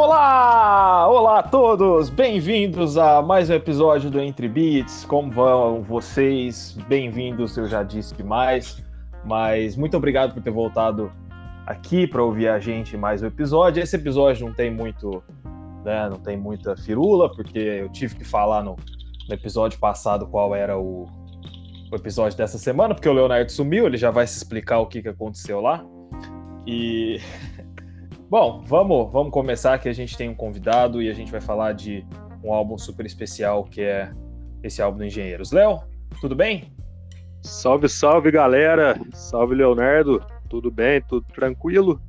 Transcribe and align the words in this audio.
Olá! 0.00 1.08
Olá 1.08 1.38
a 1.40 1.42
todos! 1.42 2.08
Bem-vindos 2.08 2.96
a 2.96 3.20
mais 3.20 3.50
um 3.50 3.54
episódio 3.54 4.08
do 4.08 4.20
Entre 4.20 4.48
Beats. 4.48 5.04
Como 5.04 5.28
vão 5.32 5.82
vocês? 5.82 6.78
Bem-vindos, 6.86 7.56
eu 7.56 7.66
já 7.66 7.82
disse 7.82 8.14
demais, 8.14 8.80
mas 9.24 9.76
muito 9.76 9.96
obrigado 9.96 10.34
por 10.34 10.40
ter 10.40 10.52
voltado 10.52 11.10
aqui 11.66 12.06
para 12.06 12.22
ouvir 12.22 12.46
a 12.46 12.60
gente 12.60 12.96
mais 12.96 13.24
um 13.24 13.26
episódio. 13.26 13.82
Esse 13.82 13.96
episódio 13.96 14.46
não 14.46 14.54
tem 14.54 14.70
muito, 14.70 15.20
né, 15.84 16.08
não 16.08 16.20
tem 16.20 16.36
muita 16.36 16.76
firula, 16.76 17.28
porque 17.34 17.58
eu 17.58 17.88
tive 17.88 18.14
que 18.14 18.24
falar 18.24 18.62
no, 18.62 18.76
no 19.28 19.34
episódio 19.34 19.80
passado 19.80 20.28
qual 20.28 20.54
era 20.54 20.78
o, 20.78 21.06
o, 21.90 21.96
episódio 21.96 22.38
dessa 22.38 22.56
semana, 22.56 22.94
porque 22.94 23.08
o 23.08 23.12
Leonardo 23.12 23.50
sumiu, 23.50 23.88
ele 23.88 23.96
já 23.96 24.12
vai 24.12 24.28
se 24.28 24.36
explicar 24.36 24.78
o 24.78 24.86
que, 24.86 25.02
que 25.02 25.08
aconteceu 25.08 25.60
lá. 25.60 25.84
E 26.64 27.20
bom, 28.28 28.62
vamos, 28.66 29.10
vamos 29.10 29.32
começar 29.32 29.78
que 29.78 29.88
a 29.88 29.92
gente 29.92 30.16
tem 30.16 30.28
um 30.28 30.34
convidado 30.34 31.02
e 31.02 31.08
a 31.08 31.14
gente 31.14 31.30
vai 31.30 31.40
falar 31.40 31.72
de 31.72 32.06
um 32.44 32.52
álbum 32.52 32.76
super 32.76 33.06
especial 33.06 33.64
que 33.64 33.80
é 33.80 34.12
esse 34.62 34.82
álbum 34.82 34.98
do 34.98 35.04
Engenheiros. 35.04 35.50
Léo, 35.52 35.80
tudo 36.20 36.34
bem? 36.34 36.72
Salve, 37.42 37.88
salve, 37.88 38.30
galera! 38.30 39.00
Salve, 39.12 39.54
Leonardo! 39.54 40.22
Tudo 40.48 40.70
bem? 40.70 41.00
Tudo 41.02 41.26
tranquilo? 41.32 42.00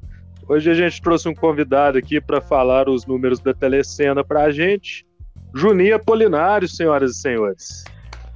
Hoje 0.47 0.71
a 0.71 0.73
gente 0.73 1.01
trouxe 1.01 1.29
um 1.29 1.35
convidado 1.35 1.97
aqui 1.97 2.19
para 2.19 2.41
falar 2.41 2.89
os 2.89 3.05
números 3.05 3.39
da 3.39 3.53
telecena 3.53 4.23
para 4.23 4.43
a 4.43 4.51
gente. 4.51 5.05
Juninho 5.53 5.95
Apolinário, 5.95 6.67
senhoras 6.67 7.11
e 7.11 7.21
senhores. 7.21 7.83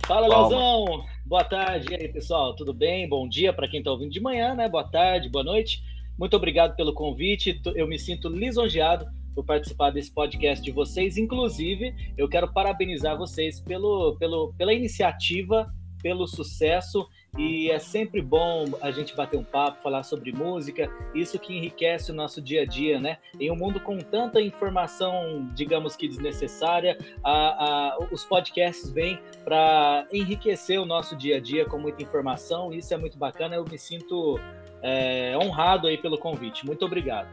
Fala, 0.05 0.27
Leozão! 0.27 1.05
Boa 1.25 1.43
tarde 1.43 1.87
e 1.91 1.95
aí, 1.95 2.07
pessoal. 2.09 2.55
Tudo 2.55 2.73
bem? 2.73 3.09
Bom 3.09 3.27
dia 3.27 3.51
para 3.51 3.67
quem 3.67 3.79
está 3.79 3.89
ouvindo 3.91 4.11
de 4.11 4.21
manhã, 4.21 4.53
né? 4.53 4.69
Boa 4.69 4.83
tarde, 4.83 5.29
boa 5.29 5.43
noite. 5.43 5.81
Muito 6.17 6.35
obrigado 6.35 6.75
pelo 6.75 6.93
convite. 6.93 7.59
Eu 7.75 7.87
me 7.87 7.97
sinto 7.97 8.29
lisonjeado 8.29 9.05
por 9.33 9.43
participar 9.43 9.91
desse 9.91 10.13
podcast 10.13 10.63
de 10.63 10.71
vocês. 10.71 11.17
Inclusive, 11.17 11.93
eu 12.17 12.29
quero 12.29 12.51
parabenizar 12.51 13.17
vocês 13.17 13.59
pelo, 13.59 14.15
pelo, 14.17 14.53
pela 14.53 14.73
iniciativa, 14.73 15.71
pelo 16.01 16.27
sucesso 16.27 17.07
e 17.37 17.71
é 17.71 17.79
sempre 17.79 18.21
bom 18.21 18.65
a 18.79 18.91
gente 18.91 19.15
bater 19.15 19.37
um 19.37 19.43
papo, 19.43 19.81
falar 19.81 20.03
sobre 20.03 20.31
música, 20.31 20.91
isso 21.15 21.39
que 21.39 21.57
enriquece 21.57 22.11
o 22.11 22.13
nosso 22.13 22.39
dia 22.41 22.61
a 22.61 22.65
dia, 22.65 22.99
né? 22.99 23.17
Em 23.39 23.49
um 23.49 23.55
mundo 23.55 23.79
com 23.79 23.97
tanta 23.97 24.39
informação, 24.39 25.49
digamos 25.55 25.95
que 25.95 26.07
desnecessária, 26.07 26.95
a, 27.23 27.31
a, 27.33 27.97
os 28.11 28.23
podcasts 28.23 28.91
vêm 28.91 29.17
para 29.43 30.05
enriquecer 30.11 30.79
o 30.79 30.85
nosso 30.85 31.15
dia 31.15 31.37
a 31.37 31.39
dia 31.39 31.65
com 31.65 31.79
muita 31.79 32.03
informação, 32.03 32.71
isso 32.71 32.93
é 32.93 32.97
muito 32.97 33.17
bacana, 33.17 33.55
eu 33.55 33.65
me 33.65 33.79
sinto 33.79 34.39
é, 34.83 35.37
honrado 35.41 35.87
aí 35.87 35.97
pelo 35.97 36.17
convite. 36.17 36.65
Muito 36.65 36.85
obrigado. 36.85 37.29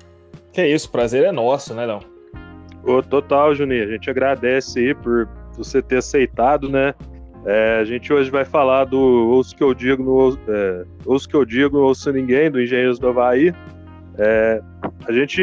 Que 0.52 0.64
isso, 0.66 0.90
prazer 0.90 1.24
é 1.24 1.32
nosso, 1.32 1.74
né, 1.74 1.84
Léo? 1.84 2.00
Ô, 2.84 3.02
total, 3.02 3.54
Juninho, 3.54 3.84
a 3.84 3.90
gente 3.90 4.08
agradece 4.08 4.78
aí 4.78 4.94
por 4.94 5.28
você 5.56 5.82
ter 5.82 5.98
aceitado, 5.98 6.68
né? 6.68 6.94
É, 7.44 7.78
a 7.80 7.84
gente 7.84 8.12
hoje 8.12 8.30
vai 8.30 8.44
falar 8.44 8.84
do 8.84 8.98
Ouço 8.98 9.56
que 9.56 9.62
eu 9.62 9.74
digo, 9.74 10.02
no, 10.02 10.38
é, 10.48 10.84
Ouço 11.04 11.28
que 11.28 11.34
eu 11.34 11.44
digo, 11.44 11.78
Ouço 11.78 12.12
ninguém, 12.12 12.50
do 12.50 12.60
Engenheiros 12.60 12.98
do 12.98 13.08
Havaí. 13.08 13.52
É, 14.18 14.62
a 15.06 15.12
gente, 15.12 15.42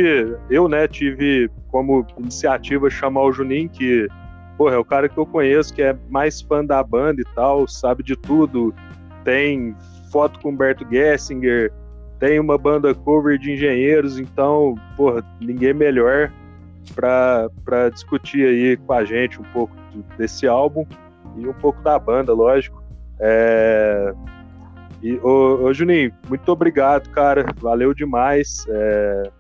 eu, 0.50 0.68
né, 0.68 0.88
tive 0.88 1.50
como 1.70 2.06
iniciativa 2.18 2.90
chamar 2.90 3.24
o 3.24 3.32
Juninho, 3.32 3.70
que, 3.70 4.08
porra, 4.58 4.76
é 4.76 4.78
o 4.78 4.86
cara 4.86 5.10
que 5.10 5.18
eu 5.18 5.26
conheço, 5.26 5.74
que 5.74 5.82
é 5.82 5.96
mais 6.10 6.42
fã 6.42 6.64
da 6.64 6.84
banda 6.84 7.22
e 7.22 7.26
tal, 7.36 7.68
sabe 7.68 8.04
de 8.04 8.16
tudo, 8.16 8.74
tem 9.24 9.76
foto 10.12 10.40
com 10.40 10.50
Humberto 10.50 10.86
Gessinger, 10.90 11.72
tem 12.20 12.40
uma 12.40 12.58
banda 12.58 12.94
cover 12.96 13.38
de 13.38 13.52
engenheiros, 13.52 14.20
então, 14.20 14.76
porra, 14.96 15.24
ninguém 15.40 15.74
melhor 15.74 16.32
para 16.96 17.90
discutir 17.90 18.48
aí 18.48 18.78
com 18.78 18.94
a 18.94 19.04
gente 19.04 19.40
um 19.40 19.46
pouco 19.54 19.76
desse 20.18 20.48
álbum 20.48 20.86
e 21.36 21.48
um 21.48 21.54
pouco 21.54 21.82
da 21.82 21.98
banda, 22.00 22.34
lógico. 22.34 22.82
É... 23.20 24.14
E, 25.02 25.14
ô, 25.18 25.64
ô, 25.64 25.74
Juninho, 25.74 26.12
muito 26.28 26.52
obrigado, 26.52 27.10
cara. 27.10 27.46
Valeu 27.58 27.94
demais. 27.94 28.66
É... 28.68 29.32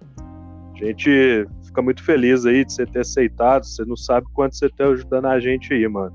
A 0.75 0.85
gente 0.85 1.47
fica 1.63 1.81
muito 1.81 2.03
feliz 2.03 2.45
aí 2.45 2.63
de 2.63 2.73
você 2.73 2.85
ter 2.85 2.99
aceitado. 2.99 3.65
Você 3.65 3.83
não 3.85 3.95
sabe 3.95 4.27
quanto 4.33 4.55
você 4.55 4.67
está 4.67 4.85
ajudando 4.85 5.25
a 5.25 5.39
gente 5.39 5.73
aí, 5.73 5.87
mano. 5.87 6.13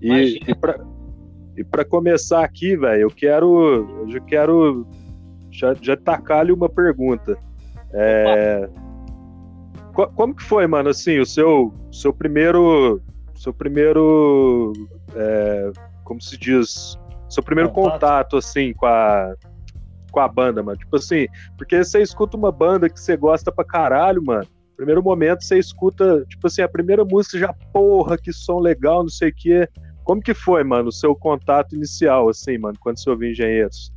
E, 0.00 0.40
e 0.46 0.54
para 0.54 1.82
e 1.82 1.84
começar 1.84 2.44
aqui, 2.44 2.76
velho, 2.76 3.02
eu 3.02 3.10
quero. 3.10 4.06
Eu 4.08 4.22
quero 4.22 4.86
já, 5.58 5.74
já 5.80 5.96
tacar-lhe 5.96 6.52
uma 6.52 6.68
pergunta. 6.68 7.36
É, 7.92 8.68
como 10.14 10.34
que 10.34 10.42
foi, 10.42 10.66
mano, 10.66 10.90
assim, 10.90 11.18
o 11.18 11.26
seu, 11.26 11.74
seu 11.90 12.12
primeiro 12.12 13.02
seu 13.34 13.54
primeiro, 13.54 14.72
é, 15.14 15.70
como 16.04 16.20
se 16.20 16.36
diz, 16.36 16.98
seu 17.28 17.42
primeiro 17.42 17.70
contato. 17.70 17.92
contato, 17.92 18.36
assim, 18.36 18.72
com 18.72 18.86
a, 18.86 19.34
com 20.10 20.20
a 20.20 20.28
banda, 20.28 20.62
mano? 20.62 20.76
Tipo 20.76 20.96
assim, 20.96 21.26
porque 21.56 21.82
você 21.82 22.02
escuta 22.02 22.36
uma 22.36 22.50
banda 22.50 22.90
que 22.90 23.00
você 23.00 23.16
gosta 23.16 23.52
pra 23.52 23.64
caralho, 23.64 24.22
mano, 24.24 24.46
primeiro 24.76 25.02
momento 25.02 25.44
você 25.44 25.58
escuta, 25.58 26.24
tipo 26.28 26.46
assim, 26.46 26.62
a 26.62 26.68
primeira 26.68 27.04
música 27.04 27.38
já, 27.38 27.52
porra, 27.72 28.18
que 28.18 28.32
som 28.32 28.58
legal, 28.60 29.02
não 29.02 29.08
sei 29.08 29.30
o 29.30 29.34
quê. 29.34 29.68
Como 30.04 30.22
que 30.22 30.32
foi, 30.34 30.64
mano, 30.64 30.88
o 30.88 30.92
seu 30.92 31.14
contato 31.14 31.74
inicial, 31.74 32.28
assim, 32.28 32.58
mano, 32.58 32.76
quando 32.80 32.98
você 32.98 33.10
ouviu 33.10 33.30
Engenheiros? 33.30 33.92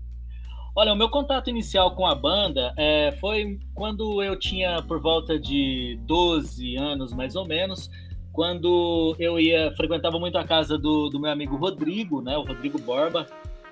Olha, 0.73 0.93
o 0.93 0.95
meu 0.95 1.09
contato 1.09 1.49
inicial 1.49 1.95
com 1.95 2.05
a 2.05 2.15
banda 2.15 2.73
é, 2.77 3.11
foi 3.19 3.59
quando 3.75 4.23
eu 4.23 4.39
tinha 4.39 4.81
por 4.81 5.01
volta 5.01 5.37
de 5.37 5.99
12 6.03 6.77
anos, 6.77 7.13
mais 7.13 7.35
ou 7.35 7.45
menos 7.45 7.89
quando 8.31 9.13
eu 9.19 9.37
ia 9.37 9.73
frequentava 9.75 10.17
muito 10.17 10.37
a 10.37 10.45
casa 10.45 10.77
do, 10.77 11.09
do 11.09 11.19
meu 11.19 11.29
amigo 11.29 11.57
Rodrigo, 11.57 12.21
né, 12.21 12.37
o 12.37 12.43
Rodrigo 12.43 12.79
Borba, 12.79 13.27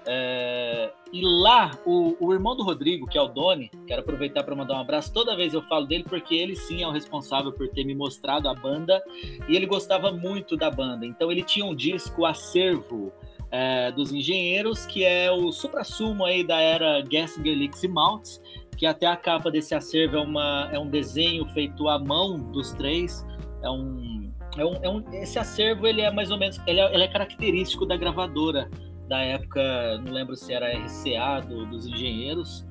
é, 0.05 0.91
e 1.13 1.21
lá 1.21 1.71
o, 1.85 2.15
o, 2.19 2.33
irmão 2.33 2.55
do 2.55 2.63
Rodrigo, 2.63 3.07
que 3.07 3.17
é 3.17 3.21
o 3.21 3.27
Doni, 3.27 3.69
quero 3.85 4.01
aproveitar 4.01 4.43
para 4.43 4.55
mandar 4.55 4.75
um 4.75 4.81
abraço. 4.81 5.13
Toda 5.13 5.35
vez 5.35 5.53
eu 5.53 5.61
falo 5.63 5.85
dele 5.85 6.03
porque 6.03 6.35
ele 6.35 6.55
sim 6.55 6.81
é 6.83 6.87
o 6.87 6.91
responsável 6.91 7.51
por 7.51 7.67
ter 7.69 7.83
me 7.83 7.93
mostrado 7.93 8.49
a 8.49 8.53
banda 8.53 9.01
e 9.47 9.55
ele 9.55 9.65
gostava 9.65 10.11
muito 10.11 10.57
da 10.57 10.71
banda. 10.71 11.05
Então 11.05 11.31
ele 11.31 11.43
tinha 11.43 11.65
um 11.65 11.75
disco 11.75 12.25
acervo 12.25 13.13
é, 13.51 13.91
dos 13.91 14.11
engenheiros 14.11 14.85
que 14.85 15.03
é 15.03 15.31
o 15.31 15.51
supra-sumo 15.51 16.25
aí 16.25 16.43
da 16.43 16.59
era 16.59 17.03
Gessinger 17.09 17.55
Lix 17.55 17.83
e 17.83 17.87
Maltz, 17.87 18.41
que 18.77 18.85
até 18.85 19.07
a 19.07 19.15
capa 19.15 19.51
desse 19.51 19.75
acervo 19.75 20.17
é, 20.17 20.21
uma, 20.21 20.69
é 20.71 20.79
um 20.79 20.87
desenho 20.87 21.45
feito 21.47 21.87
à 21.87 21.99
mão 21.99 22.37
dos 22.37 22.71
três. 22.73 23.25
É 23.61 23.69
um 23.69 24.19
é 24.57 24.65
um, 24.65 24.73
é 24.81 24.89
um, 24.89 25.03
esse 25.13 25.37
acervo 25.37 25.85
ele 25.85 26.01
é 26.01 26.11
mais 26.11 26.31
ou 26.31 26.37
menos 26.37 26.59
ele 26.65 26.79
é, 26.79 26.93
ele 26.93 27.03
é, 27.03 27.07
característico 27.07 27.85
da 27.85 27.95
gravadora 27.95 28.69
da 29.07 29.19
época 29.19 29.61
não 29.99 30.11
lembro 30.11 30.35
se 30.35 30.51
era 30.53 30.71
RCA 30.71 31.45
do, 31.47 31.65
dos 31.67 31.85
engenheiros 31.87 32.65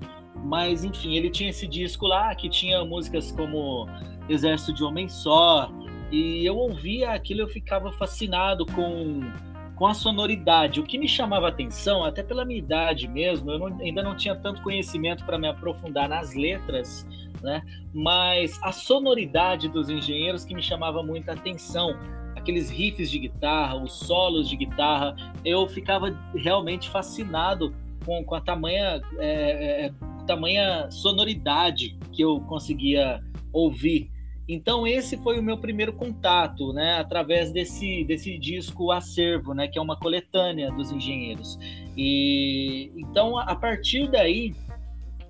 mas 0.44 0.84
enfim 0.84 1.14
ele 1.14 1.30
tinha 1.30 1.50
esse 1.50 1.66
disco 1.68 2.06
lá 2.06 2.34
que 2.34 2.48
tinha 2.48 2.84
músicas 2.84 3.30
como 3.32 3.86
Exército 4.28 4.72
de 4.72 4.82
Homem 4.82 5.08
Só 5.08 5.70
e 6.10 6.44
eu 6.44 6.56
ouvia 6.56 7.12
aquilo 7.12 7.42
eu 7.42 7.48
ficava 7.48 7.92
fascinado 7.92 8.66
com 8.66 9.20
com 9.78 9.86
a 9.86 9.94
sonoridade 9.94 10.80
o 10.80 10.84
que 10.84 10.98
me 10.98 11.08
chamava 11.08 11.48
atenção 11.48 12.04
até 12.04 12.22
pela 12.22 12.44
minha 12.44 12.58
idade 12.58 13.06
mesmo 13.06 13.50
eu 13.50 13.58
não, 13.58 13.66
ainda 13.80 14.02
não 14.02 14.16
tinha 14.16 14.34
tanto 14.34 14.62
conhecimento 14.62 15.24
para 15.24 15.38
me 15.38 15.48
aprofundar 15.48 16.08
nas 16.08 16.34
letras 16.34 17.06
né? 17.42 17.62
Mas 17.92 18.58
a 18.62 18.72
sonoridade 18.72 19.68
dos 19.68 19.88
engenheiros 19.88 20.44
que 20.44 20.54
me 20.54 20.62
chamava 20.62 21.02
muita 21.02 21.32
atenção, 21.32 21.96
aqueles 22.36 22.70
riffs 22.70 23.10
de 23.10 23.18
guitarra, 23.18 23.76
os 23.76 23.92
solos 23.92 24.48
de 24.48 24.56
guitarra, 24.56 25.14
eu 25.44 25.66
ficava 25.68 26.16
realmente 26.34 26.88
fascinado 26.88 27.74
com, 28.04 28.24
com 28.24 28.34
a 28.34 28.40
tamanha, 28.40 29.00
é, 29.18 29.86
é, 29.86 29.92
tamanha 30.26 30.90
sonoridade 30.90 31.96
que 32.12 32.22
eu 32.22 32.40
conseguia 32.42 33.22
ouvir. 33.52 34.10
Então 34.48 34.86
esse 34.86 35.18
foi 35.18 35.38
o 35.38 35.42
meu 35.42 35.58
primeiro 35.58 35.92
contato, 35.92 36.72
né, 36.72 36.94
através 36.94 37.52
desse, 37.52 38.02
desse 38.04 38.38
disco 38.38 38.90
Acervo, 38.90 39.52
né, 39.52 39.68
que 39.68 39.78
é 39.78 39.82
uma 39.82 39.98
coletânea 39.98 40.72
dos 40.72 40.90
engenheiros. 40.90 41.58
E 41.94 42.90
então 42.96 43.38
a 43.38 43.54
partir 43.54 44.10
daí 44.10 44.54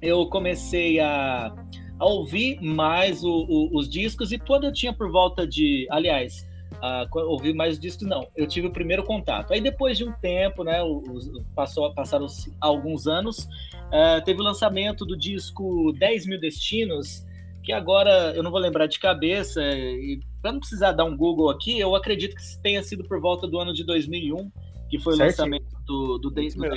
eu 0.01 0.27
comecei 0.29 1.01
a, 1.01 1.53
a 1.99 2.07
ouvir 2.07 2.61
mais 2.63 3.25
o, 3.25 3.45
o, 3.49 3.77
os 3.77 3.89
discos 3.89 4.31
e 4.31 4.39
quando 4.39 4.65
eu 4.65 4.73
tinha 4.73 4.93
por 4.93 5.11
volta 5.11 5.45
de, 5.45 5.89
aliás, 5.91 6.47
uh, 6.75 7.19
ouvir 7.27 7.55
mais 7.55 7.79
discos 7.79 8.07
não, 8.07 8.29
eu 8.37 8.47
tive 8.47 8.69
o 8.69 8.73
primeiro 8.73 9.03
contato. 9.03 9.53
Aí 9.53 9.61
depois 9.61 9.99
de 9.99 10.05
um 10.05 10.13
tempo, 10.13 10.63
né, 10.63 10.81
os, 10.83 11.29
passou, 11.57 11.93
passaram 11.93 12.27
alguns 12.61 13.09
anos, 13.09 13.49
uh, 13.89 14.25
teve 14.25 14.41
o 14.41 14.45
lançamento 14.45 15.05
do 15.05 15.17
disco 15.17 15.93
10 15.99 16.27
Mil 16.27 16.41
Destinos, 16.41 17.27
que 17.69 17.73
agora 17.75 18.33
eu 18.35 18.43
não 18.43 18.51
vou 18.51 18.59
lembrar 18.59 18.87
de 18.87 18.99
cabeça, 18.99 19.61
e 19.63 20.19
para 20.41 20.53
não 20.53 20.59
precisar 20.59 20.93
dar 20.93 21.05
um 21.05 21.15
Google 21.15 21.51
aqui, 21.51 21.79
eu 21.79 21.95
acredito 21.95 22.35
que 22.35 22.43
tenha 22.63 22.83
sido 22.83 23.05
por 23.05 23.21
volta 23.21 23.47
do 23.47 23.59
ano 23.59 23.75
de 23.75 23.85
2001, 23.85 24.51
que 24.89 24.99
foi 24.99 25.17
certo. 25.17 25.21
o 25.21 25.27
lançamento 25.27 25.67
do, 25.85 26.17
do 26.17 26.31
10 26.31 26.57
Mil. 26.57 26.73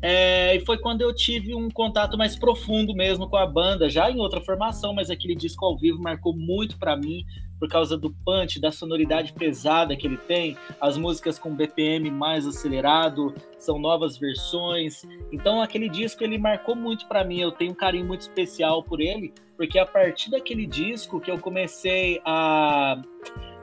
É, 0.00 0.54
e 0.54 0.60
foi 0.60 0.78
quando 0.78 1.02
eu 1.02 1.12
tive 1.12 1.52
um 1.52 1.68
contato 1.68 2.16
mais 2.16 2.38
profundo 2.38 2.94
mesmo 2.94 3.28
com 3.28 3.36
a 3.36 3.44
banda, 3.44 3.90
já 3.90 4.08
em 4.08 4.20
outra 4.20 4.40
formação, 4.40 4.94
mas 4.94 5.10
aquele 5.10 5.34
disco 5.34 5.64
ao 5.64 5.76
vivo 5.76 6.00
marcou 6.00 6.32
muito 6.32 6.78
para 6.78 6.96
mim 6.96 7.24
por 7.58 7.68
causa 7.68 7.98
do 7.98 8.14
punch, 8.24 8.60
da 8.60 8.70
sonoridade 8.70 9.32
pesada 9.32 9.96
que 9.96 10.06
ele 10.06 10.18
tem, 10.18 10.56
as 10.80 10.96
músicas 10.96 11.40
com 11.40 11.56
BPM 11.56 12.08
mais 12.08 12.46
acelerado, 12.46 13.34
são 13.58 13.80
novas 13.80 14.16
versões. 14.16 15.02
Então 15.32 15.60
aquele 15.60 15.88
disco 15.88 16.22
ele 16.22 16.38
marcou 16.38 16.76
muito 16.76 17.08
para 17.08 17.24
mim, 17.24 17.40
eu 17.40 17.50
tenho 17.50 17.72
um 17.72 17.74
carinho 17.74 18.06
muito 18.06 18.20
especial 18.20 18.84
por 18.84 19.00
ele, 19.00 19.34
porque 19.56 19.78
a 19.78 19.86
partir 19.86 20.30
daquele 20.30 20.66
disco 20.66 21.20
que 21.20 21.30
eu 21.30 21.38
comecei 21.38 22.20
a 22.24 23.00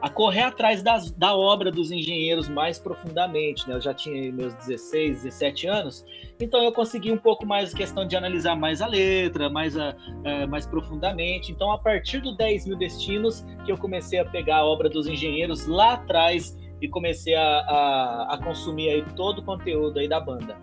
a 0.04 0.10
correr 0.10 0.42
atrás 0.42 0.84
das, 0.84 1.10
da 1.12 1.34
obra 1.34 1.72
dos 1.72 1.90
engenheiros 1.90 2.50
mais 2.50 2.78
profundamente. 2.78 3.66
Né? 3.70 3.76
Eu 3.76 3.80
já 3.80 3.94
tinha 3.94 4.34
meus 4.34 4.54
16, 4.56 5.24
17 5.24 5.66
anos, 5.66 6.06
então 6.42 6.62
eu 6.62 6.74
consegui 6.74 7.10
um 7.10 7.18
pouco 7.18 7.46
mais 7.46 7.74
questão 7.74 8.06
de 8.06 8.14
analisar 8.14 8.54
mais 8.54 8.82
a 8.82 8.88
letra, 8.88 9.50
mais, 9.50 9.78
a, 9.78 9.96
é, 10.26 10.46
mais 10.46 10.66
profundamente. 10.66 11.54
Então, 11.54 11.72
a 11.72 11.78
partir 11.78 12.20
do 12.20 12.36
10 12.36 12.68
mil 12.68 12.78
destinos, 12.78 13.46
que 13.64 13.72
eu 13.72 13.78
comecei 13.78 14.20
a 14.20 14.26
pegar 14.26 14.58
a 14.58 14.66
obra 14.66 14.90
dos 14.90 15.08
engenheiros 15.08 15.68
lá 15.68 15.94
atrás 15.94 16.58
e 16.82 16.90
comecei 16.90 17.36
a, 17.36 17.42
a, 17.42 18.34
a 18.34 18.38
consumir 18.44 18.90
aí 18.90 19.06
todo 19.16 19.40
o 19.40 19.46
conteúdo 19.46 20.00
aí 20.00 20.10
da 20.10 20.20
banda. 20.20 20.58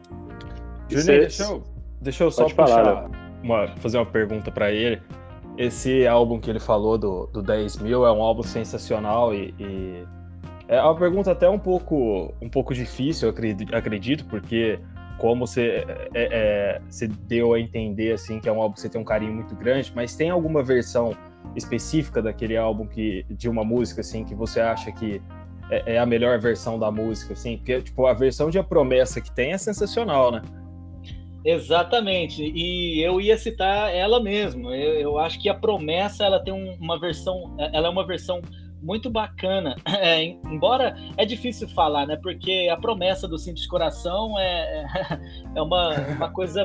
Juninho, 0.86 1.20
deixa 1.20 1.44
eu, 1.44 1.64
deixa 1.98 2.24
eu 2.24 2.30
só 2.30 2.44
puxar 2.44 3.08
uma, 3.42 3.68
fazer 3.78 3.96
uma 3.96 4.04
pergunta 4.04 4.50
para 4.50 4.70
ele 4.70 5.00
esse 5.60 6.06
álbum 6.06 6.40
que 6.40 6.48
ele 6.48 6.58
falou 6.58 6.96
do, 6.96 7.26
do 7.26 7.42
10 7.42 7.80
mil 7.80 8.06
é 8.06 8.10
um 8.10 8.22
álbum 8.22 8.42
sensacional 8.42 9.34
e, 9.34 9.54
e, 9.58 10.04
é 10.66 10.80
uma 10.80 10.96
pergunta 10.96 11.32
até 11.32 11.50
um 11.50 11.58
pouco, 11.58 12.32
um 12.40 12.48
pouco 12.48 12.72
difícil, 12.72 13.28
eu 13.28 13.34
acredito, 13.34 13.76
acredito 13.76 14.24
porque 14.24 14.80
como 15.18 15.46
você, 15.46 15.84
é, 16.14 16.78
é, 16.78 16.80
você 16.88 17.06
deu 17.06 17.52
a 17.52 17.60
entender 17.60 18.12
assim 18.12 18.40
que 18.40 18.48
é 18.48 18.52
um 18.52 18.58
álbum 18.58 18.72
que 18.72 18.80
você 18.80 18.88
tem 18.88 18.98
um 18.98 19.04
carinho 19.04 19.34
muito 19.34 19.54
grande, 19.54 19.92
mas 19.94 20.16
tem 20.16 20.30
alguma 20.30 20.62
versão 20.62 21.14
específica 21.54 22.22
daquele 22.22 22.56
álbum 22.56 22.86
que 22.86 23.26
de 23.28 23.46
uma 23.46 23.62
música 23.62 24.00
assim 24.00 24.24
que 24.24 24.34
você 24.34 24.60
acha 24.60 24.90
que 24.90 25.20
é, 25.70 25.96
é 25.96 25.98
a 25.98 26.06
melhor 26.06 26.38
versão 26.38 26.78
da 26.78 26.90
música 26.90 27.34
assim? 27.34 27.58
Porque 27.58 27.82
tipo 27.82 28.06
a 28.06 28.14
versão 28.14 28.48
de 28.48 28.58
A 28.58 28.64
Promessa 28.64 29.20
que 29.20 29.30
tem 29.30 29.52
é 29.52 29.58
sensacional, 29.58 30.32
né? 30.32 30.40
Exatamente, 31.44 32.42
e 32.42 33.02
eu 33.02 33.20
ia 33.20 33.38
citar 33.38 33.94
ela 33.94 34.22
mesmo. 34.22 34.74
Eu, 34.74 34.94
eu 34.94 35.18
acho 35.18 35.40
que 35.40 35.48
a 35.48 35.54
promessa 35.54 36.24
ela 36.24 36.38
tem 36.42 36.52
um, 36.52 36.74
uma 36.74 36.98
versão, 36.98 37.56
ela 37.72 37.86
é 37.86 37.90
uma 37.90 38.06
versão 38.06 38.42
muito 38.82 39.10
bacana. 39.10 39.74
É, 40.00 40.22
embora 40.22 40.96
é 41.16 41.24
difícil 41.24 41.68
falar, 41.68 42.06
né? 42.06 42.16
Porque 42.22 42.68
a 42.70 42.76
promessa 42.76 43.28
do 43.28 43.38
Simples 43.38 43.66
Coração 43.66 44.38
é, 44.38 44.86
é 45.54 45.62
uma, 45.62 45.94
uma 46.16 46.30
coisa 46.30 46.62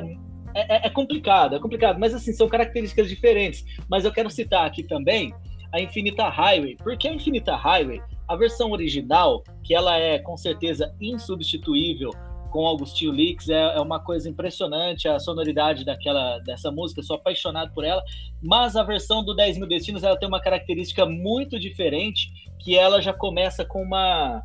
é, 0.53 0.75
é, 0.75 0.87
é 0.87 0.89
complicado, 0.89 1.55
é 1.55 1.59
complicado, 1.59 1.99
mas 1.99 2.13
assim 2.13 2.31
são 2.31 2.47
características 2.47 3.09
diferentes. 3.09 3.65
Mas 3.89 4.05
eu 4.05 4.11
quero 4.11 4.29
citar 4.29 4.65
aqui 4.65 4.83
também 4.83 5.33
a 5.73 5.81
Infinita 5.81 6.29
Highway, 6.29 6.77
porque 6.77 7.07
a 7.07 7.13
Infinita 7.13 7.55
Highway, 7.55 8.01
a 8.27 8.35
versão 8.35 8.71
original, 8.71 9.43
que 9.63 9.75
ela 9.75 9.97
é 9.97 10.19
com 10.19 10.37
certeza 10.37 10.95
insubstituível 11.01 12.11
com 12.55 12.65
Augustinho 12.65 13.11
Lix 13.11 13.49
é, 13.49 13.75
é, 13.75 13.81
uma 13.81 13.99
coisa 13.99 14.29
impressionante 14.29 15.09
a 15.09 15.19
sonoridade 15.19 15.83
daquela 15.83 16.39
dessa 16.39 16.71
música, 16.71 17.03
sou 17.03 17.17
apaixonado 17.17 17.73
por 17.73 17.83
ela. 17.83 18.01
Mas 18.41 18.77
a 18.77 18.83
versão 18.83 19.21
do 19.21 19.35
10 19.35 19.57
mil 19.57 19.67
destinos 19.67 20.03
ela 20.03 20.17
tem 20.17 20.25
uma 20.25 20.39
característica 20.39 21.05
muito 21.05 21.59
diferente, 21.59 22.31
que 22.57 22.77
ela 22.77 23.01
já 23.01 23.11
começa 23.11 23.65
com 23.65 23.81
uma 23.81 24.41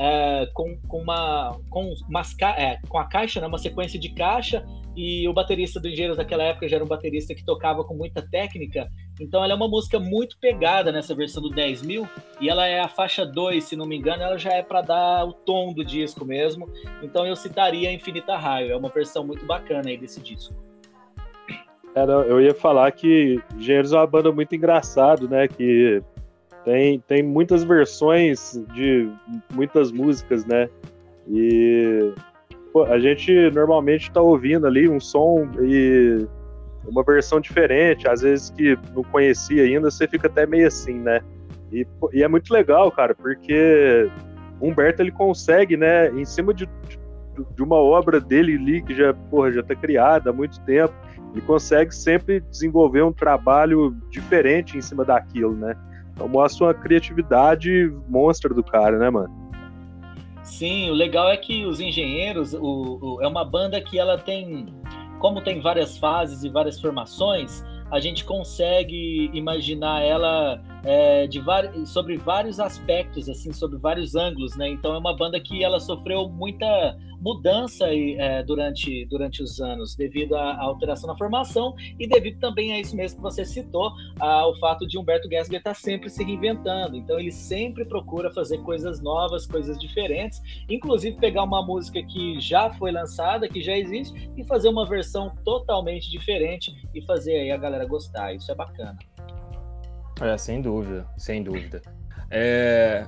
é, 0.00 0.48
com, 0.54 0.76
com, 0.88 1.02
uma 1.02 1.60
com, 1.68 1.92
umas, 2.08 2.34
é, 2.56 2.78
com 2.88 2.98
a 2.98 3.04
caixa, 3.04 3.40
né, 3.40 3.46
uma 3.46 3.58
sequência 3.58 4.00
de 4.00 4.08
caixa 4.14 4.64
e 4.96 5.28
o 5.28 5.32
baterista 5.32 5.78
do 5.78 5.88
Engenheiros 5.88 6.16
daquela 6.16 6.42
época 6.42 6.66
já 6.66 6.76
era 6.76 6.84
um 6.84 6.88
baterista 6.88 7.34
que 7.34 7.44
tocava 7.44 7.84
com 7.84 7.94
muita 7.94 8.22
técnica 8.28 8.88
então 9.20 9.44
ela 9.44 9.52
é 9.52 9.56
uma 9.56 9.68
música 9.68 10.00
muito 10.00 10.38
pegada 10.38 10.90
nessa 10.90 11.14
versão 11.14 11.42
do 11.42 11.50
10 11.50 11.82
mil, 11.82 12.08
e 12.40 12.48
ela 12.48 12.66
é 12.66 12.80
a 12.80 12.88
faixa 12.88 13.26
2, 13.26 13.62
se 13.62 13.76
não 13.76 13.86
me 13.86 13.96
engano, 13.96 14.22
ela 14.22 14.38
já 14.38 14.52
é 14.52 14.62
para 14.62 14.80
dar 14.80 15.26
o 15.26 15.32
tom 15.32 15.74
do 15.74 15.84
disco 15.84 16.24
mesmo. 16.24 16.66
Então 17.02 17.26
eu 17.26 17.36
citaria 17.36 17.92
Infinita 17.92 18.36
Raio, 18.36 18.72
é 18.72 18.76
uma 18.76 18.88
versão 18.88 19.22
muito 19.22 19.44
bacana 19.44 19.90
aí 19.90 19.98
desse 19.98 20.20
disco. 20.22 20.54
É, 21.94 22.02
eu 22.02 22.40
ia 22.40 22.54
falar 22.54 22.90
que 22.92 23.38
Engenheiros 23.56 23.92
é 23.92 23.96
uma 23.96 24.06
banda 24.06 24.32
muito 24.32 24.54
engraçado, 24.54 25.28
né? 25.28 25.48
Que 25.48 26.00
tem, 26.64 27.00
tem 27.00 27.22
muitas 27.22 27.64
versões 27.64 28.60
de 28.74 29.10
muitas 29.52 29.90
músicas, 29.90 30.44
né? 30.44 30.68
E 31.28 32.12
pô, 32.72 32.84
a 32.84 32.98
gente 32.98 33.32
normalmente 33.50 34.08
está 34.08 34.20
ouvindo 34.20 34.66
ali 34.66 34.88
um 34.88 35.00
som 35.00 35.48
e 35.60 36.26
uma 36.86 37.02
versão 37.02 37.40
diferente, 37.40 38.08
às 38.08 38.22
vezes 38.22 38.50
que 38.50 38.78
não 38.94 39.02
conhecia 39.02 39.62
ainda, 39.64 39.90
você 39.90 40.08
fica 40.08 40.26
até 40.26 40.46
meio 40.46 40.66
assim, 40.66 40.94
né? 40.94 41.20
E, 41.72 41.86
e 42.12 42.22
é 42.22 42.28
muito 42.28 42.52
legal, 42.52 42.90
cara, 42.90 43.14
porque 43.14 44.10
Humberto 44.60 45.02
ele 45.02 45.12
consegue, 45.12 45.76
né, 45.76 46.10
em 46.10 46.24
cima 46.24 46.52
de, 46.52 46.68
de 47.54 47.62
uma 47.62 47.76
obra 47.76 48.20
dele 48.20 48.56
ali 48.56 48.82
que 48.82 48.94
já, 48.94 49.14
porra, 49.14 49.52
já 49.52 49.62
tá 49.62 49.74
criada 49.74 50.30
há 50.30 50.32
muito 50.32 50.60
tempo, 50.62 50.92
ele 51.32 51.42
consegue 51.42 51.94
sempre 51.94 52.40
desenvolver 52.40 53.02
um 53.02 53.12
trabalho 53.12 53.96
diferente 54.10 54.76
em 54.76 54.80
cima 54.80 55.04
daquilo, 55.04 55.54
né? 55.54 55.76
Então 56.20 56.28
mostra 56.28 56.66
uma 56.66 56.74
criatividade 56.74 57.90
monstra 58.06 58.52
do 58.52 58.62
cara, 58.62 58.98
né, 58.98 59.08
mano? 59.08 59.34
Sim, 60.42 60.90
o 60.90 60.92
legal 60.92 61.30
é 61.30 61.36
que 61.38 61.64
os 61.64 61.80
engenheiros, 61.80 62.52
o, 62.52 62.98
o, 63.00 63.22
é 63.22 63.26
uma 63.26 63.42
banda 63.42 63.80
que 63.80 63.98
ela 63.98 64.18
tem 64.18 64.66
como 65.18 65.40
tem 65.40 65.62
várias 65.62 65.96
fases 65.96 66.44
e 66.44 66.50
várias 66.50 66.78
formações, 66.78 67.64
a 67.90 68.00
gente 68.00 68.24
consegue 68.24 69.30
imaginar 69.32 70.02
ela 70.02 70.62
é, 70.84 71.26
de 71.26 71.40
sobre 71.86 72.16
vários 72.16 72.60
aspectos, 72.60 73.28
assim, 73.28 73.52
sobre 73.52 73.78
vários 73.78 74.14
ângulos, 74.14 74.56
né? 74.56 74.68
Então 74.68 74.94
é 74.94 74.98
uma 74.98 75.16
banda 75.16 75.40
que 75.40 75.64
ela 75.64 75.80
sofreu 75.80 76.28
muita 76.28 76.96
mudança 77.20 77.86
é, 77.92 78.42
durante, 78.42 79.04
durante 79.06 79.42
os 79.42 79.60
anos, 79.60 79.94
devido 79.94 80.34
à, 80.34 80.58
alteração 80.60 81.06
na 81.06 81.16
formação 81.16 81.74
e 81.98 82.06
devido 82.08 82.38
também 82.40 82.72
a 82.72 82.80
isso 82.80 82.96
mesmo 82.96 83.18
que 83.18 83.22
você 83.22 83.44
citou, 83.44 83.92
ao 84.18 84.56
fato 84.58 84.86
de 84.86 84.98
Humberto 84.98 85.28
Gessler 85.28 85.58
estar 85.58 85.74
tá 85.74 85.74
sempre 85.74 86.08
se 86.08 86.24
reinventando. 86.24 86.96
Então 86.96 87.20
ele 87.20 87.30
sempre 87.30 87.84
procura 87.84 88.32
fazer 88.32 88.58
coisas 88.58 89.02
novas, 89.02 89.46
coisas 89.46 89.78
diferentes, 89.78 90.40
inclusive 90.68 91.16
pegar 91.18 91.42
uma 91.42 91.64
música 91.64 92.02
que 92.02 92.40
já 92.40 92.70
foi 92.70 92.90
lançada, 92.90 93.48
que 93.48 93.60
já 93.60 93.76
existe, 93.76 94.30
e 94.36 94.44
fazer 94.44 94.68
uma 94.68 94.86
versão 94.86 95.32
totalmente 95.44 96.10
diferente 96.10 96.74
e 96.94 97.02
fazer 97.02 97.36
aí 97.36 97.50
a 97.50 97.56
galera 97.56 97.79
gostar. 97.86 98.34
Isso 98.34 98.50
é 98.50 98.54
bacana. 98.54 98.98
É, 100.20 100.36
sem 100.36 100.60
dúvida, 100.60 101.06
sem 101.16 101.42
dúvida. 101.42 101.80
É, 102.30 103.06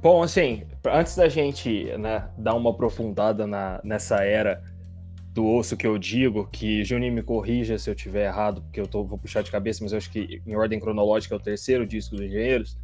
Bom, 0.00 0.22
assim, 0.22 0.64
antes 0.86 1.16
da 1.16 1.28
gente 1.28 1.84
né, 1.96 2.28
dar 2.36 2.54
uma 2.54 2.70
aprofundada 2.70 3.46
na, 3.46 3.80
nessa 3.84 4.22
era 4.22 4.62
do 5.32 5.46
osso 5.46 5.76
que 5.76 5.86
eu 5.86 5.98
digo, 5.98 6.46
que 6.52 6.84
Juninho 6.84 7.12
me 7.12 7.22
corrija 7.22 7.78
se 7.78 7.90
eu 7.90 7.94
tiver 7.94 8.26
errado, 8.26 8.62
porque 8.62 8.80
eu 8.80 8.86
tô, 8.86 9.04
vou 9.04 9.18
puxar 9.18 9.42
de 9.42 9.50
cabeça, 9.50 9.82
mas 9.82 9.92
eu 9.92 9.98
acho 9.98 10.10
que 10.10 10.40
em 10.46 10.54
ordem 10.54 10.78
cronológica 10.78 11.34
é 11.34 11.38
o 11.38 11.40
terceiro 11.40 11.86
disco 11.86 12.16
dos 12.16 12.26
Engenheiros. 12.26 12.76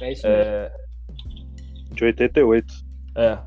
É 0.00 0.12
isso 0.12 0.26
mesmo. 0.26 0.42
É... 0.42 0.72
De 1.92 2.04
88. 2.04 2.74
É. 3.16 3.38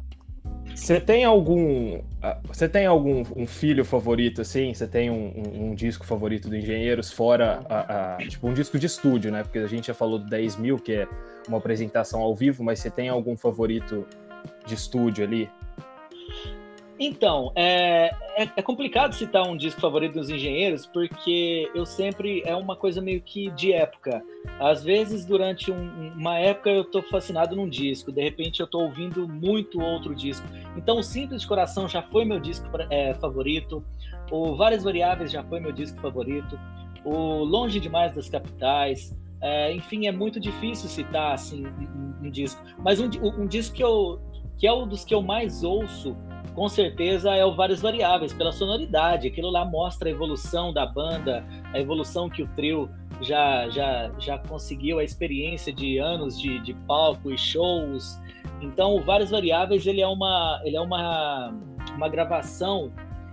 Você 0.81 0.99
tem 0.99 1.23
algum. 1.23 2.01
Você 2.47 2.67
tem 2.67 2.87
algum 2.87 3.23
um 3.35 3.45
filho 3.45 3.85
favorito, 3.85 4.41
assim? 4.41 4.73
Você 4.73 4.87
tem 4.87 5.11
um, 5.11 5.31
um, 5.35 5.65
um, 5.67 5.75
disco 5.75 6.03
favorito 6.03 6.49
do 6.49 6.57
Engenheiros, 6.57 7.11
fora 7.11 7.63
a, 7.69 8.15
a, 8.15 8.17
Tipo, 8.17 8.47
um 8.47 8.53
disco 8.53 8.79
de 8.79 8.87
estúdio, 8.87 9.31
né? 9.31 9.43
Porque 9.43 9.59
a 9.59 9.67
gente 9.67 9.87
já 9.87 9.93
falou 9.93 10.17
do 10.17 10.25
10 10.25 10.55
mil, 10.55 10.79
que 10.79 10.93
é 10.93 11.07
uma 11.47 11.59
apresentação 11.59 12.21
ao 12.21 12.35
vivo, 12.35 12.63
mas 12.63 12.79
você 12.79 12.89
tem 12.89 13.09
algum 13.09 13.37
favorito 13.37 14.07
de 14.65 14.73
estúdio 14.73 15.23
ali? 15.23 15.47
Então, 17.03 17.51
é, 17.55 18.13
é, 18.37 18.43
é, 18.57 18.61
complicado 18.61 19.13
citar 19.13 19.41
um 19.47 19.57
disco 19.57 19.81
favorito 19.81 20.19
dos 20.19 20.29
engenheiros, 20.29 20.85
porque 20.85 21.67
eu 21.73 21.83
sempre. 21.83 22.43
É 22.45 22.55
uma 22.55 22.75
coisa 22.75 23.01
meio 23.01 23.19
que 23.19 23.49
de 23.49 23.73
época. 23.73 24.23
Às 24.59 24.83
vezes, 24.83 25.25
durante 25.25 25.71
um, 25.71 26.11
uma 26.15 26.37
época, 26.37 26.69
eu 26.69 26.83
estou 26.83 27.01
fascinado 27.01 27.55
num 27.55 27.67
disco, 27.67 28.11
de 28.11 28.21
repente, 28.21 28.59
eu 28.59 28.65
estou 28.65 28.83
ouvindo 28.83 29.27
muito 29.27 29.81
outro 29.81 30.13
disco. 30.13 30.45
Então, 30.77 30.99
o 30.99 31.03
Simples 31.03 31.41
de 31.41 31.47
Coração 31.47 31.89
já 31.89 32.03
foi 32.03 32.23
meu 32.23 32.39
disco 32.39 32.67
é, 32.91 33.15
favorito, 33.15 33.83
o 34.29 34.55
Várias 34.55 34.83
Variáveis 34.83 35.31
já 35.31 35.43
foi 35.43 35.59
meu 35.59 35.71
disco 35.71 35.99
favorito, 35.99 36.59
o 37.03 37.43
Longe 37.43 37.79
Demais 37.79 38.13
das 38.13 38.29
Capitais, 38.29 39.17
é, 39.41 39.73
enfim, 39.73 40.05
é 40.05 40.11
muito 40.11 40.39
difícil 40.39 40.87
citar 40.87 41.33
assim 41.33 41.65
um, 41.65 42.27
um 42.27 42.29
disco. 42.29 42.63
Mas 42.77 42.99
um, 42.99 43.09
um, 43.39 43.47
disco 43.47 43.75
que, 43.75 43.83
eu, 43.83 44.21
que 44.55 44.67
é 44.67 44.71
um 44.71 44.87
dos 44.87 45.03
que 45.03 45.15
eu 45.15 45.23
mais 45.23 45.63
ouço, 45.63 46.15
com 46.53 46.67
certeza, 46.67 47.31
é 47.31 47.45
o 47.45 47.55
Várias 47.55 47.81
Variáveis, 47.81 48.33
pela 48.33 48.51
sonoridade. 48.51 49.27
Aquilo 49.27 49.49
lá 49.49 49.63
mostra 49.65 50.09
a 50.09 50.11
evolução 50.11 50.73
da 50.73 50.85
banda, 50.85 51.45
a 51.73 51.79
evolução 51.79 52.29
que 52.29 52.43
o 52.43 52.47
trio 52.49 52.89
já, 53.21 53.69
já, 53.69 54.11
já 54.19 54.37
conseguiu, 54.37 54.99
a 54.99 55.03
experiência 55.03 55.71
de 55.71 55.97
anos 55.97 56.39
de, 56.39 56.59
de 56.59 56.73
palco 56.73 57.31
e 57.31 57.37
shows. 57.37 58.19
Então, 58.61 58.95
o 58.95 59.01
Várias 59.01 59.31
Variáveis 59.31 59.85
ele 59.87 60.01
é 60.01 60.07
uma, 60.07 60.61
ele 60.63 60.75
é 60.75 60.81
uma, 60.81 61.53
uma 61.95 62.09
gravação 62.09 62.91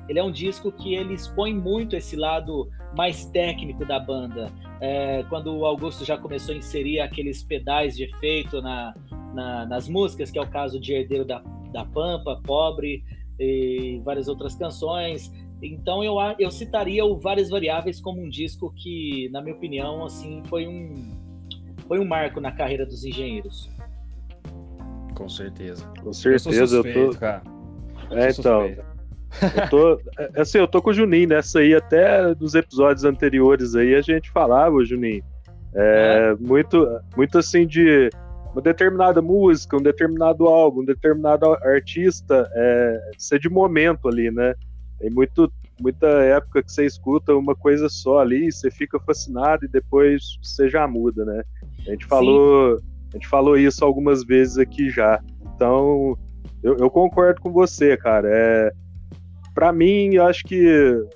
ele 0.09 0.19
é 0.19 0.25
um 0.25 0.33
disco 0.33 0.73
que 0.73 0.95
ele 0.95 1.13
expõe 1.13 1.55
muito 1.55 1.95
esse 1.95 2.17
lado 2.17 2.71
mais 2.97 3.27
técnico 3.27 3.85
da 3.85 4.01
banda. 4.01 4.51
É, 4.81 5.23
quando 5.29 5.55
o 5.55 5.67
Augusto 5.67 6.05
já 6.05 6.17
começou 6.17 6.55
a 6.55 6.59
inserir 6.59 7.01
aqueles 7.01 7.43
pedais 7.43 7.97
de 7.97 8.05
efeito 8.05 8.63
na, 8.63 8.95
na, 9.35 9.67
nas 9.67 9.89
músicas, 9.89 10.31
que 10.31 10.39
é 10.39 10.43
o 10.43 10.49
caso 10.49 10.81
de 10.81 10.95
Herdeiro 10.95 11.27
da, 11.27 11.43
da 11.73 11.85
Pampa, 11.85 12.41
Pobre 12.45 13.03
e 13.39 14.01
várias 14.05 14.29
outras 14.29 14.55
canções. 14.55 15.33
Então 15.63 16.05
eu, 16.05 16.17
eu 16.39 16.51
citaria 16.51 17.05
o 17.05 17.19
Várias 17.19 17.51
Variáveis 17.51 18.01
como 18.01 18.21
um 18.21 18.29
disco 18.29 18.73
que, 18.77 19.29
na 19.33 19.43
minha 19.43 19.55
opinião, 19.55 20.05
assim, 20.05 20.43
foi 20.49 20.67
um, 20.67 21.17
foi 21.87 21.99
um 21.99 22.05
marco 22.05 22.41
na 22.41 22.53
carreira 22.53 22.87
dos 22.87 23.05
engenheiros. 23.05 23.69
Com 25.15 25.29
certeza. 25.29 25.85
Com 26.01 26.13
certeza, 26.13 26.55
eu, 26.55 26.67
suspeito, 26.67 26.99
eu 26.99 27.11
tô. 27.11 27.19
Cara. 27.19 27.43
É, 28.11 28.31
então. 28.31 28.67
Eu 28.67 29.69
tô, 29.69 30.01
é, 30.19 30.41
assim, 30.41 30.59
eu 30.59 30.69
tô 30.69 30.81
com 30.81 30.91
o 30.91 30.95
Juninho 30.95 31.29
nessa 31.29 31.59
aí, 31.59 31.75
até 31.75 32.35
nos 32.37 32.55
episódios 32.55 33.05
anteriores 33.05 33.75
aí 33.75 33.95
a 33.95 34.01
gente 34.01 34.31
falava, 34.31 34.85
Juninho. 34.85 35.23
É, 35.75 36.31
é. 36.31 36.35
Muito, 36.37 36.89
muito 37.17 37.37
assim 37.37 37.67
de 37.67 38.09
uma 38.53 38.63
determinada 38.63 39.21
música, 39.21 39.77
um 39.77 39.83
determinado 39.83 40.47
álbum, 40.47 40.81
um 40.81 40.85
determinado 40.85 41.47
artista, 41.63 42.51
é, 42.55 43.11
ser 43.19 43.39
de 43.39 43.49
momento 43.49 44.09
ali, 44.09 44.31
né? 44.31 44.55
Tem 44.99 45.11
muito, 45.11 45.51
muita 45.81 46.07
época 46.07 46.63
que 46.63 46.73
você 46.73 46.85
escuta 46.85 47.35
uma 47.35 47.55
coisa 47.55 47.89
só 47.89 48.19
ali, 48.19 48.51
você 48.51 48.71
fica 48.71 48.99
fascinado 49.01 49.65
e 49.65 49.69
depois 49.69 50.39
você 50.43 50.69
já 50.69 50.87
muda, 50.89 51.25
né? 51.25 51.43
A 51.87 51.91
gente 51.91 52.07
falou, 52.07 52.81
a 53.11 53.17
gente 53.17 53.29
falou 53.29 53.57
isso 53.57 53.85
algumas 53.85 54.25
vezes 54.25 54.59
aqui 54.59 54.91
já. 54.91 55.21
Então, 55.55 56.19
eu, 56.63 56.77
eu 56.79 56.91
concordo 56.91 57.41
com 57.41 57.53
você, 57.53 57.97
cara. 57.97 58.29
É, 58.31 58.73
para 59.55 59.73
mim, 59.73 60.15
eu 60.15 60.25
acho 60.25 60.45
que 60.45 61.07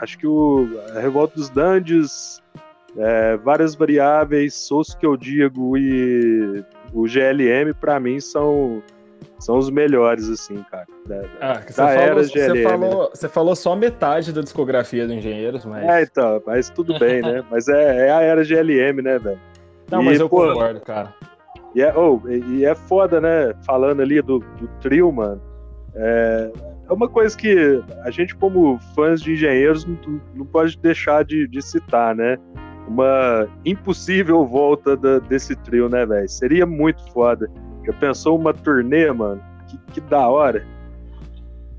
acho 0.00 0.18
que 0.18 0.26
o 0.26 0.68
a 0.94 1.00
Revolta 1.00 1.34
dos 1.34 1.50
Dandes, 1.50 2.42
é, 2.96 3.36
várias 3.36 3.74
variáveis, 3.74 4.54
Souço 4.54 4.96
que 4.96 5.06
eu 5.06 5.16
digo 5.16 5.76
e 5.76 6.64
o 6.92 7.04
GLM, 7.06 7.74
para 7.78 8.00
mim, 8.00 8.20
são 8.20 8.82
são 9.38 9.56
os 9.56 9.70
melhores, 9.70 10.28
assim, 10.28 10.64
cara. 10.70 10.86
Da, 11.06 11.22
ah, 11.40 11.60
você, 11.66 11.80
da 11.80 11.88
falou, 11.88 12.24
você, 12.24 12.62
falou, 12.62 13.02
né? 13.02 13.08
você 13.14 13.28
falou 13.28 13.56
só 13.56 13.76
metade 13.76 14.32
da 14.32 14.40
discografia 14.40 15.06
do 15.06 15.12
Engenheiros, 15.12 15.64
mas. 15.64 15.84
É, 15.84 16.02
então, 16.02 16.42
mas 16.44 16.70
tudo 16.70 16.98
bem, 16.98 17.22
né? 17.22 17.44
Mas 17.50 17.68
é, 17.68 18.08
é 18.08 18.12
a 18.12 18.20
era 18.20 18.42
GLM, 18.44 19.00
né, 19.02 19.18
velho? 19.18 19.40
Não, 19.90 20.02
e, 20.02 20.04
mas 20.06 20.20
eu 20.20 20.28
pô, 20.28 20.46
concordo, 20.48 20.80
cara. 20.80 21.14
E 21.74 21.82
é, 21.82 21.94
oh, 21.96 22.20
e 22.28 22.64
é 22.64 22.74
foda, 22.74 23.20
né? 23.20 23.54
Falando 23.64 24.02
ali 24.02 24.20
do, 24.20 24.40
do 24.40 24.68
trio, 24.80 25.10
mano. 25.12 25.40
É, 25.94 26.50
é 26.88 26.92
uma 26.92 27.08
coisa 27.08 27.36
que 27.36 27.82
a 28.02 28.10
gente, 28.10 28.34
como 28.34 28.78
fãs 28.94 29.20
de 29.20 29.32
engenheiros, 29.32 29.84
não, 29.84 30.20
não 30.34 30.46
pode 30.46 30.76
deixar 30.78 31.24
de, 31.24 31.46
de 31.46 31.62
citar, 31.62 32.14
né? 32.14 32.38
Uma 32.88 33.46
impossível 33.64 34.46
volta 34.46 34.96
da, 34.96 35.18
desse 35.18 35.54
trio, 35.54 35.88
né, 35.88 36.06
velho? 36.06 36.28
Seria 36.28 36.64
muito 36.64 37.02
foda. 37.12 37.50
Já 37.84 37.92
pensou 37.92 38.38
uma 38.38 38.52
turnê, 38.52 39.12
mano? 39.12 39.42
Que, 39.68 39.78
que 39.92 40.00
da 40.00 40.26
hora. 40.28 40.66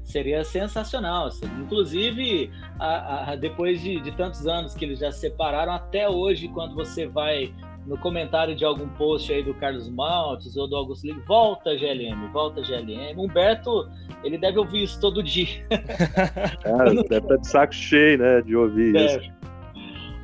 Seria 0.03 0.43
sensacional. 0.43 1.27
Assim. 1.27 1.45
Inclusive, 1.59 2.51
a, 2.79 3.31
a, 3.31 3.35
depois 3.35 3.81
de, 3.81 3.99
de 3.99 4.11
tantos 4.11 4.47
anos 4.47 4.73
que 4.73 4.85
eles 4.85 4.99
já 4.99 5.11
se 5.11 5.19
separaram, 5.19 5.73
até 5.73 6.07
hoje, 6.09 6.47
quando 6.47 6.75
você 6.75 7.07
vai 7.07 7.53
no 7.85 7.97
comentário 7.97 8.55
de 8.55 8.63
algum 8.63 8.87
post 8.89 9.31
aí 9.33 9.43
do 9.43 9.53
Carlos 9.55 9.89
Maltes 9.89 10.55
ou 10.55 10.67
do 10.67 10.75
Augusto 10.75 11.07
Ligue, 11.07 11.21
volta 11.27 11.75
GLM, 11.75 12.31
volta 12.31 12.61
GLM. 12.61 13.17
Humberto, 13.17 13.89
ele 14.23 14.37
deve 14.37 14.59
ouvir 14.59 14.83
isso 14.83 14.99
todo 14.99 15.23
dia. 15.23 15.65
Cara, 16.61 16.93
deve 16.93 17.17
estar 17.17 17.37
de 17.37 17.47
saco 17.47 17.73
cheio, 17.73 18.19
né, 18.19 18.41
de 18.41 18.55
ouvir 18.55 18.95
isso. 18.95 19.38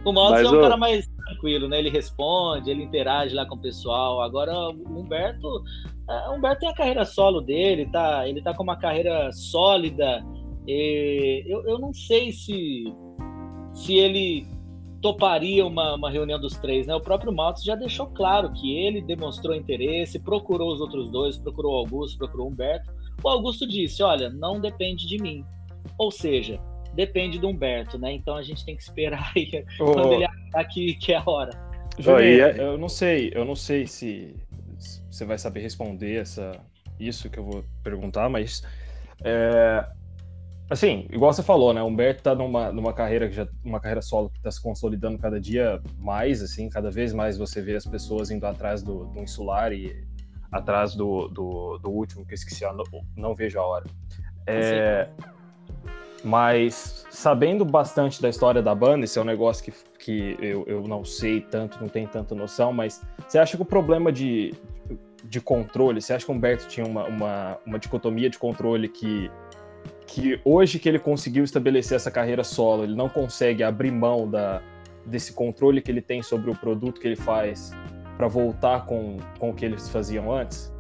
O 0.06 0.14
Maltes 0.14 0.44
é 0.44 0.50
um 0.50 0.62
cara 0.62 0.78
mais 0.78 1.08
tranquilo, 1.08 1.68
né? 1.68 1.80
Ele 1.80 1.90
responde, 1.90 2.70
ele 2.70 2.84
interage 2.84 3.34
lá 3.34 3.46
com 3.46 3.56
o 3.56 3.62
pessoal. 3.62 4.22
Agora, 4.22 4.54
o 4.70 5.00
Humberto, 5.00 5.48
uh, 5.48 6.32
Humberto 6.32 6.60
tem 6.60 6.70
a 6.70 6.76
carreira 6.76 7.04
solo 7.04 7.42
dele, 7.42 7.90
tá? 7.92 8.28
Ele 8.30 8.42
tá 8.42 8.54
com 8.54 8.62
uma 8.62 8.78
carreira 8.78 9.32
sólida. 9.32 10.24
eu, 10.68 11.68
eu 11.68 11.80
não 11.80 11.92
sei 11.92 12.32
se, 12.32 12.84
se 13.74 13.96
ele 13.96 14.48
toparia 15.02 15.66
uma, 15.66 15.96
uma 15.96 16.10
reunião 16.10 16.40
dos 16.40 16.54
três, 16.58 16.86
né? 16.86 16.96
O 16.96 17.02
próprio 17.02 17.34
Maltz 17.34 17.64
já 17.64 17.76
deixou 17.76 18.08
claro 18.08 18.52
que 18.54 18.78
ele 18.78 19.02
demonstrou 19.02 19.56
interesse, 19.56 20.20
procurou 20.20 20.72
os 20.72 20.82
outros 20.82 21.10
dois, 21.10 21.38
procurou 21.38 21.74
o 21.74 21.78
Augusto, 21.78 22.18
procurou 22.18 22.48
o 22.48 22.50
Humberto. 22.52 22.92
O 23.24 23.30
Augusto 23.30 23.68
disse: 23.68 24.04
Olha, 24.04 24.30
não 24.30 24.60
depende 24.60 25.08
de 25.08 25.18
mim. 25.18 25.44
Ou 25.98 26.12
seja, 26.12 26.60
depende 26.96 27.38
do 27.40 27.50
Humberto, 27.50 27.98
né? 27.98 28.14
Então 28.14 28.36
a 28.36 28.42
gente 28.42 28.66
tem 28.66 28.76
que 28.76 28.84
esperar 28.84 29.32
aí 29.36 29.66
oh. 29.80 29.92
quando 29.92 30.14
ele 30.14 30.26
achar 30.26 30.64
que, 30.66 30.96
que 30.96 31.14
é 31.14 31.18
a 31.18 31.24
hora. 31.26 31.52
Juninho, 31.98 32.48
eu 32.58 32.78
não 32.78 32.90
sei, 32.90 33.32
eu 33.34 33.46
não 33.46 33.56
sei 33.56 33.88
se 33.88 34.36
você 35.10 35.24
vai 35.26 35.38
saber 35.38 35.62
responder 35.62 36.18
essa, 36.18 36.60
isso 37.00 37.30
que 37.30 37.40
eu 37.40 37.44
vou 37.46 37.64
perguntar, 37.84 38.28
mas 38.30 38.64
é, 39.24 39.88
assim, 40.70 41.08
igual 41.10 41.32
você 41.32 41.44
falou, 41.44 41.74
né? 41.74 41.82
O 41.82 41.86
Humberto 41.86 42.24
tá 42.24 42.36
numa, 42.36 42.72
numa 42.72 42.94
carreira 42.94 43.28
que 43.28 43.36
já 43.36 43.48
uma 43.64 43.80
carreira 43.80 44.02
solo 44.02 44.30
que 44.30 44.38
está 44.38 44.52
se 44.52 44.62
consolidando 44.62 45.18
cada 45.18 45.40
dia 45.40 45.82
mais, 45.98 46.42
assim, 46.42 46.70
cada 46.70 46.92
vez 46.92 47.14
mais 47.14 47.38
você 47.38 47.62
vê 47.62 47.76
as 47.76 47.86
pessoas 47.86 48.30
indo 48.30 48.46
atrás 48.46 48.84
do, 48.84 49.06
do 49.06 49.20
insular 49.22 49.72
e 49.72 50.06
atrás 50.52 50.96
do, 50.96 51.28
do, 51.28 51.78
do 51.78 51.90
último 51.90 52.26
que 52.26 52.34
eu 52.34 52.36
esqueci, 52.36 52.64
não, 52.64 52.84
não 53.16 53.36
vejo 53.36 53.60
a 53.60 53.66
hora. 53.66 53.86
É, 54.48 55.10
mas 56.26 57.06
sabendo 57.12 57.64
bastante 57.64 58.20
da 58.20 58.28
história 58.28 58.60
da 58.60 58.74
banda, 58.74 59.06
esse 59.06 59.20
é 59.20 59.22
um 59.22 59.26
negócio 59.26 59.64
que, 59.64 59.72
que 60.00 60.36
eu, 60.44 60.64
eu 60.66 60.82
não 60.88 61.06
sei 61.06 61.40
tanto, 61.40 61.80
não 61.80 61.88
tenho 61.88 62.08
tanta 62.08 62.34
noção, 62.34 62.74
mas 62.74 63.00
você 63.28 63.38
acha 63.38 63.56
que 63.56 63.62
o 63.62 63.66
problema 63.66 64.12
de, 64.12 64.52
de 65.24 65.40
controle, 65.40 66.02
você 66.02 66.14
acha 66.14 66.26
que 66.26 66.32
o 66.32 66.34
Humberto 66.34 66.68
tinha 66.68 66.84
uma, 66.84 67.06
uma, 67.06 67.58
uma 67.64 67.78
dicotomia 67.78 68.28
de 68.28 68.40
controle 68.40 68.90
que, 68.90 69.30
que 70.08 70.42
hoje 70.44 70.80
que 70.80 70.90
ele 70.90 70.98
conseguiu 70.98 71.44
estabelecer 71.44 71.96
essa 71.96 72.10
carreira 72.10 72.44
solo, 72.44 72.84
ele 72.84 72.96
não 72.96 73.08
consegue 73.08 73.64
abrir 73.64 73.92
mão 73.92 74.28
da, 74.28 74.64
desse 75.06 75.32
controle 75.32 75.80
que 75.80 75.92
ele 75.92 76.02
tem 76.02 76.24
sobre 76.24 76.50
o 76.50 76.56
produto 76.56 77.00
que 77.00 77.08
ele 77.08 77.16
faz 77.16 77.72
para 78.18 78.28
voltar 78.28 78.88
com, 78.88 79.18
com 79.38 79.52
o 79.52 79.54
que 79.54 79.64
eles 79.64 79.90
faziam 79.90 80.34
antes? 80.34 80.75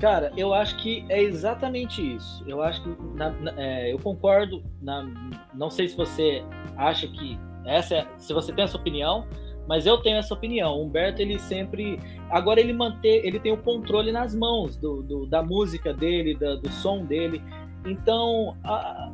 Cara, 0.00 0.32
eu 0.36 0.54
acho 0.54 0.76
que 0.76 1.04
é 1.08 1.20
exatamente 1.20 2.14
isso. 2.14 2.44
Eu 2.46 2.62
acho 2.62 2.82
que 2.82 2.96
na, 3.16 3.30
na, 3.30 3.52
é, 3.56 3.92
eu 3.92 3.98
concordo. 3.98 4.62
Na, 4.80 5.04
não 5.52 5.70
sei 5.70 5.88
se 5.88 5.96
você 5.96 6.44
acha 6.76 7.08
que 7.08 7.38
essa, 7.64 7.96
é, 7.96 8.06
se 8.16 8.32
você 8.32 8.52
tem 8.52 8.64
essa 8.64 8.76
opinião, 8.76 9.26
mas 9.66 9.86
eu 9.86 9.98
tenho 9.98 10.16
essa 10.16 10.32
opinião. 10.32 10.78
O 10.78 10.84
Humberto 10.84 11.20
ele 11.20 11.38
sempre, 11.38 12.00
agora 12.30 12.60
ele 12.60 12.72
manter, 12.72 13.26
ele 13.26 13.40
tem 13.40 13.52
o 13.52 13.56
controle 13.58 14.12
nas 14.12 14.34
mãos 14.34 14.76
do, 14.76 15.02
do 15.02 15.26
da 15.26 15.42
música 15.42 15.92
dele, 15.92 16.34
da, 16.34 16.54
do 16.54 16.70
som 16.70 17.04
dele. 17.04 17.42
Então, 17.90 18.56
a, 18.64 19.12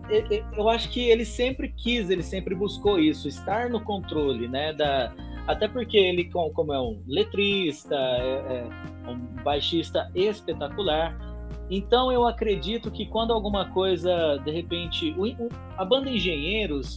eu 0.57 0.69
acho 0.69 0.91
que 0.91 1.01
ele 1.09 1.25
sempre 1.25 1.69
quis, 1.69 2.11
ele 2.11 2.23
sempre 2.23 2.55
buscou 2.55 2.99
isso, 2.99 3.29
estar 3.29 3.71
no 3.71 3.81
controle, 3.81 4.49
né? 4.49 4.73
Da, 4.73 5.13
até 5.47 5.69
porque 5.69 5.97
ele, 5.97 6.25
como 6.25 6.73
é 6.73 6.81
um 6.81 7.03
letrista, 7.07 7.95
é, 7.95 8.67
é 9.07 9.11
um 9.11 9.19
baixista 9.43 10.11
espetacular, 10.15 11.17
então 11.71 12.13
eu 12.13 12.27
acredito 12.27 12.91
que 12.91 13.07
quando 13.07 13.33
alguma 13.33 13.71
coisa, 13.71 14.37
de 14.45 14.51
repente, 14.51 15.15
o, 15.17 15.27
o, 15.27 15.49
a 15.77 15.85
banda 15.85 16.11
Engenheiros, 16.11 16.97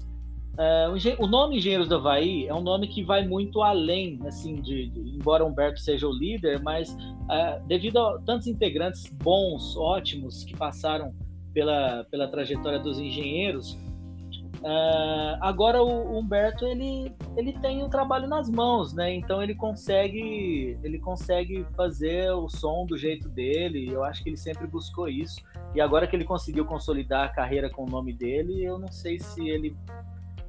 uh, 0.57 0.91
o, 1.19 1.25
o, 1.25 1.27
nome 1.27 1.57
Engenheiros 1.57 1.87
do 1.87 1.95
Havaí 1.95 2.47
é 2.47 2.53
um 2.53 2.61
nome 2.61 2.87
que 2.87 3.03
vai 3.03 3.25
muito 3.25 3.61
além, 3.61 4.19
assim, 4.25 4.55
de, 4.61 4.89
de 4.89 5.15
embora 5.15 5.45
Humberto 5.45 5.79
seja 5.79 6.07
o 6.07 6.11
líder, 6.11 6.61
mas 6.61 6.91
uh, 6.91 7.65
devido 7.65 7.97
a 7.99 8.19
tantos 8.19 8.47
integrantes 8.47 9.05
bons, 9.23 9.75
ótimos, 9.77 10.43
que 10.43 10.55
passaram 10.55 11.13
pela, 11.57 12.03
pela 12.11 12.27
trajetória 12.27 12.77
dos 12.77 12.99
Engenheiros, 12.99 13.75
Uh, 14.57 15.37
agora 15.39 15.83
o 15.83 16.17
Humberto 16.17 16.65
ele, 16.65 17.13
ele 17.37 17.53
tem 17.59 17.83
o 17.83 17.89
trabalho 17.89 18.27
nas 18.27 18.49
mãos, 18.49 18.91
né? 18.91 19.13
Então 19.13 19.41
ele 19.41 19.53
consegue 19.53 20.79
ele 20.81 20.97
consegue 20.97 21.63
fazer 21.75 22.31
o 22.31 22.49
som 22.49 22.83
do 22.87 22.97
jeito 22.97 23.29
dele. 23.29 23.87
Eu 23.87 24.03
acho 24.03 24.23
que 24.23 24.29
ele 24.29 24.35
sempre 24.35 24.65
buscou 24.65 25.07
isso. 25.07 25.39
E 25.75 25.79
agora 25.79 26.07
que 26.07 26.15
ele 26.15 26.25
conseguiu 26.25 26.65
consolidar 26.65 27.25
a 27.25 27.29
carreira 27.29 27.69
com 27.69 27.83
o 27.83 27.89
nome 27.89 28.11
dele, 28.13 28.63
eu 28.63 28.79
não 28.79 28.91
sei 28.91 29.19
se 29.19 29.47
ele 29.47 29.77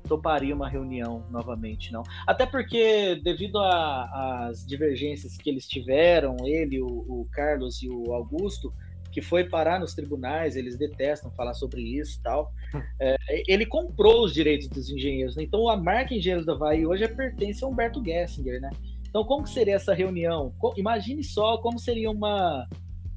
toparia 0.08 0.54
uma 0.54 0.70
reunião 0.70 1.22
novamente, 1.30 1.92
não. 1.92 2.02
Até 2.26 2.46
porque 2.46 3.20
devido 3.22 3.58
às 3.58 4.66
divergências 4.66 5.36
que 5.36 5.50
eles 5.50 5.68
tiveram, 5.68 6.34
ele, 6.44 6.80
o, 6.80 6.86
o 6.86 7.28
Carlos 7.30 7.82
e 7.82 7.90
o 7.90 8.14
Augusto, 8.14 8.72
que 9.18 9.20
foi 9.20 9.42
parar 9.42 9.80
nos 9.80 9.94
tribunais, 9.94 10.54
eles 10.54 10.78
detestam 10.78 11.28
falar 11.32 11.52
sobre 11.54 11.82
isso 11.82 12.20
e 12.20 12.22
tal. 12.22 12.52
É, 13.00 13.16
ele 13.48 13.66
comprou 13.66 14.25
os 14.25 14.32
direitos 14.32 14.68
dos 14.68 14.90
engenheiros, 14.90 15.34
né? 15.34 15.42
então 15.42 15.68
a 15.68 15.76
marca 15.76 16.14
Engenheiros 16.14 16.46
da 16.46 16.52
Havaí 16.52 16.87
hoje 16.87 17.04
é 17.04 17.08
pertence 17.08 17.64
a 17.64 17.66
Humberto 17.66 18.04
Gessinger, 18.04 18.60
né? 18.60 18.70
Então 19.08 19.25
como 19.25 19.44
que 19.44 19.50
seria 19.50 19.75
essa 19.75 19.94
reunião? 19.94 20.52
Imagine 20.76 21.25
só 21.25 21.58
como 21.58 21.78
seria 21.78 22.10
uma 22.10 22.66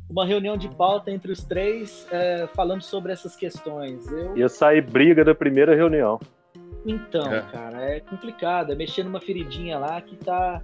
uma 0.09 0.25
reunião 0.25 0.57
de 0.57 0.69
pauta 0.69 1.11
entre 1.11 1.31
os 1.31 1.43
três 1.43 2.07
é, 2.11 2.47
falando 2.53 2.81
sobre 2.81 3.11
essas 3.13 3.35
questões. 3.35 4.05
Eu... 4.11 4.37
Ia 4.37 4.49
sair 4.49 4.81
briga 4.81 5.23
da 5.23 5.35
primeira 5.35 5.75
reunião. 5.75 6.19
Então, 6.85 7.31
é. 7.31 7.41
cara, 7.41 7.81
é 7.83 7.99
complicado. 7.99 8.71
É 8.71 8.75
mexer 8.75 9.03
numa 9.03 9.21
feridinha 9.21 9.77
lá 9.77 10.01
que 10.01 10.15
tá. 10.15 10.61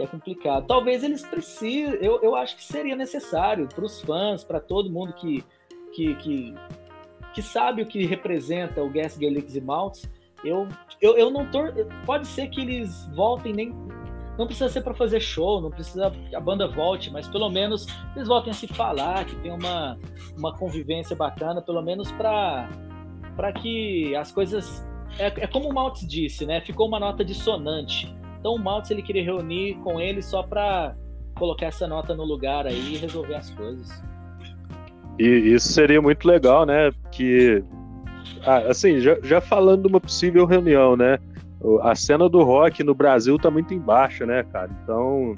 É 0.00 0.06
complicado. 0.06 0.66
Talvez 0.66 1.04
eles 1.04 1.22
precisem. 1.22 1.98
Eu, 2.00 2.20
eu 2.22 2.34
acho 2.34 2.56
que 2.56 2.64
seria 2.64 2.96
necessário 2.96 3.68
para 3.68 3.84
os 3.84 4.00
fãs, 4.00 4.42
para 4.42 4.60
todo 4.60 4.90
mundo 4.90 5.12
que, 5.14 5.44
que, 5.92 6.14
que, 6.16 6.54
que, 7.34 7.42
sabe 7.42 7.82
o 7.82 7.86
que 7.86 8.06
representa 8.06 8.82
o 8.82 8.90
Gas 8.90 9.16
Galix 9.16 9.54
e 9.54 9.60
Maltz. 9.60 10.10
Eu, 10.44 10.66
eu, 11.02 11.18
eu 11.18 11.30
não 11.30 11.50
tor... 11.50 11.74
Pode 12.06 12.26
ser 12.26 12.48
que 12.48 12.62
eles 12.62 13.06
voltem 13.14 13.52
nem 13.52 13.74
não 14.40 14.46
precisa 14.46 14.70
ser 14.70 14.80
para 14.80 14.94
fazer 14.94 15.20
show, 15.20 15.60
não 15.60 15.70
precisa 15.70 16.10
que 16.10 16.34
a 16.34 16.40
banda 16.40 16.66
volte, 16.66 17.10
mas 17.10 17.28
pelo 17.28 17.50
menos 17.50 17.86
eles 18.16 18.26
voltem 18.26 18.50
a 18.50 18.54
se 18.54 18.66
falar, 18.66 19.26
que 19.26 19.36
tem 19.36 19.52
uma, 19.52 19.98
uma 20.34 20.56
convivência 20.56 21.14
bacana, 21.14 21.60
pelo 21.60 21.82
menos 21.82 22.10
para 22.12 22.66
que 23.60 24.16
as 24.16 24.32
coisas. 24.32 24.82
É, 25.18 25.26
é 25.26 25.46
como 25.46 25.68
o 25.68 25.74
Maltz 25.74 26.06
disse, 26.08 26.46
né? 26.46 26.62
Ficou 26.62 26.88
uma 26.88 26.98
nota 26.98 27.22
dissonante. 27.22 28.14
Então 28.40 28.54
o 28.54 28.58
Maltz 28.58 28.90
ele 28.90 29.02
queria 29.02 29.22
reunir 29.22 29.74
com 29.84 30.00
ele 30.00 30.22
só 30.22 30.42
para 30.42 30.96
colocar 31.36 31.66
essa 31.66 31.86
nota 31.86 32.14
no 32.14 32.24
lugar 32.24 32.66
aí 32.66 32.94
e 32.94 32.96
resolver 32.96 33.34
as 33.34 33.50
coisas. 33.50 34.02
E 35.18 35.24
isso 35.24 35.68
seria 35.72 36.00
muito 36.00 36.26
legal, 36.26 36.64
né? 36.64 36.90
Que, 37.12 37.62
ah, 38.44 38.58
assim, 38.70 39.00
já, 39.00 39.18
já 39.22 39.40
falando 39.40 39.82
de 39.82 39.88
uma 39.88 40.00
possível 40.00 40.46
reunião, 40.46 40.96
né? 40.96 41.18
a 41.82 41.94
cena 41.94 42.28
do 42.28 42.42
rock 42.42 42.82
no 42.82 42.94
Brasil 42.94 43.38
tá 43.38 43.50
muito 43.50 43.74
embaixo, 43.74 44.24
né, 44.24 44.42
cara? 44.44 44.70
Então, 44.82 45.34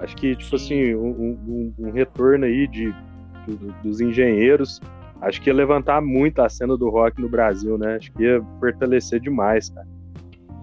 acho 0.00 0.14
que, 0.16 0.36
tipo 0.36 0.58
Sim. 0.58 0.64
assim, 0.64 0.94
um, 0.94 1.08
um, 1.48 1.74
um, 1.78 1.90
retorno 1.90 2.44
aí 2.44 2.66
de, 2.68 2.94
de, 3.46 3.56
dos 3.82 4.00
engenheiros, 4.00 4.80
acho 5.22 5.40
que 5.40 5.48
ia 5.48 5.54
levantar 5.54 6.02
muito 6.02 6.42
a 6.42 6.48
cena 6.48 6.76
do 6.76 6.90
rock 6.90 7.20
no 7.20 7.28
Brasil, 7.28 7.78
né? 7.78 7.96
Acho 7.96 8.12
que 8.12 8.22
ia 8.22 8.42
fortalecer 8.60 9.20
demais, 9.20 9.70
cara. 9.70 9.86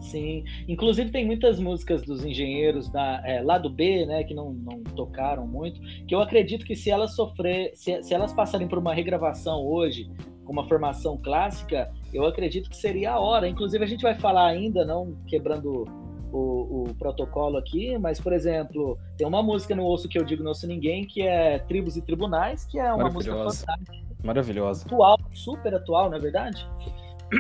Sim, 0.01 0.44
inclusive 0.68 1.12
tem 1.12 1.25
muitas 1.25 1.60
músicas 1.60 2.01
dos 2.01 2.24
engenheiros 2.24 2.89
da 2.89 3.22
é, 3.25 3.41
lado 3.41 3.70
B, 3.70 4.06
né, 4.06 4.24
que 4.24 4.34
não, 4.34 4.53
não 4.53 4.82
tocaram 4.96 5.46
muito, 5.46 5.82
que 6.08 6.15
eu 6.15 6.22
acredito 6.22 6.65
que 6.65 6.75
se 6.75 6.89
elas 6.89 7.15
sofrer, 7.15 7.72
se, 7.75 8.01
se 8.01 8.13
elas 8.13 8.34
passarem 8.34 8.68
por 8.68 8.79
uma 8.79 8.94
regravação 8.94 9.65
hoje, 9.65 10.10
com 10.50 10.53
uma 10.53 10.68
formação 10.68 11.15
clássica, 11.15 11.91
eu 12.12 12.25
acredito 12.25 12.72
que 12.72 12.75
seria 12.75 13.12
a 13.12 13.20
hora. 13.20 13.48
Inclusive, 13.48 13.84
a 13.84 13.88
gente 13.88 14.01
vai 14.01 14.15
falar 14.15 14.48
ainda, 14.48 14.84
não 14.84 15.15
quebrando 15.27 15.86
o, 16.32 16.89
o, 16.89 16.96
protocolo 16.96 17.58
aqui, 17.58 17.96
mas, 18.00 18.20
por 18.20 18.34
exemplo, 18.34 18.98
tem 19.15 19.27
uma 19.27 19.44
música 19.44 19.75
no 19.75 19.86
Osso 19.86 20.10
que 20.10 20.18
eu 20.18 20.24
digo 20.24 20.44
Não 20.44 20.56
Sou 20.56 20.68
Ninguém, 20.68 21.06
que 21.06 21.22
é 21.22 21.60
Tribos 21.60 21.98
e 21.98 22.01
Tribunais, 22.01 22.65
que 22.65 22.79
é 22.79 22.91
uma 22.91 23.12
música 23.12 23.36
fantástica. 23.36 23.94
Maravilhosa. 24.24 24.86
Atual, 24.88 25.18
super 25.34 25.75
atual, 25.75 26.10
não 26.10 26.18
é 26.18 26.20
verdade? 26.20 26.68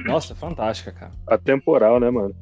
Nossa, 0.05 0.35
fantástica, 0.35 0.91
cara. 0.91 1.11
Atemporal, 1.25 1.99
né, 1.99 2.11
mano? 2.11 2.35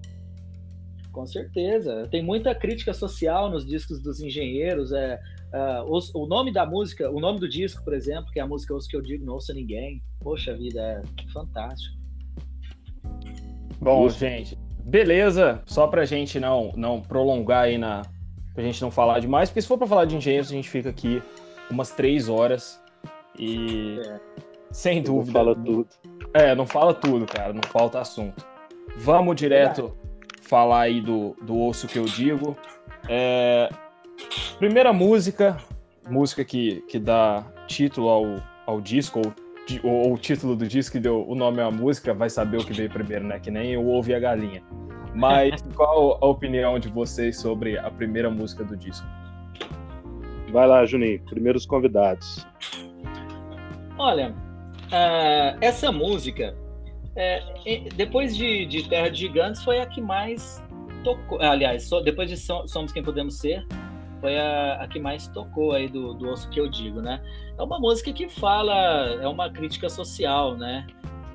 Com 1.17 1.25
certeza. 1.25 2.07
Tem 2.11 2.21
muita 2.21 2.53
crítica 2.53 2.93
social 2.93 3.49
nos 3.49 3.65
discos 3.65 3.99
dos 3.99 4.21
engenheiros. 4.21 4.91
É, 4.91 5.19
uh, 5.51 5.91
os, 5.91 6.13
o 6.13 6.27
nome 6.27 6.53
da 6.53 6.63
música, 6.63 7.09
o 7.09 7.19
nome 7.19 7.39
do 7.39 7.49
disco, 7.49 7.83
por 7.83 7.95
exemplo, 7.95 8.31
que 8.31 8.39
é 8.39 8.43
a 8.43 8.47
música 8.47 8.75
Osso 8.75 8.87
que 8.87 8.95
eu 8.95 9.01
digo 9.01 9.25
Não 9.25 9.33
Ouça 9.33 9.51
Ninguém. 9.51 9.99
Poxa 10.19 10.55
vida, 10.55 10.79
é 10.79 11.31
fantástico. 11.33 11.97
Bom, 13.81 14.05
Isso. 14.05 14.19
gente, 14.19 14.55
beleza. 14.83 15.59
Só 15.65 15.87
pra 15.87 16.05
gente 16.05 16.39
não, 16.39 16.71
não 16.75 17.01
prolongar 17.01 17.63
aí 17.63 17.79
na. 17.79 18.03
Pra 18.53 18.63
gente 18.63 18.79
não 18.79 18.91
falar 18.91 19.19
demais, 19.19 19.49
porque 19.49 19.63
se 19.63 19.67
for 19.67 19.79
pra 19.79 19.87
falar 19.87 20.05
de 20.05 20.15
engenheiros, 20.15 20.51
a 20.51 20.53
gente 20.53 20.69
fica 20.69 20.91
aqui 20.91 21.19
umas 21.67 21.89
três 21.89 22.29
horas. 22.29 22.79
E. 23.39 23.99
É. 24.05 24.19
Sem 24.71 25.01
dúvida. 25.01 25.43
Não 25.43 25.55
fala 25.55 25.65
tudo. 25.65 25.87
É, 26.35 26.53
não 26.53 26.67
fala 26.67 26.93
tudo, 26.93 27.25
cara. 27.25 27.53
Não 27.53 27.63
falta 27.63 27.99
assunto. 27.99 28.45
Vamos 28.97 29.35
direto 29.35 29.97
falar 30.47 30.81
aí 30.81 31.01
do, 31.01 31.35
do 31.41 31.59
osso 31.59 31.87
que 31.87 31.99
eu 31.99 32.05
digo. 32.05 32.57
É, 33.09 33.69
primeira 34.57 34.91
música, 34.93 35.57
música 36.09 36.43
que, 36.43 36.81
que 36.87 36.97
dá 36.97 37.45
título 37.67 38.09
ao, 38.09 38.25
ao 38.65 38.81
disco, 38.81 39.19
ou 39.19 39.33
ou 39.83 40.13
o 40.13 40.17
título 40.17 40.55
do 40.55 40.65
disco 40.65 40.93
que 40.93 40.99
deu 40.99 41.27
o 41.27 41.35
nome 41.35 41.61
à 41.61 41.69
música, 41.69 42.13
vai 42.13 42.29
saber 42.29 42.57
o 42.57 42.65
que 42.65 42.71
veio 42.71 42.89
primeiro, 42.89 43.25
né? 43.25 43.39
Que 43.39 43.51
nem 43.51 43.75
o 43.75 43.89
ovo 43.89 44.09
e 44.09 44.15
a 44.15 44.19
galinha. 44.19 44.63
Mas 45.13 45.61
qual 45.75 46.17
a 46.21 46.25
opinião 46.25 46.79
de 46.79 46.87
vocês 46.87 47.37
sobre 47.37 47.77
a 47.77 47.91
primeira 47.91 48.29
música 48.29 48.63
do 48.63 48.77
disco? 48.77 49.05
Vai 50.51 50.67
lá, 50.67 50.85
Juninho, 50.85 51.21
primeiros 51.25 51.65
convidados. 51.65 52.47
Olha, 53.97 54.31
uh, 54.31 55.57
essa 55.59 55.91
música, 55.91 56.55
uh, 57.17 57.95
depois 57.95 58.37
de, 58.37 58.65
de, 58.65 58.87
Terra 58.87 59.09
de 59.09 59.19
Gigantes, 59.19 59.63
foi 59.63 59.79
a 59.79 59.85
que 59.85 59.99
mais 59.99 60.63
tocou. 61.03 61.41
Aliás, 61.41 61.89
depois 62.03 62.29
de 62.29 62.37
Somos 62.37 62.91
Quem 62.91 63.03
Podemos 63.03 63.39
Ser, 63.39 63.65
foi 64.21 64.37
a, 64.37 64.75
a 64.81 64.87
que 64.87 64.99
mais 64.99 65.27
tocou 65.27 65.73
aí 65.73 65.87
do, 65.87 66.13
do 66.13 66.29
osso 66.29 66.49
que 66.49 66.59
eu 66.59 66.67
digo, 66.67 67.01
né? 67.01 67.21
É 67.57 67.61
uma 67.61 67.79
música 67.79 68.11
que 68.13 68.29
fala, 68.29 68.75
é 69.21 69.27
uma 69.27 69.49
crítica 69.49 69.89
social, 69.89 70.55
né? 70.55 70.85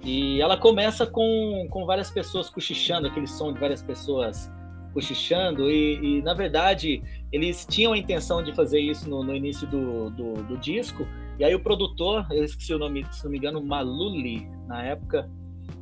E 0.04 0.40
ela 0.40 0.56
começa 0.56 1.06
com, 1.06 1.66
com 1.70 1.86
várias 1.86 2.10
pessoas 2.10 2.50
cochichando, 2.50 3.06
aquele 3.06 3.26
som 3.26 3.52
de 3.52 3.60
várias 3.60 3.82
pessoas 3.82 4.50
cochichando, 4.92 5.70
e, 5.70 6.18
e 6.18 6.22
na 6.22 6.34
verdade 6.34 7.02
eles 7.32 7.64
tinham 7.64 7.92
a 7.92 7.98
intenção 7.98 8.42
de 8.42 8.54
fazer 8.54 8.80
isso 8.80 9.08
no, 9.08 9.22
no 9.22 9.34
início 9.34 9.66
do, 9.66 10.10
do, 10.10 10.34
do, 10.42 10.58
disco, 10.58 11.06
e 11.38 11.44
aí 11.44 11.54
o 11.54 11.60
produtor, 11.60 12.26
eu 12.30 12.44
esqueci 12.44 12.74
o 12.74 12.78
nome, 12.78 13.06
se 13.10 13.24
não 13.24 13.30
me 13.30 13.38
engano, 13.38 13.62
Maluli, 13.62 14.46
na 14.66 14.82
época, 14.84 15.30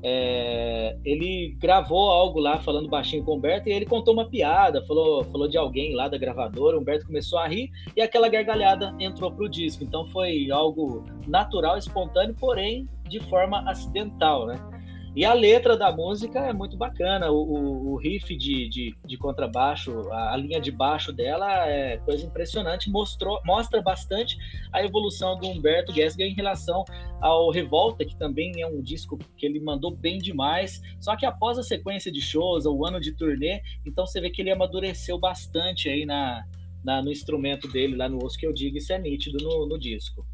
é, 0.02 0.96
ele 1.04 1.56
gravou 1.58 2.10
algo 2.10 2.38
lá 2.38 2.58
falando 2.60 2.88
baixinho 2.88 3.24
com 3.24 3.32
o 3.32 3.36
Humberto 3.36 3.68
e 3.68 3.72
ele 3.72 3.86
contou 3.86 4.14
uma 4.14 4.28
piada, 4.28 4.84
falou, 4.86 5.24
falou 5.24 5.48
de 5.48 5.58
alguém 5.58 5.94
lá 5.94 6.08
da 6.08 6.18
gravadora, 6.18 6.76
o 6.76 6.80
Humberto 6.80 7.06
começou 7.06 7.38
a 7.38 7.46
rir 7.46 7.70
e 7.96 8.00
aquela 8.00 8.28
gargalhada 8.28 8.94
entrou 8.98 9.30
pro 9.30 9.48
disco. 9.48 9.84
Então 9.84 10.06
foi 10.08 10.50
algo 10.50 11.04
natural, 11.26 11.76
espontâneo, 11.76 12.34
porém 12.38 12.88
de 13.08 13.20
forma 13.28 13.68
acidental, 13.68 14.46
né? 14.46 14.79
E 15.14 15.24
a 15.24 15.34
letra 15.34 15.76
da 15.76 15.90
música 15.90 16.38
é 16.38 16.52
muito 16.52 16.76
bacana, 16.76 17.32
o, 17.32 17.92
o, 17.92 17.96
riff 17.96 18.36
de, 18.36 18.68
de, 18.68 18.96
de, 19.04 19.16
contrabaixo, 19.16 20.08
a, 20.12 20.34
a, 20.34 20.36
linha 20.36 20.60
de 20.60 20.70
baixo 20.70 21.12
dela 21.12 21.66
é 21.68 21.96
coisa 21.98 22.24
impressionante, 22.24 22.88
mostrou, 22.88 23.40
mostra 23.44 23.82
bastante 23.82 24.36
a 24.72 24.84
evolução 24.84 25.36
do 25.36 25.48
Humberto 25.48 25.92
Gessinger 25.92 26.28
em 26.28 26.34
relação 26.34 26.84
ao 27.20 27.50
Revolta, 27.50 28.04
que 28.04 28.16
também 28.16 28.62
é 28.62 28.66
um 28.68 28.80
disco 28.80 29.18
que 29.36 29.44
ele 29.44 29.58
mandou 29.58 29.90
bem 29.90 30.18
demais, 30.18 30.80
só 31.00 31.16
que 31.16 31.26
após 31.26 31.58
a 31.58 31.62
sequência 31.64 32.12
de 32.12 32.20
shows, 32.20 32.64
o 32.64 32.86
ano 32.86 33.00
de 33.00 33.12
turnê, 33.12 33.60
então 33.84 34.06
você 34.06 34.20
vê 34.20 34.30
que 34.30 34.40
ele 34.40 34.52
amadureceu 34.52 35.18
bastante 35.18 35.88
aí 35.88 36.06
na, 36.06 36.44
na 36.84 37.02
no 37.02 37.10
instrumento 37.10 37.66
dele, 37.66 37.96
lá 37.96 38.08
no 38.08 38.24
osso 38.24 38.38
que 38.38 38.46
eu 38.46 38.52
digo, 38.52 38.78
isso 38.78 38.92
é 38.92 38.98
nítido 38.98 39.38
no, 39.42 39.66
no 39.66 39.76
disco. 39.76 40.24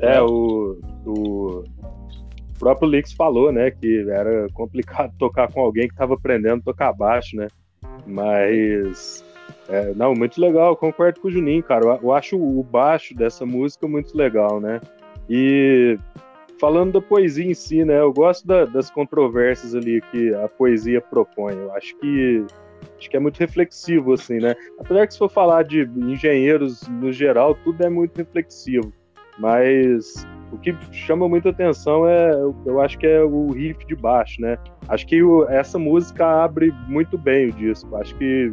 É, 0.00 0.20
o, 0.22 0.80
o, 1.06 1.64
próprio 2.62 2.88
Lix 2.88 3.12
falou, 3.12 3.50
né, 3.50 3.72
que 3.72 4.08
era 4.08 4.46
complicado 4.54 5.12
tocar 5.18 5.50
com 5.52 5.60
alguém 5.60 5.88
que 5.88 5.94
estava 5.94 6.14
aprendendo 6.14 6.60
a 6.60 6.64
tocar 6.64 6.92
baixo, 6.92 7.36
né? 7.36 7.48
Mas 8.06 9.24
é, 9.68 9.92
não, 9.94 10.14
muito 10.14 10.40
legal, 10.40 10.76
concordo 10.76 11.20
com 11.20 11.26
o 11.26 11.30
Juninho, 11.30 11.62
cara. 11.62 11.84
Eu, 11.84 11.98
eu, 12.00 12.12
acho 12.12 12.36
o 12.36 12.62
baixo 12.62 13.16
dessa 13.16 13.44
música 13.44 13.88
muito 13.88 14.16
legal, 14.16 14.60
né? 14.60 14.80
E 15.28 15.98
falando 16.60 16.92
da 16.92 17.00
poesia 17.00 17.44
em 17.44 17.54
si, 17.54 17.84
né? 17.84 17.98
Eu 17.98 18.12
gosto 18.12 18.46
da, 18.46 18.64
das 18.64 18.88
controvérsias 18.92 19.74
ali 19.74 20.00
que 20.12 20.32
a 20.32 20.46
poesia 20.46 21.00
propõe. 21.00 21.54
Eu 21.54 21.72
acho 21.74 21.96
que 21.96 22.46
acho 22.96 23.10
que 23.10 23.16
é 23.16 23.20
muito 23.20 23.38
reflexivo, 23.38 24.12
assim, 24.12 24.38
né? 24.38 24.54
Apesar 24.78 25.08
que 25.08 25.14
se 25.14 25.18
for 25.18 25.28
falar 25.28 25.64
de 25.64 25.82
engenheiros 25.96 26.86
no 26.88 27.12
geral, 27.12 27.56
tudo 27.56 27.84
é 27.84 27.88
muito 27.88 28.16
reflexivo. 28.16 28.92
Mas 29.36 30.24
o 30.52 30.58
que 30.58 30.76
chama 30.92 31.28
muita 31.28 31.48
atenção 31.48 32.06
é, 32.06 32.30
eu 32.66 32.80
acho 32.80 32.98
que 32.98 33.06
é 33.06 33.22
o 33.22 33.50
riff 33.52 33.84
de 33.86 33.96
baixo, 33.96 34.40
né? 34.40 34.58
Acho 34.88 35.06
que 35.06 35.22
o, 35.22 35.48
essa 35.48 35.78
música 35.78 36.44
abre 36.44 36.70
muito 36.86 37.16
bem 37.16 37.48
o 37.48 37.52
disco. 37.52 37.96
Acho 37.96 38.14
que 38.16 38.52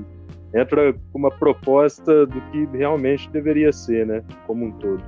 entra 0.56 0.94
com 1.12 1.20
uma 1.20 1.30
proposta 1.30 2.26
do 2.26 2.42
que 2.52 2.66
realmente 2.78 3.30
deveria 3.30 3.72
ser, 3.72 4.08
né? 4.08 4.24
Como 4.48 4.66
um 4.66 4.72
todo. 4.72 5.04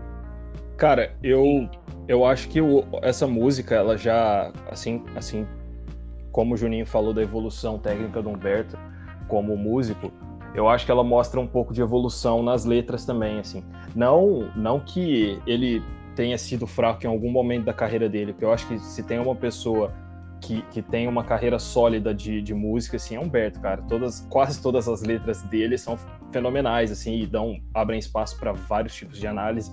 Cara, 0.78 1.14
eu 1.24 1.70
eu 2.08 2.26
acho 2.26 2.50
que 2.50 2.60
o, 2.60 2.84
essa 3.02 3.26
música, 3.26 3.76
ela 3.76 3.98
já, 3.98 4.52
assim, 4.70 5.04
assim 5.16 5.48
como 6.32 6.56
o 6.56 6.58
Juninho 6.58 6.86
falou 6.86 7.14
da 7.14 7.22
evolução 7.22 7.78
técnica 7.78 8.22
do 8.22 8.30
Humberto 8.30 8.78
como 9.28 9.56
músico, 9.56 10.12
eu 10.54 10.68
acho 10.68 10.86
que 10.86 10.92
ela 10.92 11.04
mostra 11.04 11.40
um 11.40 11.48
pouco 11.48 11.74
de 11.74 11.82
evolução 11.82 12.44
nas 12.44 12.66
letras 12.66 13.06
também, 13.06 13.40
assim. 13.40 13.64
Não, 13.96 14.50
não 14.56 14.80
que 14.80 15.40
ele 15.48 15.82
tenha 16.16 16.38
sido 16.38 16.68
fraco 16.68 17.06
em 17.06 17.10
algum 17.10 17.32
momento 17.32 17.66
da 17.66 17.74
carreira 17.74 18.10
dele, 18.10 18.34
porque 18.34 18.46
eu 18.46 18.54
acho 18.54 18.68
que 18.68 18.80
se 18.80 19.04
tem 19.04 19.20
uma 19.20 19.36
pessoa 19.36 19.94
que, 20.42 20.62
que 20.64 20.82
tem 20.82 21.08
uma 21.08 21.24
carreira 21.24 21.60
sólida 21.60 22.14
de, 22.14 22.42
de 22.42 22.54
música, 22.54 22.98
assim, 22.98 23.16
é 23.16 23.20
Humberto, 23.20 23.62
cara. 23.62 23.82
Todas, 23.84 24.26
quase 24.30 24.62
todas 24.62 24.88
as 24.88 25.04
letras 25.04 25.44
dele 25.44 25.78
são 25.78 25.98
fenomenais, 26.32 26.92
assim, 26.92 27.20
e 27.20 27.28
dão, 27.28 27.60
abrem 27.74 28.00
espaço 28.00 28.38
para 28.40 28.52
vários 28.52 28.94
tipos 28.96 29.20
de 29.20 29.28
análise. 29.28 29.72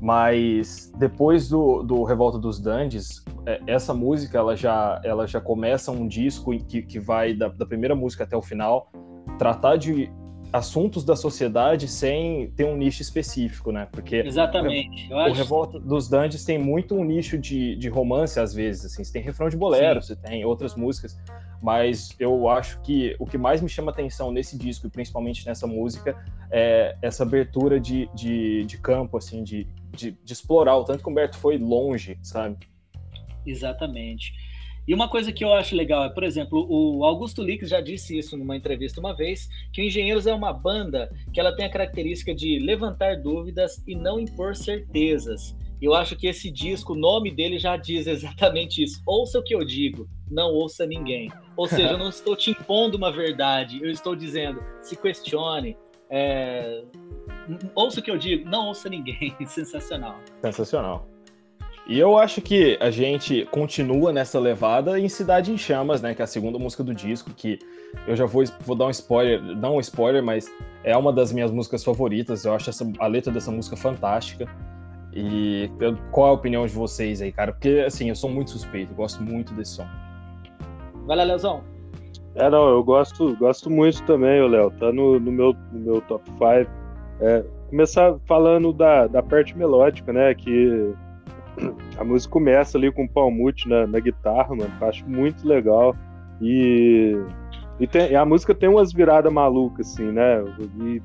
Mas 0.00 0.92
depois 0.98 1.48
do, 1.48 1.82
do 1.82 2.04
Revolta 2.04 2.38
dos 2.38 2.60
Dandes, 2.60 3.24
é, 3.46 3.60
essa 3.66 3.92
música 3.92 4.38
ela 4.38 4.56
já, 4.56 5.00
ela 5.04 5.26
já 5.26 5.40
começa 5.40 5.90
um 5.90 6.06
disco 6.06 6.56
que, 6.64 6.82
que 6.82 6.98
vai 6.98 7.34
da, 7.34 7.48
da 7.48 7.66
primeira 7.66 7.94
música 7.94 8.24
até 8.24 8.36
o 8.36 8.42
final 8.42 8.90
tratar 9.38 9.76
de 9.76 10.10
assuntos 10.52 11.04
da 11.04 11.14
sociedade 11.14 11.86
sem 11.86 12.50
ter 12.50 12.64
um 12.64 12.76
nicho 12.76 13.02
específico, 13.02 13.70
né? 13.70 13.88
Porque 13.90 14.16
Exatamente. 14.16 15.12
o, 15.12 15.16
o 15.16 15.32
Revolta 15.32 15.78
dos 15.78 16.08
Dandes 16.08 16.44
tem 16.44 16.58
muito 16.58 16.94
um 16.94 17.04
nicho 17.04 17.38
de, 17.38 17.76
de 17.76 17.88
romance, 17.88 18.38
às 18.40 18.52
vezes, 18.52 18.86
assim. 18.86 19.04
Você 19.04 19.12
tem 19.12 19.22
refrão 19.22 19.48
de 19.48 19.56
bolero, 19.56 20.00
Sim. 20.02 20.08
você 20.08 20.16
tem 20.16 20.44
outras 20.44 20.74
músicas, 20.74 21.18
mas 21.62 22.14
eu 22.18 22.48
acho 22.48 22.80
que 22.80 23.14
o 23.18 23.26
que 23.26 23.38
mais 23.38 23.60
me 23.60 23.68
chama 23.68 23.90
atenção 23.90 24.32
nesse 24.32 24.58
disco, 24.58 24.86
e 24.86 24.90
principalmente 24.90 25.46
nessa 25.46 25.66
música, 25.66 26.16
é 26.50 26.96
essa 27.00 27.22
abertura 27.22 27.78
de, 27.78 28.08
de, 28.14 28.64
de 28.64 28.78
campo, 28.78 29.16
assim, 29.16 29.44
de, 29.44 29.68
de, 29.92 30.12
de 30.12 30.32
explorar 30.32 30.76
o 30.76 30.84
tanto 30.84 31.02
que 31.02 31.08
o 31.08 31.12
Humberto 31.12 31.36
foi 31.38 31.58
longe, 31.58 32.18
sabe? 32.22 32.56
Exatamente. 33.46 34.32
E 34.86 34.94
uma 34.94 35.08
coisa 35.08 35.32
que 35.32 35.44
eu 35.44 35.52
acho 35.52 35.76
legal 35.76 36.04
é, 36.04 36.08
por 36.08 36.24
exemplo, 36.24 36.66
o 36.68 37.04
Augusto 37.04 37.42
Lix 37.42 37.68
já 37.68 37.80
disse 37.80 38.18
isso 38.18 38.36
numa 38.36 38.56
entrevista 38.56 39.00
uma 39.00 39.14
vez, 39.14 39.48
que 39.72 39.80
o 39.80 39.84
Engenheiros 39.84 40.26
é 40.26 40.34
uma 40.34 40.52
banda 40.52 41.10
que 41.32 41.38
ela 41.38 41.54
tem 41.54 41.66
a 41.66 41.70
característica 41.70 42.34
de 42.34 42.58
levantar 42.58 43.16
dúvidas 43.20 43.82
e 43.86 43.94
não 43.94 44.18
impor 44.18 44.56
certezas. 44.56 45.56
Eu 45.80 45.94
acho 45.94 46.14
que 46.14 46.26
esse 46.26 46.50
disco, 46.50 46.92
o 46.92 46.96
nome 46.96 47.30
dele 47.30 47.58
já 47.58 47.76
diz 47.76 48.06
exatamente 48.06 48.82
isso. 48.82 49.00
Ouça 49.06 49.38
o 49.38 49.42
que 49.42 49.54
eu 49.54 49.64
digo, 49.64 50.08
não 50.30 50.50
ouça 50.52 50.86
ninguém. 50.86 51.30
Ou 51.56 51.66
seja, 51.66 51.92
eu 51.92 51.98
não 51.98 52.08
estou 52.10 52.36
te 52.36 52.50
impondo 52.50 52.96
uma 52.96 53.10
verdade, 53.10 53.80
eu 53.82 53.90
estou 53.90 54.14
dizendo, 54.14 54.62
se 54.82 54.96
questione, 54.96 55.76
é... 56.10 56.84
ouça 57.74 58.00
o 58.00 58.02
que 58.02 58.10
eu 58.10 58.18
digo, 58.18 58.48
não 58.48 58.68
ouça 58.68 58.88
ninguém. 58.88 59.34
Sensacional. 59.46 60.18
Sensacional. 60.42 61.08
E 61.90 61.98
eu 61.98 62.16
acho 62.16 62.40
que 62.40 62.78
a 62.80 62.88
gente 62.88 63.44
continua 63.46 64.12
nessa 64.12 64.38
levada 64.38 64.96
em 64.96 65.08
Cidade 65.08 65.50
em 65.50 65.58
Chamas, 65.58 66.00
né? 66.00 66.14
Que 66.14 66.22
é 66.22 66.24
a 66.24 66.26
segunda 66.26 66.56
música 66.56 66.84
do 66.84 66.94
disco, 66.94 67.32
que 67.34 67.58
eu 68.06 68.14
já 68.14 68.26
vou, 68.26 68.44
vou 68.60 68.76
dar 68.76 68.86
um 68.86 68.90
spoiler, 68.90 69.42
não 69.42 69.74
um 69.74 69.80
spoiler, 69.80 70.22
mas 70.22 70.48
é 70.84 70.96
uma 70.96 71.12
das 71.12 71.32
minhas 71.32 71.50
músicas 71.50 71.82
favoritas. 71.82 72.44
Eu 72.44 72.54
acho 72.54 72.70
essa, 72.70 72.88
a 73.00 73.08
letra 73.08 73.32
dessa 73.32 73.50
música 73.50 73.76
fantástica. 73.76 74.46
E 75.12 75.68
eu, 75.80 75.98
qual 76.12 76.28
é 76.28 76.30
a 76.30 76.34
opinião 76.34 76.64
de 76.64 76.72
vocês 76.72 77.20
aí, 77.20 77.32
cara? 77.32 77.50
Porque, 77.52 77.82
assim, 77.84 78.08
eu 78.08 78.14
sou 78.14 78.30
muito 78.30 78.52
suspeito, 78.52 78.94
gosto 78.94 79.20
muito 79.20 79.52
desse 79.54 79.72
som. 79.72 79.86
Vai 81.06 81.16
lá, 81.16 81.24
Leozão. 81.24 81.64
É, 82.36 82.48
não, 82.48 82.68
eu 82.68 82.84
gosto, 82.84 83.36
gosto 83.36 83.68
muito 83.68 84.00
também, 84.04 84.48
Léo. 84.48 84.70
Tá 84.78 84.92
no, 84.92 85.18
no, 85.18 85.32
meu, 85.32 85.56
no 85.72 85.80
meu 85.80 86.00
top 86.02 86.22
5. 86.30 86.70
É, 87.20 87.44
começar 87.68 88.16
falando 88.28 88.72
da, 88.72 89.08
da 89.08 89.24
parte 89.24 89.58
melódica, 89.58 90.12
né? 90.12 90.32
Que 90.36 90.94
a 91.96 92.04
música 92.04 92.32
começa 92.32 92.78
ali 92.78 92.90
com 92.90 93.04
o 93.04 93.08
Palmute 93.08 93.68
na, 93.68 93.86
na 93.86 94.00
guitarra, 94.00 94.54
mano. 94.54 94.72
Eu 94.80 94.88
acho 94.88 95.08
muito 95.08 95.46
legal. 95.46 95.94
E, 96.40 97.16
e, 97.78 97.86
tem, 97.86 98.14
a 98.14 98.24
música 98.24 98.54
tem 98.54 98.68
umas 98.68 98.92
viradas 98.92 99.32
malucas, 99.32 99.92
assim, 99.92 100.10
né? 100.10 100.42
E, 100.80 101.02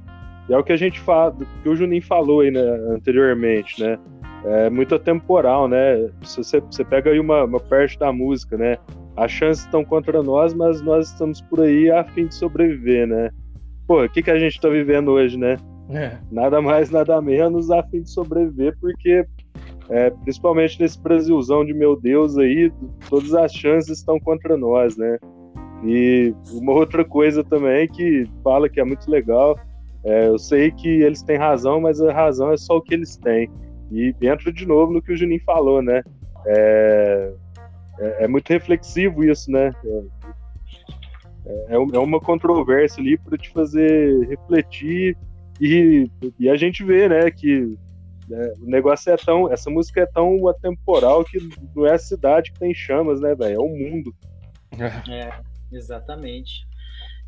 e, 0.49 0.53
é 0.53 0.57
o 0.57 0.63
que 0.63 0.71
a 0.71 0.77
gente 0.77 0.99
fala, 0.99 1.35
que 1.61 1.69
o 1.69 1.75
Juninho 1.75 2.03
falou 2.03 2.41
aí 2.41 2.51
né, 2.51 2.61
anteriormente, 2.91 3.81
né? 3.81 3.97
É 4.45 4.69
muito 4.69 4.93
atemporal, 4.93 5.67
né? 5.67 6.09
Você, 6.21 6.61
você 6.61 6.85
pega 6.85 7.09
aí 7.09 7.19
uma, 7.19 7.43
uma 7.43 7.59
parte 7.59 7.97
da 7.97 8.13
música, 8.13 8.57
né? 8.57 8.77
As 9.17 9.31
chances 9.31 9.65
estão 9.65 9.83
contra 9.83 10.21
nós, 10.21 10.53
mas 10.53 10.81
nós 10.81 11.09
estamos 11.09 11.41
por 11.41 11.61
aí 11.61 11.89
a 11.89 12.03
fim 12.03 12.27
de 12.27 12.35
sobreviver, 12.35 13.07
né? 13.07 13.31
Pô, 13.87 14.03
o 14.03 14.09
que, 14.09 14.21
que 14.21 14.31
a 14.31 14.37
gente 14.37 14.59
tá 14.59 14.69
vivendo 14.69 15.11
hoje, 15.11 15.37
né? 15.37 15.57
É. 15.89 16.17
Nada 16.31 16.61
mais, 16.61 16.89
nada 16.89 17.21
menos 17.21 17.69
a 17.69 17.83
fim 17.83 18.01
de 18.01 18.09
sobreviver, 18.09 18.75
porque 18.79 19.25
é, 19.89 20.09
principalmente 20.09 20.79
nesse 20.79 20.99
Brasilzão 20.99 21.65
de 21.65 21.73
meu 21.73 21.99
Deus 21.99 22.37
aí, 22.37 22.71
todas 23.09 23.33
as 23.33 23.53
chances 23.53 23.99
estão 23.99 24.19
contra 24.19 24.57
nós, 24.57 24.97
né? 24.97 25.17
E 25.83 26.33
uma 26.51 26.73
outra 26.73 27.05
coisa 27.05 27.43
também 27.43 27.87
que 27.87 28.25
fala 28.43 28.69
que 28.69 28.79
é 28.79 28.83
muito 28.83 29.09
legal, 29.09 29.57
é, 30.03 30.27
eu 30.27 30.37
sei 30.37 30.71
que 30.71 30.87
eles 30.87 31.21
têm 31.21 31.37
razão, 31.37 31.81
mas 31.81 32.01
a 32.01 32.11
razão 32.11 32.51
é 32.51 32.57
só 32.57 32.77
o 32.77 32.81
que 32.81 32.93
eles 32.93 33.17
têm. 33.17 33.49
E 33.91 34.15
entra 34.21 34.51
de 34.51 34.65
novo 34.65 34.93
no 34.93 35.01
que 35.01 35.13
o 35.13 35.17
Juninho 35.17 35.41
falou, 35.43 35.81
né? 35.81 36.01
É, 36.47 37.33
é, 37.99 38.23
é 38.23 38.27
muito 38.27 38.49
reflexivo 38.49 39.23
isso, 39.23 39.51
né? 39.51 39.71
É, 41.45 41.73
é, 41.73 41.75
é 41.75 41.99
uma 41.99 42.19
controvérsia 42.19 43.01
ali 43.01 43.17
para 43.17 43.37
te 43.37 43.51
fazer 43.51 44.27
refletir 44.27 45.15
e, 45.61 46.09
e 46.39 46.49
a 46.49 46.55
gente 46.55 46.83
vê, 46.83 47.07
né, 47.07 47.29
que 47.31 47.77
é, 48.31 48.53
o 48.59 48.65
negócio 48.65 49.11
é 49.11 49.17
tão. 49.17 49.51
Essa 49.51 49.69
música 49.69 50.01
é 50.01 50.05
tão 50.05 50.47
atemporal 50.47 51.23
que 51.23 51.37
não 51.75 51.85
é 51.85 51.93
a 51.93 51.99
cidade 51.99 52.51
que 52.51 52.59
tem 52.59 52.73
chamas, 52.73 53.21
né, 53.21 53.35
velho? 53.35 53.55
É 53.55 53.59
o 53.59 53.67
mundo. 53.67 54.15
É, 55.09 55.31
exatamente. 55.71 56.65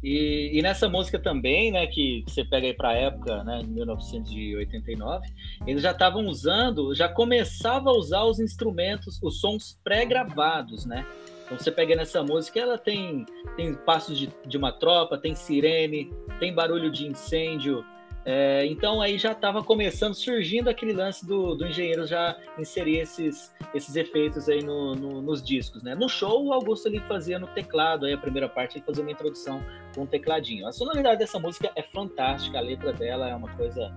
E, 0.04 0.52
e, 0.54 0.62
nessa 0.62 0.88
música 0.88 1.18
também, 1.18 1.72
né, 1.72 1.88
que, 1.88 2.24
você 2.28 2.44
pega 2.44 2.68
aí 2.68 2.74
para 2.74 2.90
a 2.90 2.94
época, 2.94 3.44
né, 3.44 3.62
1989, 3.66 5.28
eles 5.66 5.82
já 5.82 5.92
estavam 5.92 6.28
usando, 6.28 6.94
já 6.94 7.10
começava 7.10 7.90
a 7.90 7.94
usar 7.94 8.24
os 8.24 8.40
instrumentos, 8.40 9.20
os 9.24 9.40
sons 9.40 9.80
pré-gravados, 9.84 10.86
né? 10.86 11.06
Então 11.46 11.58
você 11.58 11.72
pega 11.72 11.96
nessa 11.96 12.22
música, 12.22 12.60
ela 12.60 12.78
tem, 12.78 13.26
tem 13.56 13.74
passos 13.74 14.20
de, 14.20 14.30
de 14.46 14.58
uma 14.58 14.72
tropa, 14.72 15.18
tem 15.18 15.34
sirene, 15.34 16.12
tem 16.40 16.54
barulho 16.54 16.92
de 16.92 17.08
incêndio, 17.08 17.84
é, 18.30 18.66
então 18.66 19.00
aí 19.00 19.18
já 19.18 19.32
estava 19.32 19.64
começando, 19.64 20.14
surgindo 20.14 20.70
aquele 20.70 20.92
lance 20.92 21.26
do, 21.26 21.56
do 21.56 21.66
engenheiro 21.66 22.06
já 22.06 22.38
inserir 22.60 22.98
esses, 22.98 23.56
esses 23.74 23.96
efeitos 23.96 24.50
aí 24.50 24.62
no, 24.62 24.96
no, 24.96 25.22
nos 25.22 25.42
discos, 25.42 25.82
né? 25.82 25.96
No 25.96 26.10
show, 26.10 26.46
o 26.46 26.52
Augusto 26.52 26.90
ele 26.90 27.00
fazia 27.08 27.40
no 27.40 27.48
teclado, 27.48 28.06
aí 28.06 28.12
a 28.12 28.18
primeira 28.18 28.50
parte 28.50 28.78
ele 28.78 28.86
fazia 28.86 29.02
uma 29.02 29.14
introdução 29.14 29.64
com 29.96 30.02
um 30.02 30.06
tecladinho. 30.06 30.68
A 30.68 30.74
sonoridade 30.74 31.20
dessa 31.20 31.40
música 31.40 31.72
é 31.74 31.82
fantástica, 31.82 32.58
a 32.58 32.62
letra 32.62 32.92
dela 32.92 33.30
é 33.30 33.34
uma 33.34 33.48
coisa 33.56 33.96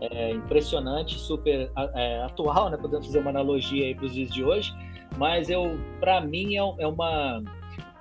é, 0.00 0.32
impressionante, 0.32 1.16
super 1.16 1.70
é, 1.94 2.22
atual, 2.24 2.70
né? 2.70 2.76
Podemos 2.76 3.06
fazer 3.06 3.20
uma 3.20 3.30
analogia 3.30 3.86
aí 3.86 3.94
para 3.94 4.06
os 4.06 4.12
dias 4.12 4.30
de 4.30 4.42
hoje, 4.42 4.74
mas 5.16 5.48
eu, 5.48 5.78
para 6.00 6.20
mim, 6.20 6.56
é, 6.56 6.82
é 6.82 6.86
uma 6.88 7.40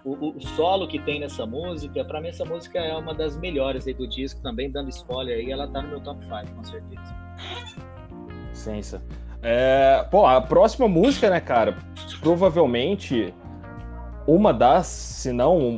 o, 0.07 0.37
o, 0.37 0.41
solo 0.41 0.87
que 0.87 0.99
tem 0.99 1.19
nessa 1.19 1.45
música, 1.45 2.03
para 2.05 2.21
mim 2.21 2.29
essa 2.29 2.45
música 2.45 2.79
é 2.79 2.95
uma 2.95 3.13
das 3.13 3.37
melhores 3.37 3.85
aí 3.87 3.93
do 3.93 4.07
disco, 4.07 4.41
também 4.41 4.71
dando 4.71 4.89
spoiler 4.89 5.37
aí, 5.37 5.51
ela 5.51 5.67
tá 5.67 5.81
no 5.81 5.89
meu 5.89 5.99
top 5.99 6.23
5, 6.23 6.55
com 6.55 6.63
certeza. 6.63 7.15
Sensa. 8.53 9.01
É, 9.41 10.05
pô, 10.09 10.25
a 10.25 10.39
próxima 10.39 10.87
música, 10.87 11.29
né, 11.29 11.41
cara, 11.41 11.77
provavelmente 12.21 13.33
uma 14.25 14.53
das, 14.53 14.87
se 14.87 15.33
não, 15.33 15.77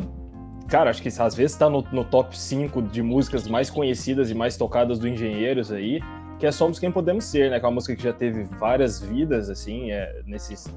cara, 0.68 0.92
acho 0.92 1.02
que 1.02 1.10
às 1.10 1.34
vezes 1.34 1.58
tá 1.58 1.68
no, 1.68 1.82
no 1.92 2.04
top 2.04 2.38
5 2.38 2.84
de 2.84 3.02
músicas 3.02 3.48
mais 3.48 3.70
conhecidas 3.70 4.30
e 4.30 4.36
mais 4.36 4.56
tocadas 4.56 5.00
do 5.00 5.08
Engenheiros 5.08 5.72
aí, 5.72 6.00
que 6.38 6.46
é 6.46 6.52
Somos 6.52 6.78
Quem 6.78 6.92
Podemos 6.92 7.26
Ser, 7.26 7.50
né, 7.50 7.60
que 7.60 7.66
é 7.66 7.68
uma 7.68 7.76
música 7.76 7.96
que 7.96 8.04
já 8.04 8.14
teve 8.14 8.44
várias 8.60 9.02
vidas, 9.02 9.50
assim, 9.50 9.92
é, 9.92 10.22
nesses 10.26 10.72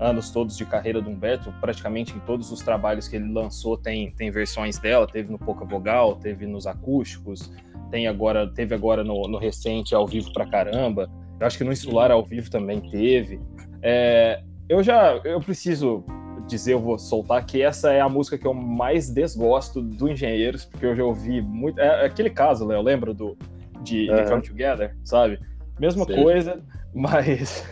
anos 0.00 0.30
todos 0.30 0.56
de 0.56 0.64
carreira 0.64 1.00
do 1.00 1.10
Humberto, 1.10 1.52
praticamente 1.60 2.14
em 2.14 2.20
todos 2.20 2.50
os 2.50 2.60
trabalhos 2.60 3.08
que 3.08 3.16
ele 3.16 3.32
lançou 3.32 3.76
tem, 3.76 4.10
tem 4.12 4.30
versões 4.30 4.78
dela, 4.78 5.06
teve 5.06 5.30
no 5.30 5.38
Pouca 5.38 5.64
Vogal, 5.64 6.16
teve 6.16 6.46
nos 6.46 6.66
acústicos, 6.66 7.52
tem 7.90 8.06
agora, 8.06 8.48
teve 8.48 8.74
agora 8.74 9.04
no, 9.04 9.28
no 9.28 9.38
recente 9.38 9.94
ao 9.94 10.06
vivo 10.06 10.32
pra 10.32 10.46
caramba. 10.46 11.10
Eu 11.38 11.46
acho 11.46 11.58
que 11.58 11.64
no 11.64 11.72
Insular 11.72 12.10
ao 12.10 12.24
vivo 12.24 12.50
também 12.50 12.80
teve. 12.80 13.40
É, 13.82 14.42
eu 14.68 14.82
já, 14.82 15.20
eu 15.24 15.40
preciso 15.40 16.04
dizer, 16.46 16.74
eu 16.74 16.80
vou 16.80 16.98
soltar 16.98 17.44
que 17.44 17.62
essa 17.62 17.92
é 17.92 18.00
a 18.00 18.08
música 18.08 18.36
que 18.36 18.46
eu 18.46 18.54
mais 18.54 19.10
desgosto 19.10 19.80
do 19.80 20.08
Engenheiros, 20.08 20.64
porque 20.64 20.86
eu 20.86 20.94
já 20.94 21.04
ouvi 21.04 21.40
muito. 21.40 21.80
É 21.80 22.04
aquele 22.04 22.30
caso, 22.30 22.66
Léo, 22.66 22.82
lembra 22.82 23.14
do 23.14 23.36
de, 23.82 24.10
uhum. 24.10 24.16
de 24.16 24.30
Come 24.30 24.42
Together, 24.42 24.96
sabe? 25.04 25.38
Mesma 25.78 26.04
Sim. 26.04 26.22
coisa, 26.22 26.62
mas 26.94 27.64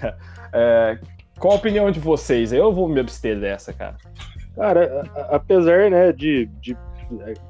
é, 0.53 0.99
qual 1.42 1.55
a 1.55 1.57
opinião 1.57 1.90
de 1.90 1.98
vocês? 1.98 2.52
Eu 2.52 2.72
vou 2.72 2.88
me 2.88 3.00
abster 3.00 3.38
dessa, 3.38 3.72
cara. 3.72 3.96
Cara, 4.55 5.11
apesar, 5.28 5.90
né, 5.90 6.12
de, 6.12 6.46
de 6.61 6.76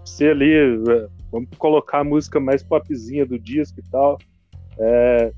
ser 0.02 0.30
ali, 0.30 0.50
é, 0.50 1.08
vamos 1.30 1.50
colocar 1.58 1.98
a 1.98 2.04
música 2.04 2.40
mais 2.40 2.62
popzinha 2.62 3.26
do 3.26 3.38
disco 3.38 3.80
e 3.80 3.90
tal, 3.90 4.16
é, 4.78 5.30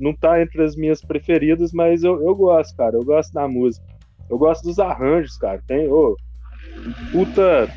não 0.00 0.14
tá 0.14 0.40
entre 0.40 0.62
as 0.62 0.74
minhas 0.74 1.02
preferidas, 1.02 1.70
mas 1.70 2.02
eu, 2.02 2.22
eu 2.24 2.34
gosto, 2.34 2.74
cara, 2.78 2.96
eu 2.96 3.04
gosto 3.04 3.30
da 3.34 3.46
música. 3.46 3.86
Eu 4.30 4.38
gosto 4.38 4.64
dos 4.64 4.78
arranjos, 4.78 5.36
cara. 5.36 5.62
Tem, 5.66 5.86
oh, 5.86 6.16
puta, 7.12 7.68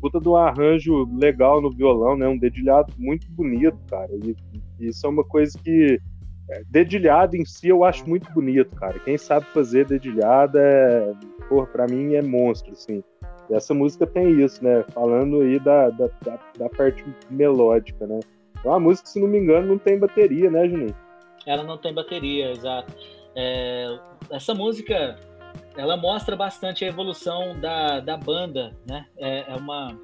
puta 0.00 0.18
de 0.18 0.28
um 0.28 0.36
arranjo 0.36 1.06
legal 1.18 1.60
no 1.60 1.70
violão, 1.70 2.16
né? 2.16 2.26
Um 2.26 2.38
dedilhado 2.38 2.94
muito 2.96 3.30
bonito, 3.32 3.76
cara. 3.90 4.10
E, 4.10 4.34
isso 4.80 5.06
é 5.06 5.10
uma 5.10 5.24
coisa 5.24 5.58
que 5.62 6.00
dedilhado 6.68 7.36
em 7.36 7.44
si 7.44 7.68
eu 7.68 7.84
acho 7.84 8.08
muito 8.08 8.30
bonito, 8.32 8.74
cara. 8.76 8.98
Quem 9.00 9.18
sabe 9.18 9.46
fazer 9.46 9.86
dedilhada, 9.86 10.60
é, 10.60 11.12
porra, 11.48 11.66
pra 11.66 11.86
mim 11.86 12.14
é 12.14 12.22
monstro, 12.22 12.72
assim. 12.72 13.02
E 13.50 13.54
essa 13.54 13.74
música 13.74 14.06
tem 14.06 14.40
isso, 14.40 14.62
né? 14.62 14.84
Falando 14.92 15.40
aí 15.40 15.58
da, 15.58 15.90
da, 15.90 16.08
da, 16.24 16.38
da 16.58 16.68
parte 16.68 17.04
melódica, 17.30 18.06
né? 18.06 18.20
É 18.64 18.68
uma 18.68 18.80
música, 18.80 19.08
se 19.08 19.20
não 19.20 19.28
me 19.28 19.38
engano, 19.38 19.68
não 19.68 19.78
tem 19.78 19.98
bateria, 19.98 20.50
né, 20.50 20.68
Juninho? 20.68 20.94
Ela 21.46 21.62
não 21.62 21.78
tem 21.78 21.94
bateria, 21.94 22.50
exato. 22.50 22.92
É, 23.34 23.98
essa 24.30 24.54
música, 24.54 25.16
ela 25.76 25.96
mostra 25.96 26.36
bastante 26.36 26.84
a 26.84 26.88
evolução 26.88 27.58
da, 27.60 28.00
da 28.00 28.16
banda, 28.16 28.76
né? 28.86 29.06
É, 29.16 29.52
é 29.52 29.56
uma 29.56 29.96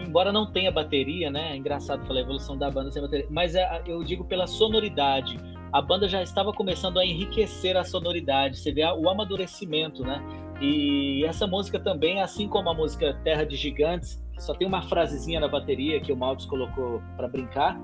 embora 0.00 0.32
não 0.32 0.50
tenha 0.50 0.70
bateria, 0.70 1.30
né? 1.30 1.52
É 1.52 1.56
engraçado 1.56 2.06
falar 2.06 2.20
a 2.20 2.22
evolução 2.22 2.56
da 2.56 2.70
banda 2.70 2.90
sem 2.90 3.02
bateria, 3.02 3.26
mas 3.30 3.54
é, 3.54 3.82
eu 3.86 4.02
digo 4.04 4.24
pela 4.24 4.46
sonoridade. 4.46 5.38
A 5.72 5.80
banda 5.80 6.06
já 6.06 6.22
estava 6.22 6.52
começando 6.52 6.98
a 6.98 7.04
enriquecer 7.04 7.76
a 7.76 7.84
sonoridade, 7.84 8.58
você 8.58 8.70
vê 8.70 8.84
o 8.84 9.08
amadurecimento, 9.08 10.02
né? 10.02 10.22
E 10.60 11.24
essa 11.24 11.46
música 11.46 11.80
também, 11.80 12.20
assim 12.20 12.46
como 12.46 12.68
a 12.68 12.74
música 12.74 13.18
Terra 13.24 13.44
de 13.44 13.56
Gigantes, 13.56 14.22
só 14.38 14.54
tem 14.54 14.68
uma 14.68 14.82
frasezinha 14.82 15.40
na 15.40 15.48
bateria 15.48 16.00
que 16.00 16.12
o 16.12 16.16
Maltz 16.16 16.44
colocou 16.44 17.02
para 17.16 17.26
brincar, 17.26 17.80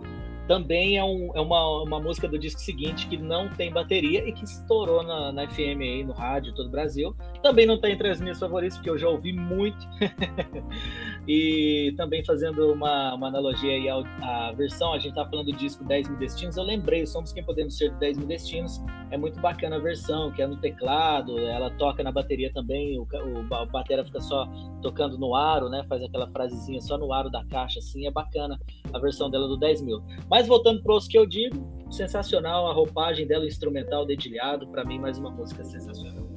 também 0.49 0.97
é, 0.97 1.05
um, 1.05 1.31
é 1.35 1.41
uma, 1.41 1.83
uma 1.83 2.01
música 2.01 2.27
do 2.27 2.39
disco 2.39 2.59
seguinte 2.59 3.07
que 3.07 3.19
não 3.19 3.51
tem 3.51 3.71
bateria 3.71 4.27
e 4.27 4.33
que 4.33 4.45
estourou 4.45 5.03
na, 5.03 5.31
na 5.31 5.47
FM 5.47 5.81
aí, 5.81 6.03
no 6.03 6.15
rádio, 6.15 6.55
todo 6.55 6.69
o 6.69 6.71
Brasil. 6.71 7.15
Também 7.43 7.67
não 7.67 7.75
está 7.75 7.91
entre 7.91 8.09
as 8.09 8.19
minhas 8.19 8.41
favoritas, 8.41 8.79
porque 8.79 8.89
eu 8.89 8.97
já 8.97 9.09
ouvi 9.09 9.31
muito. 9.33 9.87
e 11.29 11.93
também 11.99 12.25
fazendo 12.25 12.73
uma, 12.73 13.15
uma 13.15 13.29
analogia 13.29 13.73
aí 13.73 13.89
à, 13.91 14.49
à 14.49 14.53
versão, 14.53 14.95
a 14.95 14.99
gente 14.99 15.15
tá 15.15 15.29
falando 15.29 15.53
do 15.53 15.53
disco 15.53 15.85
10 15.85 16.09
Mil 16.09 16.19
Destinos, 16.19 16.57
eu 16.57 16.65
lembrei, 16.65 17.07
Somos 17.07 17.31
Quem 17.33 17.45
Podemos 17.45 17.77
Ser 17.77 17.91
de 17.91 17.97
10 17.99 18.19
Mil 18.19 18.27
Destinos, 18.27 18.81
é 19.11 19.19
muito 19.19 19.39
bacana 19.41 19.77
a 19.77 19.79
versão, 19.79 20.31
que 20.33 20.41
é 20.41 20.47
no 20.47 20.57
teclado, 20.57 21.39
ela 21.39 21.71
toca 21.73 22.03
na 22.03 22.11
bateria 22.11 22.51
também, 22.53 22.99
o, 22.99 23.03
o, 23.03 23.41
o 23.41 23.67
batera 23.67 24.03
fica 24.05 24.21
só 24.21 24.49
tocando 24.81 25.19
no 25.19 25.35
aro, 25.35 25.69
né, 25.69 25.85
faz 25.87 26.03
aquela 26.03 26.27
frasezinha 26.29 26.81
só 26.81 26.97
no 26.97 27.13
aro 27.13 27.29
da 27.29 27.45
caixa, 27.45 27.79
assim, 27.79 28.07
é 28.07 28.11
bacana 28.11 28.59
a 28.93 28.99
versão 28.99 29.29
dela 29.29 29.47
do 29.47 29.59
10 29.59 29.83
mil. 29.83 30.03
Mas 30.31 30.38
voltando 30.47 30.83
para 30.83 30.95
os 30.95 31.07
que 31.07 31.19
eu 31.19 31.27
digo, 31.27 31.57
sensacional 31.91 32.69
a 32.69 32.73
roupagem 32.73 33.27
dela, 33.27 33.45
o 33.45 33.49
instrumental 33.49 34.07
dedilhado, 34.07 34.69
para 34.69 34.85
mim 34.85 34.99
mais 34.99 35.19
uma 35.19 35.31
música 35.31 35.65
sensacional. 35.65 36.29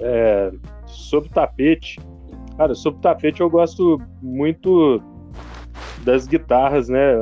É, 0.00 0.50
sobre 0.86 1.28
o 1.28 1.32
tapete, 1.32 2.00
cara, 2.56 2.74
sobre 2.74 2.98
o 2.98 3.02
tapete 3.02 3.40
eu 3.40 3.48
gosto 3.48 3.98
muito 4.20 5.00
das 6.04 6.26
guitarras, 6.26 6.88
né? 6.88 7.14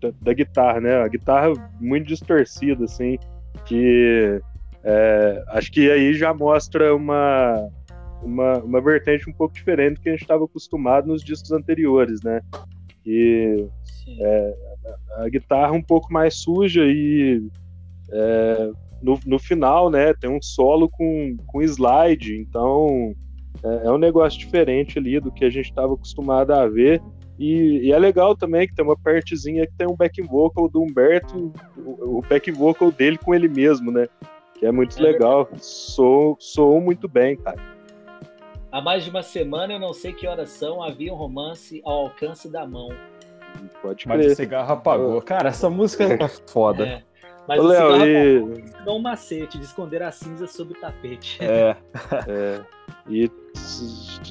Da, 0.00 0.10
da 0.20 0.32
guitarra, 0.32 0.80
né? 0.80 0.96
A 0.96 1.08
guitarra 1.08 1.52
muito 1.80 2.08
distorcida, 2.08 2.84
assim, 2.84 3.18
que 3.66 4.40
é, 4.84 5.44
acho 5.48 5.70
que 5.72 5.90
aí 5.90 6.14
já 6.14 6.32
mostra 6.32 6.94
uma, 6.94 7.68
uma, 8.22 8.58
uma 8.58 8.80
vertente 8.80 9.28
um 9.28 9.32
pouco 9.32 9.54
diferente 9.54 9.94
do 9.94 10.00
que 10.00 10.08
a 10.08 10.12
gente 10.12 10.22
estava 10.22 10.44
acostumado 10.44 11.08
nos 11.08 11.22
discos 11.22 11.52
anteriores, 11.52 12.22
né? 12.22 12.40
E 13.04 13.66
é, 14.20 14.56
a 15.16 15.28
guitarra 15.28 15.72
um 15.72 15.82
pouco 15.82 16.12
mais 16.12 16.34
suja 16.34 16.84
e 16.84 17.42
é, 18.10 18.70
no, 19.02 19.18
no 19.26 19.38
final, 19.38 19.90
né, 19.90 20.12
tem 20.14 20.30
um 20.30 20.42
solo 20.42 20.88
com, 20.88 21.36
com 21.46 21.62
slide, 21.62 22.36
então 22.36 23.14
é, 23.62 23.86
é 23.86 23.90
um 23.90 23.98
negócio 23.98 24.38
diferente 24.38 24.98
ali 24.98 25.20
do 25.20 25.30
que 25.30 25.44
a 25.44 25.50
gente 25.50 25.66
estava 25.66 25.94
acostumado 25.94 26.52
a 26.52 26.66
ver. 26.66 27.02
E, 27.38 27.86
e, 27.86 27.92
é 27.92 27.98
legal 27.98 28.36
também 28.36 28.66
que 28.66 28.74
tem 28.74 28.84
uma 28.84 28.96
partezinha 28.96 29.64
que 29.64 29.72
tem 29.74 29.86
um 29.86 29.94
back 29.94 30.20
vocal 30.22 30.68
do 30.68 30.82
Humberto, 30.82 31.52
o, 31.76 32.18
o 32.18 32.22
back 32.22 32.50
vocal 32.50 32.90
dele 32.90 33.16
com 33.16 33.32
ele 33.32 33.48
mesmo, 33.48 33.92
né? 33.92 34.08
Que 34.58 34.66
é 34.66 34.72
muito 34.72 34.98
é 34.98 35.02
legal. 35.02 35.48
Sou, 35.58 36.36
sou 36.40 36.80
muito 36.80 37.06
bem, 37.06 37.36
cara. 37.36 37.62
Há 38.72 38.80
mais 38.80 39.04
de 39.04 39.10
uma 39.10 39.22
semana, 39.22 39.72
eu 39.72 39.78
não 39.78 39.94
sei 39.94 40.12
que 40.12 40.26
horas 40.26 40.50
são, 40.50 40.82
havia 40.82 41.12
um 41.12 41.16
romance 41.16 41.80
ao 41.84 42.06
alcance 42.06 42.50
da 42.50 42.66
mão. 42.66 42.88
Pode 43.82 44.04
crer. 44.04 44.16
Mas 44.16 44.32
o 44.32 44.34
cigarro 44.34 44.72
apagou. 44.72 45.22
Cara, 45.22 45.48
essa 45.48 45.70
música 45.70 46.04
é 46.04 46.28
foda. 46.50 46.86
É. 46.86 47.02
Mas 47.46 47.60
Ô, 47.60 47.62
o 47.62 47.66
Léo, 47.66 48.58
e... 48.58 48.84
dá 48.84 48.92
um 48.92 48.98
macete 48.98 49.58
de 49.58 49.64
esconder 49.64 50.02
a 50.02 50.12
cinza 50.12 50.46
sob 50.46 50.72
o 50.72 50.80
tapete. 50.80 51.38
É. 51.42 51.74
é. 52.28 52.60
E 53.08 53.30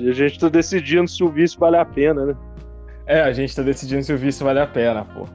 a 0.08 0.13
gente 0.13 0.39
tá 0.39 0.49
decidindo 0.49 1.08
se 1.08 1.23
o 1.23 1.30
vício 1.30 1.60
vale 1.60 1.77
a 1.77 1.86
pena, 1.86 2.27
né? 2.27 2.36
É, 3.08 3.21
a 3.21 3.32
gente 3.32 3.56
tá 3.56 3.63
decidindo 3.63 4.03
se 4.03 4.13
o 4.13 4.17
vício 4.17 4.45
vale 4.45 4.60
a 4.60 4.67
pena, 4.67 5.03
pô. 5.03 5.25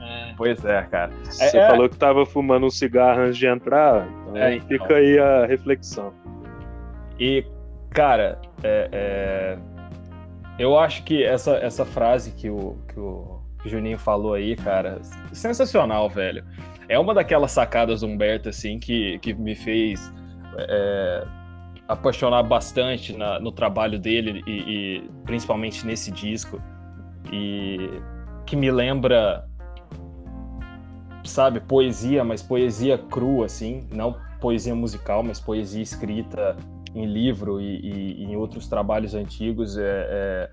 É. 0.00 0.34
Pois 0.36 0.64
é, 0.64 0.82
cara. 0.82 1.10
Você 1.24 1.58
é, 1.58 1.66
falou 1.66 1.88
que 1.88 1.96
tava 1.96 2.24
fumando 2.24 2.66
um 2.66 2.70
cigarro 2.70 3.22
antes 3.22 3.36
de 3.36 3.46
entrar, 3.46 4.06
então 4.06 4.36
é, 4.36 4.54
então. 4.54 4.68
fica 4.68 4.94
aí 4.94 5.18
a 5.18 5.46
reflexão. 5.46 6.12
E, 7.18 7.44
cara, 7.90 8.40
é, 8.62 8.88
é 8.92 9.58
eu 10.58 10.78
acho 10.78 11.04
que 11.04 11.22
essa, 11.22 11.56
essa 11.56 11.84
frase 11.84 12.32
que 12.32 12.50
o, 12.50 12.76
que 12.88 12.98
o 12.98 13.40
Juninho 13.64 13.98
falou 13.98 14.34
aí, 14.34 14.56
cara, 14.56 14.98
sensacional, 15.32 16.08
velho. 16.08 16.44
É 16.88 16.98
uma 16.98 17.14
daquelas 17.14 17.52
sacadas 17.52 18.00
do 18.00 18.06
Humberto, 18.06 18.48
assim, 18.48 18.78
que, 18.78 19.18
que 19.20 19.34
me 19.34 19.54
fez 19.54 20.12
é, 20.56 21.26
apaixonar 21.86 22.42
bastante 22.42 23.16
na, 23.16 23.38
no 23.38 23.52
trabalho 23.52 23.98
dele 23.98 24.42
e, 24.46 24.50
e, 24.50 25.10
principalmente 25.24 25.86
nesse 25.86 26.10
disco. 26.10 26.60
E 27.32 28.00
que 28.46 28.56
me 28.56 28.70
lembra, 28.70 29.46
sabe, 31.24 31.60
poesia, 31.60 32.24
mas 32.24 32.42
poesia 32.42 32.98
crua, 32.98 33.46
assim, 33.46 33.86
não 33.92 34.16
poesia 34.40 34.74
musical, 34.74 35.22
mas 35.22 35.38
poesia 35.40 35.82
escrita 35.82 36.56
em 36.98 37.06
livro 37.06 37.60
e, 37.60 37.80
e, 37.80 38.24
em 38.24 38.36
outros 38.36 38.68
trabalhos 38.68 39.14
antigos. 39.14 39.76
É, 39.78 39.82
é... 39.84 40.50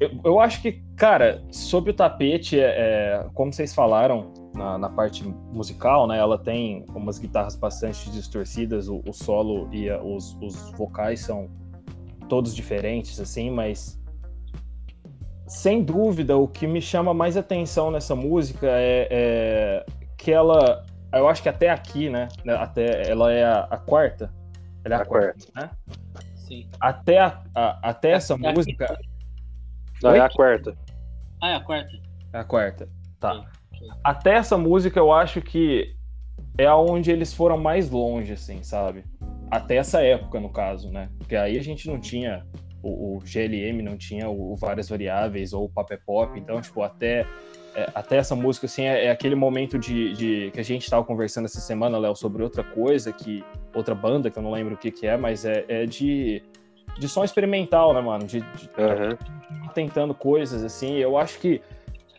Eu, 0.00 0.10
eu, 0.24 0.40
acho 0.40 0.60
que, 0.60 0.82
cara, 0.96 1.42
sobre 1.50 1.90
o 1.90 1.94
tapete, 1.94 2.58
é, 2.58 2.64
é, 2.64 3.26
como 3.34 3.52
vocês 3.52 3.74
falaram 3.74 4.32
na, 4.54 4.76
na, 4.76 4.88
parte 4.88 5.24
musical, 5.52 6.06
né? 6.06 6.18
Ela 6.18 6.38
tem 6.38 6.84
umas 6.94 7.18
guitarras 7.18 7.56
bastante 7.56 8.10
distorcidas, 8.10 8.88
o, 8.88 9.02
o 9.06 9.12
solo 9.12 9.68
e 9.72 9.88
a, 9.88 10.02
os, 10.02 10.36
os 10.40 10.70
vocais 10.72 11.20
são 11.20 11.48
todos 12.28 12.54
diferentes, 12.54 13.20
assim, 13.20 13.50
mas 13.50 14.00
sem 15.46 15.82
dúvida 15.84 16.36
o 16.36 16.48
que 16.48 16.66
me 16.66 16.80
chama 16.80 17.12
mais 17.12 17.36
atenção 17.36 17.90
nessa 17.90 18.16
música 18.16 18.66
é, 18.66 19.08
é 19.10 19.86
que 20.16 20.32
ela, 20.32 20.84
eu 21.12 21.28
acho 21.28 21.42
que 21.42 21.48
até 21.48 21.68
aqui, 21.68 22.08
né? 22.08 22.28
Até 22.48 23.08
ela 23.08 23.30
é 23.32 23.44
a, 23.44 23.60
a 23.70 23.76
quarta 23.76 24.32
é 24.92 24.94
a, 24.94 25.04
quarta, 25.04 25.46
quarta, 25.52 25.60
né? 25.60 25.70
Sim. 26.36 26.68
Até, 26.80 27.18
a, 27.18 27.42
a 27.54 27.90
até 27.90 28.12
essa 28.12 28.34
é 28.34 28.52
música. 28.52 28.98
Não, 30.02 30.14
é 30.14 30.20
a 30.20 30.28
quarta. 30.28 30.76
Ah, 31.42 31.50
é 31.50 31.54
a 31.56 31.60
quarta. 31.60 31.92
É 32.32 32.38
a 32.38 32.44
quarta. 32.44 32.88
Tá. 33.18 33.34
Sim. 33.78 33.88
Até 34.02 34.34
essa 34.34 34.56
música 34.58 34.98
eu 34.98 35.12
acho 35.12 35.40
que 35.40 35.96
é 36.58 36.66
aonde 36.66 37.10
eles 37.10 37.32
foram 37.32 37.58
mais 37.58 37.90
longe, 37.90 38.32
assim, 38.32 38.62
sabe? 38.62 39.04
Até 39.50 39.76
essa 39.76 40.02
época, 40.02 40.40
no 40.40 40.50
caso, 40.50 40.90
né? 40.90 41.08
Porque 41.18 41.36
aí 41.36 41.58
a 41.58 41.62
gente 41.62 41.88
não 41.88 41.98
tinha 41.98 42.46
o, 42.82 43.16
o 43.16 43.20
GLM, 43.20 43.82
não 43.82 43.96
tinha 43.96 44.28
o, 44.28 44.52
o 44.52 44.56
várias 44.56 44.88
variáveis 44.88 45.52
ou 45.52 45.64
o 45.64 45.68
Pop 45.68 45.96
Pop, 46.04 46.38
então, 46.38 46.60
tipo, 46.60 46.82
até 46.82 47.26
é, 47.74 47.90
até 47.94 48.16
essa 48.16 48.36
música, 48.36 48.66
assim, 48.66 48.84
é, 48.84 49.06
é 49.06 49.10
aquele 49.10 49.34
momento 49.34 49.78
de, 49.78 50.12
de, 50.12 50.50
que 50.52 50.60
a 50.60 50.62
gente 50.64 50.82
estava 50.82 51.04
conversando 51.04 51.46
essa 51.46 51.60
semana, 51.60 51.98
Léo, 51.98 52.14
sobre 52.14 52.42
outra 52.42 52.62
coisa, 52.62 53.12
que 53.12 53.44
outra 53.74 53.94
banda, 53.94 54.30
que 54.30 54.38
eu 54.38 54.42
não 54.42 54.52
lembro 54.52 54.74
o 54.74 54.76
que 54.76 54.90
que 54.90 55.06
é, 55.06 55.16
mas 55.16 55.44
é, 55.44 55.64
é 55.68 55.84
de, 55.84 56.42
de 56.98 57.08
som 57.08 57.24
experimental, 57.24 57.92
né, 57.92 58.00
mano? 58.00 58.24
De, 58.26 58.40
de 58.40 58.70
uhum. 58.78 59.68
tentando 59.74 60.14
coisas, 60.14 60.62
assim, 60.62 60.96
eu 60.98 61.18
acho 61.18 61.38
que 61.40 61.60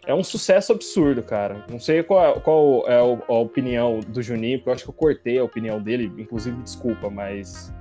é 0.06 0.14
um 0.14 0.24
sucesso 0.24 0.74
absurdo, 0.74 1.24
cara. 1.24 1.64
Não 1.70 1.80
sei 1.80 2.04
qual, 2.04 2.40
qual 2.42 2.88
é 2.88 2.98
a 2.98 3.34
opinião 3.34 4.02
do 4.02 4.22
Juninho, 4.22 4.60
porque 4.60 4.70
eu 4.70 4.74
acho 4.74 4.84
que 4.84 4.90
eu 4.90 4.94
cortei 4.94 5.40
a 5.40 5.44
opinião 5.44 5.82
dele, 5.82 6.12
inclusive, 6.18 6.62
desculpa, 6.62 7.10
mas... 7.10 7.74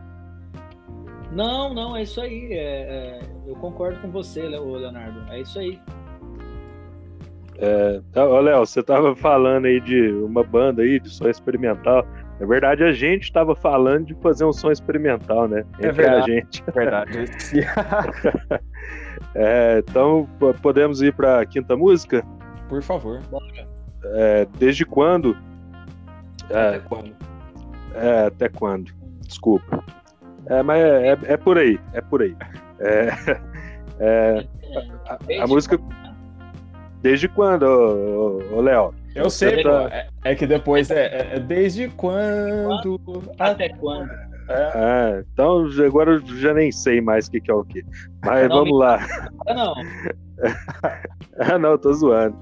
Não, 1.33 1.75
não, 1.75 1.97
é 1.97 2.05
isso 2.05 2.21
aí. 2.21 2.53
É, 2.53 2.57
é, 2.57 3.21
eu 3.47 3.57
concordo 3.57 3.99
com 3.99 4.11
você, 4.11 4.43
Leonardo. 4.43 5.33
É 5.33 5.41
isso 5.41 5.59
aí. 5.59 5.81
É, 7.59 8.01
tá, 8.13 8.25
Léo, 8.25 8.67
você 8.67 8.83
tava 8.83 9.15
falando 9.15 9.67
aí 9.67 9.81
de 9.81 10.11
uma 10.11 10.43
banda 10.43 10.83
aí 10.83 10.99
de 10.99 11.09
som 11.09 11.29
experimental. 11.29 12.07
Na 12.41 12.47
verdade, 12.47 12.83
a 12.83 12.93
gente 12.93 13.25
estava 13.25 13.55
falando 13.55 14.07
de 14.07 14.15
fazer 14.17 14.45
um 14.45 14.53
som 14.53 14.71
experimental, 14.71 15.47
né? 15.47 15.65
É 15.79 15.87
Entre 15.87 15.89
é 15.89 15.93
verdade, 15.93 16.33
a 16.33 16.35
gente. 16.35 16.65
É 16.67 16.71
verdade. 16.73 17.19
é, 19.35 19.79
então, 19.79 20.29
podemos 20.61 21.01
ir 21.01 21.15
para 21.15 21.41
a 21.41 21.47
quinta 21.47 21.77
música? 21.77 22.25
Por 22.69 22.83
favor. 22.83 23.21
É, 24.05 24.47
desde 24.59 24.85
quando? 24.85 25.37
É, 26.51 26.69
até 26.69 26.79
quando? 26.81 27.17
É, 27.95 28.27
até 28.27 28.49
quando? 28.49 28.93
Desculpa. 29.21 29.85
É, 30.47 30.63
mas 30.63 30.85
é, 30.85 31.09
é, 31.13 31.19
é 31.25 31.37
por 31.37 31.57
aí, 31.57 31.79
é 31.93 32.01
por 32.01 32.21
aí. 32.21 32.37
É, 32.81 33.09
a, 35.09 35.45
a 35.45 35.47
música 35.47 35.79
Desde 37.05 37.29
quando, 37.29 37.65
ô, 37.65 38.63
Léo? 38.63 38.95
Eu 39.15 39.29
sei, 39.29 39.63
tá... 39.63 39.91
é, 39.93 40.09
é, 40.25 40.35
que 40.35 40.47
depois 40.47 40.91
é, 40.91 41.05
é, 41.05 41.37
é 41.37 41.39
desde 41.39 41.89
quando. 41.91 43.23
Até 43.39 43.69
quando? 43.69 44.11
É. 44.49 44.73
é. 44.75 45.25
então 45.31 45.67
agora 45.87 46.13
eu 46.13 46.27
já 46.39 46.55
nem 46.55 46.73
sei 46.73 47.03
mais 47.03 47.27
o 47.27 47.31
que, 47.31 47.43
que 47.43 47.51
é 47.51 47.55
o 47.55 47.63
que. 47.63 47.85
Mas 48.25 48.49
não, 48.49 48.57
vamos 48.57 48.79
lá. 48.79 49.07
Não. 49.47 49.75
ah, 51.41 51.59
não, 51.59 51.77
tô 51.77 51.93
zoando. 51.93 52.39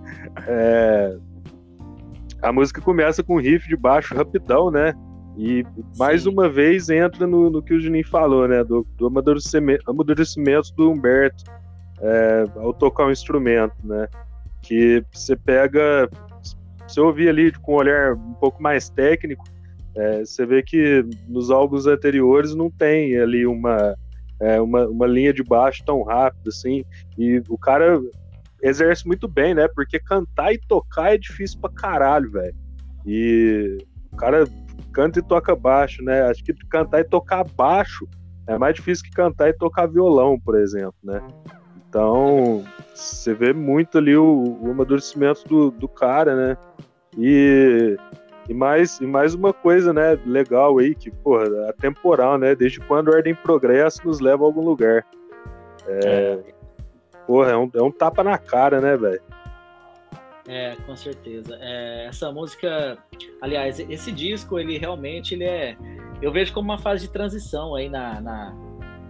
É... 0.46 1.16
A 2.40 2.52
música 2.52 2.80
começa 2.80 3.20
com 3.20 3.34
um 3.34 3.40
riff 3.40 3.66
de 3.66 3.76
baixo 3.76 4.14
rapidão, 4.14 4.70
né? 4.70 4.94
E 5.36 5.66
mais 5.98 6.22
Sim. 6.22 6.28
uma 6.28 6.48
vez 6.48 6.88
entra 6.88 7.26
no, 7.26 7.50
no, 7.50 7.60
que 7.64 7.74
o 7.74 7.80
Juninho 7.80 8.06
falou, 8.06 8.46
né? 8.46 8.62
Do, 8.62 8.86
do 8.96 9.08
amadurecimento, 9.08 9.82
amadurecimento 9.90 10.72
do 10.76 10.88
Humberto 10.88 11.42
é, 12.00 12.44
ao 12.56 12.72
tocar 12.72 13.06
um 13.06 13.10
instrumento, 13.10 13.74
né? 13.82 14.06
Que 14.62 15.04
você 15.12 15.36
pega, 15.36 16.08
você 16.86 17.00
ouvir 17.00 17.28
ali 17.28 17.52
com 17.52 17.72
um 17.72 17.76
olhar 17.76 18.14
um 18.14 18.34
pouco 18.34 18.62
mais 18.62 18.88
técnico, 18.88 19.44
é, 19.94 20.24
você 20.24 20.46
vê 20.46 20.62
que 20.62 21.04
nos 21.28 21.50
álbuns 21.50 21.86
anteriores 21.86 22.54
não 22.54 22.70
tem 22.70 23.18
ali 23.18 23.46
uma, 23.46 23.94
é, 24.40 24.60
uma, 24.60 24.86
uma 24.86 25.06
linha 25.06 25.32
de 25.32 25.42
baixo 25.42 25.82
tão 25.84 26.02
rápida 26.02 26.48
assim, 26.48 26.84
e 27.18 27.42
o 27.48 27.58
cara 27.58 28.00
exerce 28.62 29.06
muito 29.06 29.28
bem, 29.28 29.54
né? 29.54 29.68
Porque 29.74 29.98
cantar 29.98 30.52
e 30.52 30.58
tocar 30.58 31.14
é 31.14 31.18
difícil 31.18 31.60
pra 31.60 31.70
caralho, 31.70 32.30
velho. 32.30 32.54
E 33.04 33.78
o 34.12 34.16
cara 34.16 34.46
canta 34.92 35.18
e 35.18 35.22
toca 35.22 35.54
baixo, 35.56 36.02
né? 36.02 36.22
Acho 36.22 36.44
que 36.44 36.54
cantar 36.68 37.00
e 37.00 37.04
tocar 37.04 37.44
baixo 37.44 38.08
é 38.46 38.58
mais 38.58 38.74
difícil 38.74 39.04
que 39.04 39.10
cantar 39.10 39.48
e 39.48 39.52
tocar 39.52 39.86
violão, 39.86 40.38
por 40.38 40.58
exemplo, 40.58 40.94
né? 41.02 41.20
Então, 41.92 42.64
você 42.94 43.34
vê 43.34 43.52
muito 43.52 43.98
ali 43.98 44.16
o, 44.16 44.58
o 44.62 44.70
amadurecimento 44.70 45.46
do, 45.46 45.70
do 45.70 45.86
cara, 45.86 46.34
né? 46.34 46.56
E, 47.18 47.98
e, 48.48 48.54
mais, 48.54 48.98
e 48.98 49.06
mais 49.06 49.34
uma 49.34 49.52
coisa, 49.52 49.92
né, 49.92 50.18
legal 50.24 50.78
aí, 50.78 50.94
que, 50.94 51.10
porra, 51.10 51.44
a 51.68 51.72
temporal, 51.74 52.38
né? 52.38 52.54
Desde 52.54 52.80
quando 52.80 53.12
a 53.12 53.16
Ordem 53.16 53.34
Progresso 53.34 54.06
nos 54.06 54.20
leva 54.20 54.42
a 54.42 54.46
algum 54.46 54.62
lugar. 54.62 55.04
É, 55.86 56.06
é. 56.06 56.38
Porra, 57.26 57.50
é 57.50 57.56
um, 57.58 57.70
é 57.74 57.82
um 57.82 57.90
tapa 57.90 58.24
na 58.24 58.38
cara, 58.38 58.80
né, 58.80 58.96
velho? 58.96 59.20
É, 60.48 60.74
com 60.86 60.96
certeza. 60.96 61.58
É, 61.60 62.06
essa 62.06 62.32
música, 62.32 62.96
aliás, 63.42 63.78
esse 63.78 64.10
disco, 64.10 64.58
ele 64.58 64.78
realmente 64.78 65.34
ele 65.34 65.44
é. 65.44 65.76
Eu 66.22 66.32
vejo 66.32 66.54
como 66.54 66.70
uma 66.70 66.78
fase 66.78 67.06
de 67.06 67.12
transição 67.12 67.74
aí 67.74 67.90
na, 67.90 68.18
na, 68.18 68.56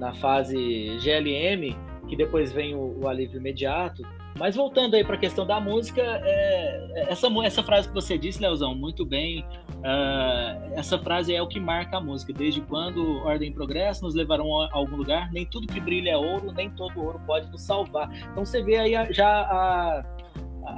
na 0.01 0.15
fase 0.15 0.99
GLM, 0.99 1.77
que 2.13 2.17
depois 2.17 2.53
vem 2.53 2.75
o, 2.75 2.99
o 3.01 3.09
alívio 3.09 3.41
imediato. 3.41 4.03
Mas 4.39 4.55
voltando 4.55 4.95
aí 4.95 5.03
para 5.03 5.15
a 5.15 5.19
questão 5.19 5.47
da 5.47 5.59
música, 5.59 6.03
é, 6.03 7.07
essa, 7.11 7.27
essa 7.43 7.63
frase 7.63 7.89
que 7.89 7.95
você 7.95 8.19
disse, 8.19 8.39
Leozão, 8.39 8.75
muito 8.75 9.07
bem. 9.07 9.43
Uh, 9.79 10.75
essa 10.75 10.99
frase 10.99 11.35
é 11.35 11.41
o 11.41 11.49
que 11.49 11.59
marca 11.59 11.97
a 11.97 12.01
música. 12.03 12.31
Desde 12.35 12.61
quando 12.61 13.17
Ordem 13.25 13.49
e 13.49 13.55
Progresso 13.55 14.05
nos 14.05 14.15
levarão 14.15 14.61
a, 14.61 14.67
a 14.67 14.77
algum 14.77 14.97
lugar, 14.97 15.33
nem 15.33 15.47
tudo 15.47 15.67
que 15.67 15.81
brilha 15.81 16.11
é 16.11 16.17
ouro, 16.19 16.53
nem 16.53 16.69
todo 16.69 17.03
ouro 17.03 17.19
pode 17.27 17.51
nos 17.51 17.63
salvar. 17.63 18.15
Então 18.31 18.45
você 18.45 18.63
vê 18.63 18.77
aí 18.77 18.95
a, 18.95 19.11
já 19.11 19.27
a, 19.27 20.05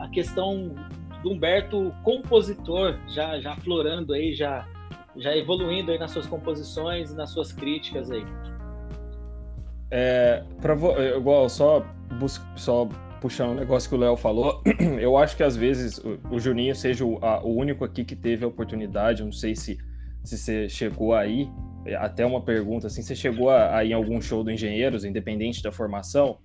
a 0.04 0.08
questão 0.10 0.72
do 1.24 1.32
Humberto 1.32 1.92
compositor 2.04 2.96
já 3.08 3.40
já 3.40 3.56
florando 3.56 4.12
aí, 4.12 4.36
já 4.36 4.68
já 5.16 5.36
evoluindo 5.36 5.90
aí 5.90 5.98
nas 5.98 6.12
suas 6.12 6.28
composições 6.28 7.10
e 7.10 7.16
nas 7.16 7.30
suas 7.30 7.52
críticas 7.52 8.08
aí. 8.08 8.24
É, 9.96 10.42
para 10.60 10.74
igual 11.16 11.48
só 11.48 11.86
só 12.56 12.88
puxando 13.20 13.50
um 13.52 13.54
negócio 13.54 13.88
que 13.88 13.94
o 13.94 13.98
Léo 13.98 14.16
falou, 14.16 14.60
eu 15.00 15.16
acho 15.16 15.36
que 15.36 15.42
às 15.44 15.56
vezes 15.56 15.98
o, 15.98 16.18
o 16.34 16.40
Juninho 16.40 16.74
seja 16.74 17.04
o, 17.04 17.24
a, 17.24 17.40
o, 17.44 17.56
único 17.56 17.84
aqui 17.84 18.04
que 18.04 18.16
teve 18.16 18.44
a 18.44 18.48
oportunidade, 18.48 19.22
não 19.22 19.30
sei 19.30 19.54
se 19.54 19.78
se 20.24 20.36
você 20.36 20.68
chegou 20.68 21.14
aí, 21.14 21.48
até 21.98 22.26
uma 22.26 22.40
pergunta 22.40 22.88
assim, 22.88 23.02
você 23.02 23.14
chegou 23.14 23.50
a, 23.50 23.76
a 23.76 23.84
ir 23.84 23.90
em 23.90 23.92
algum 23.92 24.20
show 24.20 24.42
do 24.42 24.50
Engenheiros, 24.50 25.04
independente 25.04 25.62
da 25.62 25.70
formação? 25.70 26.38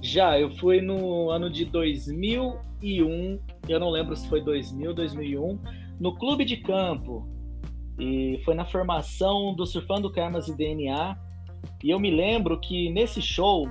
Já, 0.00 0.38
eu 0.40 0.50
fui 0.56 0.80
no 0.80 1.28
ano 1.28 1.50
de 1.50 1.66
2001, 1.66 3.38
eu 3.68 3.78
não 3.78 3.90
lembro 3.90 4.16
se 4.16 4.26
foi 4.26 4.42
2000, 4.42 4.94
2001, 4.94 5.58
no 6.00 6.16
Clube 6.16 6.46
de 6.46 6.56
Campo. 6.58 7.28
E 7.98 8.40
foi 8.44 8.54
na 8.54 8.64
formação 8.64 9.54
do 9.54 9.66
Surfando 9.66 10.10
Karmas 10.10 10.48
e 10.48 10.56
DNA. 10.56 11.29
E 11.82 11.90
eu 11.90 11.98
me 11.98 12.10
lembro 12.10 12.58
que 12.60 12.90
nesse 12.90 13.20
show, 13.22 13.68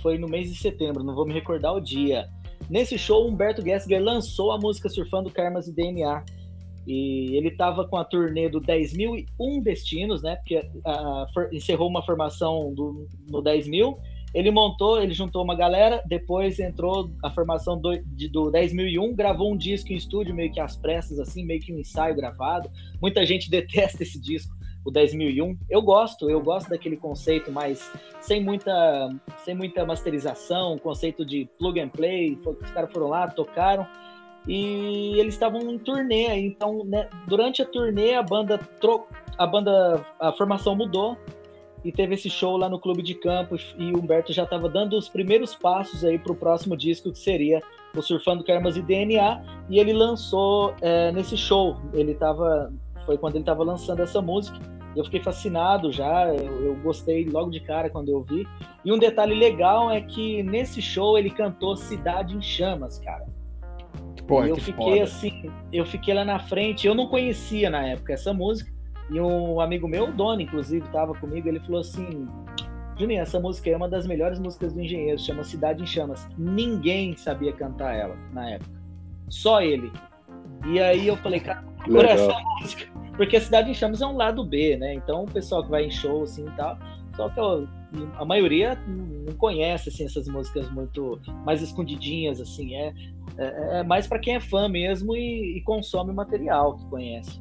foi 0.00 0.18
no 0.18 0.28
mês 0.28 0.50
de 0.50 0.58
setembro, 0.58 1.04
não 1.04 1.14
vou 1.14 1.26
me 1.26 1.32
recordar 1.32 1.74
o 1.74 1.80
dia. 1.80 2.28
Nesse 2.68 2.96
show, 2.96 3.28
Humberto 3.28 3.62
Gessinger 3.62 4.02
lançou 4.02 4.52
a 4.52 4.58
música 4.58 4.88
Surfando 4.88 5.30
Karmas 5.30 5.68
e 5.68 5.74
DNA. 5.74 6.24
E 6.86 7.36
ele 7.36 7.48
estava 7.48 7.86
com 7.88 7.96
a 7.96 8.04
turnê 8.04 8.48
do 8.48 8.60
10.001 8.60 9.62
Destinos, 9.62 10.22
né? 10.22 10.36
Porque 10.36 10.58
uh, 10.58 11.32
for, 11.32 11.48
encerrou 11.52 11.88
uma 11.88 12.04
formação 12.04 12.74
do, 12.74 13.08
no 13.26 13.42
10.000 13.42 13.96
ele 14.34 14.50
montou, 14.50 15.00
ele 15.00 15.14
juntou 15.14 15.44
uma 15.44 15.54
galera, 15.54 16.02
depois 16.06 16.58
entrou 16.58 17.08
a 17.22 17.30
formação 17.30 17.80
do, 17.80 17.96
de, 18.04 18.28
do 18.28 18.50
10.001, 18.50 19.14
gravou 19.14 19.52
um 19.52 19.56
disco 19.56 19.92
em 19.92 19.96
estúdio, 19.96 20.34
meio 20.34 20.52
que 20.52 20.58
às 20.58 20.76
pressas, 20.76 21.20
assim, 21.20 21.46
meio 21.46 21.60
que 21.60 21.72
um 21.72 21.78
ensaio 21.78 22.16
gravado. 22.16 22.68
Muita 23.00 23.24
gente 23.24 23.48
detesta 23.48 24.02
esse 24.02 24.20
disco, 24.20 24.52
o 24.84 24.92
10.001. 24.92 25.56
Eu 25.68 25.80
gosto, 25.82 26.28
eu 26.28 26.40
gosto 26.40 26.68
daquele 26.68 26.96
conceito, 26.96 27.50
mas 27.50 27.90
sem 28.20 28.42
muita, 28.42 29.10
sem 29.38 29.54
muita 29.54 29.84
masterização, 29.84 30.78
conceito 30.78 31.24
de 31.24 31.48
plug 31.58 31.80
and 31.80 31.88
play. 31.88 32.38
Os 32.44 32.70
caras 32.70 32.92
foram 32.92 33.08
lá, 33.08 33.28
tocaram 33.28 33.86
e 34.46 35.18
eles 35.18 35.34
estavam 35.34 35.60
em 35.70 35.78
turnê. 35.78 36.38
Então, 36.40 36.84
né, 36.84 37.08
durante 37.26 37.62
a 37.62 37.64
turnê, 37.64 38.14
a 38.14 38.22
banda, 38.22 38.58
tro... 38.80 39.06
a 39.38 39.46
banda, 39.46 40.04
a 40.20 40.32
formação 40.32 40.76
mudou 40.76 41.16
e 41.84 41.92
teve 41.92 42.14
esse 42.14 42.30
show 42.30 42.56
lá 42.56 42.68
no 42.68 42.78
Clube 42.78 43.02
de 43.02 43.14
Campos 43.14 43.74
e 43.78 43.92
o 43.92 43.98
Humberto 43.98 44.32
já 44.32 44.44
estava 44.44 44.68
dando 44.68 44.96
os 44.96 45.08
primeiros 45.08 45.54
passos 45.54 46.02
aí 46.04 46.18
para 46.18 46.32
o 46.32 46.34
próximo 46.34 46.76
disco 46.76 47.12
que 47.12 47.18
seria 47.18 47.62
o 47.94 48.00
Surfando 48.00 48.42
Karmas 48.42 48.76
e 48.76 48.82
DNA 48.82 49.42
e 49.68 49.78
ele 49.78 49.92
lançou 49.92 50.74
é, 50.80 51.12
nesse 51.12 51.36
show 51.36 51.76
ele 51.92 52.12
estava 52.12 52.72
foi 53.04 53.18
quando 53.18 53.34
ele 53.34 53.42
estava 53.42 53.62
lançando 53.62 54.00
essa 54.00 54.22
música 54.22 54.58
eu 54.96 55.04
fiquei 55.04 55.20
fascinado 55.20 55.92
já 55.92 56.28
eu, 56.28 56.66
eu, 56.66 56.76
gostei 56.76 57.24
logo 57.24 57.50
de 57.50 57.60
cara 57.60 57.90
quando 57.90 58.10
eu 58.10 58.22
vi 58.22 58.46
e 58.84 58.92
um 58.92 58.98
detalhe 58.98 59.34
legal 59.34 59.90
é 59.90 60.00
que 60.00 60.42
nesse 60.42 60.80
show 60.80 61.18
ele 61.18 61.30
cantou 61.30 61.76
Cidade 61.76 62.36
em 62.36 62.42
Chamas 62.42 62.98
cara 62.98 63.26
Porra, 64.26 64.46
e 64.46 64.50
eu 64.50 64.56
fiquei 64.56 65.00
foda. 65.00 65.02
assim 65.04 65.50
eu 65.72 65.84
fiquei 65.84 66.14
lá 66.14 66.24
na 66.24 66.38
frente 66.38 66.86
eu 66.86 66.94
não 66.94 67.08
conhecia 67.08 67.68
na 67.68 67.86
época 67.86 68.12
essa 68.12 68.32
música 68.32 68.74
e 69.10 69.20
um 69.20 69.60
amigo 69.60 69.86
meu, 69.86 70.08
o 70.08 70.12
Doni, 70.12 70.44
inclusive, 70.44 70.84
estava 70.86 71.14
comigo, 71.14 71.48
ele 71.48 71.60
falou 71.60 71.80
assim: 71.80 72.26
Juninho, 72.98 73.20
essa 73.20 73.38
música 73.38 73.70
é 73.70 73.76
uma 73.76 73.88
das 73.88 74.06
melhores 74.06 74.38
músicas 74.38 74.72
do 74.72 74.80
Engenheiro, 74.80 75.18
chama 75.18 75.44
Cidade 75.44 75.82
em 75.82 75.86
Chamas. 75.86 76.26
Ninguém 76.38 77.16
sabia 77.16 77.52
cantar 77.52 77.94
ela 77.94 78.16
na 78.32 78.50
época. 78.50 78.70
Só 79.28 79.60
ele. 79.60 79.92
E 80.66 80.80
aí 80.80 81.06
eu 81.06 81.16
falei, 81.18 81.40
cara, 81.40 81.62
por 81.84 82.04
essa 82.04 82.32
música. 82.60 82.93
Porque 83.16 83.36
a 83.36 83.40
Cidade 83.40 83.70
em 83.70 83.74
Chamas 83.74 84.00
é 84.02 84.06
um 84.06 84.16
lado 84.16 84.44
B, 84.44 84.76
né? 84.76 84.94
Então 84.94 85.24
o 85.24 85.30
pessoal 85.30 85.62
que 85.62 85.70
vai 85.70 85.84
em 85.84 85.90
show 85.90 86.22
assim 86.22 86.46
e 86.46 86.50
tal. 86.52 86.78
Só 87.16 87.28
que 87.28 87.40
a 88.16 88.24
maioria 88.24 88.76
não 88.88 89.34
conhece 89.34 89.88
assim, 89.88 90.04
essas 90.04 90.26
músicas 90.26 90.68
muito 90.70 91.20
mais 91.44 91.62
escondidinhas, 91.62 92.40
assim. 92.40 92.74
É, 92.74 92.92
é, 93.38 93.80
é 93.80 93.82
mais 93.84 94.06
para 94.06 94.18
quem 94.18 94.34
é 94.34 94.40
fã 94.40 94.68
mesmo 94.68 95.14
e, 95.14 95.58
e 95.58 95.60
consome 95.62 96.10
o 96.10 96.14
material 96.14 96.76
que 96.76 96.84
conhece. 96.86 97.40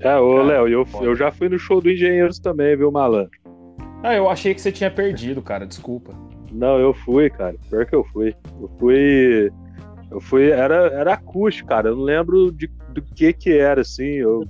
É, 0.00 0.16
ô 0.16 0.42
Léo, 0.42 0.68
eu, 0.68 0.86
eu 1.00 1.16
já 1.16 1.30
fui 1.30 1.48
no 1.48 1.58
show 1.58 1.80
do 1.80 1.90
Engenheiros 1.90 2.38
também, 2.38 2.76
viu, 2.76 2.90
malandro? 2.90 3.30
Ah, 4.02 4.14
eu 4.14 4.28
achei 4.30 4.54
que 4.54 4.60
você 4.60 4.70
tinha 4.70 4.90
perdido, 4.90 5.42
cara, 5.42 5.66
desculpa. 5.66 6.12
Não, 6.52 6.78
eu 6.78 6.94
fui, 6.94 7.28
cara. 7.28 7.56
Pior 7.68 7.84
que 7.84 7.94
eu 7.94 8.04
fui. 8.04 8.34
Eu 8.60 8.70
fui. 8.78 9.52
Eu 10.10 10.20
fui. 10.20 10.50
Era, 10.50 10.86
era 10.88 11.14
acústico, 11.14 11.68
cara. 11.68 11.88
Eu 11.88 11.96
não 11.96 12.04
lembro 12.04 12.52
de, 12.52 12.68
do 12.90 13.02
que 13.02 13.32
que 13.32 13.50
era, 13.50 13.80
assim. 13.80 14.04
Eu... 14.04 14.44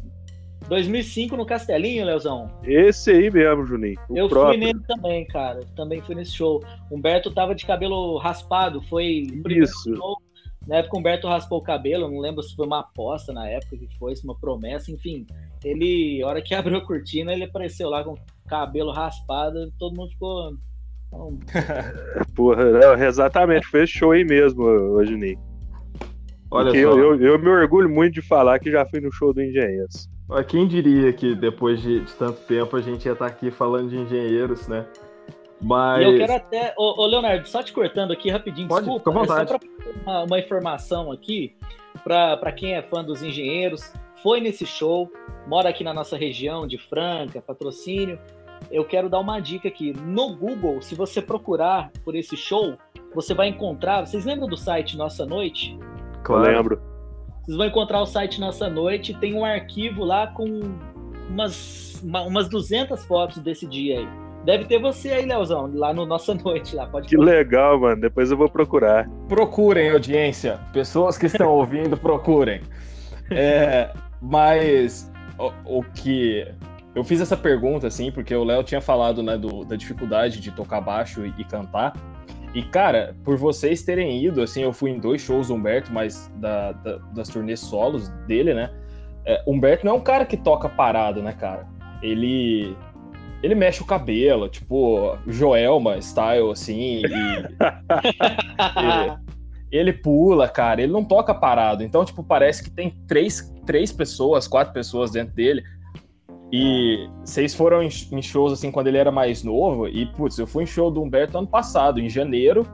2005 0.68 1.36
no 1.36 1.46
Castelinho, 1.46 2.04
Leozão. 2.04 2.50
Esse 2.62 3.10
aí 3.10 3.30
mesmo, 3.30 3.66
Juninho. 3.66 3.98
Eu 4.10 4.28
próprio. 4.28 4.58
fui 4.58 4.66
nele 4.66 4.80
também, 4.86 5.26
cara. 5.26 5.60
Também 5.74 6.00
fui 6.02 6.14
nesse 6.14 6.32
show. 6.32 6.62
Humberto 6.90 7.30
tava 7.30 7.54
de 7.54 7.64
cabelo 7.64 8.18
raspado. 8.18 8.82
Foi 8.82 9.26
o 9.44 9.50
Isso. 9.50 9.96
show 9.96 10.16
na 10.68 10.76
época 10.76 10.96
o 10.96 11.00
Humberto 11.00 11.26
raspou 11.26 11.58
o 11.58 11.62
cabelo, 11.62 12.10
não 12.10 12.20
lembro 12.20 12.42
se 12.42 12.54
foi 12.54 12.66
uma 12.66 12.80
aposta 12.80 13.32
na 13.32 13.48
época 13.48 13.74
que 13.78 13.88
foi, 13.98 14.14
se 14.14 14.22
uma 14.22 14.38
promessa, 14.38 14.92
enfim. 14.92 15.26
Ele, 15.64 16.22
a 16.22 16.26
hora 16.26 16.42
que 16.42 16.52
abriu 16.54 16.76
a 16.76 16.84
cortina, 16.84 17.32
ele 17.32 17.44
apareceu 17.44 17.88
lá 17.88 18.04
com 18.04 18.12
o 18.12 18.18
cabelo 18.46 18.92
raspado, 18.92 19.72
todo 19.78 19.96
mundo 19.96 20.10
ficou. 20.10 20.52
Porra, 22.36 22.66
não, 22.66 23.02
exatamente, 23.02 23.66
fechou 23.66 24.12
aí 24.12 24.24
mesmo, 24.24 25.02
Juninho. 25.06 25.40
Olha 26.50 26.70
só. 26.70 26.76
Eu, 26.76 26.98
eu, 26.98 27.20
eu, 27.22 27.38
me 27.38 27.48
orgulho 27.48 27.88
muito 27.88 28.14
de 28.14 28.22
falar 28.22 28.58
que 28.58 28.70
já 28.70 28.84
fui 28.84 29.00
no 29.00 29.10
show 29.10 29.32
do 29.32 29.42
Engenheiros. 29.42 30.06
Quem 30.46 30.68
diria 30.68 31.12
que 31.12 31.34
depois 31.34 31.80
de, 31.80 32.00
de 32.00 32.12
tanto 32.14 32.40
tempo 32.42 32.76
a 32.76 32.80
gente 32.80 33.06
ia 33.06 33.12
estar 33.12 33.26
aqui 33.26 33.50
falando 33.50 33.88
de 33.88 33.96
engenheiros, 33.96 34.68
né? 34.68 34.86
Mas... 35.60 36.02
E 36.02 36.04
eu 36.04 36.18
quero 36.18 36.34
até. 36.34 36.74
Ô, 36.76 37.02
ô, 37.02 37.06
Leonardo, 37.06 37.48
só 37.48 37.62
te 37.62 37.72
cortando 37.72 38.12
aqui 38.12 38.30
rapidinho, 38.30 38.68
Pode, 38.68 38.86
desculpa. 38.86 39.10
É 39.10 39.26
só 39.26 39.44
para 39.44 39.60
uma, 40.04 40.22
uma, 40.24 40.38
informação 40.38 41.10
aqui, 41.10 41.56
para 42.04 42.52
quem 42.52 42.74
é 42.74 42.82
fã 42.82 43.02
dos 43.02 43.22
engenheiros. 43.22 43.92
foi 44.22 44.40
nesse 44.40 44.66
show, 44.66 45.10
mora 45.46 45.70
aqui 45.70 45.82
na 45.82 45.94
nossa 45.94 46.16
região 46.16 46.66
de 46.66 46.78
Franca, 46.78 47.40
patrocínio, 47.40 48.18
eu 48.70 48.84
quero 48.84 49.08
dar 49.08 49.18
uma 49.18 49.40
dica 49.40 49.68
aqui. 49.68 49.92
No 49.92 50.36
Google, 50.36 50.82
se 50.82 50.94
você 50.94 51.22
procurar 51.22 51.90
por 52.04 52.14
esse 52.14 52.36
show, 52.36 52.76
você 53.14 53.34
vai 53.34 53.48
encontrar. 53.48 54.06
Vocês 54.06 54.24
lembram 54.24 54.48
do 54.48 54.56
site 54.56 54.96
Nossa 54.96 55.24
Noite? 55.24 55.78
Claro. 56.22 56.46
Eu 56.46 56.56
lembro. 56.56 56.97
Vocês 57.48 57.56
vão 57.56 57.66
encontrar 57.66 58.02
o 58.02 58.04
site 58.04 58.38
Nossa 58.38 58.68
Noite, 58.68 59.14
tem 59.14 59.32
um 59.32 59.42
arquivo 59.42 60.04
lá 60.04 60.26
com 60.26 60.60
umas, 61.30 61.98
uma, 62.04 62.20
umas 62.20 62.46
200 62.46 63.02
fotos 63.06 63.38
desse 63.38 63.66
dia 63.66 64.00
aí. 64.00 64.08
Deve 64.44 64.66
ter 64.66 64.78
você 64.78 65.12
aí, 65.12 65.24
Leozão, 65.24 65.70
lá 65.72 65.94
no 65.94 66.04
Nossa 66.04 66.34
Noite. 66.34 66.76
lá. 66.76 66.86
Pode 66.86 67.08
que 67.08 67.16
legal, 67.16 67.80
mano. 67.80 68.02
Depois 68.02 68.30
eu 68.30 68.36
vou 68.36 68.50
procurar. 68.50 69.08
Procurem, 69.30 69.88
audiência. 69.88 70.60
Pessoas 70.74 71.16
que 71.16 71.24
estão 71.24 71.48
ouvindo, 71.48 71.96
procurem. 71.96 72.60
É, 73.30 73.94
mas 74.20 75.10
o, 75.38 75.78
o 75.78 75.82
que 75.82 76.46
eu 76.94 77.02
fiz 77.02 77.18
essa 77.18 77.36
pergunta, 77.36 77.86
assim, 77.86 78.12
porque 78.12 78.34
o 78.34 78.44
Léo 78.44 78.62
tinha 78.62 78.82
falado, 78.82 79.22
né, 79.22 79.38
do, 79.38 79.64
da 79.64 79.74
dificuldade 79.74 80.38
de 80.38 80.50
tocar 80.50 80.82
baixo 80.82 81.24
e, 81.24 81.32
e, 81.38 81.44
cantar. 81.44 81.96
E, 82.54 82.62
cara, 82.62 83.14
por 83.24 83.36
vocês 83.36 83.82
terem 83.82 84.24
ido, 84.24 84.42
assim, 84.42 84.62
eu 84.62 84.72
fui 84.72 84.90
em 84.90 84.98
dois 84.98 85.20
shows 85.20 85.48
do 85.48 85.54
Humberto, 85.54 85.92
mas 85.92 86.30
da, 86.36 86.72
da, 86.72 86.96
das 87.14 87.28
turnês 87.28 87.60
solos 87.60 88.08
dele, 88.26 88.54
né? 88.54 88.70
É, 89.24 89.42
Humberto 89.46 89.84
não 89.84 89.92
é 89.92 89.96
um 89.96 90.00
cara 90.00 90.24
que 90.24 90.36
toca 90.36 90.68
parado, 90.68 91.22
né, 91.22 91.32
cara? 91.32 91.66
Ele. 92.02 92.76
Ele 93.40 93.54
mexe 93.54 93.80
o 93.80 93.86
cabelo, 93.86 94.48
tipo, 94.48 95.16
Joelma 95.24 96.00
style, 96.02 96.50
assim, 96.50 97.02
e, 97.02 97.02
e, 99.70 99.78
ele 99.78 99.92
pula, 99.92 100.48
cara, 100.48 100.82
ele 100.82 100.90
não 100.90 101.04
toca 101.04 101.32
parado. 101.32 101.84
Então, 101.84 102.04
tipo, 102.04 102.24
parece 102.24 102.64
que 102.64 102.70
tem 102.70 102.90
três, 103.06 103.54
três 103.64 103.92
pessoas, 103.92 104.48
quatro 104.48 104.72
pessoas 104.72 105.12
dentro 105.12 105.36
dele. 105.36 105.62
E 106.50 107.08
vocês 107.24 107.54
foram 107.54 107.82
em, 107.82 108.22
shows 108.22 108.52
assim 108.52 108.70
quando 108.70 108.86
ele 108.86 108.96
era 108.96 109.12
mais 109.12 109.44
novo, 109.44 109.86
e 109.86 110.06
putz, 110.06 110.38
eu 110.38 110.46
fui 110.46 110.64
em 110.64 110.66
show 110.66 110.90
do 110.90 111.02
Humberto 111.02 111.36
ano 111.36 111.46
passado, 111.46 112.00
em 112.00 112.08
janeiro, 112.08 112.66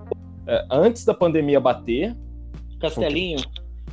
é, 0.46 0.64
antes 0.70 1.04
da 1.04 1.12
pandemia 1.12 1.58
bater. 1.58 2.16
Castelinho? 2.80 3.40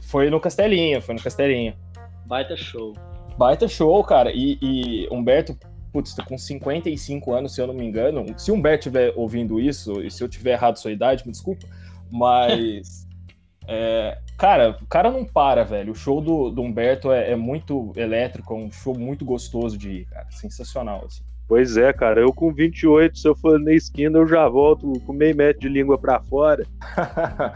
Foi 0.02 0.30
no 0.30 0.40
Castelinho, 0.40 1.02
foi 1.02 1.16
no 1.16 1.22
Castelinho. 1.22 1.74
Baita 2.28 2.56
show. 2.56 2.94
Baita 3.38 3.68
show, 3.68 4.04
cara. 4.04 4.32
E, 4.32 4.58
e 4.62 5.08
Humberto, 5.10 5.58
putz, 5.92 6.14
tá 6.14 6.24
com 6.24 6.38
55 6.38 7.34
anos, 7.34 7.56
se 7.56 7.62
eu 7.62 7.68
não 7.68 7.74
me 7.74 7.86
engano. 7.86 8.26
Se 8.38 8.52
o 8.52 8.56
Humberto 8.56 8.88
estiver 8.88 9.14
ouvindo 9.16 9.60
isso, 9.60 10.02
e 10.02 10.12
se 10.12 10.24
eu 10.24 10.30
tiver 10.30 10.52
errado 10.52 10.78
sua 10.78 10.92
idade, 10.92 11.26
me 11.26 11.32
desculpa, 11.32 11.66
mas. 12.12 13.01
É, 13.68 14.18
cara, 14.38 14.78
o 14.82 14.88
cara 14.88 15.12
não 15.12 15.24
para, 15.24 15.64
velho. 15.64 15.92
O 15.92 15.96
show 15.96 16.22
do, 16.22 16.50
do 16.50 16.62
Humberto 16.62 17.12
é, 17.12 17.32
é, 17.32 17.36
muito 17.36 17.92
elétrico, 17.96 18.54
é 18.54 18.58
um 18.58 18.72
show 18.72 18.98
muito 18.98 19.24
gostoso 19.24 19.78
de 19.78 19.90
ir, 19.90 20.06
cara. 20.06 20.28
Sensacional, 20.32 21.04
assim. 21.06 21.24
Pois 21.48 21.78
é, 21.78 21.92
cara. 21.92 22.22
Eu 22.22 22.34
com 22.34 22.52
28, 22.52 23.18
se 23.18 23.28
eu 23.28 23.36
for 23.36 23.60
na 23.60 23.74
esquina, 23.74 24.18
eu 24.18 24.28
já 24.28 24.48
volto 24.48 24.92
com 25.06 25.14
meio 25.14 25.36
metro 25.36 25.62
de 25.62 25.70
língua 25.70 25.98
para 25.98 26.20
fora. 26.22 26.66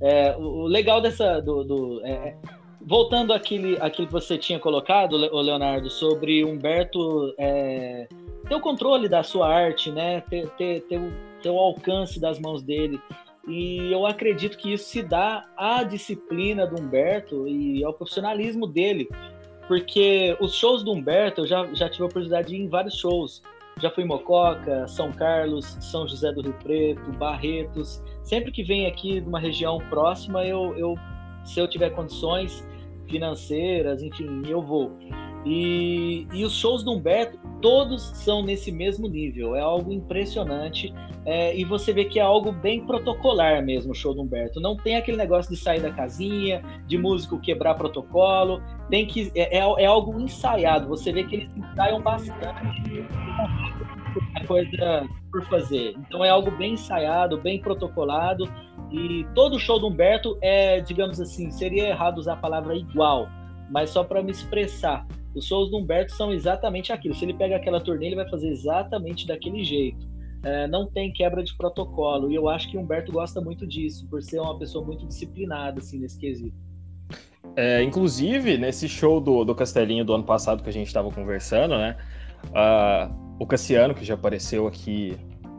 é, 0.00 0.34
o 0.36 0.66
legal 0.66 1.00
dessa. 1.00 1.40
Do, 1.40 1.62
do 1.62 2.02
é, 2.04 2.34
voltando 2.80 3.32
àquele, 3.32 3.76
àquilo 3.80 4.06
que 4.06 4.12
você 4.12 4.38
tinha 4.38 4.58
colocado, 4.58 5.12
o 5.12 5.40
Leonardo, 5.40 5.90
sobre 5.90 6.44
Humberto 6.44 7.34
é, 7.38 8.08
ter 8.48 8.54
o 8.54 8.60
controle 8.60 9.08
da 9.08 9.22
sua 9.22 9.54
arte, 9.54 9.90
né? 9.90 10.22
Ter, 10.22 10.48
ter, 10.50 10.80
ter, 10.82 10.98
o, 10.98 11.12
ter 11.42 11.50
o 11.50 11.58
alcance 11.58 12.18
das 12.18 12.38
mãos 12.38 12.62
dele. 12.62 12.98
E 13.50 13.92
eu 13.92 14.06
acredito 14.06 14.56
que 14.56 14.72
isso 14.72 14.84
se 14.84 15.02
dá 15.02 15.44
à 15.56 15.82
disciplina 15.82 16.66
do 16.66 16.80
Humberto 16.80 17.48
e 17.48 17.82
ao 17.82 17.92
profissionalismo 17.92 18.64
dele. 18.64 19.08
Porque 19.66 20.36
os 20.40 20.54
shows 20.54 20.84
do 20.84 20.92
Humberto, 20.92 21.40
eu 21.40 21.46
já, 21.46 21.74
já 21.74 21.88
tive 21.88 22.04
a 22.04 22.06
oportunidade 22.06 22.48
de 22.48 22.54
ir 22.54 22.60
em 22.60 22.68
vários 22.68 22.96
shows. 22.96 23.42
Já 23.80 23.90
fui 23.90 24.04
em 24.04 24.06
Mococa, 24.06 24.86
São 24.86 25.10
Carlos, 25.10 25.64
São 25.80 26.06
José 26.06 26.32
do 26.32 26.42
Rio 26.42 26.54
Preto, 26.62 27.12
Barretos. 27.12 28.00
Sempre 28.22 28.52
que 28.52 28.62
vem 28.62 28.86
aqui 28.86 29.20
de 29.20 29.28
uma 29.28 29.40
região 29.40 29.78
próxima, 29.88 30.44
eu, 30.44 30.76
eu 30.76 30.94
se 31.44 31.58
eu 31.58 31.66
tiver 31.66 31.90
condições 31.90 32.66
financeiras, 33.08 34.02
enfim, 34.02 34.42
eu 34.46 34.62
vou. 34.62 34.96
E, 35.44 36.26
e 36.34 36.44
os 36.44 36.54
shows 36.54 36.82
do 36.82 36.92
Humberto, 36.92 37.38
todos 37.62 38.02
são 38.02 38.42
nesse 38.42 38.70
mesmo 38.70 39.08
nível. 39.08 39.56
É 39.56 39.60
algo 39.60 39.92
impressionante. 39.92 40.92
É, 41.24 41.56
e 41.56 41.64
você 41.64 41.92
vê 41.92 42.04
que 42.04 42.18
é 42.18 42.22
algo 42.22 42.52
bem 42.52 42.84
protocolar 42.86 43.62
mesmo 43.64 43.92
o 43.92 43.94
show 43.94 44.14
do 44.14 44.22
Humberto. 44.22 44.60
Não 44.60 44.76
tem 44.76 44.96
aquele 44.96 45.16
negócio 45.16 45.50
de 45.50 45.58
sair 45.58 45.80
da 45.80 45.90
casinha, 45.90 46.62
de 46.86 46.98
músico 46.98 47.40
quebrar 47.40 47.74
protocolo. 47.74 48.62
Tem 48.90 49.06
que 49.06 49.30
é, 49.34 49.58
é, 49.58 49.82
é 49.82 49.86
algo 49.86 50.18
ensaiado. 50.20 50.88
Você 50.88 51.12
vê 51.12 51.24
que 51.24 51.36
eles 51.36 51.50
ensaiam 51.56 52.00
bastante 52.00 53.06
a 54.34 54.46
coisa 54.46 55.08
por 55.30 55.44
fazer. 55.46 55.94
Então 55.98 56.24
é 56.24 56.28
algo 56.28 56.50
bem 56.50 56.74
ensaiado, 56.74 57.40
bem 57.40 57.60
protocolado. 57.60 58.50
E 58.90 59.24
todo 59.34 59.58
show 59.58 59.78
do 59.78 59.86
Humberto 59.86 60.36
é, 60.42 60.80
digamos 60.80 61.20
assim, 61.20 61.50
seria 61.50 61.88
errado 61.88 62.18
usar 62.18 62.34
a 62.34 62.36
palavra 62.36 62.74
igual, 62.74 63.28
mas 63.70 63.90
só 63.90 64.02
para 64.02 64.22
me 64.22 64.32
expressar. 64.32 65.06
Os 65.34 65.46
shows 65.46 65.70
do 65.70 65.78
Humberto 65.78 66.12
são 66.12 66.32
exatamente 66.32 66.92
aquilo. 66.92 67.14
Se 67.14 67.24
ele 67.24 67.34
pega 67.34 67.56
aquela 67.56 67.80
turnê, 67.80 68.06
ele 68.06 68.16
vai 68.16 68.28
fazer 68.28 68.48
exatamente 68.48 69.26
daquele 69.26 69.62
jeito. 69.64 70.08
É, 70.42 70.66
não 70.66 70.90
tem 70.90 71.12
quebra 71.12 71.42
de 71.42 71.56
protocolo. 71.56 72.30
E 72.30 72.34
eu 72.34 72.48
acho 72.48 72.70
que 72.70 72.76
o 72.76 72.80
Humberto 72.80 73.12
gosta 73.12 73.40
muito 73.40 73.66
disso, 73.66 74.06
por 74.08 74.22
ser 74.22 74.40
uma 74.40 74.58
pessoa 74.58 74.84
muito 74.84 75.06
disciplinada, 75.06 75.78
assim, 75.78 75.98
nesse 75.98 76.18
quesito. 76.18 76.56
É, 77.56 77.82
inclusive, 77.82 78.56
nesse 78.56 78.88
show 78.88 79.20
do, 79.20 79.44
do 79.44 79.54
Castelinho 79.54 80.04
do 80.04 80.14
ano 80.14 80.24
passado 80.24 80.62
que 80.62 80.68
a 80.68 80.72
gente 80.72 80.86
estava 80.86 81.10
conversando, 81.10 81.76
né? 81.76 81.96
Uh, 82.48 83.30
o 83.38 83.46
Cassiano, 83.46 83.94
que 83.94 84.04
já 84.04 84.14
apareceu 84.14 84.66
aqui 84.66 85.16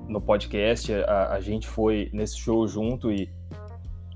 no 0.07 0.19
podcast, 0.19 0.91
a, 0.93 1.34
a, 1.34 1.41
gente 1.41 1.67
foi 1.67 2.09
nesse 2.11 2.38
show 2.38 2.67
junto 2.67 3.11
e 3.11 3.30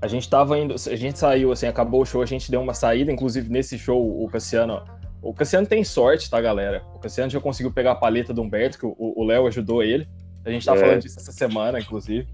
a 0.02 0.08
gente 0.08 0.28
tava 0.28 0.58
indo, 0.58 0.74
a 0.74 0.96
gente 0.96 1.18
saiu, 1.18 1.52
assim, 1.52 1.66
acabou 1.66 2.02
o 2.02 2.04
show, 2.04 2.22
a 2.22 2.26
gente 2.26 2.50
deu 2.50 2.60
uma 2.60 2.74
saída, 2.74 3.10
inclusive 3.10 3.48
nesse 3.48 3.78
show 3.78 4.22
o 4.22 4.28
Cassiano 4.28 4.82
o 5.28 5.34
Cassiano 5.34 5.66
tem 5.66 5.82
sorte, 5.82 6.30
tá, 6.30 6.40
galera? 6.40 6.82
O 6.94 6.98
Cassiano 6.98 7.30
já 7.30 7.40
conseguiu 7.40 7.72
pegar 7.72 7.92
a 7.92 7.96
paleta 7.96 8.32
do 8.32 8.42
Humberto, 8.42 8.78
que 8.78 8.86
o 8.86 9.24
Léo 9.24 9.46
ajudou 9.46 9.82
ele. 9.82 10.06
A 10.44 10.50
gente 10.50 10.64
tá 10.64 10.76
é. 10.76 10.78
falando 10.78 11.00
disso 11.00 11.18
essa 11.18 11.32
semana, 11.32 11.80
inclusive. 11.80 12.28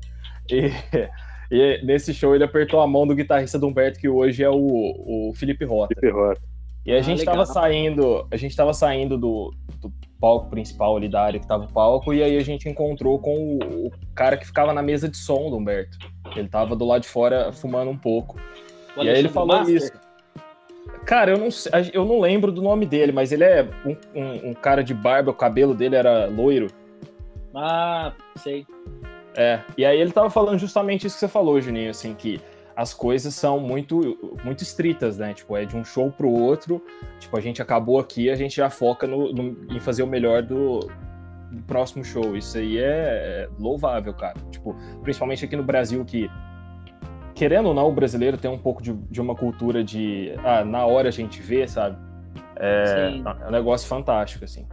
E, 0.51 0.70
e, 1.51 1.80
nesse 1.84 2.12
show 2.12 2.34
ele 2.34 2.45
apertou 2.45 2.80
a 2.80 2.86
mão 2.86 3.07
do 3.07 3.14
guitarrista 3.14 3.59
do 3.59 3.66
Humberto, 3.66 3.99
que 3.99 4.09
hoje 4.09 4.45
é 4.45 4.51
o, 4.51 4.57
o 4.57 5.32
Felipe 5.34 5.64
Rota. 5.64 5.95
Felipe 5.95 6.14
Rota. 6.14 6.40
E 6.84 6.93
a 6.93 6.99
ah, 6.99 7.01
gente 7.01 7.20
legal. 7.20 7.34
tava 7.36 7.47
saindo, 7.47 8.26
a 8.30 8.36
gente 8.36 8.57
tava 8.57 8.74
saindo 8.74 9.16
do, 9.16 9.55
do, 9.80 9.93
palco 10.20 10.51
principal 10.51 10.97
ali 10.97 11.09
da 11.09 11.22
área 11.22 11.40
que 11.40 11.47
tava 11.47 11.64
o 11.64 11.72
palco, 11.72 12.12
e 12.12 12.22
aí 12.22 12.36
a 12.36 12.43
gente 12.45 12.68
encontrou 12.68 13.18
com 13.18 13.57
o, 13.57 13.86
o, 13.86 13.90
cara 14.14 14.36
que 14.36 14.47
ficava 14.47 14.72
na 14.72 14.82
mesa 14.82 15.09
de 15.09 15.16
som 15.16 15.49
do 15.49 15.57
Humberto. 15.57 15.97
Ele 16.36 16.49
tava 16.49 16.76
do 16.76 16.84
lado 16.84 17.03
de 17.03 17.09
fora 17.09 17.53
fumando 17.53 17.90
um 17.90 17.97
pouco. 17.97 18.38
O 18.97 19.03
e 19.03 19.09
aí 19.09 19.18
ele 19.18 19.28
falou 19.28 19.57
Master. 19.57 19.76
isso. 19.76 20.01
Cara, 21.05 21.33
eu 21.33 21.39
não, 21.39 21.49
eu 21.93 22.05
não 22.05 22.20
lembro 22.20 22.53
do 22.53 22.62
nome 22.62 22.87
dele, 22.87 23.12
mas 23.12 23.33
ele 23.33 23.45
é 23.45 23.68
um, 23.85 23.97
um, 24.14 24.51
um, 24.51 24.55
cara 24.55 24.83
de 24.83 24.95
barba, 24.95 25.30
o 25.30 25.35
cabelo 25.35 25.74
dele 25.74 25.97
era 25.97 26.26
loiro. 26.26 26.68
Ah, 27.55 28.12
sei. 28.37 28.66
É, 29.37 29.61
e 29.76 29.85
aí 29.85 30.01
ele 30.01 30.12
tava 30.12 30.30
falando 30.30 30.59
justamente 30.59 31.07
isso 31.07 31.16
que 31.16 31.20
você 31.20 31.28
falou, 31.28 31.61
Juninho, 31.61 31.91
assim, 31.91 32.14
que 32.14 32.41
as 32.76 32.95
coisas 32.95 33.35
são 33.35 33.61
muito, 33.61 34.18
muito 34.45 34.62
estritas, 34.62 35.18
né? 35.18 35.35
Tipo, 35.35 35.57
é 35.57 35.64
de 35.64 35.76
um 35.76 35.85
show 35.85 36.11
pro 36.11 36.30
outro. 36.30 36.83
Tipo, 37.18 37.37
a 37.37 37.41
gente 37.41 37.61
acabou 37.61 37.99
aqui, 37.99 38.30
a 38.30 38.35
gente 38.35 38.57
já 38.57 38.70
foca 38.70 39.07
no, 39.07 39.33
no 39.33 39.74
em 39.74 39.80
fazer 39.80 40.03
o 40.03 40.07
melhor 40.07 40.43
do, 40.43 40.80
do 41.51 41.62
próximo 41.66 42.05
show. 42.05 42.37
Isso 42.37 42.57
aí 42.57 42.78
é, 42.78 42.83
é 42.83 43.49
louvável, 43.59 44.14
cara. 44.14 44.39
Tipo, 44.51 44.74
principalmente 45.03 45.45
aqui 45.45 45.57
no 45.57 45.62
Brasil, 45.62 46.05
que 46.05 46.30
querendo 47.35 47.66
ou 47.66 47.74
não, 47.74 47.89
o 47.89 47.93
brasileiro 47.93 48.37
tem 48.37 48.51
um 48.51 48.59
pouco 48.59 48.83
de, 48.83 48.93
de 48.93 49.20
uma 49.20 49.35
cultura 49.35 49.83
de 49.83 50.33
ah, 50.45 50.64
na 50.64 50.85
hora 50.87 51.09
a 51.09 51.12
gente 51.12 51.41
vê, 51.41 51.66
sabe? 51.66 51.97
É, 52.57 53.20
é 53.45 53.49
um 53.49 53.51
negócio 53.51 53.89
fantástico, 53.89 54.45
assim. 54.45 54.66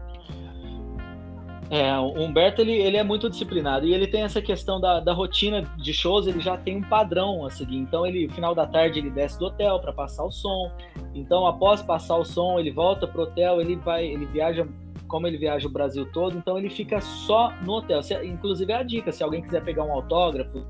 É, 1.71 1.95
o 1.99 2.19
Humberto 2.19 2.61
ele, 2.61 2.71
ele 2.71 2.97
é 2.97 3.03
muito 3.03 3.29
disciplinado 3.29 3.85
e 3.85 3.93
ele 3.93 4.07
tem 4.07 4.23
essa 4.23 4.41
questão 4.41 4.81
da, 4.81 4.99
da 4.99 5.13
rotina 5.13 5.61
de 5.77 5.93
shows, 5.93 6.25
ele 6.25 6.39
já 6.39 6.57
tem 6.57 6.77
um 6.77 6.81
padrão 6.81 7.45
a 7.45 7.49
seguir. 7.51 7.77
Então, 7.77 8.07
ele 8.07 8.27
final 8.29 8.55
da 8.55 8.65
tarde 8.65 8.99
ele 8.99 9.11
desce 9.11 9.37
do 9.37 9.45
hotel 9.45 9.79
para 9.79 9.93
passar 9.93 10.23
o 10.23 10.31
som. 10.31 10.71
Então, 11.13 11.45
após 11.45 11.81
passar 11.81 12.17
o 12.17 12.25
som, 12.25 12.59
ele 12.59 12.71
volta 12.71 13.07
pro 13.07 13.21
hotel, 13.21 13.61
ele 13.61 13.75
vai, 13.75 14.05
ele 14.05 14.25
viaja 14.25 14.67
como 15.07 15.27
ele 15.27 15.37
viaja 15.37 15.67
o 15.67 15.71
Brasil 15.71 16.07
todo, 16.11 16.37
então 16.37 16.57
ele 16.57 16.69
fica 16.69 17.01
só 17.01 17.51
no 17.63 17.73
hotel. 17.73 18.01
Se, 18.01 18.13
inclusive 18.23 18.71
é 18.71 18.75
a 18.75 18.83
dica, 18.83 19.11
se 19.11 19.23
alguém 19.23 19.41
quiser 19.41 19.63
pegar 19.63 19.83
um 19.83 19.91
autógrafo, 19.91 20.65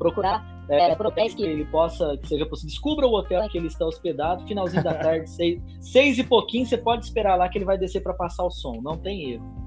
procurar 0.00 0.64
é, 0.70 0.92
hotéis 0.92 1.34
que 1.34 1.42
ele 1.42 1.64
possa, 1.66 2.16
que 2.16 2.26
seja 2.26 2.46
possível. 2.46 2.70
Descubra 2.70 3.06
o 3.06 3.12
hotel 3.12 3.46
que 3.48 3.58
ele 3.58 3.66
está 3.66 3.84
hospedado, 3.84 4.46
finalzinho 4.46 4.82
da 4.82 4.94
tarde, 4.98 5.28
seis, 5.28 5.62
seis 5.80 6.18
e 6.18 6.24
pouquinho, 6.24 6.64
você 6.64 6.78
pode 6.78 7.04
esperar 7.04 7.36
lá 7.36 7.48
que 7.48 7.58
ele 7.58 7.64
vai 7.66 7.76
descer 7.76 8.02
para 8.02 8.14
passar 8.14 8.44
o 8.44 8.50
som, 8.50 8.80
não 8.82 8.96
tem 8.96 9.32
erro. 9.32 9.60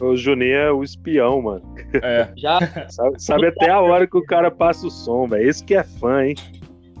O 0.00 0.16
Juninho 0.16 0.54
é 0.54 0.72
o 0.72 0.82
espião, 0.82 1.40
mano. 1.40 1.62
É. 2.02 2.32
Já. 2.36 2.58
sabe, 2.90 3.22
sabe 3.22 3.46
até 3.46 3.70
a 3.70 3.80
hora 3.80 4.06
que 4.06 4.16
o 4.16 4.24
cara 4.24 4.50
passa 4.50 4.86
o 4.86 4.90
som, 4.90 5.28
velho. 5.28 5.48
Esse 5.48 5.64
que 5.64 5.74
é 5.74 5.84
fã, 5.84 6.24
hein? 6.24 6.34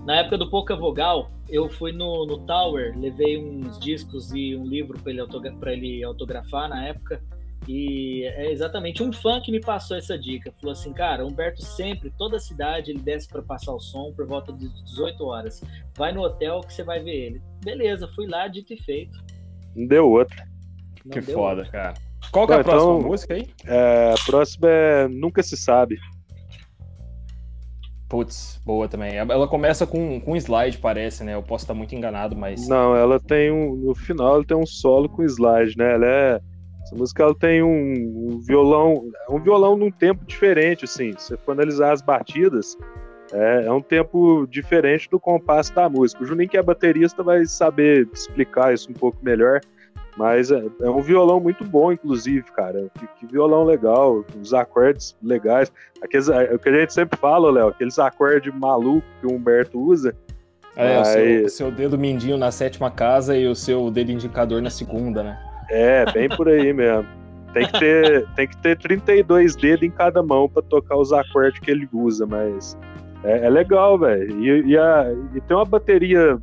Na 0.06 0.16
época 0.16 0.38
do 0.38 0.48
Pouca 0.48 0.76
Vogal, 0.76 1.30
eu 1.48 1.68
fui 1.68 1.92
no, 1.92 2.26
no 2.26 2.38
Tower, 2.46 2.96
levei 2.98 3.38
uns 3.38 3.78
discos 3.78 4.32
e 4.32 4.56
um 4.56 4.64
livro 4.64 4.98
para 4.98 5.10
ele, 5.10 5.20
autogra 5.20 5.72
ele 5.72 6.02
autografar 6.04 6.68
na 6.68 6.86
época. 6.86 7.20
E 7.68 8.24
é 8.24 8.50
exatamente 8.50 9.02
um 9.02 9.12
fã 9.12 9.40
que 9.40 9.52
me 9.52 9.60
passou 9.60 9.96
essa 9.96 10.18
dica. 10.18 10.52
Falou 10.60 10.72
assim, 10.72 10.92
cara, 10.92 11.24
Humberto 11.24 11.62
sempre, 11.62 12.12
toda 12.18 12.38
cidade, 12.38 12.90
ele 12.90 13.00
desce 13.00 13.28
para 13.28 13.42
passar 13.42 13.72
o 13.72 13.80
som 13.80 14.12
por 14.12 14.26
volta 14.26 14.52
de 14.52 14.68
18 14.84 15.24
horas. 15.24 15.62
Vai 15.96 16.12
no 16.12 16.22
hotel 16.22 16.60
que 16.60 16.74
você 16.74 16.82
vai 16.82 17.00
ver 17.00 17.14
ele. 17.14 17.42
Beleza, 17.64 18.08
fui 18.14 18.26
lá, 18.26 18.48
dito 18.48 18.72
e 18.72 18.76
feito. 18.76 19.16
Não 19.76 19.86
deu 19.86 20.10
outra. 20.10 20.44
Não 21.04 21.12
que 21.12 21.20
deu 21.20 21.36
foda, 21.36 21.62
outra. 21.62 21.72
cara. 21.72 21.94
Qual 22.32 22.46
que 22.46 22.52
é 22.52 22.56
a 22.56 22.60
então, 22.60 22.72
próxima 22.72 23.08
música 23.08 23.34
aí? 23.34 23.48
É, 23.64 24.14
a 24.18 24.24
próxima 24.24 24.68
é 24.68 25.08
Nunca 25.08 25.42
Se 25.42 25.56
Sabe. 25.56 25.98
Putz, 28.08 28.60
boa 28.64 28.88
também. 28.88 29.16
Ela 29.16 29.48
começa 29.48 29.86
com, 29.86 30.20
com 30.20 30.32
um 30.32 30.36
slide, 30.36 30.76
parece, 30.78 31.24
né? 31.24 31.34
Eu 31.34 31.42
posso 31.42 31.64
estar 31.64 31.72
muito 31.72 31.94
enganado, 31.94 32.36
mas. 32.36 32.68
Não, 32.68 32.94
ela 32.94 33.18
tem 33.18 33.50
um. 33.50 33.74
No 33.74 33.94
final 33.94 34.34
ela 34.34 34.44
tem 34.44 34.56
um 34.56 34.66
solo 34.66 35.08
com 35.08 35.22
slide, 35.22 35.76
né? 35.78 35.94
Ela 35.94 36.06
é 36.06 36.40
essa 36.82 36.96
música 36.96 37.22
ela 37.22 37.34
tem 37.34 37.62
um, 37.62 38.32
um 38.32 38.40
violão, 38.40 39.08
um 39.28 39.38
violão 39.38 39.76
num 39.76 39.90
tempo 39.90 40.24
diferente, 40.24 40.84
assim. 40.84 41.12
Se 41.16 41.28
você 41.28 41.36
for 41.36 41.52
analisar 41.52 41.92
as 41.92 42.02
batidas, 42.02 42.76
é, 43.32 43.64
é, 43.66 43.72
um 43.72 43.80
tempo 43.80 44.46
diferente 44.46 45.08
do 45.08 45.18
compasso 45.18 45.74
da 45.74 45.88
música. 45.88 46.22
O 46.22 46.26
Juninho, 46.26 46.48
que 46.48 46.56
é 46.56 46.62
baterista, 46.62 47.22
vai 47.22 47.44
saber 47.46 48.08
explicar 48.12 48.74
isso 48.74 48.90
um 48.90 48.94
pouco 48.94 49.18
melhor. 49.22 49.60
Mas 50.16 50.50
é, 50.50 50.62
é 50.80 50.90
um 50.90 51.00
violão 51.00 51.40
muito 51.40 51.64
bom, 51.64 51.90
inclusive, 51.90 52.44
cara. 52.52 52.90
Que, 52.98 53.06
que, 53.18 53.26
violão 53.26 53.64
legal, 53.64 54.22
os 54.40 54.52
acordes 54.52 55.16
legais. 55.22 55.72
Aqueles, 56.02 56.28
é, 56.28 56.54
o 56.54 56.58
que 56.58 56.68
a 56.68 56.80
gente 56.80 56.92
sempre 56.92 57.18
fala, 57.18 57.50
Léo, 57.50 57.68
aqueles 57.68 57.98
acordes 57.98 58.52
malucos 58.54 59.08
que 59.20 59.26
o 59.26 59.32
Humberto 59.32 59.80
usa. 59.80 60.14
É, 60.76 61.00
o, 61.00 61.04
seu, 61.04 61.44
o 61.44 61.48
seu 61.48 61.70
dedo 61.70 61.98
mindinho 61.98 62.36
na 62.36 62.50
sétima 62.50 62.90
casa 62.90 63.36
e 63.36 63.46
o 63.46 63.54
seu 63.54 63.90
dedo 63.90 64.10
indicador 64.10 64.60
na 64.60 64.70
segunda, 64.70 65.22
né? 65.22 65.51
É, 65.72 66.04
bem 66.12 66.28
por 66.28 66.48
aí 66.48 66.70
mesmo. 66.72 67.08
Tem 67.54 67.66
que 67.66 67.78
ter, 67.78 68.28
tem 68.34 68.46
que 68.46 68.56
ter 68.58 68.78
32 68.78 69.56
dedos 69.56 69.82
em 69.82 69.90
cada 69.90 70.22
mão 70.22 70.48
para 70.48 70.62
tocar 70.62 70.96
os 70.96 71.12
acordes 71.12 71.58
que 71.60 71.70
ele 71.70 71.88
usa, 71.92 72.26
mas 72.26 72.76
é, 73.24 73.46
é 73.46 73.50
legal, 73.50 73.98
velho. 73.98 74.38
E, 74.42 74.74
e, 74.74 74.76
e, 75.36 75.40
tem 75.40 75.56
uma 75.56 75.64
bateria 75.64 76.38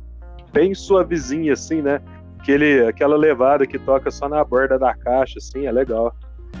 bem 0.52 0.74
suavezinha, 0.74 1.52
assim, 1.52 1.80
né? 1.80 2.00
Aquele, 2.40 2.86
aquela 2.86 3.16
levada 3.16 3.66
que 3.66 3.78
toca 3.78 4.10
só 4.10 4.28
na 4.28 4.42
borda 4.42 4.78
da 4.78 4.94
caixa, 4.94 5.38
assim, 5.38 5.66
é 5.66 5.72
legal. 5.72 6.14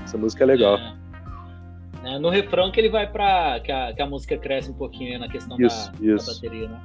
Essa 0.04 0.16
música 0.16 0.44
é 0.44 0.46
legal. 0.46 0.76
É. 0.76 1.00
É, 2.02 2.18
no 2.18 2.30
refrão 2.30 2.70
que 2.70 2.80
ele 2.80 2.88
vai 2.88 3.06
pra. 3.06 3.60
Que 3.60 3.70
a, 3.70 3.92
que 3.92 4.00
a 4.00 4.06
música 4.06 4.36
cresce 4.36 4.70
um 4.70 4.74
pouquinho 4.74 5.18
na 5.18 5.28
questão 5.28 5.56
isso, 5.60 5.92
da, 5.92 6.06
isso. 6.06 6.26
da 6.26 6.34
bateria, 6.34 6.68
né? 6.68 6.80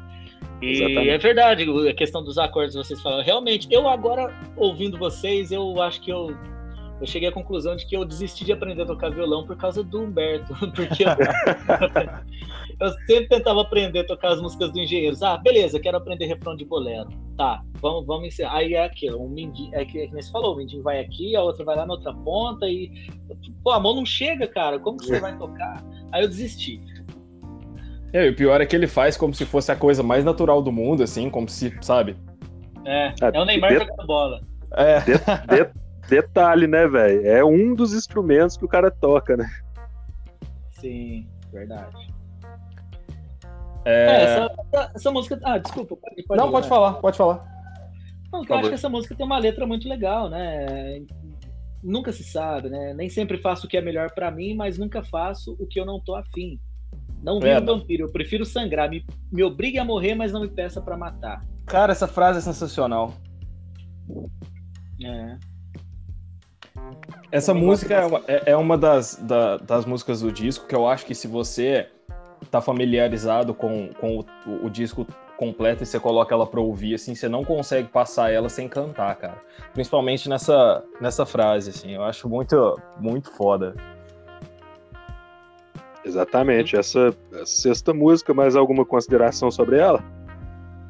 E 0.65 0.71
Exatamente. 0.71 1.09
é 1.09 1.17
verdade, 1.19 1.89
a 1.89 1.93
questão 1.93 2.23
dos 2.23 2.39
acordes 2.39 2.75
vocês 2.75 2.99
falaram. 2.99 3.23
Realmente, 3.23 3.67
eu 3.69 3.87
agora, 3.87 4.33
ouvindo 4.57 4.97
vocês, 4.97 5.51
eu 5.51 5.79
acho 5.79 6.01
que 6.01 6.11
eu, 6.11 6.35
eu 6.99 7.05
cheguei 7.05 7.29
à 7.29 7.31
conclusão 7.31 7.75
de 7.75 7.85
que 7.85 7.95
eu 7.95 8.03
desisti 8.03 8.43
de 8.43 8.51
aprender 8.51 8.81
a 8.81 8.85
tocar 8.87 9.11
violão 9.11 9.45
por 9.45 9.55
causa 9.55 9.83
do 9.83 10.01
Humberto. 10.01 10.55
Porque 10.73 11.03
eu, 11.03 11.09
eu 12.81 12.93
sempre 13.05 13.27
tentava 13.27 13.61
aprender 13.61 13.99
a 13.99 14.07
tocar 14.07 14.29
as 14.29 14.41
músicas 14.41 14.71
do 14.71 14.79
Engenheiros. 14.79 15.21
Ah, 15.21 15.37
beleza, 15.37 15.79
quero 15.79 15.97
aprender 15.97 16.25
refrão 16.25 16.55
de 16.55 16.65
bolero. 16.65 17.09
Tá, 17.37 17.61
vamos, 17.75 18.07
vamos 18.07 18.27
ensinar. 18.29 18.55
Aí 18.55 18.73
é 18.73 18.85
aquilo, 18.85 19.23
um 19.23 19.29
mindinho, 19.29 19.69
é 19.75 19.85
que, 19.85 19.99
é 19.99 20.07
que 20.07 20.13
você 20.13 20.31
falou, 20.31 20.55
o 20.55 20.57
mindinho 20.57 20.81
vai 20.81 20.99
aqui, 20.99 21.35
a 21.35 21.43
outra 21.43 21.63
vai 21.63 21.75
lá 21.75 21.85
na 21.85 21.93
outra 21.93 22.11
ponta 22.11 22.67
e. 22.67 22.91
Pô, 23.63 23.69
a 23.69 23.79
mão 23.79 23.93
não 23.93 24.05
chega, 24.05 24.47
cara. 24.47 24.79
Como 24.79 24.97
que 24.97 25.05
você 25.05 25.19
vai 25.19 25.37
tocar? 25.37 25.83
Aí 26.11 26.23
eu 26.23 26.27
desisti. 26.27 26.81
É, 28.15 28.27
e 28.27 28.29
o 28.29 28.35
pior 28.35 28.61
é 28.61 28.65
que 28.65 28.73
ele 28.73 28.87
faz 28.87 29.17
como 29.17 29.33
se 29.33 29.45
fosse 29.45 29.73
a 29.73 29.75
coisa 29.75 30.01
mais 30.01 30.23
natural 30.23 30.61
do 30.61 30.71
mundo, 30.71 31.03
assim, 31.03 31.29
como 31.29 31.49
se, 31.49 31.77
sabe? 31.81 32.15
É, 32.85 33.07
é, 33.07 33.13
é 33.21 33.39
o 33.41 33.43
Neymar 33.43 33.73
de... 33.73 33.79
jogando 33.79 34.07
bola. 34.07 34.41
É. 34.71 34.99
De, 35.01 35.11
de, 35.17 35.71
detalhe, 36.07 36.65
né, 36.65 36.87
velho? 36.87 37.27
É 37.27 37.43
um 37.43 37.75
dos 37.75 37.93
instrumentos 37.93 38.55
que 38.55 38.63
o 38.63 38.69
cara 38.69 38.89
toca, 38.89 39.35
né? 39.35 39.45
Sim, 40.79 41.27
verdade. 41.51 41.93
É... 43.83 43.91
é 43.91 44.23
essa, 44.23 44.91
essa, 44.95 45.11
música. 45.11 45.37
Ah, 45.43 45.57
desculpa. 45.57 45.97
Pode, 45.97 46.23
pode 46.23 46.41
Não, 46.41 46.51
pode 46.51 46.69
falar, 46.69 46.93
pode 46.93 47.17
falar. 47.17 47.45
Não, 48.31 48.45
eu 48.45 48.55
acho 48.55 48.69
que 48.69 48.75
essa 48.75 48.89
música 48.89 49.13
tem 49.13 49.25
uma 49.25 49.39
letra 49.39 49.67
muito 49.67 49.89
legal, 49.89 50.29
né? 50.29 51.01
Nunca 51.83 52.13
se 52.13 52.23
sabe, 52.23 52.69
né? 52.69 52.93
Nem 52.93 53.09
sempre 53.09 53.39
faço 53.39 53.67
o 53.67 53.69
que 53.69 53.75
é 53.75 53.81
melhor 53.81 54.11
para 54.11 54.31
mim, 54.31 54.55
mas 54.55 54.77
nunca 54.77 55.03
faço 55.03 55.57
o 55.59 55.67
que 55.67 55.77
eu 55.77 55.85
não 55.85 55.99
tô 55.99 56.15
afim. 56.15 56.57
Não 57.25 57.39
vire 57.39 57.59
um 57.59 57.65
vampiro, 57.65 58.03
eu 58.05 58.11
prefiro 58.11 58.45
sangrar. 58.45 58.87
Me, 58.87 59.03
me 59.31 59.43
obrigue 59.43 59.79
a 59.79 59.83
morrer, 59.83 60.13
mas 60.13 60.31
não 60.31 60.41
me 60.41 60.47
peça 60.47 60.79
para 60.79 60.95
matar. 60.95 61.43
Cara, 61.65 61.91
essa 61.91 62.07
frase 62.07 62.37
é 62.37 62.41
sensacional. 62.41 63.15
É. 65.03 65.37
Essa 67.31 67.51
música 67.51 67.95
é 67.95 68.05
uma, 68.05 68.21
é, 68.27 68.51
é 68.51 68.55
uma 68.55 68.77
das, 68.77 69.15
da, 69.15 69.57
das 69.57 69.85
músicas 69.85 70.21
do 70.21 70.31
disco 70.31 70.67
que 70.67 70.75
eu 70.75 70.87
acho 70.87 71.03
que 71.03 71.15
se 71.15 71.27
você 71.27 71.89
tá 72.51 72.61
familiarizado 72.61 73.55
com, 73.55 73.89
com 73.99 74.19
o, 74.19 74.65
o, 74.67 74.69
disco 74.69 75.07
completo 75.35 75.81
e 75.81 75.85
você 75.85 75.99
coloca 75.99 76.33
ela 76.35 76.45
pra 76.45 76.61
ouvir, 76.61 76.93
assim, 76.93 77.15
você 77.15 77.27
não 77.27 77.43
consegue 77.43 77.87
passar 77.87 78.31
ela 78.31 78.49
sem 78.49 78.69
cantar, 78.69 79.15
cara. 79.15 79.41
Principalmente 79.73 80.29
nessa, 80.29 80.83
nessa 81.01 81.25
frase, 81.25 81.71
assim. 81.71 81.95
Eu 81.95 82.03
acho 82.03 82.29
muito, 82.29 82.79
muito 82.99 83.31
foda. 83.31 83.73
Exatamente. 86.05 86.77
Essa, 86.77 87.15
sexta 87.45 87.93
música, 87.93 88.33
mais 88.33 88.55
alguma 88.55 88.85
consideração 88.85 89.49
sobre 89.49 89.77
ela? 89.77 90.03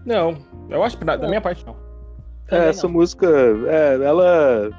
Não, 0.05 0.37
eu 0.69 0.83
acho 0.83 0.97
que 0.97 1.05
da, 1.05 1.17
minha 1.17 1.41
parte 1.41 1.65
não. 1.65 1.75
É, 2.51 2.69
essa 2.69 2.87
não. 2.87 2.93
música, 2.93 3.27
é, 3.67 3.95
ela 4.03 4.69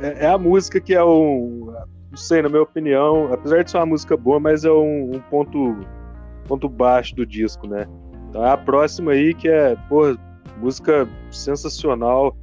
é, 0.00 0.24
é, 0.24 0.28
a 0.28 0.38
música 0.38 0.80
que 0.80 0.94
é 0.94 1.04
um, 1.04 1.72
não 2.10 2.16
sei, 2.16 2.42
na 2.42 2.48
minha 2.48 2.62
opinião, 2.62 3.32
apesar 3.32 3.62
de 3.62 3.70
ser 3.70 3.78
uma 3.78 3.86
música 3.86 4.16
boa, 4.16 4.38
mas 4.38 4.64
é 4.64 4.70
um, 4.70 5.16
um 5.16 5.20
ponto, 5.30 5.76
ponto 6.46 6.68
baixo 6.68 7.14
do 7.14 7.26
disco, 7.26 7.66
né? 7.66 7.86
Então 8.28 8.44
é 8.44 8.50
a 8.50 8.56
próxima 8.56 9.12
aí 9.12 9.34
que 9.34 9.48
é, 9.48 9.76
porra, 9.88 10.16
música 10.58 11.08
sensacional, 11.30 12.36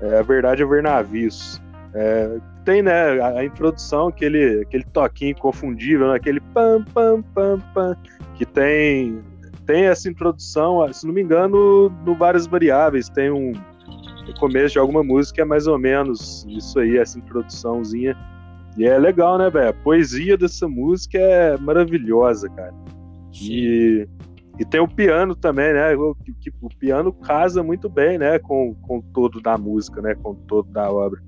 é, 0.00 0.18
a 0.18 0.22
verdade 0.22 0.62
é 0.62 0.66
ver 0.66 0.82
navios. 0.82 1.60
É, 1.94 2.38
tem, 2.64 2.82
né, 2.82 3.20
a, 3.20 3.38
a, 3.38 3.44
introdução, 3.44 4.08
aquele, 4.08 4.62
aquele 4.62 4.84
toquinho 4.84 5.36
confundível, 5.36 6.08
né, 6.08 6.16
aquele 6.16 6.40
pam, 6.40 6.84
pam, 6.94 7.22
pam, 7.34 7.60
pam, 7.74 7.96
que 8.34 8.44
tem, 8.46 9.20
tem 9.66 9.84
essa 9.84 10.08
introdução, 10.08 10.90
se 10.92 11.06
não 11.06 11.14
me 11.14 11.22
engano, 11.22 11.90
no 12.04 12.14
Várias 12.14 12.46
Variáveis, 12.46 13.08
tem 13.08 13.30
um 13.30 13.52
no 14.26 14.34
começo 14.38 14.74
de 14.74 14.78
alguma 14.78 15.02
música 15.02 15.42
é 15.42 15.44
mais 15.44 15.66
ou 15.66 15.78
menos 15.78 16.46
isso 16.48 16.78
aí, 16.78 16.96
essa 16.96 17.18
introduçãozinha. 17.18 18.16
E 18.76 18.84
é 18.84 18.96
legal, 18.98 19.38
né, 19.38 19.50
velho? 19.50 19.70
A 19.70 19.72
poesia 19.72 20.36
dessa 20.36 20.68
música 20.68 21.18
é 21.18 21.56
maravilhosa, 21.58 22.48
cara. 22.50 22.74
E, 23.42 24.06
e 24.58 24.64
tem 24.64 24.80
o 24.80 24.88
piano 24.88 25.34
também, 25.34 25.72
né? 25.72 25.94
O, 25.96 26.14
que, 26.14 26.52
o 26.60 26.68
piano 26.68 27.12
casa 27.12 27.62
muito 27.62 27.88
bem, 27.88 28.18
né, 28.18 28.38
com, 28.38 28.74
com 28.74 29.00
todo 29.00 29.40
da 29.40 29.58
música, 29.58 30.00
né, 30.00 30.14
com 30.14 30.34
todo 30.34 30.70
da 30.70 30.90
obra. 30.90 31.20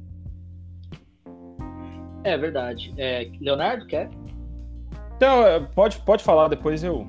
É 2.24 2.36
verdade. 2.36 2.92
É, 2.96 3.28
Leonardo, 3.40 3.86
quer? 3.86 4.08
Então, 5.16 5.46
é, 5.46 5.60
pode, 5.60 5.98
pode 6.00 6.22
falar, 6.22 6.48
depois 6.48 6.82
eu. 6.82 7.06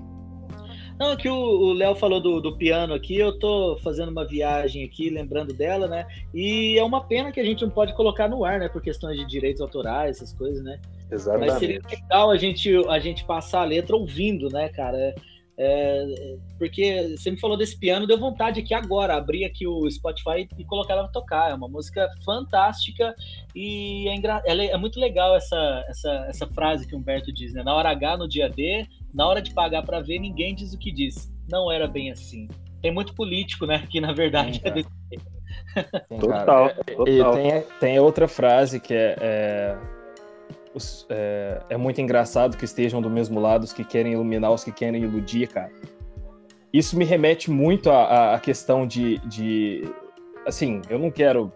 Não, 0.99 1.11
é 1.13 1.15
que 1.15 1.27
o 1.27 1.73
Léo 1.73 1.95
falou 1.95 2.21
do, 2.21 2.39
do, 2.39 2.55
piano 2.55 2.93
aqui, 2.93 3.17
eu 3.17 3.37
tô 3.39 3.77
fazendo 3.83 4.09
uma 4.09 4.25
viagem 4.25 4.85
aqui, 4.85 5.09
lembrando 5.09 5.53
dela, 5.53 5.87
né? 5.87 6.05
E 6.33 6.77
é 6.77 6.83
uma 6.83 7.03
pena 7.03 7.31
que 7.31 7.39
a 7.39 7.43
gente 7.43 7.63
não 7.63 7.71
pode 7.71 7.95
colocar 7.95 8.29
no 8.29 8.45
ar, 8.45 8.59
né? 8.59 8.69
Por 8.69 8.81
questões 8.81 9.17
de 9.17 9.25
direitos 9.25 9.61
autorais, 9.61 10.17
essas 10.17 10.33
coisas, 10.33 10.63
né? 10.63 10.79
Exatamente. 11.11 11.49
Mas 11.49 11.59
seria 11.59 11.81
legal 11.89 12.29
a 12.29 12.37
gente, 12.37 12.71
a 12.87 12.99
gente 12.99 13.25
passar 13.25 13.61
a 13.61 13.65
letra 13.65 13.95
ouvindo, 13.95 14.49
né, 14.49 14.69
cara? 14.69 15.15
É, 15.57 16.35
porque 16.57 17.15
você 17.15 17.29
me 17.29 17.39
falou 17.39 17.55
desse 17.55 17.77
piano, 17.77 18.07
deu 18.07 18.17
vontade 18.17 18.59
aqui 18.59 18.73
agora, 18.73 19.15
abrir 19.15 19.45
aqui 19.45 19.67
o 19.67 19.89
Spotify 19.89 20.47
e 20.57 20.65
colocar 20.65 20.93
ela 20.93 21.03
pra 21.03 21.11
tocar. 21.11 21.51
É 21.51 21.53
uma 21.53 21.67
música 21.67 22.09
fantástica 22.25 23.13
e 23.55 24.07
é, 24.07 24.15
engra... 24.15 24.41
é 24.45 24.77
muito 24.77 24.99
legal 24.99 25.35
essa, 25.35 25.85
essa, 25.87 26.25
essa 26.27 26.47
frase 26.47 26.87
que 26.87 26.95
o 26.95 26.97
Humberto 26.97 27.31
diz, 27.31 27.53
né? 27.53 27.63
Na 27.63 27.75
hora 27.75 27.89
H, 27.91 28.17
no 28.17 28.27
dia 28.27 28.49
D, 28.49 28.85
na 29.13 29.27
hora 29.27 29.41
de 29.41 29.53
pagar 29.53 29.83
para 29.83 30.01
ver, 30.01 30.19
ninguém 30.19 30.55
diz 30.55 30.73
o 30.73 30.79
que 30.79 30.91
diz. 30.91 31.31
Não 31.49 31.71
era 31.71 31.87
bem 31.87 32.11
assim. 32.11 32.47
Tem 32.81 32.91
muito 32.91 33.13
político, 33.13 33.65
né? 33.65 33.85
Que 33.89 34.01
na 34.01 34.11
verdade 34.11 34.59
Sim, 34.59 34.61
é 34.63 34.71
desse 34.71 34.89
Total. 36.19 36.67
É, 36.67 36.95
total. 36.95 37.07
E 37.07 37.33
tem, 37.33 37.63
tem 37.79 37.99
outra 37.99 38.27
frase 38.27 38.79
que 38.79 38.93
é, 38.93 39.15
é 39.19 39.77
os, 40.73 41.05
é, 41.09 41.61
é, 41.69 41.77
muito 41.77 42.01
engraçado 42.01 42.57
que 42.57 42.65
estejam 42.65 43.01
do 43.01 43.09
mesmo 43.09 43.39
lado 43.39 43.63
os 43.63 43.73
que 43.73 43.83
querem 43.83 44.13
iluminar 44.13 44.51
os 44.51 44.63
que 44.63 44.71
querem 44.71 45.03
iludir, 45.03 45.47
cara. 45.47 45.71
Isso 46.71 46.97
me 46.97 47.05
remete 47.05 47.51
muito 47.51 47.91
à, 47.91 48.39
questão 48.39 48.87
de, 48.87 49.19
de. 49.19 49.83
Assim, 50.47 50.81
eu 50.89 50.97
não 50.97 51.11
quero 51.11 51.51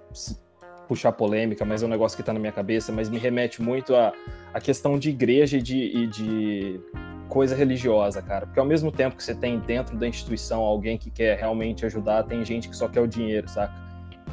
puxar 0.87 1.11
polêmica, 1.11 1.65
mas 1.65 1.81
é 1.81 1.85
um 1.85 1.89
negócio 1.89 2.15
que 2.15 2.21
está 2.21 2.31
na 2.31 2.39
minha 2.39 2.51
cabeça, 2.51 2.91
mas 2.91 3.09
me 3.09 3.17
remete 3.17 3.61
muito 3.61 3.95
à, 3.95 4.13
à 4.53 4.61
questão 4.61 4.97
de 4.97 5.09
igreja 5.09 5.57
e 5.57 5.61
de, 5.61 5.77
e 5.77 6.07
de 6.07 6.79
coisa 7.27 7.55
religiosa, 7.55 8.21
cara. 8.21 8.45
Porque 8.45 8.59
ao 8.59 8.65
mesmo 8.65 8.91
tempo 8.91 9.17
que 9.17 9.23
você 9.23 9.33
tem 9.33 9.59
dentro 9.59 9.97
da 9.97 10.07
instituição 10.07 10.61
alguém 10.61 10.97
que 10.97 11.09
quer 11.09 11.37
realmente 11.37 11.85
ajudar, 11.85 12.23
tem 12.23 12.45
gente 12.45 12.69
que 12.69 12.75
só 12.75 12.87
quer 12.87 13.01
o 13.01 13.07
dinheiro, 13.07 13.49
saca? 13.49 13.73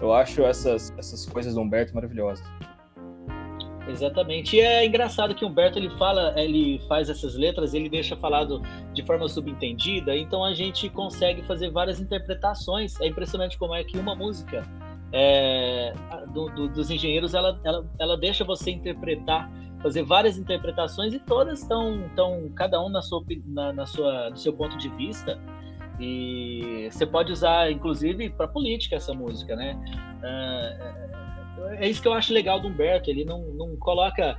Eu 0.00 0.12
acho 0.12 0.42
essas, 0.42 0.92
essas 0.98 1.24
coisas 1.26 1.54
do 1.54 1.60
Humberto 1.60 1.94
maravilhosas. 1.94 2.44
Exatamente. 3.88 4.56
E 4.56 4.60
é 4.60 4.84
engraçado 4.86 5.34
que 5.34 5.44
Humberto 5.44 5.78
ele 5.78 5.90
fala, 5.90 6.32
ele 6.40 6.80
faz 6.88 7.10
essas 7.10 7.34
letras, 7.34 7.74
ele 7.74 7.88
deixa 7.88 8.16
falado 8.16 8.62
de 8.92 9.04
forma 9.04 9.28
subentendida, 9.28 10.16
então 10.16 10.42
a 10.42 10.54
gente 10.54 10.88
consegue 10.88 11.42
fazer 11.42 11.70
várias 11.70 12.00
interpretações. 12.00 12.98
É 13.00 13.06
impressionante 13.06 13.58
como 13.58 13.74
é 13.74 13.84
que 13.84 13.98
uma 13.98 14.14
música 14.14 14.62
é, 15.12 15.92
do, 16.32 16.48
do, 16.50 16.68
dos 16.68 16.90
engenheiros 16.90 17.34
ela, 17.34 17.60
ela, 17.62 17.86
ela 17.98 18.16
deixa 18.16 18.42
você 18.42 18.70
interpretar, 18.70 19.50
fazer 19.82 20.02
várias 20.02 20.38
interpretações 20.38 21.12
e 21.12 21.18
todas 21.18 21.60
estão, 21.60 22.06
estão 22.06 22.50
cada 22.56 22.82
um 22.82 22.88
na 22.88 23.02
sua, 23.02 23.22
na, 23.46 23.72
na 23.72 23.86
sua, 23.86 24.30
no 24.30 24.36
seu 24.36 24.52
ponto 24.52 24.78
de 24.78 24.88
vista. 24.90 25.38
E 26.00 26.88
você 26.90 27.06
pode 27.06 27.30
usar, 27.30 27.70
inclusive, 27.70 28.28
para 28.30 28.48
política 28.48 28.96
essa 28.96 29.14
música, 29.14 29.54
né? 29.54 29.78
Uh, 30.18 31.23
é 31.78 31.88
isso 31.88 32.02
que 32.02 32.08
eu 32.08 32.12
acho 32.12 32.32
legal 32.32 32.60
do 32.60 32.68
Humberto. 32.68 33.10
Ele 33.10 33.24
não, 33.24 33.42
não 33.54 33.76
coloca 33.76 34.36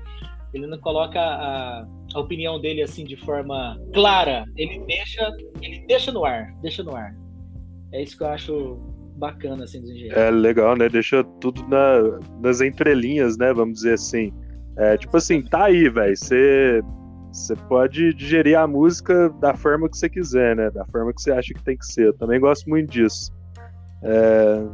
ele 0.53 0.68
não 0.68 0.78
coloca 0.78 1.20
a, 1.20 1.86
a, 2.13 2.20
opinião 2.20 2.59
dele 2.61 2.82
assim 2.82 3.03
de 3.03 3.18
forma 3.18 3.78
clara. 3.93 4.45
Ele 4.55 4.80
deixa 4.86 5.30
ele 5.61 5.86
deixa 5.88 6.11
no 6.11 6.24
ar, 6.24 6.53
deixa 6.61 6.82
no 6.82 6.95
ar. 6.95 7.13
É 7.91 8.01
isso 8.01 8.18
que 8.18 8.24
eu 8.24 8.28
acho 8.28 8.80
bacana 9.18 9.66
assim 9.66 9.82
dos 9.82 9.89
engenheiros. 9.89 10.18
É 10.18 10.32
legal, 10.32 10.76
né? 10.78 10.88
Deixa 10.88 11.24
tudo 11.41 11.68
na, 11.68 12.20
nas 12.41 12.61
entrelinhas, 12.61 13.38
né? 13.38 13.53
Vamos 13.53 13.76
dizer 13.76 13.93
assim. 13.93 14.32
É, 14.78 14.97
tipo 14.97 15.16
assim, 15.16 15.41
tá 15.41 15.66
aí, 15.66 15.89
velho. 15.89 16.16
Você 16.16 16.82
você 17.32 17.53
pode 17.68 18.13
digerir 18.13 18.57
a 18.57 18.66
música 18.66 19.30
da 19.41 19.53
forma 19.53 19.89
que 19.89 19.97
você 19.97 20.07
quiser, 20.07 20.55
né? 20.55 20.72
Da 20.72 20.86
forma 20.86 21.13
que 21.13 21.22
você 21.22 21.34
acha 21.34 21.53
que 21.53 21.61
tem 21.63 21.78
que 21.78 21.86
ser. 21.86 22.07
Eu 22.07 22.13
também 22.13 22.39
gosto 22.39 22.70
muito 22.70 22.89
disso. 22.89 23.30
É, 24.03 24.66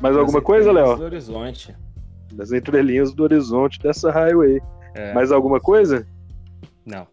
mais 0.00 0.16
alguma 0.16 0.40
coisa, 0.40 0.72
Léo? 0.72 0.96
do 0.96 1.04
horizonte. 1.04 1.76
Das 2.32 2.52
entrelinhas 2.52 3.14
do 3.14 3.22
horizonte 3.22 3.78
dessa 3.80 4.10
highway. 4.10 4.60
É. 4.94 5.12
Mais 5.14 5.30
alguma 5.30 5.60
coisa? 5.60 6.06
Não. 6.84 7.06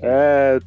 É, 0.00 0.58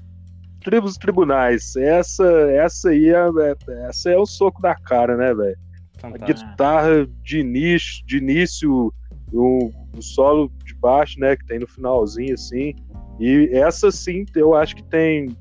tribos 0.64 0.96
tribunais. 0.96 1.76
Essa, 1.76 2.26
essa 2.52 2.90
aí 2.90 3.10
é, 3.10 3.16
é, 3.16 3.88
essa 3.88 4.10
é 4.10 4.18
o 4.18 4.26
soco 4.26 4.62
da 4.62 4.76
cara, 4.76 5.16
né, 5.16 5.34
velho? 5.34 5.58
A 6.04 6.10
guitarra 6.10 7.08
de 7.24 7.40
início, 7.40 8.06
de 8.06 8.18
início 8.18 8.94
o 9.34 9.72
solo 10.00 10.52
de 10.64 10.74
baixo, 10.76 11.20
né, 11.20 11.36
que 11.36 11.46
tem 11.46 11.60
no 11.60 11.68
finalzinho, 11.68 12.34
assim. 12.34 12.74
E 13.20 13.50
essa 13.52 13.92
sim, 13.92 14.26
eu 14.36 14.54
acho 14.54 14.76
que 14.76 14.84
tem 14.84 15.36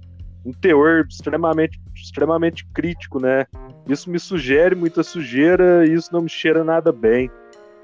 um 0.46 0.52
teor 0.52 1.04
extremamente, 1.08 1.80
extremamente 1.94 2.64
crítico, 2.66 3.20
né? 3.20 3.46
Isso 3.88 4.08
me 4.08 4.18
sugere 4.18 4.76
muita 4.76 5.02
sujeira 5.02 5.84
e 5.84 5.92
isso 5.92 6.12
não 6.12 6.22
me 6.22 6.28
cheira 6.28 6.62
nada 6.62 6.92
bem. 6.92 7.28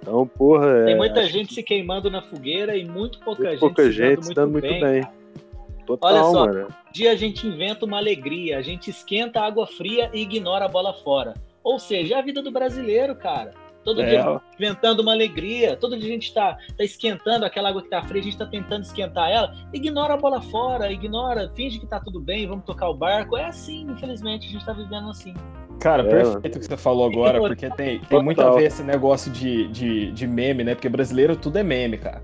Então, 0.01 0.27
porra. 0.27 0.85
Tem 0.85 0.97
muita 0.97 1.25
gente 1.25 1.49
que... 1.49 1.55
se 1.55 1.63
queimando 1.63 2.09
na 2.09 2.23
fogueira 2.23 2.77
e 2.77 2.85
muito 2.85 3.19
pouca 3.21 3.43
muito 3.43 3.51
gente 3.51 3.61
pouca 3.61 3.83
se 3.83 3.93
gente 3.93 4.27
se 4.27 4.35
dando 4.35 4.53
muito 4.53 4.69
bem. 4.69 4.81
bem. 4.81 5.03
Total, 5.85 6.11
Olha 6.11 6.25
só, 6.25 6.47
mano. 6.47 6.69
um 6.69 6.93
dia 6.93 7.11
a 7.11 7.17
gente 7.17 7.47
inventa 7.47 7.85
uma 7.85 7.99
alegria, 7.99 8.59
a 8.59 8.63
gente 8.63 8.89
esquenta 8.91 9.41
a 9.41 9.47
água 9.47 9.67
fria 9.67 10.09
e 10.15 10.23
ignora 10.23 10.65
a 10.65 10.69
bola 10.69 10.93
fora. 10.93 11.35
Ou 11.63 11.79
seja, 11.79 12.15
é 12.15 12.19
a 12.19 12.23
vida 12.23 12.41
do 12.41 12.53
brasileiro, 12.53 13.17
cara. 13.17 13.55
Todo 13.85 14.01
é. 14.01 14.11
dia 14.11 14.41
inventando 14.55 15.01
uma 15.01 15.13
alegria, 15.13 15.77
todo 15.77 15.99
dia 15.99 16.09
a 16.09 16.13
gente 16.13 16.29
está 16.29 16.57
tá 16.77 16.85
esquentando 16.85 17.45
aquela 17.45 17.69
água 17.69 17.81
que 17.81 17.89
está 17.89 18.03
fria, 18.03 18.21
a 18.21 18.25
gente 18.25 18.35
está 18.35 18.47
tentando 18.47 18.83
esquentar 18.83 19.31
ela. 19.31 19.55
Ignora 19.73 20.15
a 20.15 20.17
bola 20.17 20.41
fora, 20.41 20.91
ignora, 20.91 21.51
finge 21.55 21.79
que 21.79 21.85
está 21.85 21.99
tudo 21.99 22.21
bem, 22.21 22.47
vamos 22.47 22.65
tocar 22.65 22.89
o 22.89 22.95
barco. 22.95 23.37
É 23.37 23.47
assim, 23.47 23.87
infelizmente, 23.91 24.47
a 24.47 24.51
gente 24.51 24.61
está 24.61 24.73
vivendo 24.73 25.11
assim. 25.11 25.35
Cara, 25.81 26.05
é, 26.05 26.09
perfeito 26.09 26.57
o 26.57 26.61
que 26.61 26.67
você 26.67 26.77
falou 26.77 27.11
agora, 27.11 27.41
porque 27.41 27.69
tem, 27.71 27.99
tem 27.99 28.23
muito 28.23 28.41
a 28.41 28.53
ver 28.53 28.67
esse 28.67 28.85
negócio 28.85 29.33
de, 29.33 29.67
de, 29.69 30.13
de 30.13 30.27
meme, 30.29 30.63
né? 30.63 30.75
Porque 30.75 30.89
brasileiro 30.89 31.35
tudo 31.35 31.59
é 31.59 31.63
meme, 31.65 31.99
cara. 31.99 32.23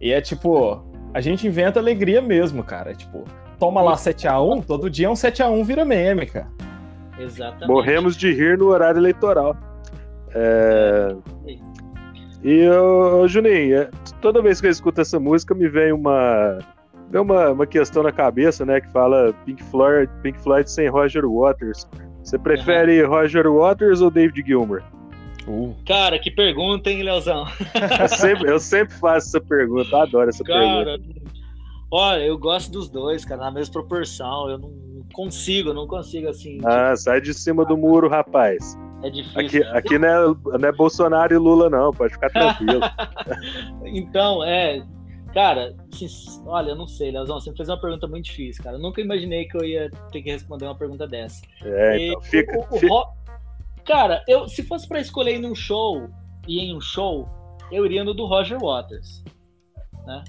E 0.00 0.10
é 0.10 0.20
tipo, 0.20 0.84
a 1.14 1.20
gente 1.20 1.46
inventa 1.46 1.78
alegria 1.78 2.20
mesmo, 2.20 2.64
cara. 2.64 2.94
Tipo, 2.94 3.24
toma 3.60 3.80
lá 3.80 3.94
7x1, 3.94 4.64
todo 4.66 4.90
dia 4.90 5.08
um 5.08 5.14
7x1 5.14 5.64
vira 5.64 5.84
meme, 5.84 6.26
cara. 6.26 6.48
Exatamente. 7.18 7.68
Morremos 7.68 8.16
de 8.16 8.32
rir 8.32 8.58
no 8.58 8.66
horário 8.66 8.98
eleitoral. 8.98 9.56
É... 10.34 11.16
E, 12.42 12.68
ô, 12.68 13.26
Juninho, 13.26 13.76
é, 13.76 13.90
toda 14.20 14.42
vez 14.42 14.60
que 14.60 14.66
eu 14.66 14.70
escuto 14.70 15.00
essa 15.00 15.18
música, 15.18 15.54
me 15.54 15.68
vem 15.68 15.92
uma, 15.92 16.58
vem 17.10 17.20
uma, 17.20 17.50
uma 17.50 17.66
questão 17.66 18.02
na 18.02 18.12
cabeça, 18.12 18.64
né? 18.64 18.80
Que 18.80 18.88
fala 18.92 19.34
Pink 19.44 19.62
Floyd, 19.64 20.10
Pink 20.22 20.38
Floyd 20.40 20.70
sem 20.70 20.88
Roger 20.88 21.24
Waters. 21.26 21.88
Você 22.22 22.38
prefere 22.38 23.02
uhum. 23.02 23.10
Roger 23.10 23.50
Waters 23.50 24.00
ou 24.00 24.10
David 24.10 24.46
Gilmour? 24.46 24.82
Uh. 25.46 25.74
Cara, 25.86 26.18
que 26.18 26.30
pergunta, 26.30 26.90
hein, 26.90 27.02
Leozão? 27.02 27.46
eu, 28.00 28.08
sempre, 28.08 28.50
eu 28.50 28.58
sempre 28.58 28.94
faço 28.96 29.28
essa 29.28 29.40
pergunta, 29.40 29.88
eu 29.90 30.00
adoro 30.02 30.28
essa 30.28 30.42
cara, 30.42 30.84
pergunta. 30.84 31.20
Olha, 31.90 32.22
eu 32.22 32.36
gosto 32.36 32.70
dos 32.70 32.88
dois, 32.88 33.24
cara, 33.24 33.42
na 33.42 33.50
mesma 33.50 33.72
proporção. 33.72 34.50
Eu 34.50 34.58
não 34.58 34.72
consigo, 35.12 35.72
não 35.72 35.86
consigo 35.86 36.28
assim. 36.28 36.60
Ah, 36.64 36.90
tipo... 36.90 36.96
sai 36.96 37.20
de 37.20 37.32
cima 37.32 37.64
do 37.64 37.76
muro, 37.76 38.08
rapaz. 38.08 38.76
É 39.02 39.10
difícil. 39.10 39.62
Aqui, 39.62 39.62
aqui 39.78 39.98
não, 39.98 40.08
é, 40.08 40.58
não 40.58 40.68
é 40.68 40.72
Bolsonaro 40.72 41.34
e 41.34 41.38
Lula, 41.38 41.68
não, 41.68 41.92
pode 41.92 42.14
ficar 42.14 42.30
tranquilo. 42.30 42.80
então, 43.84 44.42
é, 44.42 44.82
Cara, 45.36 45.76
olha, 46.46 46.70
eu 46.70 46.76
não 46.76 46.88
sei, 46.88 47.10
Leozão, 47.10 47.38
você 47.38 47.52
fez 47.52 47.68
uma 47.68 47.78
pergunta 47.78 48.06
muito 48.06 48.24
difícil, 48.24 48.64
cara. 48.64 48.76
Eu 48.76 48.80
nunca 48.80 49.02
imaginei 49.02 49.44
que 49.44 49.54
eu 49.54 49.62
ia 49.62 49.90
ter 50.10 50.22
que 50.22 50.30
responder 50.30 50.64
uma 50.64 50.74
pergunta 50.74 51.06
dessa. 51.06 51.42
É, 51.62 51.98
e 51.98 52.08
então 52.08 52.22
fica. 52.22 52.56
O, 52.56 52.62
o, 52.62 52.78
fica... 52.78 52.94
Cara, 53.84 54.24
eu, 54.26 54.48
se 54.48 54.62
fosse 54.62 54.88
para 54.88 54.98
escolher 54.98 55.34
ir 55.34 55.40
num 55.40 55.54
show 55.54 56.08
e 56.48 56.60
em 56.60 56.74
um 56.74 56.80
show, 56.80 57.28
eu 57.70 57.84
iria 57.84 58.02
no 58.02 58.14
do 58.14 58.24
Roger 58.24 58.58
Waters, 58.58 59.22
né? 60.06 60.24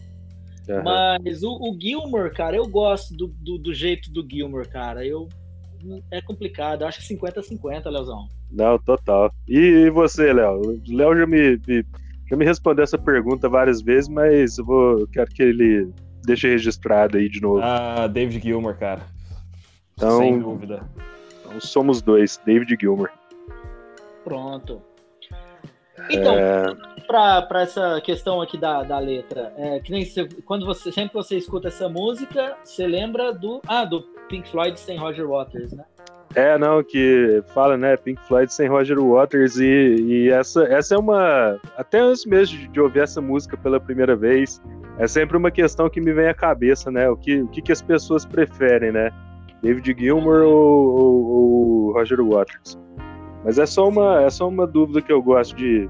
Uhum. 0.67 0.83
Mas 0.83 1.41
o, 1.41 1.53
o 1.53 1.77
Gilmore, 1.79 2.33
cara, 2.33 2.57
eu 2.57 2.67
gosto 2.67 3.15
do, 3.15 3.27
do, 3.27 3.57
do, 3.57 3.73
jeito 3.73 4.11
do 4.11 4.27
Gilmore, 4.29 4.67
cara. 4.67 5.05
Eu 5.05 5.29
é 6.11 6.21
complicado. 6.21 6.81
Eu 6.81 6.87
acho 6.87 6.99
que 7.05 7.15
50-50, 7.15 7.85
Leozão. 7.89 8.27
Não, 8.51 8.77
total. 8.79 9.31
E, 9.47 9.89
você, 9.89 10.31
Léo? 10.31 10.61
O 10.61 10.81
Léo 10.95 11.17
já 11.17 11.25
me, 11.25 11.59
me 11.67 11.85
já 12.29 12.35
me 12.35 12.45
respondeu 12.45 12.83
essa 12.83 12.97
pergunta 12.97 13.47
várias 13.47 13.81
vezes, 13.81 14.09
mas 14.09 14.57
eu 14.57 14.65
vou, 14.65 15.07
quero 15.07 15.29
que 15.31 15.41
ele 15.41 15.89
deixe 16.25 16.49
registrado 16.49 17.17
aí 17.17 17.29
de 17.29 17.41
novo. 17.41 17.61
Ah, 17.63 18.07
David 18.07 18.43
Gilmer, 18.43 18.77
cara. 18.77 19.01
Então, 19.93 20.19
Sem 20.19 20.39
dúvida. 20.39 20.87
Então 21.39 21.59
somos 21.61 22.01
dois, 22.01 22.39
David 22.45 22.77
Gilmer. 22.79 23.09
Pronto. 24.23 24.81
Então, 26.09 26.35
é... 26.37 26.75
para 27.07 27.61
essa 27.61 28.01
questão 28.01 28.41
aqui 28.41 28.57
da, 28.57 28.83
da 28.83 28.99
letra, 28.99 29.53
é, 29.57 29.79
que 29.79 29.91
nem 29.91 30.05
você, 30.05 30.27
quando 30.45 30.65
você 30.65 30.91
sempre 30.91 31.13
você 31.13 31.37
escuta 31.37 31.69
essa 31.69 31.89
música, 31.89 32.57
você 32.63 32.85
lembra 32.85 33.33
do 33.33 33.61
ah 33.65 33.85
do 33.85 34.05
Pink 34.27 34.49
Floyd 34.49 34.79
sem 34.79 34.97
Roger 34.97 35.27
Waters, 35.27 35.73
né? 35.73 35.83
É, 36.35 36.57
não, 36.57 36.83
que 36.83 37.41
fala, 37.53 37.77
né, 37.77 37.95
Pink 37.95 38.21
Floyd 38.27 38.53
sem 38.53 38.67
Roger 38.67 38.99
Waters, 38.99 39.57
e, 39.57 39.65
e 39.65 40.29
essa, 40.29 40.63
essa 40.65 40.95
é 40.95 40.97
uma. 40.97 41.59
Até 41.77 41.99
antes 41.99 42.25
mesmo 42.25 42.71
de, 42.71 42.79
ouvir 42.79 42.99
essa 42.99 43.21
música 43.21 43.55
pela 43.57 43.79
primeira 43.79 44.15
vez, 44.15 44.61
é 44.99 45.07
sempre 45.07 45.37
uma 45.37 45.49
questão 45.49 45.89
que 45.89 46.01
me 46.01 46.13
vem 46.13 46.27
à 46.27 46.33
cabeça, 46.33 46.91
né? 46.91 47.09
O 47.09 47.15
que, 47.15 47.41
o 47.41 47.47
que, 47.47 47.61
que 47.61 47.71
as 47.71 47.81
pessoas 47.81 48.25
preferem, 48.25 48.91
né? 48.91 49.09
David 49.63 49.95
Gilmour 49.97 50.41
ou, 50.41 50.99
ou, 50.99 51.25
ou, 51.25 51.93
Roger 51.93 52.21
Waters? 52.21 52.77
Mas 53.43 53.57
é 53.57 53.65
só, 53.65 53.87
uma, 53.87 54.21
é 54.21 54.29
só 54.29 54.47
uma 54.47 54.67
dúvida 54.67 55.01
que 55.01 55.11
eu 55.11 55.21
gosto 55.21 55.55
de, 55.55 55.89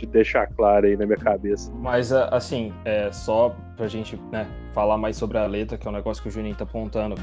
de 0.00 0.06
deixar 0.06 0.46
clara 0.46 0.86
aí 0.86 0.96
na 0.96 1.06
minha 1.06 1.18
cabeça. 1.18 1.72
Mas, 1.74 2.12
assim, 2.12 2.72
é, 2.84 3.12
só 3.12 3.54
pra 3.76 3.86
gente 3.86 4.16
né, 4.32 4.46
falar 4.72 4.96
mais 4.96 5.16
sobre 5.16 5.38
a 5.38 5.46
letra, 5.46 5.76
que 5.76 5.86
é 5.86 5.90
um 5.90 5.94
negócio 5.94 6.22
que 6.22 6.28
o 6.28 6.32
Juninho 6.32 6.54
tá 6.56 6.64
apontando 6.64 7.16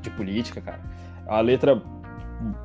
de 0.00 0.10
política, 0.10 0.60
cara. 0.60 0.80
A 1.26 1.40
letra 1.40 1.80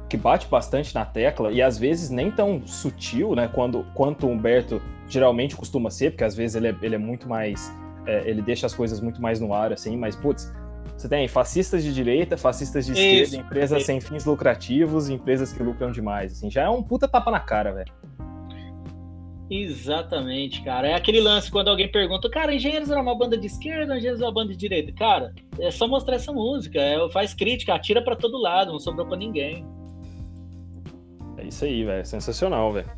que 0.09 0.17
bate 0.17 0.47
bastante 0.47 0.93
na 0.93 1.05
tecla 1.05 1.51
e 1.51 1.61
às 1.61 1.77
vezes 1.77 2.09
nem 2.09 2.31
tão 2.31 2.65
sutil, 2.65 3.35
né? 3.35 3.49
Quando, 3.53 3.85
quanto 3.93 4.27
o 4.27 4.29
Humberto 4.29 4.81
geralmente 5.07 5.55
costuma 5.55 5.89
ser, 5.89 6.11
porque 6.11 6.23
às 6.23 6.35
vezes 6.35 6.55
ele 6.55 6.67
é, 6.67 6.75
ele 6.81 6.95
é 6.95 6.97
muito 6.97 7.29
mais. 7.29 7.71
É, 8.05 8.27
ele 8.27 8.41
deixa 8.41 8.65
as 8.65 8.73
coisas 8.73 8.99
muito 8.99 9.21
mais 9.21 9.39
no 9.39 9.53
ar, 9.53 9.71
assim, 9.71 9.95
mas 9.95 10.15
putz, 10.15 10.51
você 10.97 11.07
tem 11.07 11.27
fascistas 11.27 11.83
de 11.83 11.93
direita, 11.93 12.37
fascistas 12.37 12.85
de 12.85 12.93
esquerda, 12.93 13.37
empresas 13.37 13.85
sem 13.85 14.01
fins 14.01 14.25
lucrativos, 14.25 15.09
empresas 15.09 15.53
que 15.53 15.61
lucram 15.61 15.91
demais, 15.91 16.31
assim, 16.31 16.49
já 16.49 16.63
é 16.63 16.69
um 16.69 16.81
puta 16.81 17.07
tapa 17.07 17.29
na 17.29 17.39
cara, 17.39 17.71
velho. 17.71 17.93
Exatamente, 19.49 20.61
cara. 20.61 20.89
É 20.89 20.93
aquele 20.93 21.19
lance 21.19 21.49
quando 21.49 21.69
alguém 21.69 21.91
pergunta, 21.91 22.29
cara, 22.29 22.53
Engenheiros 22.53 22.91
era 22.91 23.01
uma 23.01 23.15
banda 23.15 23.35
de 23.35 23.47
esquerda, 23.47 23.95
Engenheiros 23.95 24.21
era 24.21 24.29
uma 24.29 24.35
banda 24.35 24.51
de 24.51 24.57
direita? 24.57 24.91
Cara, 24.91 25.33
é 25.59 25.71
só 25.71 25.87
mostrar 25.87 26.15
essa 26.15 26.31
música, 26.31 26.79
é, 26.79 27.09
faz 27.09 27.33
crítica, 27.33 27.73
atira 27.73 28.03
para 28.03 28.15
todo 28.15 28.37
lado, 28.37 28.71
não 28.71 28.79
sobrou 28.79 29.07
para 29.07 29.17
ninguém. 29.17 29.65
É 31.37 31.45
isso 31.45 31.65
aí, 31.65 31.83
velho. 31.83 32.05
Sensacional, 32.05 32.71
velho. 32.71 32.89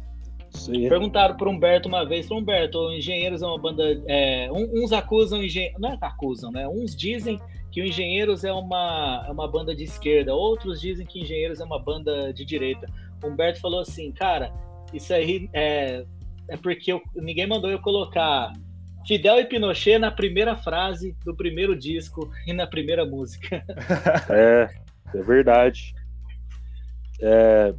Perguntaram 0.90 1.38
por 1.38 1.48
Humberto 1.48 1.88
uma 1.88 2.06
vez, 2.06 2.30
Humberto, 2.30 2.92
Engenheiros 2.92 3.42
é 3.42 3.48
uma 3.48 3.58
banda. 3.58 3.84
É, 4.06 4.50
uns 4.52 4.92
acusam 4.92 5.42
engenheiros. 5.42 5.80
Não 5.80 5.94
é 5.94 5.98
que 5.98 6.04
acusam, 6.04 6.52
né? 6.52 6.68
Uns 6.68 6.94
dizem 6.94 7.40
que 7.72 7.82
o 7.82 7.86
Engenheiros 7.86 8.44
é 8.44 8.52
uma, 8.52 9.24
é 9.26 9.32
uma 9.32 9.48
banda 9.48 9.74
de 9.74 9.86
esquerda, 9.86 10.36
outros 10.36 10.82
dizem 10.82 11.06
que 11.06 11.22
Engenheiros 11.22 11.62
é 11.62 11.64
uma 11.64 11.80
banda 11.80 12.34
de 12.34 12.44
direita. 12.44 12.86
O 13.24 13.28
Humberto 13.28 13.62
falou 13.62 13.80
assim, 13.80 14.12
cara, 14.12 14.52
isso 14.94 15.14
aí 15.14 15.50
é, 15.54 16.04
é 16.52 16.58
porque 16.58 16.92
eu, 16.92 17.02
ninguém 17.16 17.48
mandou 17.48 17.72
eu 17.72 17.80
colocar 17.80 18.52
Fidel 19.08 19.40
e 19.40 19.46
Pinochet 19.46 19.98
na 19.98 20.12
primeira 20.12 20.54
frase 20.54 21.16
do 21.24 21.34
primeiro 21.34 21.74
disco 21.74 22.30
e 22.46 22.52
na 22.52 22.68
primeira 22.68 23.06
música. 23.06 23.64
É, 24.30 24.70
é 25.16 25.22
verdade. 25.22 25.94
É, 27.22 27.74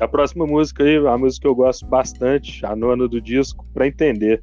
a 0.00 0.08
próxima 0.08 0.44
música 0.44 0.82
aí, 0.82 0.96
a 0.96 1.16
música 1.16 1.42
que 1.42 1.48
eu 1.48 1.54
gosto 1.54 1.86
bastante, 1.86 2.66
a 2.66 2.74
nona 2.74 3.06
do 3.06 3.20
disco, 3.20 3.64
para 3.72 3.86
entender. 3.86 4.42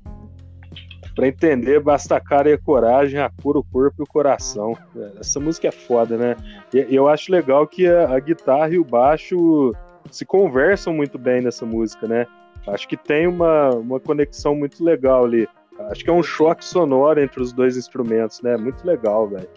Para 1.14 1.28
entender, 1.28 1.82
basta 1.82 2.16
a 2.16 2.22
cara 2.22 2.50
e 2.50 2.54
a 2.54 2.58
coragem, 2.58 3.20
a 3.20 3.30
cura, 3.30 3.60
o 3.60 3.64
corpo 3.64 4.02
e 4.02 4.04
o 4.04 4.08
coração. 4.08 4.78
Essa 5.20 5.42
música 5.42 5.68
é 5.68 5.72
foda, 5.72 6.18
né? 6.18 6.36
E 6.74 6.96
eu 6.96 7.10
acho 7.10 7.32
legal 7.32 7.68
que 7.68 7.86
a, 7.86 8.16
a 8.16 8.20
guitarra 8.20 8.70
e 8.70 8.80
o 8.80 8.86
baixo 8.86 9.74
se 10.10 10.26
conversam 10.26 10.94
muito 10.94 11.18
bem 11.18 11.42
nessa 11.42 11.66
música, 11.66 12.08
né? 12.08 12.26
Acho 12.68 12.88
que 12.88 12.98
tem 12.98 13.28
uma, 13.28 13.70
uma 13.72 14.00
conexão 14.00 14.56
muito 14.56 14.84
legal 14.84 15.26
ali. 15.26 15.48
Acho 15.92 16.04
que 16.04 16.10
é 16.10 16.14
um 16.14 16.24
choque 16.24 16.64
sonoro 16.64 17.22
entre 17.22 17.42
os 17.42 17.52
dois 17.52 17.78
instrumentos, 17.78 18.42
né? 18.42 18.58
Muito 18.58 18.86
legal, 18.86 19.28
velho. 19.28 19.50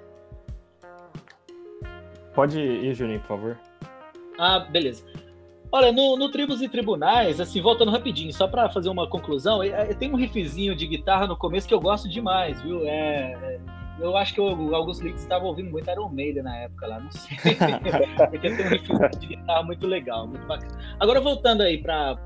Pode 2.35 2.61
ir, 2.61 2.95
Juninho, 2.95 3.21
por 3.21 3.29
favor. 3.29 3.59
Ah, 4.39 4.61
beleza. 4.61 5.05
Olha, 5.71 5.93
no, 5.93 6.17
no 6.17 6.31
Tribos 6.31 6.63
e 6.63 6.69
Tribunais, 6.69 7.41
assim, 7.41 7.61
voltando 7.61 7.91
rapidinho, 7.91 8.33
só 8.33 8.49
para 8.49 8.71
fazer 8.71 8.89
uma 8.89 9.09
conclusão, 9.09 9.61
tem 9.99 10.11
um 10.11 10.17
riffzinho 10.17 10.75
de 10.75 10.87
guitarra 10.87 11.27
no 11.27 11.37
começo 11.37 11.69
que 11.69 11.75
eu 11.75 11.81
gosto 11.81 12.09
demais, 12.09 12.61
viu? 12.63 12.87
É, 12.87 13.33
é 13.33 13.61
eu 14.01 14.17
acho 14.17 14.35
que 14.35 14.41
o 14.41 14.75
Augusto 14.75 15.05
Lix 15.05 15.23
estava 15.23 15.45
ouvindo 15.45 15.71
muito 15.71 15.91
Iron 15.91 16.09
Maiden 16.09 16.43
na 16.43 16.57
época 16.57 16.87
lá, 16.87 17.01
não 17.01 17.11
sei. 17.11 17.37
Porque 18.31 18.51
tem 18.51 18.67
um 18.67 18.69
riffzinho 18.69 19.11
de 19.19 19.27
guitarra 19.27 19.63
muito 19.63 19.87
legal, 19.87 20.27
muito 20.27 20.47
bacana. 20.47 20.79
Agora, 21.01 21.21
voltando 21.21 21.63
aí 21.63 21.79
para 21.79 22.17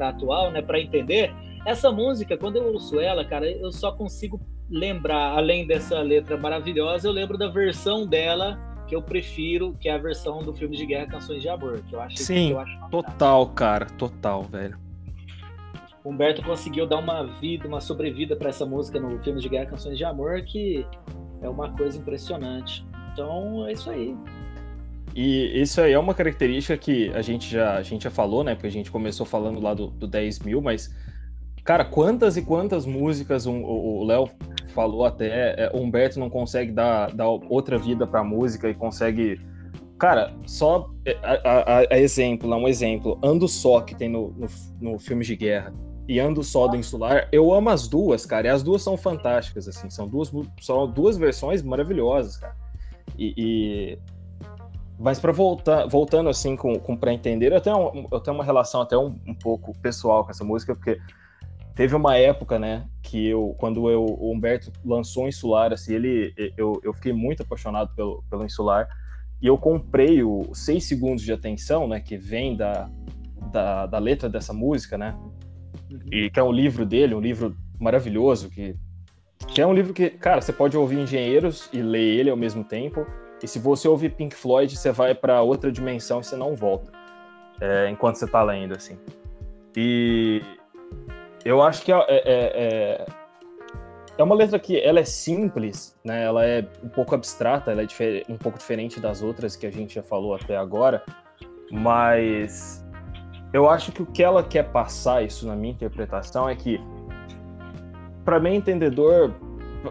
atual, 0.00 0.50
né, 0.50 0.60
para 0.60 0.80
entender, 0.80 1.32
essa 1.64 1.90
música, 1.90 2.36
quando 2.36 2.56
eu 2.56 2.72
ouço 2.72 3.00
ela, 3.00 3.24
cara, 3.24 3.50
eu 3.50 3.72
só 3.72 3.92
consigo 3.92 4.40
lembrar, 4.68 5.36
além 5.36 5.66
dessa 5.66 6.00
letra 6.00 6.36
maravilhosa, 6.36 7.08
eu 7.08 7.12
lembro 7.12 7.38
da 7.38 7.48
versão 7.48 8.06
dela 8.06 8.58
que 8.86 8.94
eu 8.94 9.02
prefiro, 9.02 9.74
que 9.80 9.88
é 9.88 9.94
a 9.94 9.98
versão 9.98 10.42
do 10.42 10.52
filme 10.52 10.76
de 10.76 10.84
guerra 10.84 11.06
Canções 11.06 11.40
de 11.40 11.48
Amor, 11.48 11.80
que 11.88 11.94
eu 11.94 12.00
acho 12.00 12.18
Sim, 12.18 12.48
que 12.48 12.52
eu 12.52 12.58
acho 12.60 12.90
total, 12.90 13.46
cara, 13.48 13.86
total, 13.86 14.42
velho. 14.42 14.83
Humberto 16.04 16.42
conseguiu 16.42 16.86
dar 16.86 16.98
uma 16.98 17.24
vida, 17.40 17.66
uma 17.66 17.80
sobrevida 17.80 18.36
para 18.36 18.50
essa 18.50 18.66
música 18.66 19.00
no 19.00 19.18
filme 19.22 19.40
de 19.40 19.48
guerra 19.48 19.66
Canções 19.66 19.96
de 19.96 20.04
Amor, 20.04 20.42
que 20.42 20.86
é 21.40 21.48
uma 21.48 21.70
coisa 21.74 21.96
impressionante. 21.96 22.86
Então, 23.12 23.66
é 23.66 23.72
isso 23.72 23.90
aí. 23.90 24.14
E 25.14 25.62
isso 25.62 25.80
aí 25.80 25.92
é 25.92 25.98
uma 25.98 26.12
característica 26.12 26.76
que 26.76 27.08
a 27.14 27.22
gente 27.22 27.48
já, 27.48 27.76
a 27.76 27.82
gente 27.82 28.04
já 28.04 28.10
falou, 28.10 28.44
né? 28.44 28.54
Porque 28.54 28.66
a 28.66 28.70
gente 28.70 28.90
começou 28.90 29.24
falando 29.24 29.60
lá 29.60 29.72
do, 29.72 29.86
do 29.86 30.06
10 30.06 30.40
mil, 30.40 30.60
mas, 30.60 30.94
cara, 31.64 31.84
quantas 31.84 32.36
e 32.36 32.42
quantas 32.42 32.84
músicas 32.84 33.46
um, 33.46 33.62
o 33.64 34.04
Léo 34.04 34.28
falou 34.74 35.06
até, 35.06 35.54
é, 35.56 35.70
o 35.72 35.78
Humberto 35.78 36.18
não 36.18 36.28
consegue 36.28 36.72
dar, 36.72 37.12
dar 37.14 37.28
outra 37.28 37.78
vida 37.78 38.06
pra 38.06 38.22
música 38.22 38.68
e 38.68 38.74
consegue. 38.74 39.40
Cara, 39.98 40.34
só 40.44 40.90
é, 41.06 41.16
a, 41.22 41.78
a, 41.78 41.78
a 41.92 41.98
exemplo, 41.98 42.52
um 42.52 42.68
exemplo, 42.68 43.18
Ando 43.22 43.46
Só, 43.48 43.80
que 43.80 43.94
tem 43.94 44.08
no, 44.08 44.32
no, 44.32 44.46
no 44.80 44.98
filme 44.98 45.24
de 45.24 45.36
guerra, 45.36 45.72
e 46.06 46.20
Ando 46.20 46.42
Só 46.42 46.68
do 46.68 46.76
Insular, 46.76 47.28
eu 47.32 47.52
amo 47.52 47.70
as 47.70 47.88
duas, 47.88 48.26
cara, 48.26 48.46
e 48.46 48.50
as 48.50 48.62
duas 48.62 48.82
são 48.82 48.96
fantásticas, 48.96 49.66
assim, 49.66 49.88
são 49.88 50.06
duas, 50.06 50.30
são 50.60 50.86
duas 50.90 51.16
versões 51.16 51.62
maravilhosas, 51.62 52.36
cara. 52.36 52.56
E, 53.18 53.34
e... 53.36 53.98
Mas 54.98 55.18
para 55.18 55.32
voltar, 55.32 55.86
voltando 55.86 56.28
assim 56.28 56.56
com, 56.56 56.78
com 56.78 56.96
para 56.96 57.12
entender, 57.12 57.52
eu 57.52 57.60
tenho, 57.60 58.08
eu 58.12 58.20
tenho 58.20 58.36
uma 58.36 58.44
relação 58.44 58.80
até 58.80 58.96
um, 58.96 59.18
um 59.26 59.34
pouco 59.34 59.76
pessoal 59.80 60.24
com 60.24 60.30
essa 60.30 60.44
música, 60.44 60.74
porque 60.74 61.00
teve 61.74 61.96
uma 61.96 62.16
época, 62.16 62.58
né, 62.58 62.86
que 63.02 63.26
eu, 63.26 63.54
quando 63.58 63.90
eu, 63.90 64.04
o 64.04 64.30
Humberto 64.30 64.70
lançou 64.84 65.24
o 65.24 65.28
Insular, 65.28 65.72
assim, 65.72 65.94
ele, 65.94 66.32
eu, 66.56 66.80
eu 66.84 66.92
fiquei 66.92 67.12
muito 67.12 67.42
apaixonado 67.42 67.92
pelo, 67.96 68.22
pelo 68.30 68.44
Insular, 68.44 68.88
e 69.42 69.46
eu 69.46 69.58
comprei 69.58 70.22
o 70.22 70.54
6 70.54 70.84
segundos 70.84 71.24
de 71.24 71.32
atenção, 71.32 71.88
né, 71.88 71.98
que 71.98 72.16
vem 72.16 72.56
da, 72.56 72.88
da, 73.50 73.86
da 73.86 73.98
letra 73.98 74.28
dessa 74.28 74.52
música, 74.52 74.96
né, 74.96 75.16
e 76.10 76.30
que 76.30 76.38
é 76.38 76.42
um 76.42 76.52
livro 76.52 76.84
dele, 76.84 77.14
um 77.14 77.20
livro 77.20 77.56
maravilhoso, 77.80 78.50
que, 78.50 78.76
que 79.48 79.60
é 79.60 79.66
um 79.66 79.74
livro 79.74 79.92
que, 79.92 80.10
cara, 80.10 80.40
você 80.40 80.52
pode 80.52 80.76
ouvir 80.76 80.98
Engenheiros 80.98 81.68
e 81.72 81.82
ler 81.82 82.18
ele 82.18 82.30
ao 82.30 82.36
mesmo 82.36 82.64
tempo, 82.64 83.06
e 83.42 83.48
se 83.48 83.58
você 83.58 83.86
ouvir 83.88 84.10
Pink 84.10 84.34
Floyd, 84.34 84.76
você 84.76 84.90
vai 84.92 85.14
para 85.14 85.42
outra 85.42 85.70
dimensão 85.70 86.20
e 86.20 86.24
você 86.24 86.36
não 86.36 86.54
volta, 86.54 86.90
é, 87.60 87.88
enquanto 87.90 88.16
você 88.16 88.26
tá 88.26 88.42
lendo, 88.42 88.74
assim. 88.74 88.96
E 89.76 90.40
eu 91.44 91.60
acho 91.60 91.82
que 91.82 91.92
é, 91.92 91.96
é, 92.08 92.22
é, 92.26 93.06
é, 94.16 94.22
uma 94.22 94.34
letra 94.34 94.58
que 94.58 94.80
ela 94.80 95.00
é 95.00 95.04
simples, 95.04 95.98
né? 96.04 96.24
Ela 96.24 96.46
é 96.46 96.66
um 96.82 96.88
pouco 96.88 97.14
abstrata, 97.14 97.72
ela 97.72 97.82
é 97.82 97.86
um 98.28 98.38
pouco 98.38 98.58
diferente 98.58 99.00
das 99.00 99.22
outras 99.22 99.56
que 99.56 99.66
a 99.66 99.70
gente 99.70 99.96
já 99.96 100.02
falou 100.02 100.34
até 100.34 100.56
agora, 100.56 101.02
mas 101.70 102.83
eu 103.54 103.70
acho 103.70 103.92
que 103.92 104.02
o 104.02 104.06
que 104.06 104.20
ela 104.20 104.42
quer 104.42 104.64
passar, 104.64 105.22
isso 105.22 105.46
na 105.46 105.54
minha 105.54 105.72
interpretação, 105.72 106.48
é 106.48 106.56
que 106.56 106.80
para 108.24 108.40
bem 108.40 108.56
entendedor, 108.56 109.32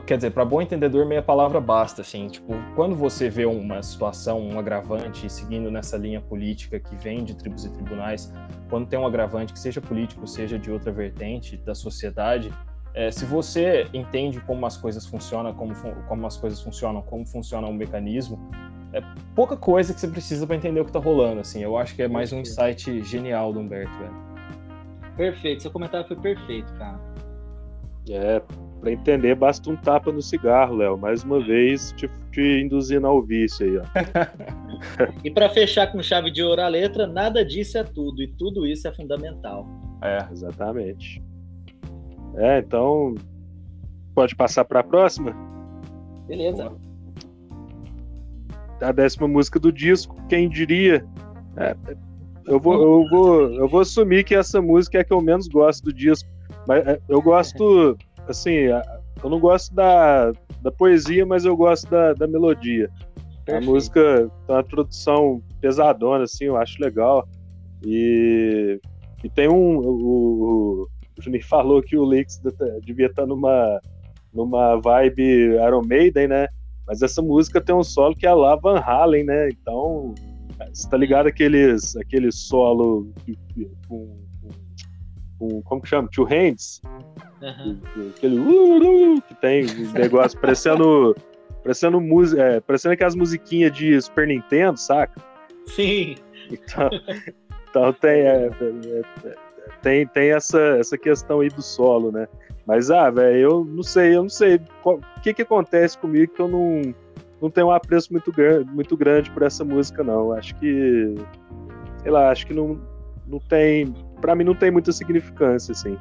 quer 0.05 0.17
dizer, 0.17 0.31
para 0.31 0.43
bom 0.43 0.61
entendedor 0.61 1.05
meia 1.05 1.21
palavra 1.21 1.61
basta, 1.61 2.01
assim, 2.01 2.27
tipo, 2.27 2.53
quando 2.75 2.93
você 2.93 3.29
vê 3.29 3.45
uma 3.45 3.81
situação, 3.81 4.41
um 4.41 4.59
agravante 4.59 5.29
seguindo 5.29 5.71
nessa 5.71 5.95
linha 5.95 6.19
política 6.19 6.77
que 6.77 6.93
vem 6.97 7.23
de 7.23 7.35
tribos 7.35 7.63
e 7.63 7.71
tribunais, 7.71 8.33
quando 8.69 8.85
tem 8.85 8.99
um 8.99 9.07
agravante 9.07 9.53
que 9.53 9.59
seja 9.59 9.79
político, 9.79 10.27
seja 10.27 10.59
de 10.59 10.69
outra 10.69 10.91
vertente 10.91 11.55
da 11.55 11.73
sociedade, 11.73 12.51
é, 12.93 13.11
se 13.11 13.23
você 13.23 13.87
entende 13.93 14.41
como 14.41 14.65
as 14.65 14.75
coisas 14.75 15.05
funcionam, 15.05 15.53
como, 15.53 15.73
como 16.09 16.27
as 16.27 16.35
coisas 16.35 16.59
funcionam, 16.61 17.01
como 17.01 17.25
funciona 17.25 17.65
o 17.65 17.73
mecanismo, 17.73 18.51
é 18.93 19.01
pouca 19.35 19.57
coisa 19.57 19.93
que 19.93 19.99
você 19.99 20.07
precisa 20.07 20.45
para 20.45 20.55
entender 20.55 20.79
o 20.79 20.85
que 20.85 20.91
tá 20.91 20.99
rolando, 20.99 21.41
assim. 21.41 21.61
Eu 21.61 21.75
acho 21.77 21.95
que 21.95 22.03
é 22.03 22.07
mais 22.07 22.31
um 22.31 22.39
insight 22.39 23.03
genial 23.03 23.51
do 23.51 23.59
Humberto, 23.59 23.91
velho. 23.97 24.13
Perfeito, 25.17 25.63
seu 25.63 25.71
comentário 25.71 26.07
foi 26.07 26.17
perfeito, 26.17 26.71
cara. 26.75 26.99
É, 28.09 28.41
para 28.79 28.91
entender 28.91 29.33
basta 29.35 29.69
um 29.69 29.75
tapa 29.75 30.11
no 30.11 30.21
cigarro, 30.21 30.75
Léo. 30.75 30.97
Mais 30.97 31.23
uma 31.23 31.39
vez 31.43 31.91
te, 31.93 32.09
te 32.31 32.61
induzindo 32.61 33.07
ao 33.07 33.21
vício 33.21 33.65
aí, 33.65 33.77
ó. 33.77 33.83
e 35.23 35.31
para 35.31 35.49
fechar 35.49 35.91
com 35.91 36.01
chave 36.03 36.29
de 36.29 36.43
ouro 36.43 36.61
a 36.61 36.67
letra, 36.67 37.07
nada 37.07 37.43
disso 37.43 37.77
é 37.77 37.83
tudo 37.83 38.21
e 38.21 38.27
tudo 38.27 38.67
isso 38.67 38.87
é 38.87 38.93
fundamental. 38.93 39.65
É, 40.03 40.27
exatamente. 40.31 41.23
É, 42.35 42.59
então 42.59 43.15
pode 44.13 44.35
passar 44.35 44.65
para 44.65 44.81
a 44.81 44.83
próxima? 44.83 45.33
Beleza 46.27 46.71
a 48.83 48.91
décima 48.91 49.27
música 49.27 49.59
do 49.59 49.71
disco, 49.71 50.15
quem 50.27 50.49
diria? 50.49 51.05
É, 51.57 51.75
eu, 52.45 52.59
vou, 52.59 52.73
eu, 52.73 53.09
vou, 53.09 53.53
eu 53.53 53.67
vou 53.67 53.81
assumir 53.81 54.23
que 54.23 54.35
essa 54.35 54.61
música 54.61 54.97
é 54.97 55.01
a 55.01 55.03
que 55.03 55.13
eu 55.13 55.21
menos 55.21 55.47
gosto 55.47 55.83
do 55.85 55.93
disco. 55.93 56.29
Mas 56.67 56.85
é, 56.85 56.99
eu 57.07 57.21
gosto, 57.21 57.97
assim, 58.27 58.51
eu 59.23 59.29
não 59.29 59.39
gosto 59.39 59.73
da, 59.73 60.31
da 60.61 60.71
poesia, 60.71 61.25
mas 61.25 61.45
eu 61.45 61.55
gosto 61.55 61.89
da, 61.89 62.13
da 62.13 62.27
melodia. 62.27 62.89
Perfeito. 63.45 63.69
A 63.69 63.71
música 63.71 64.31
tem 64.47 64.55
uma 64.55 64.63
produção 64.63 65.41
pesadona, 65.59 66.23
assim, 66.23 66.45
eu 66.45 66.57
acho 66.57 66.81
legal. 66.81 67.27
E, 67.85 68.79
e 69.23 69.29
tem 69.29 69.49
um. 69.49 69.77
O, 69.79 70.87
o 71.17 71.21
Juninho 71.21 71.45
falou 71.45 71.81
que 71.81 71.97
o 71.97 72.09
Lix 72.09 72.41
devia 72.83 73.07
estar 73.07 73.25
numa, 73.25 73.79
numa 74.33 74.77
vibe 74.77 75.55
Iron 75.55 75.83
Maiden, 75.85 76.27
né? 76.27 76.47
Mas 76.87 77.01
essa 77.01 77.21
música 77.21 77.61
tem 77.61 77.73
um 77.73 77.83
solo 77.83 78.15
que 78.15 78.27
é 78.27 78.33
lá 78.33 78.55
Van 78.55 78.79
Halen, 78.79 79.23
né? 79.23 79.49
Então, 79.49 80.13
você 80.73 80.89
tá 80.89 80.97
ligado 80.97 81.27
aqueles, 81.27 81.95
aquele 81.95 82.31
solo 82.31 83.11
com, 83.87 84.17
com, 85.39 85.61
como 85.61 85.81
que 85.81 85.87
chama? 85.87 86.09
Two 86.13 86.25
Hands? 86.25 86.81
Uhum. 87.41 87.79
Aquele 88.15 88.39
uh, 88.39 89.15
uh, 89.15 89.21
que 89.21 89.35
tem 89.35 89.65
um 89.65 89.91
negócio 89.93 90.39
parecendo 90.39 91.15
parecendo 91.63 91.99
música, 92.01 92.43
é, 92.43 92.59
parecendo 92.59 92.93
aquelas 92.93 93.15
musiquinhas 93.15 93.71
de 93.71 93.99
Super 94.01 94.27
Nintendo, 94.27 94.77
saca? 94.77 95.19
Sim. 95.67 96.15
Então, 96.51 96.89
então 97.69 97.93
tem, 97.93 98.21
é, 98.21 98.47
é, 98.47 99.01
é, 99.25 99.35
tem, 99.81 100.05
tem 100.07 100.31
essa, 100.31 100.59
essa 100.77 100.97
questão 100.97 101.39
aí 101.39 101.47
do 101.47 101.61
solo, 101.61 102.11
né? 102.11 102.27
Mas, 102.65 102.89
ah, 102.89 103.09
velho, 103.09 103.37
eu 103.37 103.65
não 103.65 103.83
sei, 103.83 104.15
eu 104.15 104.23
não 104.23 104.29
sei 104.29 104.59
o 104.85 104.99
que 105.21 105.33
que 105.33 105.41
acontece 105.41 105.97
comigo 105.97 106.33
que 106.33 106.41
eu 106.41 106.47
não, 106.47 106.93
não 107.41 107.49
tenho 107.49 107.67
um 107.67 107.71
apreço 107.71 108.11
muito, 108.11 108.31
grande, 108.31 108.71
muito 108.71 108.95
grande 108.95 109.29
por 109.31 109.43
essa 109.43 109.65
música, 109.65 110.03
não. 110.03 110.31
Acho 110.31 110.55
que, 110.55 111.13
sei 112.01 112.11
lá, 112.11 112.31
acho 112.31 112.47
que 112.47 112.53
não, 112.53 112.79
não 113.27 113.39
tem, 113.39 113.93
para 114.21 114.33
mim 114.33 114.45
não 114.45 114.55
tem 114.55 114.71
muita 114.71 114.91
significância, 114.93 115.73
assim. 115.73 115.97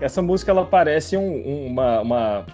Essa 0.00 0.20
música, 0.20 0.50
ela 0.50 0.66
parece 0.66 1.16
um, 1.16 1.66
uma, 1.66 2.00
uma 2.00 2.46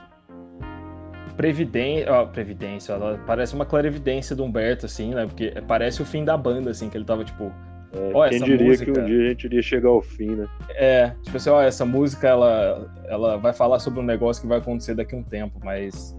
previdência, 1.37 2.13
ó, 2.13 2.27
previdência, 2.27 2.93
ela 2.93 3.19
parece 3.27 3.55
uma 3.55 3.65
clarividência 3.65 4.37
do 4.37 4.45
Humberto, 4.45 4.85
assim, 4.85 5.15
né? 5.15 5.25
Porque 5.25 5.55
parece 5.67 6.03
o 6.03 6.05
fim 6.05 6.23
da 6.23 6.37
banda, 6.37 6.71
assim, 6.71 6.91
que 6.91 6.99
ele 6.99 7.07
tava, 7.07 7.25
tipo, 7.25 7.51
é, 7.93 8.29
quem 8.29 8.43
diria 8.43 8.69
música... 8.69 8.93
que 8.93 9.01
um 9.01 9.05
dia 9.05 9.27
a 9.27 9.29
gente 9.31 9.45
iria 9.45 9.63
chegar 9.63 9.89
ao 9.89 10.01
fim, 10.01 10.37
né? 10.37 10.49
É, 10.71 11.11
tipo 11.23 11.37
assim, 11.37 11.51
ó, 11.51 11.61
essa 11.61 11.85
música, 11.85 12.29
ela, 12.29 12.91
ela 13.07 13.37
vai 13.37 13.53
falar 13.53 13.79
sobre 13.81 14.01
um 14.01 14.05
negócio 14.05 14.43
que 14.43 14.49
vai 14.49 14.59
acontecer 14.59 14.95
daqui 14.95 15.15
a 15.15 15.19
um 15.19 15.23
tempo, 15.23 15.59
mas 15.65 16.17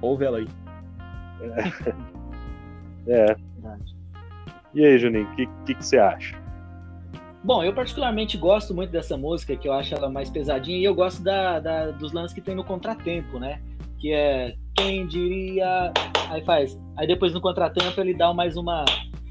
ouve 0.00 0.24
ela 0.24 0.38
aí. 0.38 0.48
É. 3.06 3.10
é. 3.26 3.36
E 4.72 4.84
aí, 4.84 4.98
Juninho, 4.98 5.24
o 5.24 5.36
que, 5.36 5.46
que, 5.66 5.74
que 5.74 5.84
você 5.84 5.98
acha? 5.98 6.38
Bom, 7.42 7.64
eu 7.64 7.72
particularmente 7.72 8.36
gosto 8.36 8.74
muito 8.74 8.90
dessa 8.90 9.16
música, 9.16 9.56
que 9.56 9.66
eu 9.66 9.72
acho 9.72 9.94
ela 9.94 10.10
mais 10.10 10.30
pesadinha, 10.30 10.78
e 10.78 10.84
eu 10.84 10.94
gosto 10.94 11.22
da, 11.22 11.58
da, 11.58 11.90
dos 11.90 12.12
lances 12.12 12.34
que 12.34 12.40
tem 12.40 12.54
no 12.54 12.62
contratempo, 12.62 13.38
né? 13.38 13.60
Que 13.98 14.12
é 14.12 14.54
quem 14.76 15.06
diria. 15.06 15.92
Aí 16.28 16.44
faz. 16.44 16.78
Aí 16.96 17.06
depois 17.06 17.32
no 17.32 17.40
contratempo 17.40 17.98
ele 18.00 18.14
dá 18.14 18.32
mais 18.32 18.56
uma. 18.56 18.84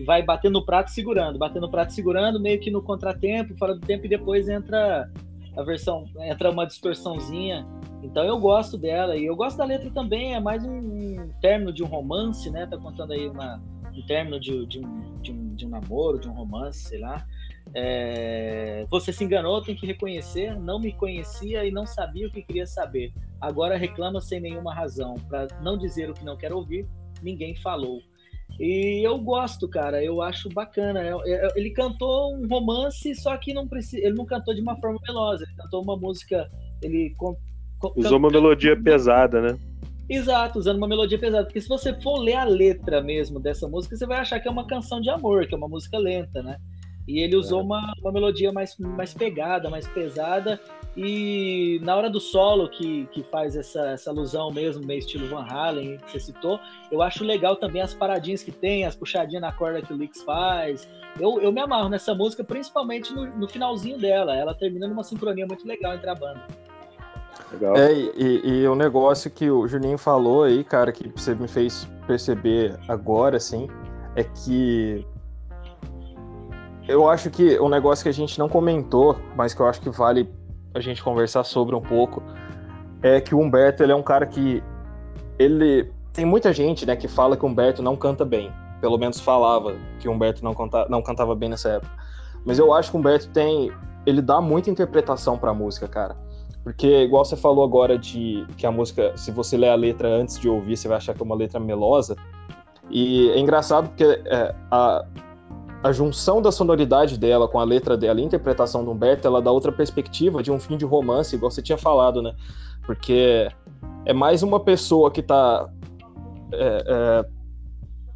Vai 0.06 0.24
batendo 0.24 0.54
no 0.54 0.66
prato 0.66 0.92
segurando, 0.92 1.38
batendo 1.38 1.62
no 1.62 1.72
prato 1.72 1.94
segurando, 1.94 2.40
meio 2.40 2.60
que 2.60 2.72
no 2.72 2.82
contratempo, 2.82 3.58
fora 3.58 3.74
do 3.74 3.82
tempo, 3.82 4.06
e 4.06 4.10
depois 4.10 4.48
entra 4.48 5.10
a 5.56 5.64
versão. 5.64 6.06
Entra 6.22 6.52
uma 6.52 6.66
distorçãozinha. 6.66 7.68
Então 8.02 8.24
eu 8.24 8.40
gosto 8.40 8.78
dela, 8.78 9.18
e 9.18 9.26
eu 9.26 9.36
gosto 9.36 9.58
da 9.58 9.66
letra 9.66 9.90
também, 9.92 10.34
é 10.34 10.40
mais 10.40 10.64
um, 10.66 10.78
um 10.78 11.30
término 11.42 11.74
de 11.74 11.84
um 11.84 11.88
romance, 11.88 12.50
né? 12.50 12.66
Tá 12.66 12.78
contando 12.78 13.12
aí 13.12 13.28
uma, 13.28 13.62
um 13.94 14.06
término 14.06 14.40
de, 14.40 14.66
de, 14.66 14.80
um, 14.80 15.22
de, 15.22 15.32
um, 15.32 15.56
de 15.56 15.66
um 15.66 15.70
namoro, 15.70 16.20
de 16.20 16.30
um 16.30 16.34
romance, 16.34 16.80
sei 16.86 17.00
lá. 17.00 17.26
É, 17.74 18.86
você 18.90 19.14
se 19.14 19.24
enganou, 19.24 19.62
tem 19.62 19.76
que 19.76 19.86
reconhecer. 19.86 20.58
Não 20.60 20.80
me 20.80 20.94
conhecia 20.94 21.66
e 21.66 21.72
não 21.72 21.86
sabia 21.86 22.28
o 22.28 22.32
que 22.32 22.42
queria 22.42 22.66
saber. 22.66 23.14
Agora 23.40 23.78
reclama 23.78 24.20
sem 24.22 24.40
nenhuma 24.40 24.74
razão. 24.74 25.16
Para 25.28 25.48
não 25.62 25.78
dizer 25.78 26.10
o 26.10 26.14
que 26.14 26.26
não 26.26 26.38
quer 26.38 26.54
ouvir, 26.54 26.88
ninguém 27.22 27.56
falou. 27.56 28.02
E 28.58 29.06
eu 29.06 29.18
gosto, 29.18 29.68
cara. 29.68 30.04
Eu 30.04 30.22
acho 30.22 30.50
bacana. 30.50 31.02
É, 31.02 31.12
é, 31.26 31.48
ele 31.56 31.72
cantou 31.72 32.36
um 32.36 32.48
romance, 32.48 33.14
só 33.16 33.36
que 33.38 33.54
não 33.54 33.68
precisa. 33.68 34.06
Ele 34.06 34.16
não 34.16 34.26
cantou 34.26 34.54
de 34.54 34.62
uma 34.62 34.76
forma 34.78 35.00
melosa. 35.08 35.44
Ele 35.44 35.56
cantou 35.56 35.84
uma 35.84 35.98
música. 35.98 36.50
Ele 36.82 37.16
usou 37.96 38.18
uma 38.18 38.30
melodia 38.30 38.76
pesada, 38.82 39.42
né? 39.42 39.60
Exato, 40.10 40.58
usando 40.58 40.78
uma 40.78 40.88
melodia 40.88 41.20
pesada. 41.20 41.46
Porque 41.46 41.62
se 41.62 41.70
você 41.70 41.94
for 42.02 42.18
ler 42.18 42.36
a 42.36 42.44
letra 42.44 43.02
mesmo 43.02 43.40
dessa 43.40 43.68
música, 43.68 43.96
você 43.96 44.08
vai 44.08 44.20
achar 44.20 44.40
que 44.40 44.48
é 44.48 44.52
uma 44.52 44.66
canção 44.66 45.00
de 45.00 45.10
amor, 45.10 45.46
que 45.46 45.54
é 45.54 45.58
uma 45.58 45.68
música 45.68 45.98
lenta, 45.98 46.42
né? 46.42 46.58
E 47.08 47.20
ele 47.20 47.36
usou 47.36 47.62
é. 47.62 47.64
uma, 47.64 47.94
uma 48.02 48.12
melodia 48.12 48.52
mais, 48.52 48.78
mais 48.78 49.14
pegada, 49.14 49.70
mais 49.70 49.88
pesada. 49.88 50.60
E 50.96 51.80
na 51.84 51.96
hora 51.96 52.10
do 52.10 52.20
solo, 52.20 52.70
que, 52.70 53.08
que 53.08 53.24
faz 53.24 53.56
essa, 53.56 53.90
essa 53.90 54.10
alusão 54.10 54.52
mesmo, 54.52 54.86
meio 54.86 55.00
estilo 55.00 55.28
Van 55.28 55.44
Halen, 55.44 55.98
que 55.98 56.12
você 56.12 56.20
citou, 56.20 56.60
eu 56.92 57.02
acho 57.02 57.24
legal 57.24 57.56
também 57.56 57.82
as 57.82 57.94
paradinhas 57.94 58.44
que 58.44 58.52
tem, 58.52 58.86
as 58.86 58.96
puxadinhas 58.96 59.42
na 59.42 59.52
corda 59.52 59.82
que 59.82 59.94
o 59.94 59.98
Lix 59.98 60.22
faz. 60.24 60.88
Eu, 61.20 61.42
eu 61.42 61.52
me 61.52 61.62
amarro 61.62 61.90
nessa 61.90 62.14
música, 62.14 62.44
principalmente 62.44 63.14
no, 63.14 63.26
no 63.26 63.48
finalzinho 63.48 63.98
dela. 63.98 64.36
Ela 64.36 64.54
termina 64.54 64.88
numa 64.88 65.04
sincronia 65.04 65.48
muito 65.48 65.68
legal 65.68 65.96
entre 65.96 66.10
a 66.10 66.16
banda. 66.16 66.46
Legal. 67.52 67.76
É, 67.76 67.94
e, 67.94 68.42
e 68.44 68.68
o 68.68 68.76
negócio 68.76 69.32
que 69.32 69.50
o 69.50 69.68
Juninho 69.68 69.98
falou 69.98 70.44
aí, 70.44 70.64
cara, 70.64 70.92
que 70.92 71.08
você 71.10 71.34
me 71.34 71.48
fez 71.48 71.88
perceber 72.06 72.78
agora, 72.88 73.38
assim, 73.38 73.68
é 74.16 74.24
que 74.24 75.06
eu 76.90 77.08
acho 77.08 77.30
que 77.30 77.60
um 77.60 77.70
negócio 77.70 78.02
que 78.02 78.10
a 78.10 78.14
gente 78.14 78.40
não 78.40 78.50
comentou, 78.50 79.16
mas 79.36 79.54
que 79.54 79.62
eu 79.62 79.68
acho 79.68 79.80
que 79.80 79.92
vale 79.92 80.28
a 80.74 80.80
gente 80.80 81.04
conversar 81.04 81.44
sobre 81.44 81.76
um 81.76 81.82
pouco, 81.82 82.22
é 83.04 83.22
que 83.22 83.36
o 83.36 83.40
Humberto 83.40 83.84
ele 83.84 83.92
é 83.92 83.96
um 83.96 84.02
cara 84.02 84.26
que 84.26 84.64
ele 85.38 85.92
tem 86.12 86.26
muita 86.26 86.52
gente, 86.52 86.88
né, 86.88 86.96
que 86.96 87.08
fala 87.08 87.38
que 87.38 87.46
o 87.46 87.48
Humberto 87.48 87.84
não 87.84 87.96
canta 87.96 88.26
bem. 88.26 88.52
Pelo 88.82 88.98
menos 88.98 89.20
falava 89.20 89.76
que 90.00 90.10
o 90.10 90.12
Humberto 90.12 90.44
não, 90.44 90.56
canta, 90.56 90.88
não 90.90 91.02
cantava 91.02 91.36
bem 91.36 91.50
nessa 91.50 91.70
época. 91.70 91.92
Mas 92.44 92.58
eu 92.58 92.74
acho 92.74 92.90
que 92.90 92.98
o 92.98 93.00
Humberto 93.00 93.30
tem, 93.30 93.72
ele 94.06 94.22
dá 94.22 94.42
muita 94.42 94.72
interpretação 94.72 95.38
para 95.38 95.52
a 95.52 95.54
música, 95.54 95.88
cara. 95.88 96.18
Porque 96.64 97.04
igual 97.04 97.24
você 97.24 97.38
falou 97.38 97.64
agora 97.64 98.00
de 98.00 98.48
que 98.58 98.66
a 98.66 98.72
música, 98.72 99.16
se 99.16 99.32
você 99.32 99.58
ler 99.58 99.70
a 99.70 99.76
letra 99.76 100.10
antes 100.10 100.40
de 100.40 100.50
ouvir, 100.50 100.76
você 100.76 100.88
vai 100.88 100.98
achar 100.98 101.14
que 101.14 101.22
é 101.22 101.26
uma 101.26 101.36
letra 101.36 101.60
melosa. 101.60 102.16
E 102.90 103.30
é 103.30 103.40
engraçado 103.40 103.90
porque 103.90 104.04
é, 104.04 104.56
a, 104.72 105.06
a 105.84 105.92
junção 105.92 106.42
da 106.42 106.52
sonoridade 106.52 107.18
dela 107.18 107.48
com 107.48 107.60
a 107.60 107.64
letra 107.64 107.96
dela, 107.96 108.20
a 108.20 108.24
interpretação 108.24 108.84
do 108.84 108.92
Humberto, 108.92 109.28
ela 109.28 109.42
dá 109.42 109.52
outra 109.52 109.72
perspectiva 109.72 110.44
de 110.44 110.52
um 110.52 110.60
fim 110.60 110.78
de 110.78 110.86
romance, 110.86 111.36
igual 111.36 111.50
você 111.50 111.62
tinha 111.62 111.78
falado, 111.78 112.22
né? 112.22 112.34
Porque 112.86 113.50
é 114.06 114.14
mais 114.14 114.44
uma 114.44 114.60
pessoa 114.60 115.10
que 115.10 115.22
tá 115.22 115.70
é, 116.52 116.84
é, 116.88 117.26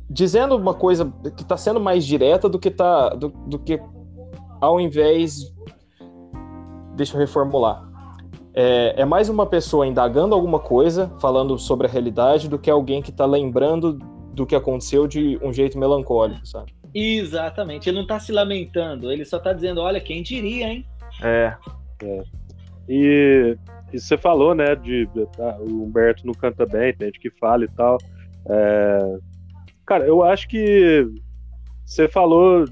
dizendo 0.09 0.55
uma 0.55 0.73
coisa 0.73 1.11
que 1.37 1.45
tá 1.45 1.55
sendo 1.55 1.79
mais 1.79 2.05
direta 2.05 2.49
do 2.49 2.59
que 2.59 2.69
tá 2.69 3.09
do, 3.09 3.29
do 3.29 3.59
que 3.59 3.79
ao 4.59 4.79
invés 4.79 5.53
deixa 6.95 7.15
eu 7.15 7.19
reformular 7.19 7.93
é, 8.55 9.01
é, 9.01 9.05
mais 9.05 9.29
uma 9.29 9.47
pessoa 9.47 9.87
indagando 9.87 10.35
alguma 10.35 10.59
coisa, 10.59 11.11
falando 11.19 11.57
sobre 11.57 11.87
a 11.87 11.89
realidade, 11.89 12.47
do 12.47 12.59
que 12.59 12.69
alguém 12.69 13.01
que 13.01 13.09
está 13.09 13.25
lembrando 13.25 13.97
do 14.31 14.45
que 14.45 14.55
aconteceu 14.55 15.07
de 15.07 15.39
um 15.41 15.51
jeito 15.51 15.77
melancólico, 15.77 16.45
sabe? 16.45 16.71
Exatamente. 16.93 17.89
Ele 17.89 17.97
não 17.97 18.07
tá 18.07 18.19
se 18.19 18.31
lamentando, 18.31 19.11
ele 19.11 19.25
só 19.25 19.39
tá 19.39 19.53
dizendo, 19.53 19.81
olha, 19.81 19.99
quem 19.99 20.21
diria, 20.21 20.67
hein? 20.67 20.85
É. 21.21 21.55
é. 22.03 22.23
E, 22.87 23.57
e, 23.91 23.99
você 23.99 24.17
falou, 24.17 24.53
né, 24.53 24.75
de 24.75 25.07
tá, 25.35 25.57
o 25.59 25.83
Humberto 25.83 26.25
não 26.25 26.33
canta 26.33 26.65
bem, 26.65 26.93
tem 26.93 27.07
gente 27.07 27.19
que 27.19 27.29
fala 27.29 27.63
e 27.63 27.69
tal. 27.69 27.97
É, 28.49 29.17
cara, 29.85 30.05
eu 30.05 30.21
acho 30.21 30.47
que 30.47 31.07
você 31.85 32.07
falou 32.07 32.65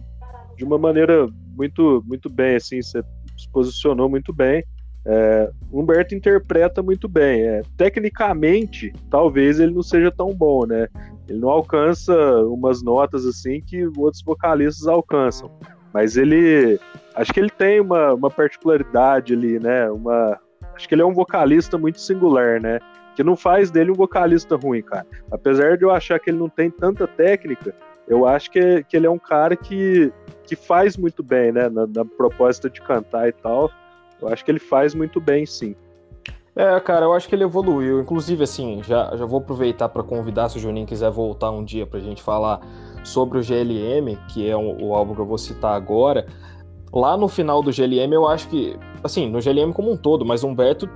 de 0.55 0.63
uma 0.63 0.77
maneira 0.77 1.27
muito, 1.55 2.03
muito 2.05 2.29
bem, 2.29 2.55
assim, 2.55 2.81
você 2.81 3.01
se 3.37 3.49
posicionou 3.49 4.09
muito 4.09 4.33
bem. 4.33 4.63
É, 5.03 5.49
Humberto 5.71 6.13
interpreta 6.13 6.83
muito 6.83 7.07
bem. 7.07 7.41
É, 7.41 7.61
tecnicamente, 7.75 8.93
talvez 9.09 9.59
ele 9.59 9.73
não 9.73 9.81
seja 9.81 10.11
tão 10.11 10.33
bom, 10.33 10.65
né? 10.65 10.87
Ele 11.31 11.39
não 11.39 11.49
alcança 11.49 12.13
umas 12.43 12.83
notas 12.83 13.25
assim 13.25 13.61
que 13.61 13.85
outros 13.97 14.21
vocalistas 14.21 14.85
alcançam. 14.85 15.49
Mas 15.93 16.17
ele. 16.17 16.77
Acho 17.15 17.33
que 17.33 17.39
ele 17.39 17.49
tem 17.49 17.79
uma, 17.79 18.13
uma 18.13 18.29
particularidade 18.29 19.33
ali, 19.33 19.57
né? 19.57 19.89
Uma, 19.89 20.37
acho 20.75 20.87
que 20.87 20.93
ele 20.93 21.01
é 21.01 21.05
um 21.05 21.13
vocalista 21.13 21.77
muito 21.77 22.01
singular, 22.01 22.61
né? 22.61 22.79
Que 23.15 23.23
não 23.23 23.37
faz 23.37 23.71
dele 23.71 23.91
um 23.91 23.95
vocalista 23.95 24.57
ruim, 24.57 24.81
cara. 24.81 25.07
Apesar 25.31 25.77
de 25.77 25.83
eu 25.83 25.91
achar 25.91 26.19
que 26.19 26.29
ele 26.29 26.37
não 26.37 26.49
tem 26.49 26.69
tanta 26.69 27.07
técnica, 27.07 27.73
eu 28.07 28.27
acho 28.27 28.51
que, 28.51 28.83
que 28.83 28.97
ele 28.97 29.07
é 29.07 29.09
um 29.09 29.19
cara 29.19 29.55
que, 29.55 30.11
que 30.43 30.55
faz 30.55 30.97
muito 30.97 31.23
bem, 31.23 31.51
né? 31.53 31.69
Na, 31.69 31.87
na 31.87 32.03
proposta 32.03 32.69
de 32.69 32.81
cantar 32.81 33.29
e 33.29 33.31
tal. 33.31 33.71
Eu 34.21 34.27
acho 34.27 34.43
que 34.43 34.51
ele 34.51 34.59
faz 34.59 34.93
muito 34.93 35.21
bem, 35.21 35.45
sim. 35.45 35.75
É, 36.55 36.79
cara, 36.79 37.05
eu 37.05 37.13
acho 37.13 37.29
que 37.29 37.35
ele 37.35 37.43
evoluiu. 37.43 38.01
Inclusive, 38.01 38.43
assim, 38.43 38.81
já, 38.83 39.15
já 39.15 39.25
vou 39.25 39.39
aproveitar 39.39 39.87
para 39.89 40.03
convidar 40.03 40.49
se 40.49 40.57
o 40.57 40.59
Juninho 40.59 40.85
quiser 40.85 41.09
voltar 41.09 41.49
um 41.51 41.63
dia 41.63 41.85
pra 41.87 41.99
gente 41.99 42.21
falar 42.21 42.59
sobre 43.03 43.39
o 43.39 43.41
GLM, 43.41 44.17
que 44.27 44.49
é 44.49 44.55
o, 44.55 44.87
o 44.87 44.95
álbum 44.95 45.15
que 45.15 45.21
eu 45.21 45.25
vou 45.25 45.37
citar 45.37 45.73
agora. 45.73 46.27
Lá 46.93 47.15
no 47.15 47.29
final 47.29 47.63
do 47.63 47.71
GLM, 47.71 48.13
eu 48.13 48.27
acho 48.27 48.49
que, 48.49 48.77
assim, 49.01 49.29
no 49.29 49.39
GLM 49.39 49.71
como 49.71 49.91
um 49.91 49.97
todo, 49.97 50.25
mas 50.25 50.43
Humberto 50.43 50.89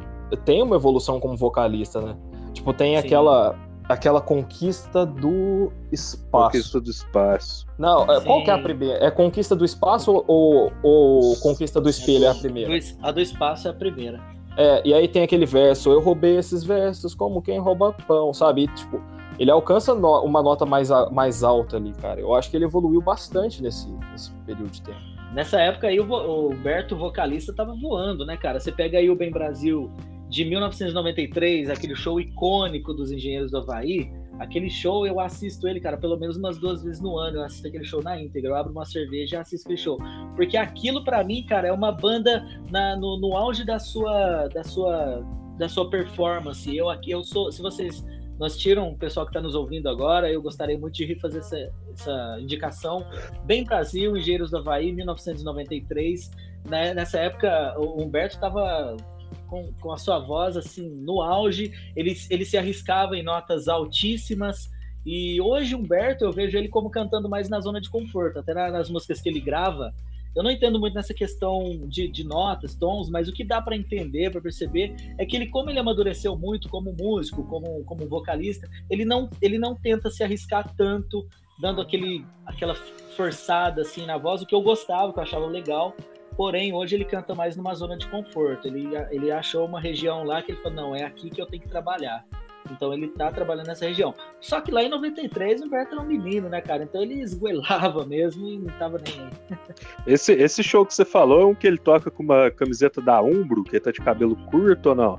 tem 0.43 0.62
uma 0.62 0.76
evolução 0.76 1.20
como 1.22 1.38
vocalista, 1.38 2.01
né? 2.01 2.18
Tipo, 2.53 2.74
tem 2.74 2.99
Sim. 2.99 3.06
aquela 3.06 3.58
aquela 3.88 4.20
conquista 4.20 5.06
do 5.06 5.72
espaço. 5.91 6.58
Conquista 6.58 6.82
do 6.82 6.89
espaço. 6.89 7.68
Não, 7.78 7.99
Sim. 7.99 8.12
É, 8.12 8.22
qual 8.22 8.43
que 8.43 8.49
é 8.49 8.53
a 8.53 8.58
primeira? 8.58 9.06
É 9.06 9.12
conquista 9.12 9.56
do 9.56 9.64
espaço 9.64 10.24
ou, 10.28 10.72
ou 10.82 11.36
conquista 11.38 11.80
do 11.80 11.88
espelho 11.88 12.26
é 12.26 12.30
a 12.30 12.36
primeira? 12.36 12.74
A 13.01 13.12
do 13.12 13.22
espaço 13.22 13.68
é 13.68 13.72
a 13.72 13.74
primeira. 13.74 14.35
É, 14.58 14.82
e 14.86 14.93
aí 14.93 15.08
tem 15.08 15.24
aquele 15.24 15.45
verso, 15.45 15.91
eu 15.91 15.99
roubei 15.99 16.38
esses 16.38 16.64
versos 16.64 17.14
como 17.14 17.41
quem 17.41 17.60
rouba 17.60 17.93
pão, 18.08 18.34
sabe? 18.34 18.64
E, 18.64 18.68
tipo, 18.68 19.01
ele 19.38 19.51
alcança 19.51 19.93
no, 19.93 20.22
uma 20.22 20.41
nota 20.41 20.66
mais, 20.66 20.89
mais 21.12 21.43
alta 21.43 21.78
ali, 21.78 21.91
cara. 22.01 22.20
Eu 22.20 22.34
acho 22.34 22.49
que 22.49 22.58
ele 22.58 22.66
evoluiu 22.66 23.01
bastante 23.01 23.62
nesse, 23.62 23.89
nesse 24.12 24.32
período 24.45 24.72
de 24.72 24.82
tempo. 24.82 24.99
Nessa 25.34 25.60
época 25.60 25.88
aí, 25.88 25.99
o, 25.99 26.06
o 26.10 26.56
Berto, 26.56 26.95
vocalista, 26.95 27.53
tava 27.53 27.76
voando, 27.76 28.26
né, 28.26 28.38
cara? 28.38 28.60
Você 28.60 28.72
pega 28.72 28.97
aí 28.97 29.10
o 29.10 29.16
Bem 29.16 29.32
Brasil 29.32 29.91
de 30.30 30.45
1993, 30.45 31.70
aquele 31.70 31.95
show 31.95 32.20
icônico 32.20 32.93
dos 32.93 33.12
Engenheiros 33.12 33.51
do 33.51 33.58
Havaí, 33.58 34.12
aquele 34.40 34.70
show 34.70 35.06
eu 35.06 35.20
assisto 35.20 35.68
ele, 35.68 35.80
cara, 35.80 35.98
pelo 35.98 36.18
menos 36.18 36.38
umas 36.38 36.58
duas 36.58 36.84
vezes 36.84 37.02
no 37.02 37.18
ano. 37.18 37.38
Eu 37.38 37.44
assisto 37.44 37.68
aquele 37.68 37.86
show 37.86 38.02
na 38.04 38.20
íntegra. 38.20 38.50
Eu 38.50 38.56
abro 38.56 38.72
uma 38.72 38.86
cerveja 38.86 39.38
e 39.38 39.40
assisto 39.40 39.68
aquele 39.68 39.82
show. 39.82 39.98
Porque 40.36 40.58
aquilo, 40.58 41.04
para 41.04 41.24
mim, 41.24 41.44
cara, 41.44 41.68
é 41.68 41.72
uma 41.72 41.92
banda 41.92 42.46
na, 42.70 42.96
no, 42.96 43.20
no 43.20 43.36
auge 43.36 43.66
da 43.66 43.80
sua, 43.80 44.48
da 44.48 44.64
sua, 44.64 45.24
da 45.58 45.70
sua 45.70 45.90
performance. 45.90 46.76
Eu 46.76 46.90
aqui, 46.90 47.12
eu 47.12 47.24
sou. 47.24 47.52
Se 47.52 47.62
vocês 47.62 48.04
nós 48.40 48.58
tiram 48.58 48.90
o 48.90 48.98
pessoal 48.98 49.26
que 49.26 49.30
está 49.30 49.42
nos 49.42 49.56
ouvindo 49.56 49.88
agora, 49.88 50.30
eu 50.30 50.42
gostaria 50.42 50.78
muito 50.78 50.94
de 50.96 51.16
fazer 51.20 51.40
essa, 51.40 51.72
essa 51.94 52.38
indicação. 52.40 53.06
Bem 53.46 53.64
Brasil, 53.64 54.16
Engenheiros 54.18 54.52
do 54.52 54.58
Havaí, 54.58 54.92
1993. 54.92 56.32
Né? 56.66 56.94
Nessa 56.94 57.20
época, 57.20 57.76
o 57.80 58.02
Humberto 58.04 58.36
estava 58.36 58.98
com, 59.56 59.72
com 59.80 59.91
a 59.93 59.97
sua 59.97 60.20
voz 60.20 60.58
assim 60.58 60.89
no 60.89 61.22
auge, 61.22 61.72
ele, 61.95 62.14
ele 62.30 62.43
se 62.43 62.58
arriscava 62.58 63.16
em 63.16 63.24
notas 63.24 63.70
altíssimas. 63.70 64.70
E 65.06 65.39
hoje, 65.39 65.76
Humberto, 65.76 66.26
eu 66.26 66.32
vejo 66.32 66.58
ele 66.58 66.68
como 66.68 66.89
cantando 66.89 67.30
mais 67.30 67.47
na 67.47 67.62
zona 67.62 67.80
de 67.80 67.89
conforto, 67.89 68.39
até 68.39 68.53
nas 68.53 68.89
músicas 68.89 69.22
que 69.22 69.30
ele 69.30 69.39
grava. 69.39 69.93
Eu 70.36 70.43
não 70.43 70.51
entendo 70.51 70.78
muito 70.78 70.95
nessa 70.95 71.14
questão 71.14 71.88
de, 71.88 72.10
de 72.10 72.26
notas, 72.26 72.76
tons, 72.76 73.10
mas 73.10 73.30
o 73.30 73.32
que 73.32 73.45
dá 73.45 73.62
para 73.62 73.78
entender, 73.78 74.30
para 74.30 74.41
perceber, 74.41 74.93
é 75.18 75.26
que 75.26 75.38
ele, 75.38 75.47
como 75.47 75.70
ele 75.70 75.80
amadureceu 75.80 76.36
muito 76.36 76.68
como 76.68 76.93
músico, 76.99 77.47
como, 77.47 77.86
como 77.86 78.10
vocalista, 78.10 78.68
ele 78.89 79.06
não, 79.06 79.30
ele 79.41 79.58
não 79.58 79.74
tenta 79.76 80.10
se 80.10 80.24
arriscar 80.24 80.76
tanto, 80.76 81.26
dando 81.58 81.80
aquele, 81.80 82.26
aquela 82.45 82.76
forçada 83.16 83.84
assim 83.84 84.06
na 84.06 84.18
voz, 84.18 84.41
o 84.41 84.45
que 84.45 84.53
eu 84.53 84.62
gostava, 84.62 85.14
que 85.14 85.20
eu 85.20 85.24
achava 85.24 85.45
legal. 85.45 85.95
Porém, 86.38 86.74
hoje 86.74 86.96
ele 86.96 87.06
canta 87.06 87.34
mais 87.34 87.56
numa 87.56 87.74
zona 87.74 87.98
de 87.98 88.08
conforto. 88.08 88.68
Ele, 88.68 88.90
ele 89.10 89.32
achou 89.32 89.66
uma 89.66 89.80
região 89.80 90.24
lá 90.24 90.42
que 90.42 90.52
ele 90.52 90.62
falou: 90.62 90.76
não, 90.76 90.96
é 90.96 91.04
aqui 91.04 91.30
que 91.30 91.42
eu 91.42 91.46
tenho 91.46 91.64
que 91.64 91.70
trabalhar. 91.70 92.26
Então 92.72 92.94
ele 92.94 93.08
tá 93.10 93.32
trabalhando 93.32 93.68
nessa 93.68 93.86
região. 93.86 94.14
Só 94.42 94.60
que 94.60 94.72
lá 94.72 94.84
em 94.84 94.90
93 94.90 95.62
o 95.62 95.66
Humberto 95.66 95.94
era 95.94 96.02
um 96.02 96.08
menino, 96.08 96.50
né, 96.50 96.62
cara? 96.62 96.84
Então 96.84 97.02
ele 97.02 97.22
esguelava 97.22 98.06
mesmo 98.08 98.48
e 98.48 98.58
não 98.58 98.74
tava 98.80 99.00
nem 99.06 99.20
aí. 99.20 99.58
Esse, 100.08 100.34
esse 100.34 100.64
show 100.64 100.86
que 100.86 100.94
você 100.94 101.06
falou 101.06 101.42
é 101.42 101.46
um 101.46 101.56
que 101.56 101.68
ele 101.68 101.78
toca 101.78 102.10
com 102.10 102.24
uma 102.24 102.50
camiseta 102.50 103.02
da 103.02 103.22
Umbro, 103.22 103.64
que 103.64 103.76
ele 103.76 103.82
tá 103.82 103.92
de 103.92 104.02
cabelo 104.02 104.36
curto 104.48 104.90
ou 104.90 104.96
não? 104.96 105.18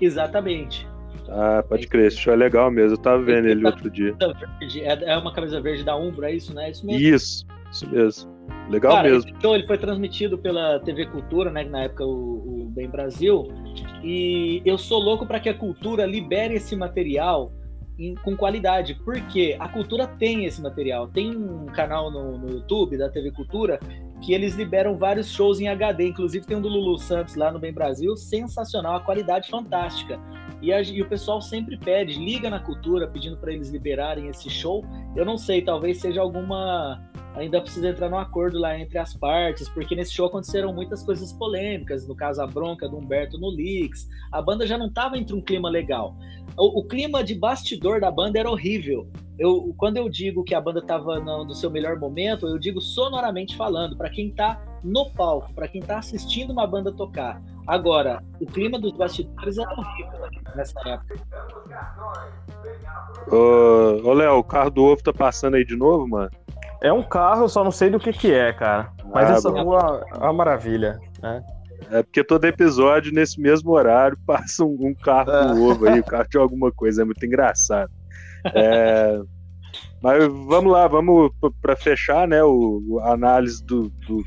Exatamente. 0.00 0.88
Ah, 1.28 1.62
pode 1.68 1.86
crer, 1.86 2.06
esse 2.06 2.16
show 2.16 2.32
é 2.32 2.36
legal 2.36 2.70
mesmo. 2.70 2.94
Eu 2.94 2.98
tava 2.98 3.22
vendo 3.22 3.46
ele, 3.46 3.60
ele 3.60 3.66
outro 3.66 3.90
dia. 3.90 4.16
Verde, 4.58 4.80
é, 4.80 5.12
é 5.12 5.16
uma 5.18 5.32
camisa 5.32 5.60
verde 5.60 5.84
da 5.84 5.94
Umbro, 5.94 6.24
é 6.24 6.32
isso, 6.32 6.54
né? 6.54 6.68
É 6.68 6.70
isso 6.70 6.86
mesmo. 6.86 7.00
Isso, 7.02 7.46
isso 7.70 7.88
mesmo. 7.88 8.38
Legal 8.68 8.92
Cara, 8.92 9.10
mesmo. 9.10 9.30
Então 9.30 9.54
ele 9.54 9.66
foi 9.66 9.78
transmitido 9.78 10.38
pela 10.38 10.78
TV 10.80 11.06
Cultura, 11.06 11.50
né? 11.50 11.64
Na 11.64 11.84
época 11.84 12.04
o, 12.04 12.64
o 12.64 12.70
Bem 12.70 12.88
Brasil. 12.88 13.48
E 14.02 14.62
eu 14.64 14.76
sou 14.76 15.00
louco 15.00 15.26
para 15.26 15.40
que 15.40 15.48
a 15.48 15.54
cultura 15.54 16.06
libere 16.06 16.54
esse 16.54 16.76
material 16.76 17.52
em, 17.98 18.14
com 18.14 18.36
qualidade, 18.36 18.94
porque 19.04 19.56
a 19.58 19.68
cultura 19.68 20.06
tem 20.06 20.44
esse 20.44 20.62
material. 20.62 21.08
Tem 21.08 21.36
um 21.36 21.66
canal 21.66 22.10
no, 22.10 22.38
no, 22.38 22.50
YouTube 22.50 22.96
da 22.96 23.08
TV 23.08 23.32
Cultura 23.32 23.80
que 24.22 24.32
eles 24.32 24.54
liberam 24.54 24.96
vários 24.96 25.28
shows 25.28 25.60
em 25.60 25.68
HD, 25.68 26.08
inclusive 26.08 26.46
tem 26.46 26.56
um 26.56 26.60
do 26.60 26.68
Lulu 26.68 26.98
Santos 26.98 27.34
lá 27.34 27.50
no 27.50 27.58
Bem 27.58 27.72
Brasil, 27.72 28.16
sensacional, 28.16 28.96
a 28.96 29.00
qualidade 29.00 29.48
fantástica. 29.48 30.18
E, 30.60 30.72
a, 30.72 30.82
e 30.82 31.00
o 31.00 31.08
pessoal 31.08 31.40
sempre 31.40 31.76
pede, 31.76 32.18
liga 32.18 32.50
na 32.50 32.58
cultura 32.58 33.06
pedindo 33.08 33.36
para 33.36 33.52
eles 33.52 33.70
liberarem 33.70 34.28
esse 34.28 34.50
show. 34.50 34.84
Eu 35.14 35.24
não 35.24 35.38
sei, 35.38 35.62
talvez 35.62 35.98
seja 35.98 36.20
alguma 36.20 37.00
ainda 37.38 37.60
precisa 37.60 37.88
entrar 37.88 38.08
num 38.08 38.18
acordo 38.18 38.58
lá 38.58 38.78
entre 38.78 38.98
as 38.98 39.14
partes, 39.14 39.68
porque 39.68 39.94
nesse 39.94 40.12
show 40.12 40.26
aconteceram 40.26 40.72
muitas 40.72 41.02
coisas 41.02 41.32
polêmicas, 41.32 42.06
no 42.06 42.14
caso 42.14 42.42
a 42.42 42.46
bronca 42.46 42.88
do 42.88 42.96
Humberto 42.96 43.38
no 43.38 43.48
Leaks, 43.48 44.08
a 44.32 44.42
banda 44.42 44.66
já 44.66 44.76
não 44.76 44.86
estava 44.86 45.16
entre 45.16 45.34
um 45.34 45.40
clima 45.40 45.68
legal. 45.68 46.16
O, 46.56 46.80
o, 46.80 46.84
clima 46.84 47.22
de 47.22 47.34
bastidor 47.34 48.00
da 48.00 48.10
banda 48.10 48.38
era 48.38 48.50
horrível. 48.50 49.08
Eu, 49.38 49.72
quando 49.76 49.98
eu 49.98 50.08
digo 50.08 50.42
que 50.42 50.54
a 50.54 50.60
banda 50.60 50.80
estava 50.80 51.20
no, 51.20 51.44
no, 51.44 51.54
seu 51.54 51.70
melhor 51.70 51.98
momento, 51.98 52.48
eu 52.48 52.58
digo 52.58 52.80
sonoramente 52.80 53.56
falando, 53.56 53.96
para 53.96 54.10
quem 54.10 54.28
está 54.28 54.60
no 54.82 55.10
palco, 55.10 55.52
para 55.54 55.68
quem 55.68 55.80
está 55.80 55.98
assistindo 55.98 56.50
uma 56.50 56.66
banda 56.66 56.92
tocar. 56.92 57.40
Agora, 57.68 58.22
o 58.40 58.46
clima 58.46 58.80
dos 58.80 58.92
bastidores 58.92 59.58
era 59.58 59.70
horrível 59.70 60.28
nessa 60.56 60.80
época. 60.88 61.16
Ô, 63.30 64.08
ô 64.08 64.12
Léo, 64.14 64.38
o 64.38 64.44
carro 64.44 64.70
do 64.70 64.84
ovo 64.84 65.02
tá 65.02 65.12
passando 65.12 65.54
aí 65.54 65.64
de 65.64 65.76
novo, 65.76 66.08
mano? 66.08 66.30
É 66.80 66.90
um 66.90 67.02
carro, 67.02 67.42
eu 67.42 67.48
só 67.48 67.62
não 67.62 67.70
sei 67.70 67.90
do 67.90 67.98
que 67.98 68.10
que 68.12 68.32
é, 68.32 68.52
cara. 68.54 68.90
Mas 69.12 69.30
ah, 69.30 69.34
essa 69.34 69.50
rua 69.50 70.02
é 70.14 70.18
uma 70.18 70.32
maravilha, 70.32 70.98
né? 71.20 71.44
É 71.90 72.02
porque 72.02 72.24
todo 72.24 72.44
episódio, 72.44 73.12
nesse 73.12 73.40
mesmo 73.40 73.70
horário, 73.72 74.18
passa 74.26 74.64
um, 74.64 74.76
um 74.80 74.94
carro 74.94 75.30
é. 75.30 75.48
com 75.48 75.62
ovo 75.62 75.88
aí, 75.88 76.00
o 76.00 76.04
carro 76.04 76.28
de 76.28 76.38
alguma 76.38 76.72
coisa, 76.72 77.02
é 77.02 77.04
muito 77.04 77.24
engraçado. 77.24 77.90
É, 78.54 79.20
mas 80.02 80.24
vamos 80.24 80.72
lá, 80.72 80.86
vamos 80.86 81.30
para 81.60 81.76
fechar, 81.76 82.26
né, 82.26 82.42
o, 82.42 83.00
a 83.02 83.12
análise 83.12 83.62
do, 83.64 83.90
do, 84.06 84.22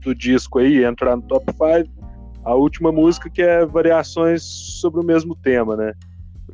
do, 0.00 0.14
disco 0.14 0.58
aí, 0.58 0.84
entrar 0.84 1.16
no 1.16 1.22
top 1.22 1.52
5. 1.52 2.07
A 2.44 2.54
última 2.54 2.90
música 2.90 3.28
que 3.28 3.42
é 3.42 3.64
variações 3.64 4.42
sobre 4.42 5.00
o 5.00 5.04
mesmo 5.04 5.36
tema, 5.36 5.76
né? 5.76 5.92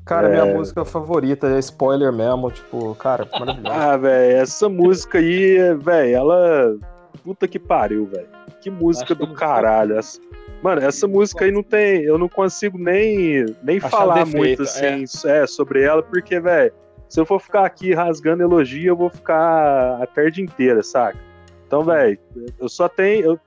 Cara, 0.04 0.28
é... 0.28 0.32
minha 0.32 0.56
música 0.56 0.84
favorita 0.84 1.48
é 1.48 1.58
spoiler 1.58 2.12
mesmo, 2.12 2.50
tipo, 2.50 2.94
cara, 2.96 3.26
maravilhoso. 3.32 3.74
ah, 3.74 3.96
velho, 3.96 4.36
essa 4.36 4.68
música 4.68 5.18
aí, 5.18 5.74
velho, 5.76 6.16
ela. 6.16 6.76
Puta 7.22 7.48
que 7.48 7.58
pariu, 7.58 8.06
velho. 8.06 8.26
Que 8.60 8.70
música 8.70 9.14
do 9.14 9.32
caralho. 9.32 9.96
Essa... 9.98 10.20
Mano, 10.62 10.82
essa 10.82 11.06
música 11.06 11.44
aí 11.44 11.52
não 11.52 11.62
tem. 11.62 12.02
Eu 12.02 12.18
não 12.18 12.28
consigo 12.28 12.76
nem, 12.76 13.46
nem 13.62 13.80
falar 13.80 14.24
defeito, 14.24 14.36
muito 14.36 14.62
assim 14.62 15.04
é. 15.26 15.42
É, 15.42 15.46
sobre 15.46 15.82
ela, 15.82 16.02
porque, 16.02 16.38
velho, 16.38 16.72
se 17.08 17.20
eu 17.20 17.24
for 17.24 17.40
ficar 17.40 17.64
aqui 17.64 17.94
rasgando 17.94 18.42
elogio, 18.42 18.88
eu 18.88 18.96
vou 18.96 19.08
ficar 19.08 20.02
a 20.02 20.06
tarde 20.06 20.42
inteira, 20.42 20.82
saca? 20.82 21.18
Então, 21.66 21.82
velho, 21.82 22.18
eu 22.58 22.68
só 22.68 22.88
tenho. 22.88 23.24
Eu... 23.24 23.40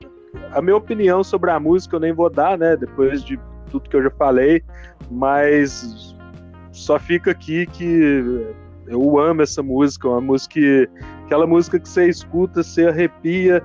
a 0.52 0.62
minha 0.62 0.76
opinião 0.76 1.24
sobre 1.24 1.52
a 1.52 1.60
música 1.60 1.96
eu 1.96 2.00
nem 2.00 2.14
vou 2.14 2.30
dar, 2.30 2.58
né? 2.58 2.76
Depois 2.76 3.24
de 3.24 3.40
tudo 3.70 3.90
que 3.90 3.96
eu 3.96 4.04
já 4.04 4.12
falei, 4.12 4.64
mas 5.10 6.16
só 6.72 7.00
fica 7.00 7.32
aqui 7.32 7.66
que 7.66 8.46
eu 8.88 9.20
amo 9.20 9.42
essa 9.42 9.62
música, 9.62 10.08
uma 10.08 10.22
música 10.22 10.54
que, 10.54 10.90
aquela 11.26 11.46
música 11.46 11.80
que 11.80 11.90
você 11.90 12.08
escuta, 12.08 12.64
você 12.64 12.88
arrepia, 12.88 13.62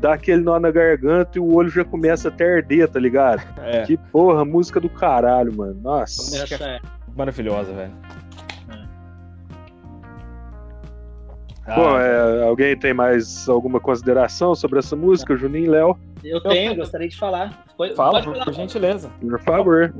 dá 0.00 0.14
aquele 0.14 0.42
nó 0.42 0.58
na 0.58 0.70
garganta 0.70 1.38
e 1.38 1.40
o 1.40 1.54
olho 1.54 1.68
já 1.68 1.84
começa 1.84 2.28
a 2.28 2.30
ter 2.30 2.56
arder, 2.56 2.88
tá 2.88 3.00
ligado? 3.00 3.42
É. 3.58 3.82
Que 3.82 3.96
porra, 3.96 4.44
música 4.44 4.80
do 4.80 4.88
caralho, 4.88 5.54
mano. 5.56 5.78
Nossa. 5.82 6.42
Essa 6.42 6.64
é 6.64 6.80
maravilhosa, 7.16 7.72
velho. 7.72 7.92
É. 11.66 11.74
Bom, 11.74 11.98
é, 11.98 12.42
alguém 12.44 12.76
tem 12.76 12.94
mais 12.94 13.48
alguma 13.48 13.80
consideração 13.80 14.54
sobre 14.54 14.78
essa 14.78 14.96
música, 14.96 15.36
Juninho 15.36 15.66
e 15.66 15.68
Léo? 15.68 15.98
Eu 16.24 16.40
tenho, 16.42 16.74
gostaria 16.76 17.08
de 17.08 17.16
falar. 17.16 17.64
Fala, 17.96 18.22
por, 18.22 18.44
por 18.44 18.52
gentileza. 18.52 19.10
Por 19.20 19.40
favor. 19.40 19.94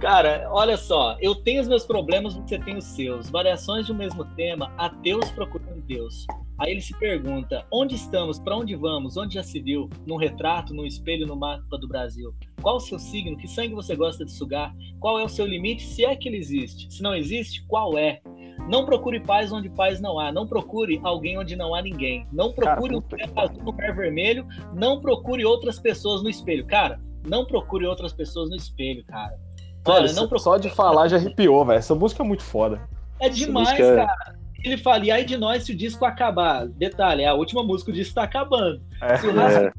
Cara, 0.00 0.46
olha 0.52 0.76
só, 0.76 1.16
eu 1.20 1.34
tenho 1.34 1.60
os 1.60 1.66
meus 1.66 1.84
problemas, 1.84 2.34
você 2.34 2.56
tem 2.58 2.76
os 2.76 2.84
seus. 2.84 3.28
Variações 3.30 3.84
de 3.84 3.92
um 3.92 3.96
mesmo 3.96 4.24
tema, 4.36 4.72
ateus 4.78 5.28
procurando 5.32 5.82
Deus. 5.82 6.24
Aí 6.58 6.70
ele 6.70 6.80
se 6.80 6.96
pergunta: 6.98 7.64
onde 7.72 7.96
estamos? 7.96 8.38
Para 8.38 8.56
onde 8.56 8.76
vamos? 8.76 9.16
Onde 9.16 9.34
já 9.34 9.42
se 9.42 9.60
viu? 9.60 9.88
Num 10.06 10.16
retrato, 10.16 10.72
num 10.72 10.84
espelho, 10.84 11.26
no 11.26 11.34
mapa 11.34 11.76
do 11.78 11.88
Brasil? 11.88 12.32
Qual 12.62 12.76
o 12.76 12.80
seu 12.80 12.98
signo? 12.98 13.36
Que 13.36 13.48
sangue 13.48 13.74
você 13.74 13.96
gosta 13.96 14.24
de 14.24 14.32
sugar? 14.32 14.72
Qual 15.00 15.18
é 15.18 15.24
o 15.24 15.28
seu 15.28 15.46
limite, 15.46 15.82
se 15.82 16.04
é 16.04 16.14
que 16.14 16.28
ele 16.28 16.36
existe? 16.38 16.92
Se 16.92 17.02
não 17.02 17.14
existe, 17.14 17.64
qual 17.66 17.98
é? 17.98 18.20
Não 18.68 18.84
procure 18.84 19.20
paz 19.20 19.52
onde 19.52 19.68
paz 19.70 20.00
não 20.00 20.18
há. 20.18 20.32
Não 20.32 20.46
procure 20.46 21.00
alguém 21.02 21.38
onde 21.38 21.56
não 21.56 21.74
há 21.74 21.82
ninguém. 21.82 22.26
Não 22.32 22.52
procure 22.52 22.90
Cara, 22.90 22.96
um 22.96 23.02
pé 23.02 23.30
azul 23.36 23.62
no 23.62 23.72
pé 23.72 23.92
vermelho. 23.92 24.46
Não 24.74 25.00
procure 25.00 25.44
outras 25.44 25.78
pessoas 25.78 26.22
no 26.22 26.28
espelho. 26.28 26.66
Cara, 26.66 27.00
não 27.26 27.44
procure 27.44 27.86
outras 27.86 28.12
pessoas 28.12 28.50
no 28.50 28.56
espelho, 28.56 29.04
cara. 29.04 29.38
Olha, 29.86 30.12
não 30.12 30.28
procura... 30.28 30.38
só 30.38 30.58
de 30.58 30.68
falar 30.68 31.08
já 31.08 31.16
arrepiou, 31.16 31.64
velho. 31.64 31.78
Essa 31.78 31.94
música 31.94 32.22
é 32.22 32.26
muito 32.26 32.42
foda. 32.42 32.80
É 33.20 33.28
demais, 33.28 33.78
é 33.78 33.96
cara. 33.96 34.38
Ele 34.64 34.76
fala, 34.76 35.04
e 35.04 35.10
aí 35.10 35.24
de 35.24 35.36
nós 35.36 35.64
se 35.64 35.72
o 35.72 35.76
disco 35.76 36.04
acabar? 36.04 36.66
Detalhe, 36.66 37.22
é 37.22 37.28
a 37.28 37.34
última 37.34 37.62
música, 37.62 37.90
o 37.90 37.94
disco 37.94 38.14
tá 38.14 38.24
acabando. 38.24 38.82
É, 39.00 39.16
se 39.16 39.26
o 39.26 39.32
resto 39.32 39.66
é. 39.66 39.72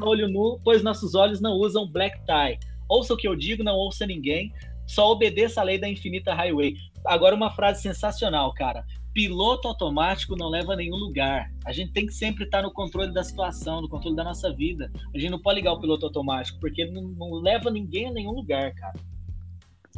olho 0.00 0.28
nu, 0.28 0.60
pois 0.62 0.82
nossos 0.82 1.14
olhos 1.14 1.40
não 1.40 1.52
usam 1.52 1.90
black 1.90 2.18
tie. 2.26 2.58
Ouça 2.88 3.14
o 3.14 3.16
que 3.16 3.26
eu 3.26 3.34
digo, 3.34 3.64
não 3.64 3.74
ouça 3.74 4.06
ninguém. 4.06 4.52
Só 4.88 5.12
obedeça 5.12 5.60
a 5.60 5.64
lei 5.64 5.78
da 5.78 5.86
infinita 5.86 6.34
highway. 6.34 6.74
Agora 7.04 7.34
uma 7.34 7.50
frase 7.50 7.82
sensacional, 7.82 8.52
cara. 8.54 8.84
Piloto 9.12 9.68
automático 9.68 10.34
não 10.34 10.48
leva 10.48 10.72
a 10.72 10.76
nenhum 10.76 10.96
lugar. 10.96 11.50
A 11.64 11.72
gente 11.72 11.92
tem 11.92 12.06
que 12.06 12.12
sempre 12.12 12.44
estar 12.44 12.62
no 12.62 12.72
controle 12.72 13.12
da 13.12 13.22
situação, 13.22 13.82
no 13.82 13.88
controle 13.88 14.16
da 14.16 14.24
nossa 14.24 14.50
vida. 14.50 14.90
A 15.14 15.18
gente 15.18 15.30
não 15.30 15.40
pode 15.40 15.56
ligar 15.56 15.72
o 15.72 15.80
piloto 15.80 16.06
automático, 16.06 16.58
porque 16.58 16.86
não, 16.86 17.02
não 17.02 17.32
leva 17.34 17.70
ninguém 17.70 18.06
a 18.06 18.12
nenhum 18.12 18.32
lugar, 18.32 18.74
cara. 18.74 18.94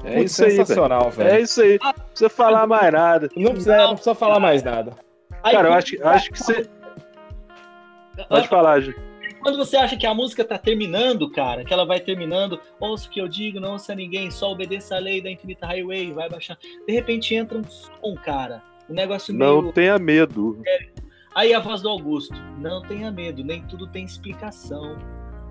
É 0.02 0.16
Putz, 0.16 0.32
isso 0.32 0.44
aí, 0.44 0.50
sensacional, 0.52 1.10
velho. 1.10 1.30
É 1.30 1.40
isso 1.40 1.62
aí. 1.62 1.78
Não 1.80 1.92
precisa 1.92 2.28
falar 2.28 2.66
mais 2.66 2.92
nada. 2.92 3.30
Não 3.36 3.50
precisa, 3.52 3.76
não 3.76 3.94
precisa 3.94 4.14
falar 4.14 4.40
mais 4.40 4.62
nada. 4.62 4.96
Cara, 5.42 5.68
eu 5.68 5.72
acho, 5.72 6.08
acho 6.08 6.30
que 6.32 6.38
você. 6.38 6.68
Pode 8.28 8.48
falar, 8.48 8.80
Ju. 8.80 8.94
Quando 9.40 9.56
você 9.56 9.76
acha 9.76 9.96
que 9.96 10.06
a 10.06 10.14
música 10.14 10.44
tá 10.44 10.58
terminando, 10.58 11.30
cara, 11.30 11.64
que 11.64 11.72
ela 11.72 11.86
vai 11.86 12.00
terminando, 12.00 12.60
ouça 12.78 13.08
o 13.08 13.10
que 13.10 13.20
eu 13.20 13.28
digo, 13.28 13.58
não 13.58 13.72
ouça 13.72 13.94
ninguém, 13.94 14.30
só 14.30 14.52
obedeça 14.52 14.96
a 14.96 14.98
lei 14.98 15.20
da 15.20 15.30
infinita 15.30 15.66
highway, 15.66 16.12
vai 16.12 16.28
baixando. 16.28 16.60
De 16.86 16.92
repente 16.92 17.34
entra 17.34 17.58
um 17.58 17.64
som, 17.64 18.14
cara. 18.22 18.62
Um 18.88 18.94
negócio 18.94 19.34
meio. 19.34 19.62
Não 19.62 19.72
tenha 19.72 19.98
medo. 19.98 20.62
Aí 21.34 21.54
a 21.54 21.60
voz 21.60 21.80
do 21.80 21.88
Augusto. 21.88 22.34
Não 22.58 22.82
tenha 22.82 23.10
medo, 23.10 23.42
nem 23.42 23.62
tudo 23.62 23.86
tem 23.86 24.04
explicação. 24.04 24.98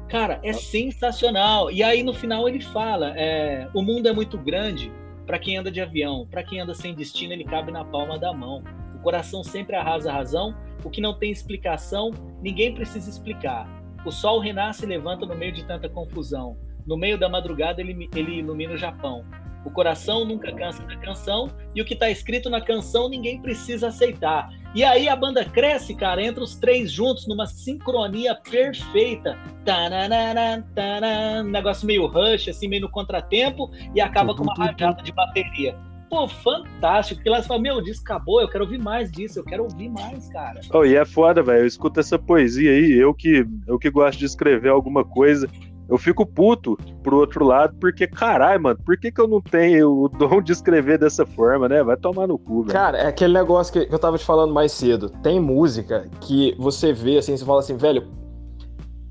Cara, 0.08 0.40
é 0.44 0.54
sensacional. 0.54 1.72
E 1.72 1.82
aí 1.82 2.04
no 2.04 2.14
final 2.14 2.48
ele 2.48 2.62
fala: 2.62 3.14
é, 3.16 3.68
o 3.74 3.82
mundo 3.82 4.08
é 4.08 4.14
muito 4.14 4.38
grande 4.38 4.92
para 5.26 5.40
quem 5.40 5.58
anda 5.58 5.72
de 5.72 5.80
avião, 5.80 6.28
para 6.30 6.44
quem 6.44 6.60
anda 6.60 6.74
sem 6.74 6.94
destino, 6.94 7.34
ele 7.34 7.44
cabe 7.44 7.72
na 7.72 7.86
palma 7.86 8.18
da 8.18 8.34
mão. 8.34 8.64
O 8.96 9.00
coração 9.00 9.44
sempre 9.44 9.76
arrasa 9.76 10.10
a 10.10 10.14
razão, 10.14 10.56
o 10.84 10.90
que 10.90 11.00
não 11.00 11.14
tem 11.14 11.32
explicação, 11.32 12.12
ninguém 12.42 12.74
precisa 12.74 13.10
explicar. 13.10 13.78
O 14.06 14.12
sol 14.12 14.39
renasce 14.39 14.86
e 14.86 14.88
levanta 14.88 15.26
no 15.26 15.36
meio 15.36 15.52
de 15.52 15.64
tanta 15.66 15.89
confusão. 15.89 16.58
No 16.86 16.97
meio 16.97 17.18
da 17.18 17.30
madrugada 17.30 17.82
ele, 17.82 18.10
ele 18.16 18.39
ilumina 18.39 18.74
o 18.74 18.78
Japão. 18.78 19.26
O 19.66 19.70
coração 19.70 20.24
nunca 20.24 20.52
cansa 20.54 20.84
da 20.84 20.95
canção 20.95 21.50
e 21.76 21.82
o 21.82 21.86
que 21.86 21.93
está 21.93 22.10
escrito 22.10 22.50
na 22.50 22.62
canção 22.62 23.10
ninguém 23.10 23.41
precisa 23.41 23.89
aceitar. 23.89 24.50
E 24.74 24.84
aí 24.84 25.10
a 25.10 25.16
banda 25.16 25.43
cresce, 25.43 25.95
cara, 25.95 26.24
entra 26.24 26.43
os 26.43 26.56
três 26.56 26.91
juntos 26.91 27.28
numa 27.28 27.45
sincronia 27.45 28.36
perfeita. 28.36 29.38
Tananana, 29.66 30.66
tanan, 30.74 31.43
negócio 31.43 31.86
meio 31.86 32.08
rush, 32.08 32.47
assim, 32.50 32.68
meio 32.68 32.84
no 32.84 32.89
contratempo, 32.89 33.70
e 33.93 34.00
acaba 34.00 34.36
com 34.36 34.43
uma 34.43 34.54
rajada 34.54 35.02
de 35.02 35.12
bateria. 35.12 35.76
Pô, 36.10 36.28
fantástico. 36.28 37.18
Porque 37.20 37.30
lá 37.30 37.41
você 37.41 37.47
fala, 37.47 37.62
meu, 37.62 37.76
o 37.76 37.82
disco 37.82 38.03
acabou, 38.03 38.41
eu 38.41 38.49
quero 38.49 38.64
ouvir 38.64 38.80
mais 38.80 39.12
disso, 39.12 39.39
eu 39.39 39.43
quero 39.43 39.64
ouvir 39.64 39.89
mais, 39.89 40.28
cara. 40.30 40.60
Oh, 40.74 40.84
e 40.84 40.95
é 40.95 41.05
foda, 41.05 41.43
velho. 41.43 41.60
Eu 41.60 41.68
escuto 41.68 41.99
essa 41.99 42.18
poesia 42.18 42.72
aí, 42.72 42.93
eu 42.93 43.14
que, 43.14 43.45
eu 43.68 43.78
que 43.78 43.89
gosto 43.89 44.20
de 44.20 44.26
escrever 44.26 44.70
alguma 44.70 45.05
coisa 45.05 45.47
eu 45.89 45.97
fico 45.97 46.24
puto 46.24 46.78
pro 47.01 47.18
outro 47.18 47.43
lado, 47.43 47.76
porque, 47.80 48.05
caralho, 48.05 48.62
mano, 48.62 48.80
por 48.86 48.95
que, 48.95 49.12
que 49.12 49.20
eu 49.20 49.28
não 49.28 49.41
tenho 49.41 50.03
o 50.03 50.07
dom 50.07 50.39
de 50.39 50.51
escrever 50.51 50.99
dessa 50.99 51.26
forma, 51.26 51.68
né? 51.68 51.82
Vai 51.82 51.97
tomar 51.97 52.28
no 52.28 52.38
cu, 52.38 52.62
velho. 52.62 52.74
Cara, 52.74 52.99
é 52.99 53.07
aquele 53.07 53.34
negócio 53.34 53.74
que 53.74 53.91
eu 53.91 53.97
tava 53.97 54.18
te 54.18 54.24
falando 54.24 54.53
mais 54.53 54.72
cedo. 54.72 55.10
Tem 55.24 55.39
música 55.39 56.07
que 56.22 56.55
você 56.60 56.93
vê 56.93 57.18
assim, 57.18 57.36
você 57.36 57.43
fala 57.43 57.60
assim, 57.60 57.76
velho, 57.76 58.07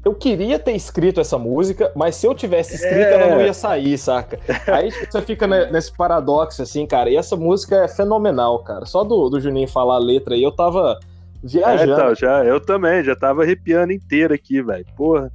eu 0.09 0.15
queria 0.15 0.59
ter 0.59 0.73
escrito 0.73 1.21
essa 1.21 1.39
música, 1.39 1.93
mas 1.95 2.17
se 2.17 2.27
eu 2.27 2.35
tivesse 2.35 2.77
escrito, 2.77 2.95
é... 2.95 3.13
ela 3.13 3.35
não 3.35 3.43
ia 3.43 3.53
sair, 3.53 3.99
saca? 3.99 4.41
Aí 4.67 4.91
você 4.91 5.21
fica 5.21 5.47
nesse 5.47 5.95
paradoxo, 5.95 6.63
assim, 6.63 6.87
cara. 6.87 7.11
E 7.11 7.17
essa 7.17 7.37
música 7.37 7.85
é 7.85 7.89
fenomenal, 7.89 8.65
cara. 8.65 8.87
Só 8.87 9.05
do, 9.05 9.29
do 9.29 9.39
Juninho 9.39 9.69
falar 9.69 9.97
a 9.97 9.99
letra 9.99 10.35
aí, 10.35 10.43
eu 10.43 10.51
tava 10.51 10.99
viajando. 11.45 11.93
É, 11.93 11.95
então, 11.95 12.15
já, 12.15 12.43
eu 12.43 12.59
também, 12.59 13.05
já 13.05 13.15
tava 13.15 13.43
arrepiando 13.43 13.93
inteiro 13.93 14.33
aqui, 14.33 14.63
velho. 14.63 14.87
Porra. 14.97 15.31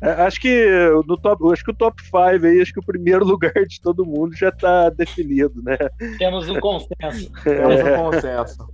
É, 0.00 0.10
acho 0.22 0.40
que 0.40 0.66
no 1.06 1.16
top, 1.16 1.52
acho 1.52 1.64
que 1.64 1.70
o 1.70 1.76
top 1.76 2.00
5 2.02 2.16
aí, 2.46 2.60
acho 2.60 2.72
que 2.72 2.80
o 2.80 2.84
primeiro 2.84 3.24
lugar 3.26 3.52
de 3.52 3.80
todo 3.80 4.06
mundo 4.06 4.36
já 4.36 4.50
está 4.50 4.88
definido, 4.88 5.60
né? 5.62 5.76
Temos 6.16 6.48
um 6.48 6.60
consenso. 6.60 7.30
Temos 7.42 7.80
um 7.80 7.96
consenso. 7.96 8.68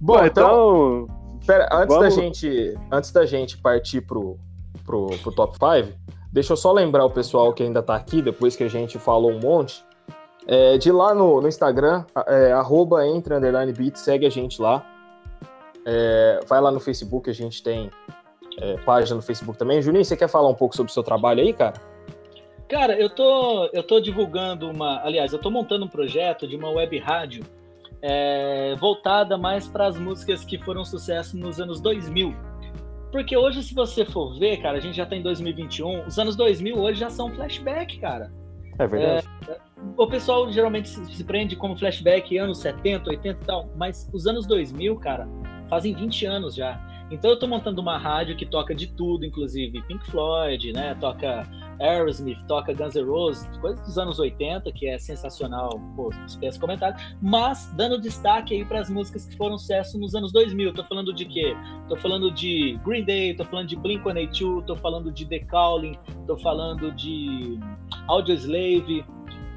Bom, 0.00 0.24
então, 0.24 1.06
então 1.06 1.17
pera, 1.48 1.66
antes 1.72 1.96
vamos... 1.96 2.14
da 2.14 2.22
gente, 2.22 2.78
antes 2.92 3.10
da 3.10 3.24
gente 3.24 3.56
partir 3.56 4.02
pro, 4.02 4.36
pro, 4.84 5.06
pro 5.22 5.32
top 5.32 5.54
5, 5.54 5.98
deixa 6.30 6.52
eu 6.52 6.56
só 6.58 6.70
lembrar 6.72 7.06
o 7.06 7.10
pessoal 7.10 7.54
que 7.54 7.62
ainda 7.62 7.80
está 7.80 7.96
aqui 7.96 8.20
depois 8.20 8.54
que 8.54 8.62
a 8.62 8.68
gente 8.68 8.98
falou 8.98 9.32
um 9.32 9.40
monte. 9.40 9.82
É, 10.46 10.76
de 10.76 10.92
lá 10.92 11.14
no, 11.14 11.40
no 11.40 11.48
Instagram, 11.48 12.04
é, 12.26 12.52
arroba 12.52 13.06
entre 13.06 13.34
underline 13.34 13.72
beat, 13.72 13.96
segue 13.96 14.26
a 14.26 14.30
gente 14.30 14.60
lá. 14.60 14.86
É, 15.86 16.40
vai 16.46 16.60
lá 16.60 16.70
no 16.70 16.80
Facebook, 16.80 17.30
a 17.30 17.34
gente 17.34 17.62
tem 17.62 17.90
é, 18.60 18.76
página 18.78 19.16
no 19.16 19.22
Facebook 19.22 19.58
também. 19.58 19.80
Juninho, 19.80 20.04
você 20.04 20.16
quer 20.16 20.28
falar 20.28 20.48
um 20.50 20.54
pouco 20.54 20.76
sobre 20.76 20.90
o 20.90 20.92
seu 20.92 21.02
trabalho 21.02 21.40
aí, 21.40 21.52
cara? 21.54 21.80
Cara, 22.68 22.98
eu 22.98 23.08
tô, 23.08 23.66
eu 23.72 23.82
tô 23.82 23.98
divulgando 24.00 24.70
uma. 24.70 25.02
Aliás, 25.02 25.32
eu 25.32 25.38
tô 25.38 25.50
montando 25.50 25.86
um 25.86 25.88
projeto 25.88 26.46
de 26.46 26.56
uma 26.56 26.70
web 26.70 26.98
rádio 26.98 27.42
é, 28.02 28.76
voltada 28.76 29.36
mais 29.36 29.66
para 29.66 29.86
as 29.86 29.98
músicas 29.98 30.44
que 30.44 30.58
foram 30.58 30.84
sucesso 30.84 31.36
nos 31.36 31.60
anos 31.60 31.80
2000. 31.80 32.34
Porque 33.10 33.36
hoje, 33.36 33.62
se 33.62 33.74
você 33.74 34.04
for 34.04 34.38
ver, 34.38 34.58
cara, 34.58 34.78
a 34.78 34.80
gente 34.80 34.96
já 34.96 35.06
tá 35.06 35.16
em 35.16 35.22
2021, 35.22 36.06
os 36.06 36.18
anos 36.18 36.36
2000 36.36 36.78
hoje 36.78 37.00
já 37.00 37.10
são 37.10 37.30
flashback, 37.34 37.98
cara. 37.98 38.30
É 38.78 38.86
verdade. 38.86 39.26
É, 39.48 39.58
o 39.96 40.06
pessoal 40.06 40.50
geralmente 40.52 40.88
se, 40.88 41.04
se 41.06 41.24
prende 41.24 41.56
como 41.56 41.76
flashback 41.76 42.36
anos 42.36 42.58
70, 42.58 43.10
80 43.10 43.28
e 43.28 43.46
tal, 43.46 43.68
mas 43.76 44.08
os 44.12 44.26
anos 44.26 44.46
2000, 44.46 44.96
cara, 44.96 45.26
fazem 45.68 45.94
20 45.94 46.26
anos 46.26 46.54
já. 46.54 46.80
Então 47.10 47.30
eu 47.30 47.34
estou 47.34 47.48
montando 47.48 47.80
uma 47.80 47.96
rádio 47.96 48.36
que 48.36 48.44
toca 48.44 48.74
de 48.74 48.88
tudo, 48.88 49.24
inclusive 49.24 49.82
Pink 49.82 50.04
Floyd, 50.10 50.72
né? 50.72 50.94
Toca 51.00 51.46
Aerosmith, 51.80 52.38
toca 52.46 52.72
Guns 52.72 52.94
N' 52.94 53.04
Roses, 53.04 53.46
coisas 53.58 53.80
dos 53.86 53.98
anos 53.98 54.18
80, 54.18 54.70
que 54.72 54.88
é 54.88 54.98
sensacional, 54.98 55.80
pô, 55.94 56.10
dispensa 56.26 56.58
comentário, 56.58 56.98
mas 57.22 57.72
dando 57.76 58.00
destaque 58.00 58.54
aí 58.54 58.64
para 58.64 58.80
as 58.80 58.90
músicas 58.90 59.26
que 59.26 59.36
foram 59.36 59.58
sucesso 59.58 59.98
nos 59.98 60.14
anos 60.14 60.32
2000. 60.32 60.72
Tô 60.74 60.84
falando 60.84 61.12
de 61.12 61.24
quê? 61.24 61.56
Tô 61.88 61.96
falando 61.96 62.30
de 62.30 62.78
Green 62.84 63.04
Day, 63.04 63.34
tô 63.34 63.44
falando 63.44 63.68
de 63.68 63.76
Blink-182, 63.76 64.64
tô 64.64 64.76
falando 64.76 65.12
de 65.12 65.26
The 65.26 65.40
Calling, 65.40 65.98
tô 66.26 66.36
falando 66.38 66.92
de 66.92 67.58
Audioslave, 68.06 69.04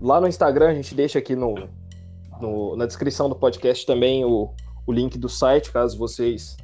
lá 0.00 0.20
no 0.20 0.28
Instagram, 0.28 0.70
a 0.70 0.74
gente 0.74 0.94
deixa 0.94 1.18
aqui 1.18 1.34
no, 1.36 1.54
no, 2.40 2.76
na 2.76 2.86
descrição 2.86 3.28
do 3.28 3.34
podcast 3.34 3.86
também 3.86 4.24
o, 4.24 4.52
o 4.86 4.92
link 4.92 5.18
do 5.18 5.28
site, 5.28 5.70
caso 5.70 5.96
vocês 5.96 6.56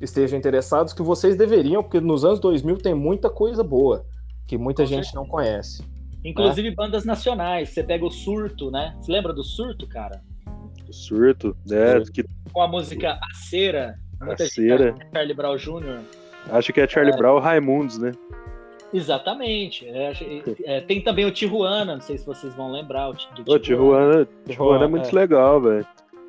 estejam 0.00 0.38
interessados, 0.38 0.92
que 0.92 1.02
vocês 1.02 1.36
deveriam, 1.36 1.82
porque 1.82 2.00
nos 2.00 2.24
anos 2.24 2.40
2000 2.40 2.78
tem 2.78 2.94
muita 2.94 3.30
coisa 3.30 3.62
boa, 3.62 4.04
que 4.46 4.58
muita 4.58 4.82
Com 4.82 4.88
gente 4.88 5.04
certeza. 5.04 5.16
não 5.16 5.26
conhece. 5.26 5.84
Inclusive 6.24 6.70
né? 6.70 6.74
bandas 6.74 7.04
nacionais. 7.04 7.70
Você 7.70 7.84
pega 7.84 8.04
o 8.04 8.10
Surto, 8.10 8.70
né? 8.70 8.96
Você 9.00 9.12
lembra 9.12 9.32
do 9.32 9.44
Surto, 9.44 9.86
cara? 9.86 10.20
O 10.88 10.92
Surto, 10.92 11.56
né? 11.64 12.02
Que... 12.12 12.24
Com 12.52 12.62
a 12.62 12.68
música 12.68 13.12
A 13.12 13.34
Cera. 13.48 13.96
A 14.20 14.36
Cera. 14.36 14.94
Charlie 15.12 15.34
Brown 15.34 15.56
Jr. 15.56 16.00
Acho 16.50 16.72
que 16.72 16.80
é 16.80 16.88
Charlie 16.88 17.14
é. 17.14 17.16
Brown 17.16 17.38
Raimundos, 17.38 17.98
né? 17.98 18.12
Exatamente. 18.92 19.86
É, 19.88 20.12
é, 20.64 20.80
tem 20.80 21.00
também 21.00 21.24
o 21.24 21.30
Tijuana, 21.30 21.94
não 21.94 22.00
sei 22.00 22.18
se 22.18 22.26
vocês 22.26 22.54
vão 22.54 22.70
lembrar. 22.70 23.10
O, 23.10 23.14
Tijuana. 23.14 23.58
Tijuana, 23.60 24.28
Tijuana 24.46 24.84
é 24.84 24.88
muito 24.88 25.08
é. 25.08 25.12
legal, 25.12 25.60
velho. 25.60 25.86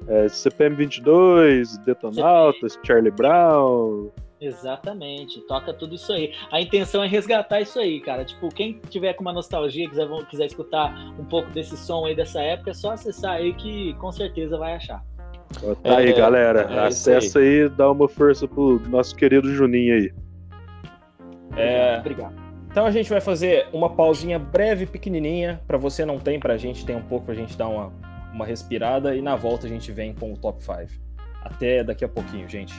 É, 0.08 0.28
CPM 0.28 0.76
22, 0.76 1.78
Detonautas, 1.80 2.74
CPM. 2.74 2.88
Charlie 2.88 3.12
Brown. 3.12 4.10
Exatamente, 4.40 5.42
toca 5.48 5.74
tudo 5.74 5.96
isso 5.96 6.14
aí. 6.14 6.32
A 6.52 6.62
intenção 6.62 7.04
é 7.04 7.08
resgatar 7.08 7.60
isso 7.60 7.80
aí, 7.80 8.00
cara. 8.00 8.24
Tipo, 8.24 8.50
quem 8.50 8.80
tiver 8.88 9.14
com 9.14 9.22
uma 9.22 9.34
nostalgia, 9.34 9.90
quiser, 9.90 10.08
quiser 10.30 10.46
escutar 10.46 10.94
um 11.20 11.26
pouco 11.26 11.50
desse 11.50 11.76
som 11.76 12.06
aí 12.06 12.16
dessa 12.16 12.40
época, 12.42 12.70
é 12.70 12.74
só 12.74 12.92
acessar 12.92 13.38
aí 13.38 13.54
que 13.54 13.96
com 13.96 14.12
certeza 14.12 14.58
vai 14.58 14.76
achar. 14.76 15.04
Tá 15.84 15.98
aí, 15.98 16.10
é, 16.10 16.14
galera. 16.14 16.62
É 16.62 16.88
Acessa 16.88 17.40
aí. 17.40 17.64
aí, 17.64 17.70
dá 17.70 17.92
uma 17.92 18.08
força 18.08 18.48
pro 18.48 18.80
nosso 18.90 19.16
querido 19.16 19.54
Juninho 19.54 19.96
aí. 19.96 20.14
É... 21.56 21.98
Obrigado. 22.00 22.48
Então 22.70 22.86
a 22.86 22.92
gente 22.92 23.10
vai 23.10 23.20
fazer 23.20 23.68
uma 23.74 23.90
pausinha 23.90 24.38
breve, 24.38 24.86
pequenininha, 24.86 25.60
para 25.66 25.78
você 25.78 26.06
não 26.06 26.20
tem, 26.20 26.40
pra 26.40 26.58
gente 26.58 26.86
tem 26.86 26.96
um 26.96 27.02
pouco, 27.02 27.26
pra 27.26 27.34
gente 27.34 27.58
dar 27.58 27.68
uma, 27.68 27.92
uma 28.32 28.46
respirada 28.46 29.16
e 29.16 29.22
na 29.22 29.36
volta 29.36 29.66
a 29.66 29.70
gente 29.70 29.92
vem 29.92 30.14
com 30.14 30.32
o 30.32 30.38
top 30.38 30.62
5. 30.64 30.78
Até 31.42 31.84
daqui 31.84 32.06
a 32.06 32.08
pouquinho, 32.08 32.48
gente. 32.48 32.76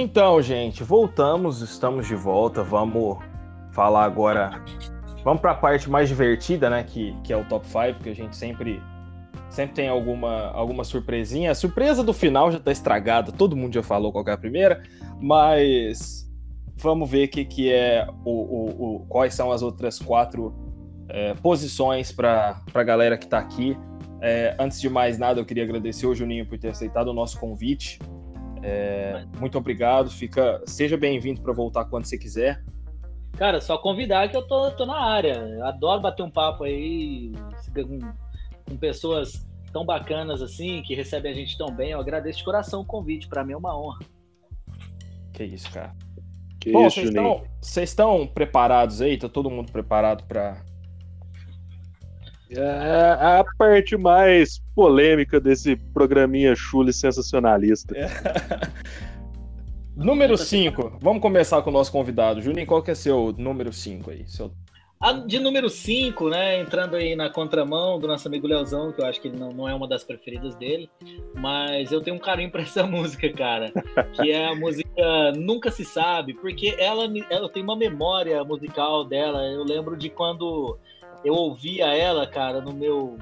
Então, 0.00 0.40
gente, 0.40 0.84
voltamos, 0.84 1.60
estamos 1.60 2.06
de 2.06 2.14
volta. 2.14 2.62
Vamos 2.62 3.18
falar 3.72 4.04
agora. 4.04 4.64
Vamos 5.24 5.40
para 5.40 5.50
a 5.50 5.54
parte 5.56 5.90
mais 5.90 6.08
divertida, 6.08 6.70
né? 6.70 6.84
Que, 6.84 7.16
que 7.24 7.32
é 7.32 7.36
o 7.36 7.44
top 7.44 7.66
5, 7.66 8.04
que 8.04 8.08
a 8.08 8.14
gente 8.14 8.36
sempre 8.36 8.80
sempre 9.50 9.74
tem 9.74 9.88
alguma, 9.88 10.52
alguma 10.52 10.84
surpresinha. 10.84 11.50
A 11.50 11.54
surpresa 11.54 12.04
do 12.04 12.12
final 12.12 12.52
já 12.52 12.58
está 12.58 12.70
estragada, 12.70 13.32
todo 13.32 13.56
mundo 13.56 13.74
já 13.74 13.82
falou 13.82 14.12
qual 14.12 14.24
é 14.28 14.30
a 14.30 14.38
primeira, 14.38 14.84
mas 15.20 16.30
vamos 16.76 17.10
ver 17.10 17.26
que, 17.26 17.44
que 17.44 17.72
é 17.72 18.06
o, 18.24 18.30
o, 18.30 18.98
o 18.98 19.06
quais 19.08 19.34
são 19.34 19.50
as 19.50 19.62
outras 19.62 19.98
quatro 19.98 20.54
é, 21.08 21.34
posições 21.34 22.12
para 22.12 22.62
a 22.72 22.82
galera 22.84 23.18
que 23.18 23.24
está 23.24 23.40
aqui. 23.40 23.76
É, 24.22 24.54
antes 24.60 24.80
de 24.80 24.88
mais 24.88 25.18
nada, 25.18 25.40
eu 25.40 25.44
queria 25.44 25.64
agradecer 25.64 26.06
o 26.06 26.14
Juninho 26.14 26.46
por 26.46 26.56
ter 26.56 26.68
aceitado 26.68 27.08
o 27.08 27.12
nosso 27.12 27.40
convite. 27.40 27.98
É, 28.62 29.24
muito 29.38 29.56
obrigado, 29.58 30.10
fica, 30.10 30.62
seja 30.66 30.96
bem-vindo 30.96 31.40
para 31.40 31.52
voltar 31.52 31.84
quando 31.86 32.04
você 32.04 32.18
quiser. 32.18 32.62
Cara, 33.36 33.60
só 33.60 33.78
convidar 33.78 34.28
que 34.28 34.36
eu 34.36 34.46
tô, 34.46 34.70
tô 34.72 34.84
na 34.84 34.98
área. 34.98 35.34
Eu 35.34 35.64
adoro 35.64 36.00
bater 36.00 36.22
um 36.22 36.30
papo 36.30 36.64
aí 36.64 37.32
com, 37.72 37.98
com, 38.68 38.76
pessoas 38.76 39.46
tão 39.72 39.84
bacanas 39.84 40.42
assim, 40.42 40.82
que 40.82 40.94
recebem 40.94 41.30
a 41.30 41.34
gente 41.34 41.56
tão 41.56 41.68
bem. 41.74 41.92
Eu 41.92 42.00
agradeço 42.00 42.38
de 42.38 42.44
coração 42.44 42.80
o 42.80 42.84
convite, 42.84 43.28
para 43.28 43.44
mim 43.44 43.52
é 43.52 43.56
uma 43.56 43.78
honra. 43.78 44.00
Que 45.32 45.44
isso, 45.44 45.70
cara. 45.70 45.94
Que 46.58 46.72
Bom, 46.72 46.86
isso, 46.86 46.96
vocês 46.96 47.06
Juninho. 47.06 47.32
estão, 47.34 47.48
vocês 47.60 47.88
estão 47.90 48.26
preparados 48.26 49.00
aí? 49.00 49.16
Tá 49.16 49.28
todo 49.28 49.48
mundo 49.48 49.70
preparado 49.70 50.24
para 50.24 50.64
É 52.50 52.60
a 52.60 53.44
parte 53.58 53.96
mais 53.96 54.62
polêmica 54.74 55.38
desse 55.38 55.76
programinha 55.76 56.54
chule 56.56 56.92
sensacionalista. 56.92 57.94
Número 59.94 60.38
5. 60.38 60.98
Vamos 61.00 61.20
começar 61.20 61.60
com 61.60 61.70
o 61.70 61.72
nosso 61.72 61.90
convidado. 61.90 62.40
Juninho, 62.40 62.66
qual 62.66 62.82
que 62.82 62.92
é 62.92 62.94
seu 62.94 63.34
número 63.36 63.72
5 63.72 64.10
aí? 64.10 64.24
Seu... 64.28 64.52
De 65.26 65.38
número 65.38 65.68
5, 65.68 66.28
né? 66.28 66.60
Entrando 66.60 66.96
aí 66.96 67.14
na 67.14 67.28
contramão 67.28 67.98
do 67.98 68.08
nosso 68.08 68.26
amigo 68.26 68.46
Leozão, 68.46 68.92
que 68.92 69.00
eu 69.00 69.06
acho 69.06 69.20
que 69.20 69.28
ele 69.28 69.36
não, 69.36 69.52
não 69.52 69.68
é 69.68 69.74
uma 69.74 69.88
das 69.88 70.02
preferidas 70.02 70.54
dele, 70.56 70.88
mas 71.34 71.92
eu 71.92 72.00
tenho 72.00 72.16
um 72.16 72.20
carinho 72.20 72.50
pra 72.50 72.62
essa 72.62 72.82
música, 72.86 73.30
cara. 73.32 73.72
Que 74.14 74.30
é 74.30 74.46
a 74.46 74.54
música 74.54 75.32
Nunca 75.36 75.70
Se 75.70 75.84
Sabe, 75.84 76.34
porque 76.34 76.74
ela, 76.78 77.04
ela 77.28 77.48
tem 77.48 77.62
uma 77.62 77.76
memória 77.76 78.42
musical 78.44 79.04
dela. 79.04 79.44
Eu 79.46 79.64
lembro 79.64 79.96
de 79.96 80.10
quando 80.10 80.78
eu 81.24 81.34
ouvia 81.34 81.86
ela, 81.86 82.26
cara, 82.26 82.60
no 82.60 82.72
meu 82.72 83.18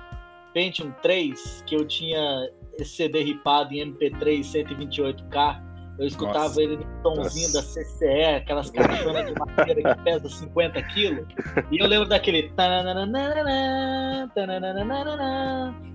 Pentium 0.52 0.92
3, 1.02 1.64
que 1.66 1.74
eu 1.74 1.86
tinha 1.86 2.50
CD 2.84 3.22
ripado 3.22 3.74
em 3.74 3.92
MP3 3.92 4.40
128K. 4.40 5.65
Eu 5.98 6.06
escutava 6.06 6.44
Nossa. 6.44 6.62
ele 6.62 6.76
no 6.76 6.84
tomzinho 7.02 7.52
da 7.52 7.62
CCE, 7.62 8.24
aquelas 8.36 8.70
caixonas 8.70 9.26
de 9.26 9.32
madeira 9.38 9.94
que 9.94 10.02
pesa 10.02 10.28
50 10.28 10.82
quilos. 10.82 11.26
E 11.70 11.82
eu 11.82 11.86
lembro 11.86 12.06
daquele. 12.08 12.52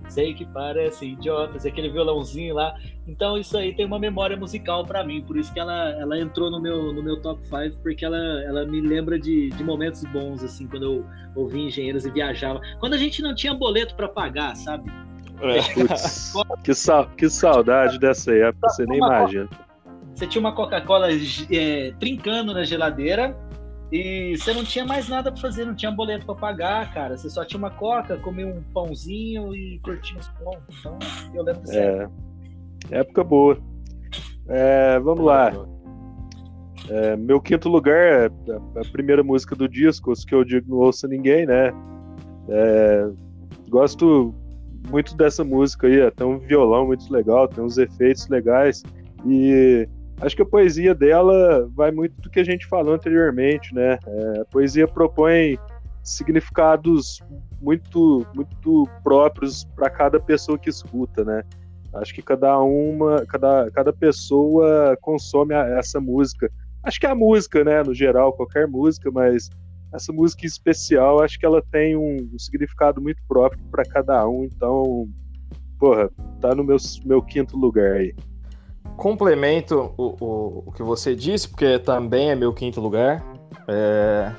Sei 0.08 0.34
que 0.34 0.44
parece 0.46 1.06
idiotas, 1.06 1.64
aquele 1.64 1.88
violãozinho 1.90 2.54
lá. 2.54 2.74
Então 3.06 3.38
isso 3.38 3.56
aí 3.56 3.74
tem 3.74 3.86
uma 3.86 3.98
memória 3.98 4.36
musical 4.36 4.84
pra 4.84 5.04
mim, 5.04 5.22
por 5.22 5.36
isso 5.36 5.52
que 5.52 5.60
ela, 5.60 5.90
ela 6.00 6.18
entrou 6.18 6.50
no 6.50 6.60
meu, 6.60 6.92
no 6.92 7.02
meu 7.02 7.20
top 7.22 7.40
5, 7.46 7.78
porque 7.82 8.04
ela, 8.04 8.18
ela 8.44 8.66
me 8.66 8.80
lembra 8.80 9.18
de, 9.18 9.50
de 9.50 9.64
momentos 9.64 10.02
bons, 10.12 10.42
assim, 10.42 10.66
quando 10.66 10.82
eu 10.84 11.06
ouvi 11.34 11.60
engenheiros 11.60 12.04
e 12.04 12.10
viajava. 12.10 12.60
Quando 12.80 12.94
a 12.94 12.98
gente 12.98 13.22
não 13.22 13.34
tinha 13.34 13.54
boleto 13.54 13.94
pra 13.94 14.08
pagar, 14.08 14.54
sabe? 14.56 14.90
Putz, 15.74 16.32
que, 16.62 16.74
sa- 16.74 17.08
que 17.16 17.28
saudade 17.30 17.98
dessa 17.98 18.32
época, 18.34 18.68
você 18.68 18.84
nem 18.84 18.98
imagina. 18.98 19.48
Você 20.14 20.26
tinha 20.26 20.40
uma 20.40 20.52
Coca-Cola 20.54 21.08
é, 21.50 21.92
trincando 21.98 22.52
na 22.52 22.64
geladeira 22.64 23.36
e 23.90 24.36
você 24.36 24.54
não 24.54 24.64
tinha 24.64 24.86
mais 24.86 25.08
nada 25.08 25.30
pra 25.30 25.40
fazer, 25.40 25.66
não 25.66 25.74
tinha 25.74 25.90
boleto 25.90 26.24
pra 26.24 26.34
pagar, 26.34 26.92
cara. 26.94 27.16
Você 27.16 27.28
só 27.28 27.44
tinha 27.44 27.58
uma 27.58 27.70
Coca, 27.70 28.16
comia 28.16 28.46
um 28.46 28.62
pãozinho 28.72 29.54
e 29.54 29.78
curtia 29.80 30.18
os 30.18 30.28
pão. 30.28 30.56
Então, 30.78 30.98
eu 31.34 31.42
lembro 31.42 31.62
disso. 31.62 31.78
É, 31.78 32.08
época 32.90 33.22
boa. 33.22 33.58
É, 34.48 34.98
vamos 34.98 35.24
lá. 35.24 35.52
É, 36.88 37.16
meu 37.16 37.40
quinto 37.40 37.68
lugar 37.68 37.96
é 37.96 38.26
a, 38.26 38.80
a 38.80 38.90
primeira 38.90 39.22
música 39.22 39.54
do 39.54 39.68
disco, 39.68 40.10
os 40.10 40.24
que 40.24 40.34
eu 40.34 40.44
digo 40.44 40.68
não 40.68 40.78
ouça 40.78 41.06
ninguém, 41.06 41.46
né? 41.46 41.72
É, 42.48 43.08
gosto 43.68 44.34
muito 44.90 45.16
dessa 45.16 45.44
música 45.44 45.86
aí, 45.86 46.10
tem 46.10 46.26
um 46.26 46.38
violão 46.38 46.86
muito 46.86 47.10
legal, 47.12 47.46
tem 47.46 47.62
uns 47.62 47.78
efeitos 47.78 48.28
legais 48.28 48.82
e 49.26 49.88
acho 50.22 50.36
que 50.36 50.42
a 50.42 50.46
poesia 50.46 50.94
dela 50.94 51.68
vai 51.74 51.90
muito 51.90 52.14
do 52.20 52.30
que 52.30 52.40
a 52.40 52.44
gente 52.44 52.66
falou 52.66 52.94
anteriormente, 52.94 53.74
né? 53.74 53.98
É, 54.06 54.40
a 54.40 54.44
poesia 54.46 54.86
propõe 54.86 55.58
significados 56.02 57.22
muito 57.60 58.26
muito 58.34 58.88
próprios 59.04 59.64
para 59.76 59.90
cada 59.90 60.18
pessoa 60.18 60.58
que 60.58 60.70
escuta, 60.70 61.24
né? 61.24 61.42
Acho 61.94 62.14
que 62.14 62.22
cada 62.22 62.58
uma, 62.60 63.24
cada, 63.26 63.70
cada 63.70 63.92
pessoa 63.92 64.96
consome 65.00 65.54
a- 65.54 65.78
essa 65.78 66.00
música. 66.00 66.50
Acho 66.82 66.98
que 66.98 67.06
a 67.06 67.14
música, 67.14 67.62
né, 67.62 67.82
no 67.82 67.94
geral, 67.94 68.32
qualquer 68.32 68.66
música, 68.66 69.10
mas 69.10 69.50
essa 69.92 70.10
música 70.12 70.44
em 70.44 70.48
especial, 70.48 71.20
acho 71.22 71.38
que 71.38 71.44
ela 71.44 71.62
tem 71.70 71.94
um, 71.94 72.16
um 72.32 72.38
significado 72.38 73.00
muito 73.00 73.22
próprio 73.28 73.62
para 73.70 73.84
cada 73.84 74.26
um. 74.26 74.44
Então, 74.44 75.06
porra, 75.78 76.10
tá 76.40 76.54
no 76.54 76.64
meu, 76.64 76.78
meu 77.04 77.20
quinto 77.20 77.58
lugar 77.58 77.92
aí. 77.96 78.14
Complemento 78.96 79.92
o, 79.96 80.16
o, 80.20 80.62
o 80.66 80.72
que 80.72 80.82
você 80.82 81.14
disse, 81.14 81.48
porque 81.48 81.78
também 81.78 82.30
é 82.30 82.34
meu 82.34 82.52
quinto 82.52 82.80
lugar. 82.80 83.24
É, 83.66 84.32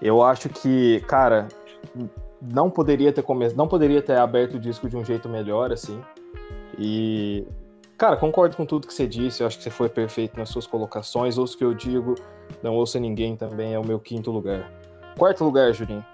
Eu 0.00 0.22
acho 0.22 0.48
que, 0.48 1.00
cara, 1.08 1.48
não 2.40 2.70
poderia 2.70 3.12
ter 3.12 3.22
começado, 3.22 3.56
não 3.56 3.66
poderia 3.66 4.02
ter 4.02 4.16
aberto 4.18 4.54
o 4.54 4.58
disco 4.58 4.88
de 4.88 4.96
um 4.96 5.04
jeito 5.04 5.28
melhor, 5.28 5.72
assim. 5.72 6.00
E, 6.78 7.46
cara, 7.96 8.16
concordo 8.16 8.56
com 8.56 8.66
tudo 8.66 8.86
que 8.86 8.94
você 8.94 9.06
disse. 9.06 9.42
Eu 9.42 9.46
acho 9.46 9.56
que 9.56 9.64
você 9.64 9.70
foi 9.70 9.88
perfeito 9.88 10.38
nas 10.38 10.48
suas 10.48 10.66
colocações. 10.66 11.38
Ouço 11.38 11.54
o 11.54 11.58
que 11.58 11.64
eu 11.64 11.74
digo, 11.74 12.14
não 12.62 12.74
ouça 12.74 13.00
ninguém 13.00 13.36
também 13.36 13.74
é 13.74 13.78
o 13.78 13.86
meu 13.86 13.98
quinto 13.98 14.30
lugar. 14.30 14.70
Quarto 15.16 15.44
lugar, 15.44 15.72
Julinho. 15.72 16.04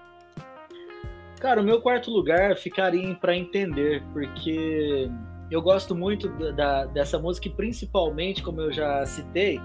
Cara, 1.39 1.59
o 1.59 1.63
meu 1.63 1.81
quarto 1.81 2.11
lugar 2.11 2.55
ficaria 2.55 3.15
Pra 3.15 3.35
Entender, 3.35 4.03
porque 4.13 5.09
eu 5.51 5.61
gosto 5.61 5.93
muito 5.93 6.29
da- 6.53 6.85
dessa 6.85 7.19
música 7.19 7.47
e 7.47 7.51
principalmente, 7.51 8.41
como 8.41 8.61
eu 8.61 8.71
já 8.71 9.05
citei, 9.05 9.59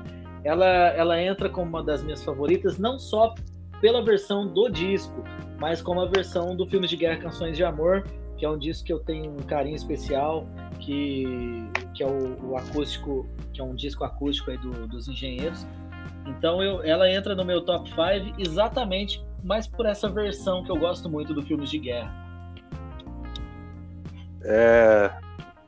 ela, 0.45 0.67
ela 0.67 1.21
entra 1.23 1.49
como 1.49 1.69
uma 1.69 1.83
das 1.83 2.03
minhas 2.03 2.23
favoritas, 2.23 2.79
não 2.79 2.99
só 2.99 3.35
pela 3.81 4.03
versão 4.05 4.47
do 4.47 4.69
disco, 4.69 5.23
mas 5.61 5.81
como 5.81 6.01
a 6.01 6.07
versão 6.07 6.55
do 6.57 6.67
filme 6.67 6.87
de 6.87 6.97
guerra 6.97 7.19
Canções 7.21 7.57
de 7.57 7.65
Amor, 7.65 8.05
que 8.37 8.45
é 8.45 8.51
um 8.51 8.59
disco 8.59 8.85
que 8.87 8.93
eu 8.93 8.99
tenho 9.01 9.31
um 9.33 9.37
carinho 9.43 9.77
especial, 9.77 10.47
que, 10.81 11.25
que 11.95 12.03
é 12.03 12.07
o, 12.07 12.51
o 12.51 12.57
acústico, 12.57 13.27
que 13.53 13.61
é 13.61 13.65
um 13.65 13.75
disco 13.75 14.05
acústico 14.05 14.51
aí 14.51 14.59
do- 14.59 14.87
dos 14.87 15.09
engenheiros. 15.09 15.67
Então 16.27 16.63
eu, 16.63 16.83
ela 16.83 17.11
entra 17.11 17.35
no 17.35 17.45
meu 17.45 17.63
top 17.65 17.89
5 17.89 18.35
exatamente 18.39 19.25
mais 19.43 19.67
por 19.67 19.87
essa 19.87 20.09
versão 20.09 20.63
que 20.65 20.71
eu 20.71 20.77
gosto 20.77 21.09
muito 21.09 21.33
do 21.33 21.43
filmes 21.43 21.71
de 21.71 21.79
guerra. 21.79 22.13
É... 24.43 25.11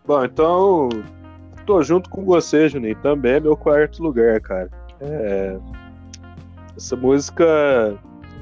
Bom, 0.09 0.25
então, 0.25 0.89
tô 1.67 1.83
junto 1.83 2.09
com 2.09 2.25
você, 2.25 2.67
Juninho. 2.67 2.97
Também 3.03 3.33
é 3.33 3.41
meu 3.41 3.55
quarto 3.55 4.03
lugar, 4.03 4.41
cara. 4.41 4.71
É, 5.03 5.59
Essa 6.75 6.97
música, 6.97 7.45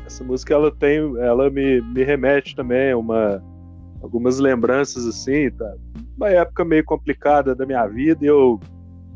essa 0.07 0.23
música 0.23 0.55
ela 0.55 0.71
tem, 0.71 0.99
ela 1.19 1.51
me, 1.51 1.81
me 1.81 2.05
remete 2.05 2.55
também 2.55 2.93
a 2.93 2.97
uma 2.97 3.43
algumas 4.01 4.39
lembranças 4.39 5.05
assim, 5.07 5.51
tá? 5.51 5.75
Uma 6.17 6.29
época 6.29 6.65
meio 6.65 6.85
complicada 6.85 7.53
da 7.53 7.67
minha 7.67 7.85
vida 7.89 8.25
e 8.25 8.29
eu 8.29 8.61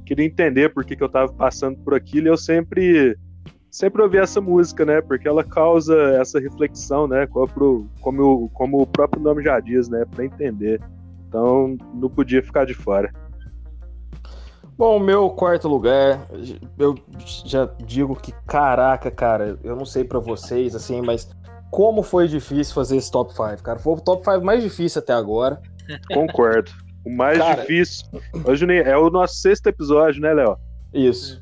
queria 0.05 0.27
entender 0.27 0.71
por 0.71 0.85
que, 0.85 0.97
que 0.97 1.05
eu 1.05 1.09
tava 1.09 1.33
passando 1.33 1.79
por 1.85 1.95
aquilo 1.95 2.27
e 2.27 2.31
eu 2.31 2.37
sempre 2.37 3.17
sempre 3.71 4.03
ouvi 4.03 4.19
essa 4.19 4.41
música, 4.41 4.85
né? 4.85 5.01
Porque 5.01 5.29
ela 5.29 5.45
causa 5.45 5.97
essa 6.21 6.41
reflexão, 6.41 7.07
né? 7.07 7.29
Como, 7.29 7.89
como, 8.01 8.49
como 8.49 8.83
o 8.83 8.87
próprio 8.89 9.23
nome 9.23 9.45
já 9.45 9.61
diz, 9.61 9.89
né? 9.89 10.05
Para 10.11 10.25
entender. 10.25 10.81
Então 11.31 11.79
não 11.95 12.11
podia 12.11 12.43
ficar 12.43 12.67
de 12.67 12.75
fora. 12.75 13.13
Bom, 14.77 14.97
o 14.97 15.01
meu 15.01 15.31
quarto 15.31 15.69
lugar, 15.69 16.27
eu 16.77 16.97
já 17.45 17.67
digo 17.87 18.17
que, 18.17 18.33
caraca, 18.49 19.11
cara, 19.13 19.57
eu 19.63 19.77
não 19.77 19.85
sei 19.85 20.03
pra 20.03 20.19
vocês, 20.19 20.75
assim, 20.75 21.01
mas 21.03 21.31
como 21.71 22.03
foi 22.03 22.27
difícil 22.27 22.75
fazer 22.75 22.97
esse 22.97 23.11
top 23.13 23.33
5, 23.33 23.63
cara. 23.63 23.79
Foi 23.79 23.93
o 23.93 24.01
top 24.01 24.25
5 24.25 24.45
mais 24.45 24.61
difícil 24.63 25.01
até 25.01 25.13
agora. 25.13 25.61
Concordo. 26.13 26.73
O 27.07 27.15
mais 27.15 27.39
Cara- 27.39 27.61
difícil. 27.61 28.07
Ô, 28.45 28.55
Juninho, 28.57 28.83
é 28.83 28.99
o 28.99 29.09
nosso 29.09 29.35
sexto 29.37 29.69
episódio, 29.69 30.21
né, 30.21 30.33
Léo? 30.35 30.57
Isso. 30.93 31.41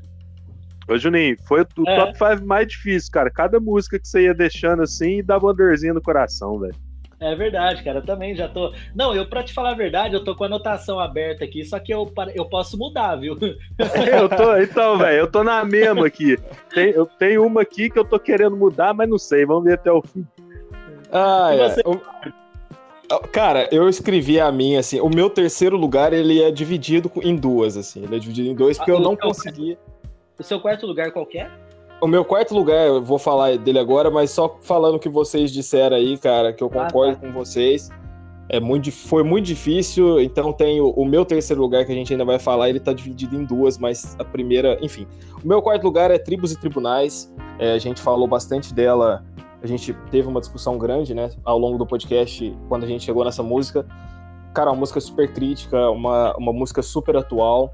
Ô, 0.87 0.99
Juninho, 0.99 1.37
foi 1.47 1.63
o 1.63 1.67
É. 1.87 1.97
top 1.97 2.19
5 2.19 2.47
mais 2.47 2.67
difícil, 2.69 3.11
cara. 3.11 3.31
Cada 3.31 3.59
música 3.59 3.99
que 3.99 4.07
você 4.07 4.25
ia 4.25 4.35
deixando 4.35 4.83
assim 4.83 5.23
dava 5.25 5.47
uma 5.47 5.55
dorzinha 5.55 5.95
no 5.95 6.03
coração, 6.03 6.59
velho. 6.59 6.75
É 7.21 7.35
verdade, 7.35 7.83
cara. 7.83 7.99
Eu 7.99 8.05
também 8.05 8.35
já 8.37 8.49
tô. 8.49 8.73
Não, 8.95 9.15
eu, 9.15 9.27
pra 9.27 9.43
te 9.43 9.53
falar 9.53 9.71
a 9.71 9.75
verdade, 9.75 10.15
eu 10.15 10.23
tô 10.23 10.37
com 10.37 10.45
a 10.45 10.47
anotação 10.47 11.01
aberta 11.01 11.45
aqui, 11.45 11.65
só 11.65 11.79
que 11.81 11.93
eu, 11.93 12.11
eu 12.35 12.45
posso 12.45 12.79
mudar, 12.79 13.17
viu? 13.17 13.37
Eu 14.07 14.29
tô, 14.29 14.57
então, 14.57 14.99
velho, 14.99 15.19
eu 15.21 15.27
tô 15.31 15.43
na 15.45 15.65
mesma 15.65 16.07
aqui. 16.07 16.37
Tem, 16.75 16.91
eu 16.91 17.07
tenho 17.07 17.45
uma 17.45 17.63
aqui 17.63 17.89
que 17.91 17.99
eu 17.99 18.05
tô 18.05 18.19
querendo 18.19 18.57
mudar, 18.57 18.93
mas 18.95 19.09
não 19.09 19.19
sei. 19.19 19.45
Vamos 19.45 19.65
ver 19.65 19.75
até 19.75 19.91
o 19.91 20.03
fim. 20.03 20.27
Ah, 21.13 21.51
E 21.55 21.61
é. 21.61 21.69
você? 21.69 21.83
O- 21.87 22.01
Cara, 23.33 23.69
eu 23.73 23.89
escrevi 23.89 24.39
a 24.39 24.53
minha, 24.53 24.81
assim, 24.81 25.01
o 25.01 25.09
meu 25.09 25.31
terceiro 25.31 25.77
lugar, 25.79 26.13
ele 26.13 26.43
é 26.43 26.51
dividido 26.51 27.11
em 27.23 27.35
duas, 27.35 27.77
assim, 27.77 28.05
ele 28.05 28.17
é 28.17 28.19
dividido 28.19 28.49
em 28.51 28.55
dois, 28.55 28.77
porque 28.77 28.91
Ah, 28.91 28.95
eu 28.95 29.01
não 29.01 29.17
consegui... 29.17 29.79
O 30.39 30.43
seu 30.43 30.61
quarto 30.61 30.87
lugar 30.87 31.11
qualquer? 31.11 31.51
O 32.01 32.07
meu 32.07 32.25
quarto 32.25 32.55
lugar, 32.55 32.87
eu 32.87 33.03
vou 33.03 33.19
falar 33.19 33.59
dele 33.59 33.79
agora, 33.79 34.09
mas 34.09 34.31
só 34.31 34.57
falando 34.61 34.95
o 34.95 34.99
que 35.01 35.09
vocês 35.09 35.51
disseram 35.51 35.97
aí, 35.97 36.17
cara, 36.17 36.53
que 36.53 36.63
eu 36.63 36.71
Ah, 36.73 36.85
concordo 36.85 37.17
tá. 37.17 37.27
com 37.27 37.33
vocês. 37.33 37.91
É 38.49 38.61
muito, 38.61 38.91
foi 38.93 39.23
muito 39.25 39.47
difícil, 39.47 40.21
então 40.21 40.53
tem 40.53 40.81
o, 40.81 40.91
o 40.91 41.05
meu 41.05 41.25
terceiro 41.25 41.61
lugar 41.61 41.85
que 41.85 41.93
a 41.93 41.95
gente 41.95 42.13
ainda 42.13 42.25
vai 42.25 42.39
falar, 42.39 42.71
ele 42.71 42.81
tá 42.81 42.93
dividido 42.93 43.37
em 43.37 43.45
duas, 43.45 43.77
mas 43.77 44.17
a 44.19 44.25
primeira, 44.25 44.79
enfim. 44.81 45.07
O 45.45 45.47
meu 45.47 45.61
quarto 45.61 45.83
lugar 45.85 46.11
é 46.11 46.19
Tribos 46.19 46.53
e 46.53 46.59
Tribunais. 46.59 47.31
É, 47.59 47.73
a 47.73 47.79
gente 47.79 48.01
falou 48.01 48.27
bastante 48.29 48.73
dela, 48.73 49.25
a 49.61 49.67
gente 49.67 49.93
teve 50.11 50.29
uma 50.29 50.41
discussão 50.41 50.79
grande, 50.79 51.13
né, 51.13 51.31
ao 51.45 51.59
longo 51.59 51.77
do 51.77 51.85
podcast, 51.85 52.57
quando 52.69 52.85
a 52.85 52.87
gente 52.87 53.05
chegou 53.05 53.25
nessa 53.25 53.43
música. 53.43 53.85
Cara, 54.55 54.71
uma 54.71 54.79
música 54.79 55.01
super 55.01 55.31
crítica, 55.33 55.91
uma, 55.91 56.35
uma 56.39 56.53
música 56.53 56.81
super 56.81 57.17
atual, 57.17 57.73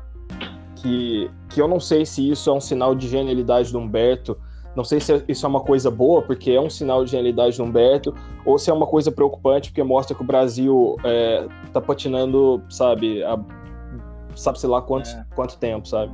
que, 0.84 1.30
que 1.48 1.62
eu 1.62 1.66
não 1.66 1.80
sei 1.80 2.04
se 2.04 2.30
isso 2.30 2.50
é 2.50 2.52
um 2.52 2.60
sinal 2.60 2.94
de 2.94 3.08
genialidade 3.08 3.72
do 3.72 3.78
Humberto, 3.78 4.36
não 4.76 4.84
sei 4.84 5.00
se 5.00 5.24
isso 5.26 5.46
é 5.46 5.48
uma 5.48 5.60
coisa 5.60 5.90
boa, 5.90 6.20
porque 6.20 6.50
é 6.50 6.60
um 6.60 6.68
sinal 6.68 7.04
de 7.04 7.12
genialidade 7.12 7.56
do 7.56 7.64
Humberto, 7.64 8.14
ou 8.44 8.58
se 8.58 8.70
é 8.70 8.72
uma 8.72 8.86
coisa 8.86 9.10
preocupante, 9.10 9.70
porque 9.70 9.82
mostra 9.82 10.14
que 10.14 10.22
o 10.22 10.26
Brasil 10.26 10.96
é, 11.02 11.46
tá 11.72 11.80
patinando, 11.80 12.62
sabe, 12.68 13.22
sabe-se 14.36 14.66
lá 14.66 14.82
quanto, 14.82 15.08
é. 15.08 15.24
quanto 15.34 15.56
tempo, 15.56 15.88
sabe? 15.88 16.12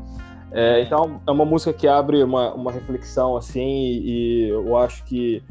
É, 0.52 0.82
então, 0.82 1.20
é 1.26 1.30
uma 1.32 1.44
música 1.44 1.72
que 1.72 1.88
abre 1.88 2.22
uma, 2.22 2.54
uma 2.54 2.70
reflexão, 2.70 3.36
assim, 3.36 3.60
e, 3.60 4.02
e 4.04 4.48
eu 4.50 4.76
acho 4.76 5.04
que. 5.04 5.42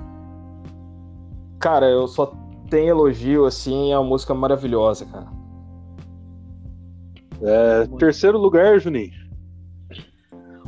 Cara, 1.60 1.90
eu 1.90 2.08
só 2.08 2.32
tenho 2.70 2.90
elogio, 2.90 3.46
assim, 3.46 3.92
é 3.92 3.98
uma 3.98 4.08
música 4.08 4.34
maravilhosa, 4.34 5.06
cara. 5.06 5.39
É, 7.42 7.88
terceiro 7.98 8.38
lugar, 8.38 8.80
Juninho. 8.80 9.30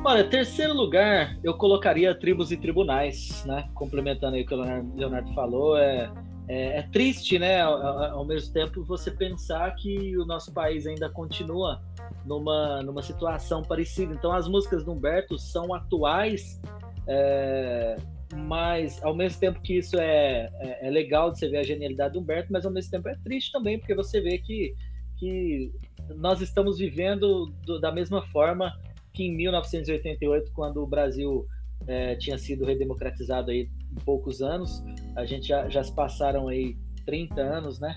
Olha, 0.04 0.24
terceiro 0.24 0.74
lugar, 0.74 1.38
eu 1.44 1.54
colocaria 1.54 2.16
tribos 2.16 2.52
e 2.52 2.58
tribunais, 2.58 3.46
né? 3.46 3.70
Complementando 3.76 4.36
aí 4.36 4.42
o 4.42 4.46
que 4.46 4.54
o 4.54 4.58
Leonardo, 4.58 4.96
Leonardo 4.96 5.34
falou, 5.36 5.78
é, 5.78 6.12
é, 6.48 6.80
é, 6.80 6.82
triste, 6.92 7.38
né? 7.38 7.62
Ao, 7.62 7.78
ao, 8.16 8.26
mesmo 8.26 8.52
tempo, 8.52 8.84
você 8.84 9.12
pensar 9.12 9.76
que 9.76 10.18
o 10.18 10.26
nosso 10.26 10.52
país 10.52 10.88
ainda 10.88 11.08
continua 11.08 11.82
numa, 12.26 12.82
numa 12.82 13.04
situação 13.04 13.62
parecida. 13.62 14.14
Então, 14.14 14.32
as 14.32 14.48
músicas 14.48 14.84
do 14.84 14.92
Humberto 14.92 15.38
são 15.38 15.72
atuais, 15.72 16.60
é, 17.08 17.96
mas 18.36 19.04
ao 19.04 19.16
mesmo 19.16 19.40
tempo 19.40 19.62
que 19.62 19.78
isso 19.78 20.00
é, 20.00 20.50
é, 20.60 20.88
é, 20.88 20.90
legal 20.90 21.32
de 21.32 21.38
você 21.40 21.48
ver 21.48 21.60
a 21.60 21.64
genialidade 21.64 22.14
do 22.14 22.20
Humberto, 22.20 22.52
mas 22.52 22.66
ao 22.66 22.72
mesmo 22.72 22.90
tempo 22.90 23.08
é 23.08 23.16
triste 23.24 23.52
também, 23.52 23.78
porque 23.78 23.94
você 23.94 24.20
vê 24.20 24.40
que, 24.40 24.74
que 25.18 25.72
nós 26.10 26.42
estamos 26.42 26.78
vivendo 26.78 27.48
do, 27.66 27.80
da 27.80 27.92
mesma 27.92 28.22
forma 28.28 28.78
que 29.14 29.24
em 29.24 29.36
1988, 29.36 30.52
quando 30.54 30.82
o 30.82 30.88
Brasil 30.88 31.46
é, 31.88 32.16
tinha 32.16 32.38
sido 32.38 32.66
redemocratizado 32.66 33.52
aí 33.52 33.70
em 33.92 34.04
poucos 34.04 34.42
anos, 34.42 34.84
a 35.16 35.26
gente 35.26 35.48
já, 35.48 35.68
já 35.70 35.84
se 35.84 35.94
passaram 35.94 36.48
aí 36.48 36.78
30 37.06 37.42
anos, 37.42 37.80
né? 37.80 37.96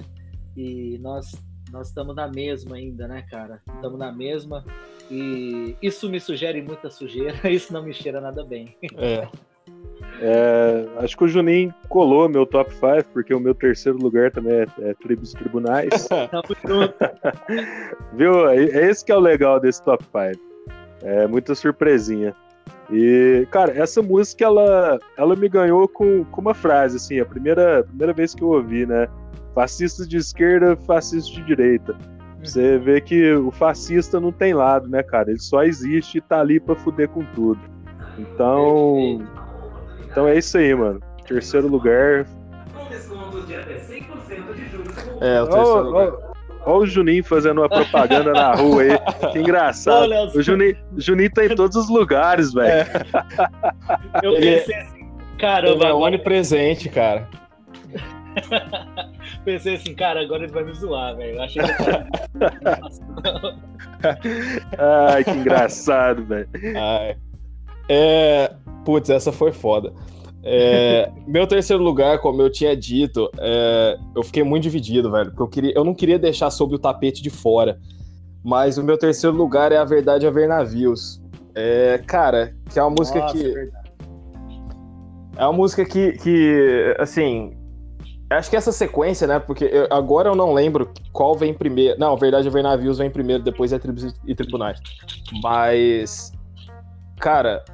E 0.57 0.99
nós 0.99 1.33
nós 1.71 1.89
estamos 1.89 2.15
na 2.15 2.29
mesma 2.29 2.77
ainda, 2.77 3.09
né, 3.09 3.23
cara? 3.23 3.61
Estamos 3.75 3.99
na 3.99 4.13
mesma 4.13 4.65
e 5.11 5.77
isso 5.83 6.09
me 6.09 6.21
sugere 6.21 6.63
muita 6.63 6.89
sujeira, 6.89 7.35
isso 7.51 7.73
não 7.73 7.83
me 7.83 7.93
cheira 7.93 8.21
nada 8.21 8.45
bem. 8.45 8.77
É. 8.97 9.29
É, 10.21 10.87
acho 10.99 11.17
que 11.17 11.25
o 11.25 11.29
Juninho 11.29 11.75
colou 11.89 12.29
meu 12.29 12.47
top 12.47 12.73
5, 12.73 13.05
porque 13.13 13.35
o 13.35 13.41
meu 13.41 13.55
terceiro 13.55 13.99
lugar 13.99 14.31
também 14.31 14.61
é, 14.61 14.67
é 14.81 14.95
Tribos 14.95 15.33
Tribunais. 15.33 16.09
Viu? 18.15 18.49
É, 18.49 18.57
é 18.57 18.91
esse 18.91 19.05
que 19.05 19.13
é 19.13 19.17
o 19.17 19.21
legal 19.21 19.59
desse 19.61 19.83
top 19.83 20.05
5. 20.05 20.41
É 21.03 21.27
muita 21.27 21.55
surpresinha. 21.55 22.35
E, 22.91 23.47
cara, 23.51 23.73
essa 23.73 24.03
música, 24.03 24.45
ela, 24.45 24.99
ela 25.17 25.35
me 25.35 25.49
ganhou 25.49 25.89
com, 25.89 26.25
com 26.25 26.41
uma 26.41 26.55
frase, 26.55 26.97
assim, 26.97 27.19
a 27.19 27.25
primeira, 27.25 27.83
primeira 27.85 28.13
vez 28.13 28.35
que 28.35 28.43
eu 28.43 28.49
ouvi, 28.49 28.87
né? 28.87 29.09
Fascistas 29.55 30.09
de 30.09 30.17
esquerda, 30.17 30.77
fascistas 30.77 31.33
de 31.33 31.43
direita. 31.45 31.97
Você 32.43 32.79
vê 32.79 33.01
que 33.01 33.33
o 33.33 33.51
fascista 33.51 34.21
não 34.21 34.31
tem 34.31 34.53
lado, 34.53 34.89
né, 34.89 35.03
cara? 35.03 35.31
Ele 35.31 35.41
só 35.41 35.63
existe 35.65 36.19
e 36.19 36.21
tá 36.21 36.41
ali 36.41 36.61
pra 36.61 36.75
fuder 36.75 37.09
com 37.09 37.25
tudo. 37.35 37.61
Então. 38.19 39.23
Então 40.15 40.29
é 40.29 40.39
isso 40.39 40.57
aí, 40.57 40.73
mano. 40.73 41.01
Terceiro 41.27 41.67
lugar. 41.67 42.25
É, 45.21 45.43
o 45.43 45.49
terceiro 45.49 45.83
lugar. 45.83 46.13
Olha 46.67 46.77
o 46.77 46.87
Juninho 46.87 47.25
fazendo 47.25 47.61
uma 47.61 47.69
propaganda 47.69 48.33
na 48.33 48.55
rua 48.55 48.83
aí. 48.83 48.91
Que 49.33 49.41
engraçado. 49.41 50.09
o 50.33 50.41
Juninho, 50.41 50.77
Juninho 50.97 51.33
tá 51.33 51.45
em 51.45 51.57
todos 51.57 51.77
os 51.77 51.89
lugares, 51.89 52.53
velho. 52.53 52.69
É. 52.69 52.87
Eu 54.23 54.35
pensei 54.35 54.77
assim, 54.77 55.11
caramba. 55.37 55.85
Ele 55.85 55.87
é 55.87 55.95
onipresente, 55.95 56.89
cara. 56.89 57.29
pensei 59.45 59.75
assim, 59.75 59.97
cara, 59.97 60.21
agora 60.21 60.45
ele 60.45 60.53
vai 60.53 60.63
me 60.63 60.75
zoar, 60.75 61.17
velho. 61.17 61.39
Eu 61.39 61.43
achei 61.43 61.61
que 61.61 61.73
Ai, 64.79 65.25
que 65.25 65.33
engraçado, 65.33 66.25
velho. 66.25 66.49
É. 67.89 68.53
Putz, 68.85 69.11
essa 69.11 69.33
foi 69.33 69.53
foda. 69.53 69.93
É, 70.43 71.11
meu 71.27 71.47
terceiro 71.47 71.83
lugar, 71.83 72.19
como 72.19 72.43
eu 72.43 72.51
tinha 72.51 72.77
dito, 72.77 73.31
é, 73.39 73.97
eu 74.15 74.23
fiquei 74.23 74.43
muito 74.43 74.65
dividido, 74.65 75.11
velho, 75.11 75.31
porque 75.31 75.43
eu, 75.43 75.49
queria, 75.49 75.73
eu 75.75 75.85
não 75.85 75.95
queria 75.95 76.19
deixar 76.19 76.51
sob 76.51 76.75
o 76.75 76.79
tapete 76.79 77.23
de 77.23 77.31
fora. 77.31 77.79
Mas 78.45 78.77
o 78.77 78.85
meu 78.85 78.99
terceiro 78.99 79.35
lugar 79.35 79.73
é 79.73 79.79
A 79.79 79.85
Verdade 79.85 80.27
a 80.27 80.31
Ver 80.31 80.47
Navios. 80.47 81.23
É, 81.55 81.99
cara, 82.07 82.55
que 82.71 82.79
é 82.79 82.83
uma 82.83 82.91
música 82.91 83.21
Nossa, 83.21 83.39
que. 83.39 83.47
É, 83.47 83.69
é 85.37 85.45
uma 85.45 85.53
música 85.53 85.85
que, 85.85 86.13
que, 86.13 86.95
assim. 86.99 87.57
Acho 88.29 88.51
que 88.51 88.57
essa 88.57 88.73
sequência, 88.73 89.27
né? 89.27 89.39
Porque 89.39 89.65
eu, 89.65 89.87
agora 89.91 90.29
eu 90.29 90.35
não 90.35 90.53
lembro 90.53 90.91
qual 91.13 91.35
vem 91.35 91.55
primeiro. 91.55 91.99
Não, 91.99 92.17
Verdade 92.17 92.49
a 92.49 92.51
Ver 92.51 92.63
Navios 92.63 92.99
vem 92.99 93.11
primeiro, 93.11 93.43
depois 93.43 93.73
é 93.73 93.79
Tribos 93.79 94.15
e 94.27 94.35
Tribunais. 94.35 94.79
Mas. 95.43 96.33
Cara, 97.19 97.65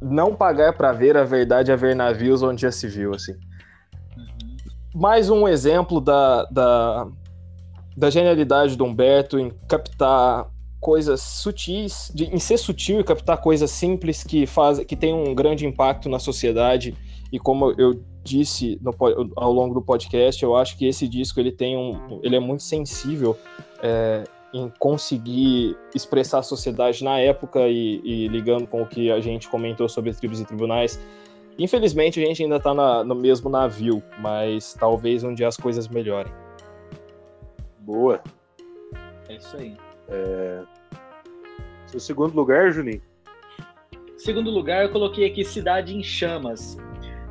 não 0.00 0.34
pagar 0.34 0.74
para 0.74 0.92
ver 0.92 1.16
a 1.16 1.24
verdade 1.24 1.70
é 1.70 1.76
ver 1.76 1.94
navios 1.96 2.42
onde 2.42 2.62
já 2.62 2.70
se 2.70 2.86
viu, 2.86 3.14
assim. 3.14 3.32
Uhum. 4.16 4.56
Mais 4.94 5.30
um 5.30 5.48
exemplo 5.48 6.00
da, 6.00 6.44
da, 6.44 7.08
da 7.96 8.10
genialidade 8.10 8.76
do 8.76 8.84
Humberto 8.84 9.38
em 9.38 9.50
captar 9.68 10.48
coisas 10.80 11.20
sutis, 11.20 12.12
de, 12.14 12.24
em 12.26 12.38
ser 12.38 12.58
sutil 12.58 13.00
e 13.00 13.04
captar 13.04 13.38
coisas 13.38 13.70
simples 13.70 14.22
que 14.22 14.46
faz, 14.46 14.78
que 14.80 14.94
tem 14.94 15.12
um 15.12 15.34
grande 15.34 15.66
impacto 15.66 16.08
na 16.08 16.18
sociedade. 16.18 16.94
E 17.32 17.38
como 17.38 17.72
eu 17.78 18.00
disse 18.22 18.78
no, 18.82 18.94
ao 19.36 19.52
longo 19.52 19.74
do 19.74 19.82
podcast, 19.82 20.42
eu 20.42 20.56
acho 20.56 20.76
que 20.76 20.86
esse 20.86 21.08
disco 21.08 21.40
ele 21.40 21.52
tem 21.52 21.76
um, 21.76 22.20
ele 22.22 22.36
é 22.36 22.40
muito 22.40 22.62
sensível 22.62 23.36
é, 23.82 24.24
em 24.52 24.72
conseguir 24.78 25.76
expressar 25.94 26.38
a 26.38 26.42
sociedade 26.42 27.02
na 27.02 27.18
época 27.18 27.68
e, 27.68 28.00
e, 28.04 28.28
ligando 28.28 28.66
com 28.66 28.82
o 28.82 28.86
que 28.86 29.10
a 29.10 29.20
gente 29.20 29.48
comentou 29.48 29.88
sobre 29.88 30.12
tribos 30.12 30.40
e 30.40 30.44
tribunais. 30.44 31.00
Infelizmente, 31.58 32.22
a 32.22 32.26
gente 32.26 32.42
ainda 32.42 32.56
está 32.56 32.74
no 33.04 33.14
mesmo 33.14 33.48
navio, 33.48 34.02
mas 34.18 34.74
talvez 34.74 35.24
um 35.24 35.34
dia 35.34 35.48
as 35.48 35.56
coisas 35.56 35.88
melhorem. 35.88 36.32
Boa. 37.80 38.20
É 39.28 39.36
isso 39.36 39.56
aí. 39.56 39.76
É... 40.08 40.62
Seu 41.86 42.00
segundo 42.00 42.34
lugar, 42.34 42.70
Juninho? 42.72 43.00
Segundo 44.16 44.50
lugar, 44.50 44.84
eu 44.84 44.90
coloquei 44.90 45.26
aqui 45.26 45.44
Cidade 45.44 45.94
em 45.94 46.02
Chamas. 46.02 46.76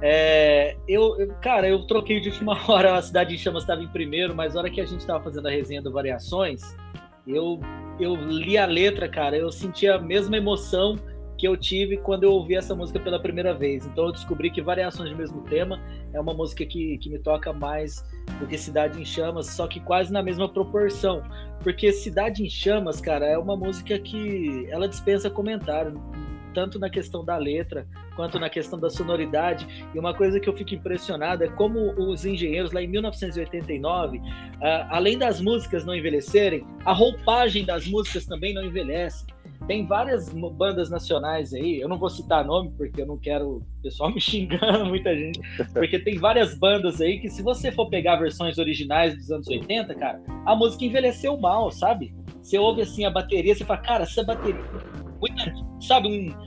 É, 0.02 0.78
eu, 0.88 1.20
eu, 1.20 1.34
cara, 1.42 1.68
eu 1.68 1.86
troquei 1.88 2.20
de 2.20 2.30
última 2.30 2.58
hora, 2.70 2.96
a 2.96 3.02
Cidade 3.02 3.36
em 3.36 3.38
Chamas 3.38 3.64
estava 3.64 3.82
em 3.82 3.88
primeiro, 3.88 4.36
mas 4.36 4.54
na 4.54 4.62
hora 4.62 4.70
que 4.70 4.82
a 4.82 4.86
gente 4.86 5.00
estava 5.00 5.24
fazendo 5.24 5.48
a 5.48 5.52
resenha 5.52 5.82
do 5.82 5.92
Variações, 5.92 6.62
eu, 7.28 7.60
eu 8.00 8.16
li 8.16 8.58
a 8.58 8.66
letra, 8.66 9.10
cara, 9.10 9.38
eu 9.38 9.52
senti 9.52 9.88
a 9.88 10.00
mesma 10.00 10.38
emoção 10.38 10.98
que 11.38 11.48
eu 11.48 11.58
tive 11.58 11.98
quando 11.98 12.24
eu 12.24 12.32
ouvi 12.32 12.56
essa 12.56 12.74
música 12.74 13.00
pela 13.00 13.20
primeira 13.20 13.54
vez. 13.54 13.86
Então 13.86 14.06
eu 14.06 14.12
descobri 14.12 14.50
que 14.50 14.62
Variações 14.62 15.10
do 15.10 15.18
Mesmo 15.18 15.42
Tema 15.42 15.82
é 16.14 16.20
uma 16.20 16.34
música 16.34 16.66
que, 16.66 16.98
que 16.98 17.10
me 17.10 17.20
toca 17.20 17.52
mais 17.52 18.04
do 18.40 18.48
que 18.48 18.58
Cidade 18.58 19.02
em 19.02 19.06
Chamas, 19.06 19.48
só 19.48 19.68
que 19.68 19.80
quase 19.80 20.12
na 20.14 20.24
mesma 20.24 20.48
proporção. 20.48 21.22
Porque 21.62 21.92
Cidade 21.92 22.44
em 22.44 22.50
Chamas, 22.50 23.02
cara, 23.02 23.26
é 23.26 23.38
uma 23.38 23.56
música 23.56 24.00
que 24.00 24.68
ela 24.70 24.88
dispensa 24.88 25.30
comentário 25.30 26.02
tanto 26.56 26.80
na 26.80 26.90
questão 26.90 27.24
da 27.24 27.38
letra 27.38 27.86
quanto 28.16 28.40
na 28.40 28.50
questão 28.50 28.80
da 28.80 28.90
sonoridade. 28.90 29.68
E 29.94 30.00
uma 30.00 30.14
coisa 30.14 30.40
que 30.40 30.48
eu 30.48 30.56
fico 30.56 30.74
impressionado 30.74 31.44
é 31.44 31.50
como 31.50 31.92
os 32.02 32.26
engenheiros 32.26 32.72
lá 32.72 32.82
em 32.82 32.88
1989, 32.88 34.22
ah, 34.62 34.88
além 34.90 35.18
das 35.18 35.42
músicas 35.42 35.84
não 35.84 35.94
envelhecerem, 35.94 36.66
a 36.86 36.94
roupagem 36.94 37.66
das 37.66 37.86
músicas 37.86 38.26
também 38.26 38.54
não 38.54 38.64
envelhece. 38.64 39.26
Tem 39.68 39.86
várias 39.86 40.32
bandas 40.32 40.90
nacionais 40.90 41.54
aí, 41.54 41.82
eu 41.82 41.90
não 41.90 41.98
vou 41.98 42.10
citar 42.10 42.46
nome 42.46 42.72
porque 42.78 43.02
eu 43.02 43.06
não 43.06 43.18
quero 43.18 43.58
o 43.58 43.64
pessoal 43.82 44.12
me 44.14 44.22
xingando, 44.22 44.86
muita 44.86 45.16
gente, 45.16 45.40
porque 45.74 46.00
tem 46.00 46.18
várias 46.18 46.58
bandas 46.58 47.02
aí 47.02 47.20
que 47.20 47.30
se 47.30 47.42
você 47.42 47.72
for 47.72 47.90
pegar 47.90 48.18
versões 48.18 48.58
originais 48.58 49.16
dos 49.16 49.32
anos 49.32 49.48
80, 49.48 49.94
cara, 49.96 50.22
a 50.46 50.56
música 50.56 50.86
envelheceu 50.86 51.36
mal, 51.38 51.72
sabe? 51.72 52.14
Você 52.42 52.60
ouve 52.60 52.82
assim 52.82 53.06
a 53.06 53.10
bateria, 53.10 53.56
você 53.56 53.66
fala, 53.66 53.80
cara, 53.80 54.04
essa 54.04 54.24
bateria 54.24 54.64
sabe, 55.82 56.08
um. 56.08 56.46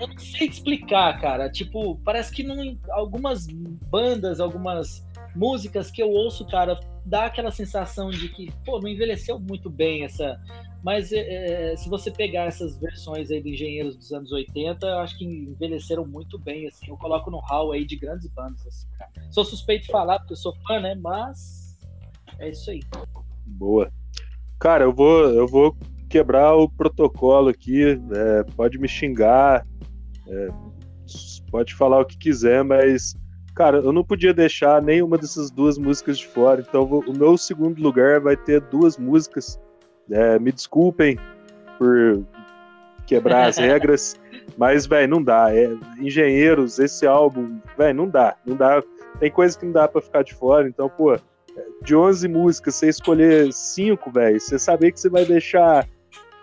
Eu 0.00 0.08
não 0.08 0.18
sei 0.18 0.48
explicar, 0.48 1.20
cara. 1.20 1.50
Tipo, 1.50 1.96
parece 2.04 2.32
que 2.32 2.42
não, 2.42 2.56
algumas 2.90 3.46
bandas, 3.46 4.40
algumas 4.40 5.06
músicas 5.34 5.90
que 5.90 6.02
eu 6.02 6.10
ouço, 6.10 6.46
cara, 6.46 6.78
dá 7.04 7.26
aquela 7.26 7.50
sensação 7.50 8.10
de 8.10 8.28
que, 8.28 8.50
pô, 8.64 8.80
não 8.80 8.88
envelheceu 8.88 9.38
muito 9.38 9.70
bem 9.70 10.04
essa. 10.04 10.40
Mas 10.82 11.12
é, 11.12 11.72
é 11.72 11.76
se 11.76 11.88
você 11.88 12.10
pegar 12.10 12.44
essas 12.44 12.76
versões 12.78 13.30
aí 13.30 13.40
de 13.40 13.50
engenheiros 13.50 13.96
dos 13.96 14.12
anos 14.12 14.32
80, 14.32 14.84
eu 14.84 14.98
acho 14.98 15.16
que 15.16 15.24
envelheceram 15.24 16.04
muito 16.04 16.38
bem, 16.38 16.66
assim. 16.66 16.88
Eu 16.88 16.96
coloco 16.96 17.30
no 17.30 17.38
hall 17.38 17.72
aí 17.72 17.84
de 17.84 17.96
grandes 17.96 18.26
bandas, 18.28 18.66
assim, 18.66 18.88
cara. 18.98 19.10
Sou 19.30 19.44
suspeito 19.44 19.86
de 19.86 19.92
falar, 19.92 20.18
porque 20.18 20.32
eu 20.32 20.36
sou 20.36 20.54
fã, 20.66 20.80
né? 20.80 20.94
Mas 20.96 21.78
é 22.38 22.50
isso 22.50 22.70
aí. 22.70 22.80
Boa. 23.46 23.92
Cara, 24.58 24.84
eu 24.84 24.92
vou, 24.92 25.24
eu 25.30 25.46
vou 25.46 25.76
quebrar 26.12 26.54
o 26.54 26.68
protocolo 26.68 27.48
aqui, 27.48 27.98
é, 28.12 28.44
pode 28.54 28.78
me 28.78 28.86
xingar, 28.86 29.66
é, 30.28 30.48
pode 31.50 31.74
falar 31.74 32.00
o 32.00 32.04
que 32.04 32.18
quiser, 32.18 32.62
mas, 32.62 33.14
cara, 33.54 33.78
eu 33.78 33.94
não 33.94 34.04
podia 34.04 34.34
deixar 34.34 34.82
nenhuma 34.82 35.16
dessas 35.16 35.50
duas 35.50 35.78
músicas 35.78 36.18
de 36.18 36.26
fora, 36.26 36.60
então 36.60 36.82
o 36.82 37.16
meu 37.16 37.38
segundo 37.38 37.82
lugar 37.82 38.20
vai 38.20 38.36
ter 38.36 38.60
duas 38.60 38.98
músicas. 38.98 39.58
É, 40.10 40.38
me 40.38 40.52
desculpem 40.52 41.18
por 41.78 42.22
quebrar 43.06 43.48
as 43.48 43.56
regras, 43.58 44.20
mas, 44.58 44.84
velho, 44.84 45.08
não 45.08 45.22
dá. 45.22 45.54
É, 45.54 45.70
Engenheiros, 45.98 46.78
esse 46.78 47.06
álbum, 47.06 47.58
velho, 47.78 47.96
não 47.96 48.06
dá, 48.06 48.36
não 48.44 48.54
dá. 48.54 48.82
Tem 49.18 49.30
coisa 49.30 49.58
que 49.58 49.64
não 49.64 49.72
dá 49.72 49.88
para 49.88 50.02
ficar 50.02 50.22
de 50.22 50.34
fora, 50.34 50.68
então, 50.68 50.90
pô, 50.90 51.16
de 51.82 51.96
11 51.96 52.28
músicas, 52.28 52.74
você 52.74 52.90
escolher 52.90 53.50
cinco, 53.50 54.10
velho, 54.10 54.38
você 54.38 54.58
saber 54.58 54.92
que 54.92 55.00
você 55.00 55.08
vai 55.08 55.24
deixar 55.24 55.88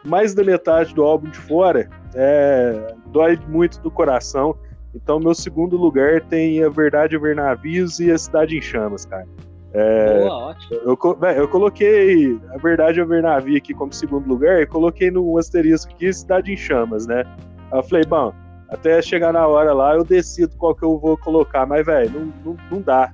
mais 0.03 0.33
da 0.33 0.43
metade 0.43 0.93
do 0.93 1.03
álbum 1.03 1.29
de 1.29 1.37
fora, 1.37 1.89
é, 2.15 2.93
dói 3.07 3.39
muito 3.47 3.79
do 3.81 3.91
coração. 3.91 4.55
Então, 4.95 5.19
meu 5.19 5.35
segundo 5.35 5.77
lugar 5.77 6.21
tem 6.21 6.63
A 6.63 6.69
Verdade 6.69 7.17
Ver 7.17 7.35
Navios 7.35 7.99
e 7.99 8.11
A 8.11 8.17
Cidade 8.17 8.57
em 8.57 8.61
Chamas, 8.61 9.05
cara. 9.05 9.27
É, 9.71 10.21
Boa, 10.21 10.49
ótimo. 10.49 10.79
Eu, 10.83 11.17
véio, 11.19 11.37
eu 11.37 11.47
coloquei 11.47 12.39
A 12.49 12.57
Verdade 12.57 13.03
Ver 13.03 13.21
Navio 13.21 13.57
aqui 13.57 13.73
como 13.73 13.93
segundo 13.93 14.27
lugar 14.27 14.61
e 14.61 14.65
coloquei 14.65 15.11
no 15.11 15.37
asterisco 15.37 15.91
aqui 15.91 16.11
Cidade 16.11 16.51
em 16.51 16.57
Chamas, 16.57 17.05
né? 17.05 17.23
Eu 17.71 17.83
falei, 17.83 18.03
bom, 18.03 18.33
até 18.69 18.99
chegar 19.01 19.31
na 19.31 19.45
hora 19.45 19.73
lá 19.73 19.95
eu 19.95 20.03
decido 20.03 20.55
qual 20.57 20.73
que 20.73 20.83
eu 20.83 20.97
vou 20.97 21.15
colocar, 21.17 21.67
mas, 21.67 21.85
velho, 21.85 22.11
não, 22.11 22.33
não, 22.43 22.57
não 22.71 22.81
dá. 22.81 23.13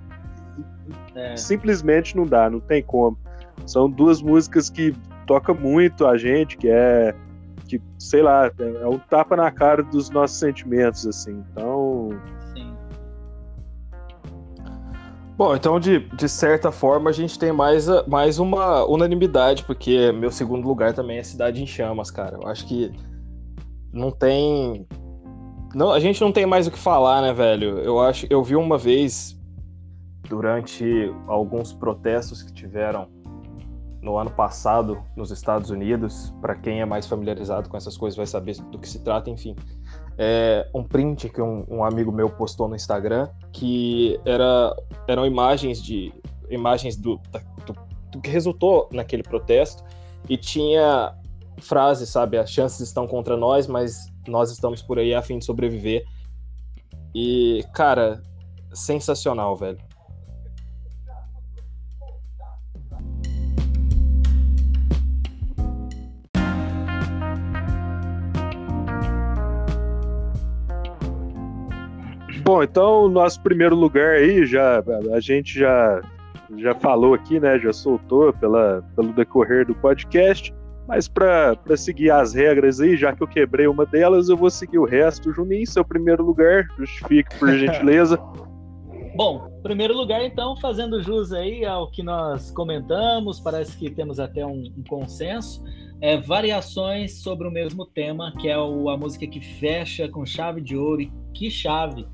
É. 1.13 1.35
Simplesmente 1.35 2.15
não 2.15 2.25
dá, 2.25 2.49
não 2.49 2.59
tem 2.59 2.81
como. 2.81 3.17
São 3.65 3.89
duas 3.89 4.21
músicas 4.21 4.69
que 4.69 4.93
tocam 5.25 5.55
muito 5.55 6.05
a 6.05 6.17
gente, 6.17 6.57
que 6.57 6.67
é 6.69 7.15
que, 7.67 7.81
sei 7.97 8.21
lá, 8.21 8.51
é 8.59 8.87
um 8.87 8.99
tapa 8.99 9.35
na 9.35 9.51
cara 9.51 9.83
dos 9.83 10.09
nossos 10.09 10.37
sentimentos, 10.37 11.05
assim. 11.05 11.43
Então. 11.51 12.09
Sim. 12.53 12.75
Bom, 15.37 15.53
então 15.53 15.79
de, 15.79 15.99
de 16.15 16.29
certa 16.29 16.71
forma 16.71 17.09
a 17.09 17.13
gente 17.13 17.37
tem 17.37 17.51
mais, 17.51 17.87
mais 18.07 18.39
uma 18.39 18.85
unanimidade, 18.85 19.65
porque 19.65 20.11
meu 20.13 20.31
segundo 20.31 20.65
lugar 20.65 20.93
também 20.93 21.17
é 21.17 21.23
Cidade 21.23 21.61
em 21.61 21.67
Chamas, 21.67 22.09
cara. 22.09 22.37
Eu 22.41 22.47
acho 22.47 22.65
que 22.67 22.91
não 23.91 24.11
tem. 24.11 24.87
Não, 25.73 25.91
a 25.91 25.99
gente 25.99 26.21
não 26.21 26.31
tem 26.31 26.45
mais 26.45 26.67
o 26.67 26.71
que 26.71 26.79
falar, 26.79 27.21
né, 27.21 27.33
velho? 27.33 27.79
Eu 27.79 27.99
acho, 27.99 28.25
eu 28.29 28.41
vi 28.41 28.55
uma 28.55 28.77
vez 28.77 29.37
durante 30.29 31.13
alguns 31.27 31.73
protestos 31.73 32.41
que 32.41 32.53
tiveram 32.53 33.09
no 34.05 34.19
ano 34.19 34.29
passado 34.29 35.03
nos 35.15 35.31
Estados 35.31 35.71
Unidos, 35.71 36.31
para 36.39 36.55
quem 36.55 36.79
é 36.79 36.85
mais 36.85 37.07
familiarizado 37.07 37.67
com 37.67 37.75
essas 37.75 37.97
coisas 37.97 38.15
vai 38.15 38.27
saber 38.27 38.55
do 38.71 38.77
que 38.77 38.87
se 38.87 38.99
trata, 39.03 39.31
enfim. 39.31 39.55
É 40.15 40.69
um 40.75 40.83
print 40.83 41.27
que 41.27 41.41
um, 41.41 41.65
um 41.67 41.83
amigo 41.83 42.11
meu 42.11 42.29
postou 42.29 42.67
no 42.67 42.75
Instagram, 42.75 43.27
que 43.51 44.19
era, 44.23 44.75
eram 45.07 45.25
imagens 45.25 45.81
de 45.81 46.13
imagens 46.51 46.95
do, 46.95 47.19
do, 47.65 47.75
do 48.11 48.21
que 48.21 48.29
resultou 48.29 48.87
naquele 48.93 49.23
protesto 49.23 49.83
e 50.29 50.37
tinha 50.37 51.11
frase, 51.57 52.05
sabe, 52.05 52.37
as 52.37 52.51
chances 52.51 52.81
estão 52.81 53.07
contra 53.07 53.35
nós, 53.35 53.65
mas 53.65 54.13
nós 54.27 54.51
estamos 54.51 54.83
por 54.83 54.99
aí 54.99 55.15
a 55.15 55.21
fim 55.23 55.39
de 55.39 55.45
sobreviver. 55.45 56.05
E, 57.15 57.65
cara, 57.73 58.21
sensacional, 58.71 59.55
velho. 59.55 59.79
Bom, 72.55 72.63
então, 72.63 73.09
nosso 73.09 73.41
primeiro 73.41 73.75
lugar 73.75 74.15
aí, 74.15 74.45
já 74.45 74.81
a 75.13 75.19
gente 75.19 75.59
já, 75.59 76.01
já 76.55 76.73
falou 76.73 77.13
aqui, 77.13 77.37
né? 77.37 77.59
Já 77.59 77.73
soltou 77.73 78.31
pela, 78.31 78.81
pelo 78.95 79.11
decorrer 79.11 79.67
do 79.67 79.75
podcast. 79.75 80.55
Mas 80.87 81.05
para 81.05 81.57
seguir 81.75 82.11
as 82.11 82.33
regras 82.33 82.79
aí, 82.79 82.95
já 82.95 83.13
que 83.13 83.21
eu 83.21 83.27
quebrei 83.27 83.67
uma 83.67 83.85
delas, 83.85 84.29
eu 84.29 84.37
vou 84.37 84.49
seguir 84.49 84.77
o 84.77 84.85
resto. 84.85 85.33
Juninho, 85.33 85.67
seu 85.67 85.83
primeiro 85.83 86.23
lugar, 86.23 86.65
justifique 86.77 87.37
por 87.37 87.51
gentileza. 87.59 88.17
Bom, 89.17 89.49
primeiro 89.61 89.93
lugar, 89.93 90.23
então, 90.23 90.55
fazendo 90.55 91.03
jus 91.03 91.33
aí 91.33 91.65
ao 91.65 91.91
que 91.91 92.01
nós 92.01 92.51
comentamos, 92.51 93.37
parece 93.37 93.77
que 93.77 93.89
temos 93.89 94.17
até 94.17 94.45
um, 94.45 94.63
um 94.77 94.83
consenso. 94.87 95.61
É, 95.99 96.15
variações 96.15 97.21
sobre 97.21 97.49
o 97.49 97.51
mesmo 97.51 97.85
tema, 97.85 98.33
que 98.39 98.47
é 98.47 98.57
o, 98.57 98.89
a 98.89 98.95
música 98.95 99.27
que 99.27 99.41
fecha 99.41 100.07
com 100.07 100.25
chave 100.25 100.61
de 100.61 100.77
ouro. 100.77 101.01
E 101.01 101.11
que 101.33 101.51
chave! 101.51 102.07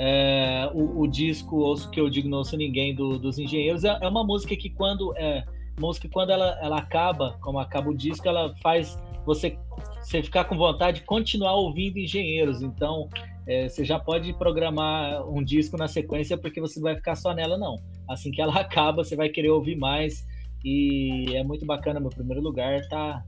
É, 0.00 0.70
o, 0.72 1.00
o, 1.00 1.08
disco 1.08 1.56
Ouço 1.56 1.90
Que 1.90 2.00
Eu 2.00 2.08
Digo 2.08 2.28
Não 2.28 2.38
Ouço 2.38 2.56
Ninguém 2.56 2.94
do, 2.94 3.18
dos 3.18 3.36
Engenheiros 3.36 3.82
é, 3.82 3.98
é, 4.00 4.08
uma 4.08 4.22
música 4.22 4.54
que 4.54 4.70
quando 4.70 5.12
é, 5.16 5.44
música 5.80 6.08
quando 6.08 6.30
ela, 6.30 6.56
ela 6.62 6.78
acaba, 6.78 7.36
como 7.40 7.58
acaba 7.58 7.90
o 7.90 7.96
disco, 7.96 8.28
ela 8.28 8.54
faz 8.62 8.96
você, 9.26 9.58
você 10.00 10.22
ficar 10.22 10.44
com 10.44 10.56
vontade 10.56 11.00
de 11.00 11.06
continuar 11.06 11.54
ouvindo 11.54 11.98
Engenheiros. 11.98 12.62
Então 12.62 13.08
é, 13.44 13.68
você 13.68 13.84
já 13.84 13.98
pode 13.98 14.32
programar 14.34 15.28
um 15.28 15.42
disco 15.42 15.76
na 15.76 15.88
sequência 15.88 16.38
porque 16.38 16.60
você 16.60 16.80
vai 16.80 16.94
ficar 16.94 17.16
só 17.16 17.34
nela 17.34 17.58
não. 17.58 17.76
Assim 18.08 18.30
que 18.30 18.40
ela 18.40 18.54
acaba, 18.60 19.02
você 19.02 19.16
vai 19.16 19.28
querer 19.28 19.50
ouvir 19.50 19.74
mais 19.74 20.24
e 20.64 21.34
é 21.34 21.42
muito 21.42 21.66
bacana. 21.66 21.98
Meu 21.98 22.10
primeiro 22.10 22.40
lugar 22.40 22.86
tá 22.88 23.24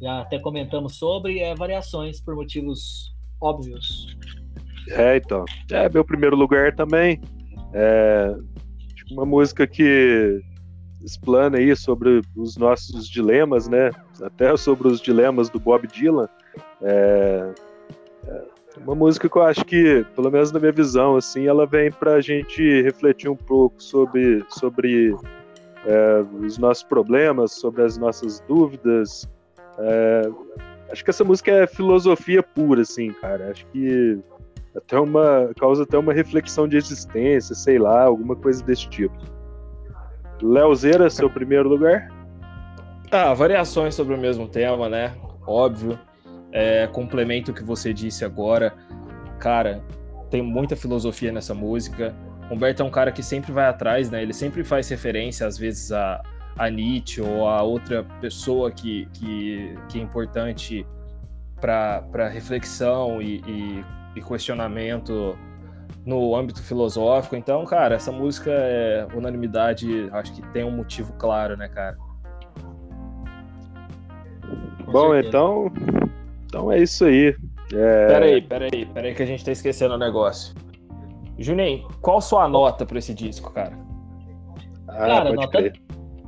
já 0.00 0.22
até 0.22 0.38
comentamos 0.38 0.96
sobre 0.96 1.38
é, 1.38 1.54
variações 1.54 2.20
por 2.20 2.34
motivos 2.34 3.14
óbvios. 3.40 4.16
É, 4.90 5.16
então. 5.16 5.44
É, 5.70 5.88
meu 5.88 6.04
primeiro 6.04 6.36
lugar 6.36 6.74
também. 6.74 7.20
É 7.72 8.34
uma 9.12 9.26
música 9.26 9.66
que 9.66 10.40
explana 11.02 11.58
aí 11.58 11.74
sobre 11.74 12.20
os 12.36 12.56
nossos 12.56 13.08
dilemas, 13.08 13.68
né? 13.68 13.90
Até 14.22 14.56
sobre 14.56 14.88
os 14.88 15.00
dilemas 15.00 15.48
do 15.48 15.58
Bob 15.58 15.86
Dylan. 15.86 16.28
É, 16.82 17.52
é 18.26 18.42
uma 18.78 18.94
música 18.94 19.28
que 19.28 19.36
eu 19.36 19.42
acho 19.42 19.64
que, 19.64 20.04
pelo 20.14 20.30
menos 20.30 20.52
na 20.52 20.60
minha 20.60 20.72
visão, 20.72 21.16
assim, 21.16 21.46
ela 21.46 21.66
vem 21.66 21.90
para 21.90 22.14
a 22.14 22.20
gente 22.20 22.82
refletir 22.82 23.28
um 23.28 23.36
pouco 23.36 23.82
sobre, 23.82 24.44
sobre 24.48 25.14
é, 25.86 26.24
os 26.44 26.58
nossos 26.58 26.84
problemas, 26.84 27.52
sobre 27.52 27.82
as 27.82 27.96
nossas 27.96 28.40
dúvidas. 28.40 29.28
É, 29.78 30.30
acho 30.90 31.02
que 31.02 31.10
essa 31.10 31.24
música 31.24 31.50
é 31.50 31.66
filosofia 31.66 32.42
pura, 32.42 32.82
assim, 32.82 33.12
cara. 33.12 33.50
Acho 33.50 33.66
que 33.66 34.18
até 34.74 34.98
uma 34.98 35.50
causa 35.58 35.82
até 35.82 35.98
uma 35.98 36.12
reflexão 36.12 36.68
de 36.68 36.76
existência, 36.76 37.54
sei 37.54 37.78
lá, 37.78 38.04
alguma 38.04 38.36
coisa 38.36 38.62
desse 38.64 38.88
tipo. 38.88 39.16
Leozeira, 40.42 41.10
seu 41.10 41.28
primeiro 41.28 41.68
lugar? 41.68 42.08
Ah, 43.10 43.34
variações 43.34 43.94
sobre 43.94 44.14
o 44.14 44.18
mesmo 44.18 44.48
tema, 44.48 44.88
né? 44.88 45.14
Óbvio. 45.46 45.98
É, 46.52 46.86
complemento 46.88 47.50
o 47.50 47.54
que 47.54 47.62
você 47.62 47.92
disse 47.92 48.24
agora. 48.24 48.72
Cara, 49.38 49.82
tem 50.30 50.42
muita 50.42 50.76
filosofia 50.76 51.32
nessa 51.32 51.54
música. 51.54 52.14
Humberto 52.50 52.82
é 52.82 52.84
um 52.84 52.90
cara 52.90 53.12
que 53.12 53.22
sempre 53.22 53.52
vai 53.52 53.66
atrás, 53.66 54.10
né? 54.10 54.22
Ele 54.22 54.32
sempre 54.32 54.64
faz 54.64 54.88
referência, 54.88 55.46
às 55.46 55.58
vezes, 55.58 55.92
a, 55.92 56.22
a 56.56 56.70
Nietzsche 56.70 57.20
ou 57.20 57.48
a 57.48 57.62
outra 57.62 58.04
pessoa 58.20 58.70
que, 58.70 59.06
que, 59.12 59.74
que 59.88 59.98
é 59.98 60.02
importante 60.02 60.86
para 61.60 62.28
reflexão 62.28 63.20
e, 63.20 63.42
e 63.46 63.84
e 64.14 64.20
questionamento 64.20 65.38
no 66.04 66.34
âmbito 66.34 66.62
filosófico. 66.62 67.36
Então, 67.36 67.64
cara, 67.64 67.94
essa 67.94 68.10
música 68.10 68.50
é 68.50 69.06
unanimidade, 69.14 70.08
acho 70.12 70.32
que 70.34 70.42
tem 70.52 70.64
um 70.64 70.70
motivo 70.70 71.12
claro, 71.14 71.56
né, 71.56 71.68
cara? 71.68 71.96
Com 74.84 74.92
Bom, 74.92 75.10
certeza. 75.10 75.28
então, 75.28 75.72
então 76.46 76.72
é 76.72 76.82
isso 76.82 77.04
aí. 77.04 77.36
É... 77.72 78.06
Peraí, 78.08 78.42
peraí, 78.42 78.86
peraí 78.86 79.14
que 79.14 79.22
a 79.22 79.26
gente 79.26 79.44
tá 79.44 79.52
esquecendo 79.52 79.94
o 79.94 79.98
negócio. 79.98 80.54
Juninho, 81.38 81.88
qual 82.02 82.20
sua 82.20 82.48
nota 82.48 82.84
para 82.84 82.98
esse 82.98 83.14
disco, 83.14 83.52
cara? 83.52 83.78
Ah, 84.88 85.06
cara, 85.06 85.32
nota, 85.32 85.58
crer. 85.58 85.72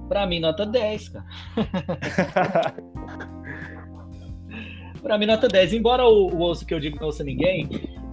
pra 0.09 0.27
mim, 0.27 0.41
nota 0.41 0.65
10, 0.65 1.09
cara. 1.09 1.27
Para 5.03 5.19
mim, 5.19 5.27
nota 5.27 5.49
10. 5.49 5.73
Embora 5.73 6.07
o, 6.07 6.29
o 6.33 6.39
Ouço 6.39 6.65
que 6.65 6.73
eu 6.73 6.79
digo 6.79 6.99
não 6.99 7.07
ouça 7.07 7.25
ninguém, 7.25 7.69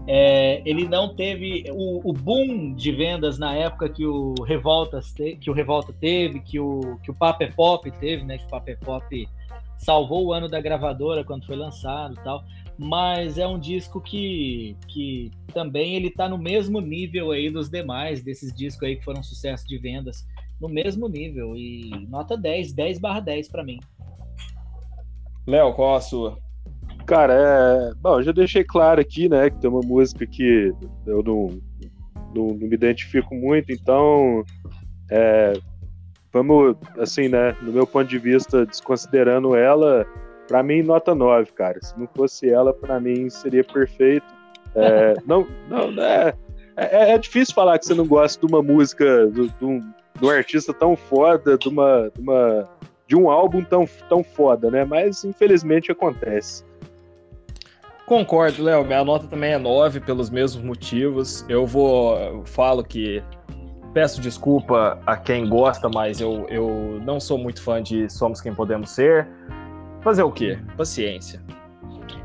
é, 0.07 0.61
ele 0.65 0.87
não 0.87 1.15
teve 1.15 1.65
o, 1.69 2.09
o, 2.09 2.11
boom 2.11 2.73
de 2.73 2.91
vendas 2.91 3.37
na 3.37 3.53
época 3.53 3.87
que 3.89 4.03
o 4.07 4.33
Revoltas 4.43 5.13
que 5.39 5.51
o 5.51 5.53
Revolta 5.53 5.93
teve, 5.93 6.39
que 6.39 6.59
o 6.59 6.97
que 7.03 7.11
o 7.11 7.13
Papo 7.13 7.43
é 7.43 7.51
Pop 7.51 7.89
teve, 7.99 8.23
né? 8.23 8.39
Que 8.39 8.45
o 8.45 8.47
Papo 8.47 8.71
é 8.71 8.75
Pop 8.75 9.29
salvou 9.77 10.25
o 10.25 10.33
ano 10.33 10.49
da 10.49 10.59
gravadora 10.59 11.23
quando 11.23 11.45
foi 11.45 11.55
lançado, 11.55 12.15
e 12.15 12.23
tal. 12.23 12.43
Mas 12.75 13.37
é 13.37 13.45
um 13.45 13.59
disco 13.59 14.01
que, 14.01 14.75
que 14.87 15.31
também 15.53 15.95
ele 15.95 16.09
tá 16.09 16.27
no 16.27 16.39
mesmo 16.39 16.81
nível 16.81 17.31
aí 17.31 17.51
dos 17.51 17.69
demais 17.69 18.23
desses 18.23 18.51
discos 18.51 18.87
aí 18.87 18.95
que 18.95 19.03
foram 19.03 19.21
sucesso 19.21 19.67
de 19.67 19.77
vendas, 19.77 20.25
no 20.59 20.67
mesmo 20.67 21.07
nível 21.07 21.55
e 21.55 22.07
nota 22.09 22.35
10, 22.35 22.73
10/10 22.73 23.51
para 23.51 23.63
mim. 23.63 23.79
Léo, 25.45 25.73
qual 25.73 25.95
a 25.95 26.01
sua? 26.01 26.48
Cara, 27.09 27.33
é. 27.33 27.93
Bom, 27.95 28.19
eu 28.19 28.23
já 28.23 28.31
deixei 28.31 28.63
claro 28.63 29.01
aqui, 29.01 29.27
né, 29.27 29.49
que 29.49 29.57
tem 29.57 29.67
uma 29.67 29.81
música 29.81 30.27
que 30.27 30.71
eu 31.07 31.23
não, 31.23 31.59
não, 32.35 32.47
não 32.49 32.67
me 32.67 32.75
identifico 32.75 33.33
muito, 33.33 33.71
então. 33.71 34.43
É, 35.09 35.53
vamos, 36.31 36.75
assim, 36.99 37.27
né, 37.27 37.55
no 37.63 37.71
meu 37.71 37.87
ponto 37.87 38.07
de 38.07 38.19
vista, 38.19 38.63
desconsiderando 38.63 39.55
ela, 39.55 40.05
para 40.47 40.61
mim, 40.61 40.83
nota 40.83 41.15
9, 41.15 41.51
cara. 41.53 41.79
Se 41.81 41.99
não 41.99 42.07
fosse 42.15 42.47
ela, 42.47 42.71
para 42.71 42.99
mim 42.99 43.27
seria 43.27 43.63
perfeito. 43.63 44.27
É, 44.75 45.15
não, 45.25 45.47
não, 45.67 46.03
é, 46.03 46.35
é, 46.77 47.13
é, 47.13 47.17
difícil 47.17 47.55
falar 47.55 47.79
que 47.79 47.87
você 47.87 47.95
não 47.95 48.05
gosta 48.05 48.39
de 48.39 48.53
uma 48.53 48.61
música, 48.61 49.25
de, 49.31 49.49
de, 49.49 49.65
um, 49.65 49.79
de 49.79 50.25
um 50.25 50.29
artista 50.29 50.71
tão 50.75 50.95
foda, 50.95 51.57
de, 51.57 51.69
uma, 51.69 52.11
de, 52.13 52.21
uma, 52.21 52.69
de 53.07 53.15
um 53.15 53.31
álbum 53.31 53.63
tão, 53.63 53.89
tão 54.07 54.23
foda, 54.23 54.69
né? 54.69 54.85
Mas 54.85 55.23
infelizmente 55.23 55.91
acontece. 55.91 56.68
Concordo, 58.09 58.63
Léo. 58.63 58.83
Minha 58.83 59.05
nota 59.05 59.27
também 59.27 59.53
é 59.53 59.57
9 59.59 59.99
pelos 59.99 60.31
mesmos 60.31 60.63
motivos. 60.63 61.45
Eu 61.47 61.67
vou. 61.67 62.17
Eu 62.17 62.43
falo 62.43 62.83
que. 62.83 63.23
Peço 63.93 64.19
desculpa 64.19 64.99
a 65.05 65.15
quem 65.15 65.47
gosta, 65.47 65.87
mas 65.89 66.19
eu, 66.19 66.47
eu 66.49 66.99
não 67.03 67.19
sou 67.19 67.37
muito 67.37 67.61
fã 67.61 67.81
de 67.81 68.09
Somos 68.09 68.41
Quem 68.41 68.53
Podemos 68.53 68.89
Ser. 68.89 69.27
Fazer 70.01 70.23
o 70.23 70.31
quê? 70.31 70.57
Paciência. 70.75 71.39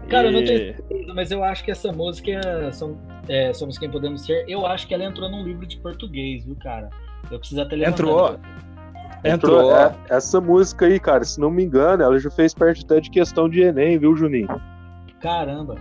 Cara, 0.09 0.27
e... 0.27 0.31
eu 0.31 0.33
não 0.33 0.45
tenho 0.45 0.75
certeza, 0.75 1.15
mas 1.15 1.31
eu 1.31 1.45
acho 1.45 1.65
que 1.65 1.71
essa 1.71 1.93
música 1.93 2.31
é, 3.29 3.53
Somos 3.53 3.79
Quem 3.79 3.91
Podemos 3.91 4.25
Ser, 4.25 4.45
eu 4.49 4.67
acho 4.67 4.87
que 4.87 4.95
ela 4.95 5.05
entrou 5.05 5.31
num 5.31 5.43
livro 5.43 5.67
de 5.67 5.79
português, 5.79 6.45
viu, 6.45 6.57
cara? 6.63 6.89
Eu 7.31 7.39
preciso 7.39 7.61
até 7.61 7.77
levantar. 7.77 7.93
Entrou. 7.93 8.39
Entrou. 9.25 9.61
Entrou. 9.63 9.77
É, 9.77 9.95
essa 10.11 10.41
música 10.41 10.87
aí, 10.87 11.01
cara, 11.01 11.25
se 11.25 11.41
não 11.41 11.51
me 11.51 11.65
engano, 11.65 12.03
ela 12.03 12.19
já 12.19 12.31
fez 12.31 12.55
parte 12.55 12.85
até 12.85 13.01
de 13.01 13.11
questão 13.11 13.49
de 13.49 13.63
Enem, 13.63 13.99
viu, 13.99 14.15
Juninho? 14.15 14.74
Caramba. 15.25 15.77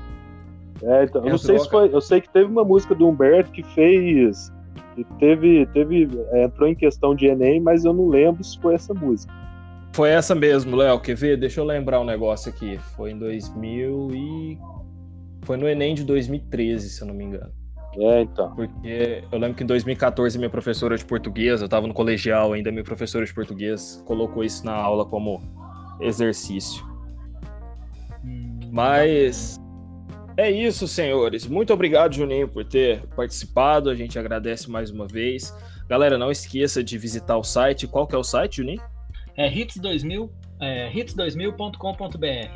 É, 0.81 1.03
então, 1.03 1.21
eu 1.25 1.31
não 1.31 1.37
sei 1.37 1.59
se 1.59 1.69
foi. 1.69 1.93
Eu 1.93 1.99
sei 1.99 2.21
que 2.21 2.29
teve 2.29 2.45
uma 2.45 2.63
música 2.63 2.95
do 2.95 3.09
Humberto 3.09 3.51
que 3.51 3.61
fez. 3.61 4.49
Que 4.95 5.03
teve. 5.19 5.65
teve 5.67 6.07
é, 6.31 6.45
entrou 6.45 6.69
em 6.69 6.73
questão 6.73 7.13
de 7.13 7.25
Enem, 7.25 7.59
mas 7.59 7.83
eu 7.83 7.93
não 7.93 8.07
lembro 8.07 8.41
se 8.41 8.57
foi 8.61 8.75
essa 8.75 8.93
música. 8.93 9.33
Foi 9.91 10.09
essa 10.09 10.33
mesmo, 10.33 10.77
Léo. 10.77 10.97
Quer 11.01 11.15
ver? 11.15 11.37
Deixa 11.37 11.59
eu 11.59 11.65
lembrar 11.65 11.99
um 11.99 12.05
negócio 12.05 12.49
aqui. 12.49 12.77
Foi 12.95 13.11
em 13.11 13.19
2000 13.19 14.11
e. 14.13 14.57
Foi 15.41 15.57
no 15.57 15.67
Enem 15.67 15.93
de 15.93 16.05
2013, 16.05 16.89
se 16.89 17.01
eu 17.01 17.07
não 17.07 17.13
me 17.13 17.25
engano. 17.25 17.51
É, 17.97 18.21
então. 18.21 18.55
Porque 18.55 19.25
eu 19.29 19.39
lembro 19.39 19.57
que 19.57 19.63
em 19.63 19.67
2014 19.67 20.37
minha 20.37 20.49
professora 20.49 20.97
de 20.97 21.03
português, 21.03 21.59
eu 21.59 21.65
estava 21.65 21.85
no 21.85 21.93
colegial 21.93 22.53
ainda, 22.53 22.71
minha 22.71 22.83
professora 22.83 23.25
de 23.25 23.33
português 23.33 24.01
colocou 24.05 24.41
isso 24.41 24.65
na 24.65 24.73
aula 24.73 25.05
como 25.05 25.41
exercício. 25.99 26.92
Mas 28.73 29.55
é 30.35 30.49
isso, 30.49 30.87
senhores. 30.87 31.45
Muito 31.45 31.71
obrigado, 31.71 32.15
Juninho, 32.15 32.47
por 32.47 32.65
ter 32.65 33.05
participado. 33.09 33.87
A 33.87 33.93
gente 33.93 34.17
agradece 34.17 34.67
mais 34.67 34.89
uma 34.89 35.05
vez. 35.05 35.55
Galera, 35.87 36.17
não 36.17 36.31
esqueça 36.31 36.83
de 36.83 36.97
visitar 36.97 37.37
o 37.37 37.43
site. 37.43 37.85
Qual 37.85 38.07
que 38.07 38.15
é 38.15 38.17
o 38.17 38.23
site, 38.23 38.57
Juninho? 38.57 38.81
É 39.37 39.47
hits2000, 39.47 40.27
é, 40.59 40.91
hits2000.com.br. 40.91 42.49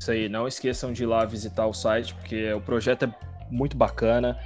Isso 0.00 0.10
aí, 0.10 0.28
não 0.28 0.48
esqueçam 0.48 0.92
de 0.92 1.04
ir 1.04 1.06
lá 1.06 1.24
visitar 1.24 1.68
o 1.68 1.72
site, 1.72 2.12
porque 2.14 2.52
o 2.52 2.60
projeto 2.60 3.04
é 3.04 3.14
muito 3.48 3.76
bacana. 3.76 4.36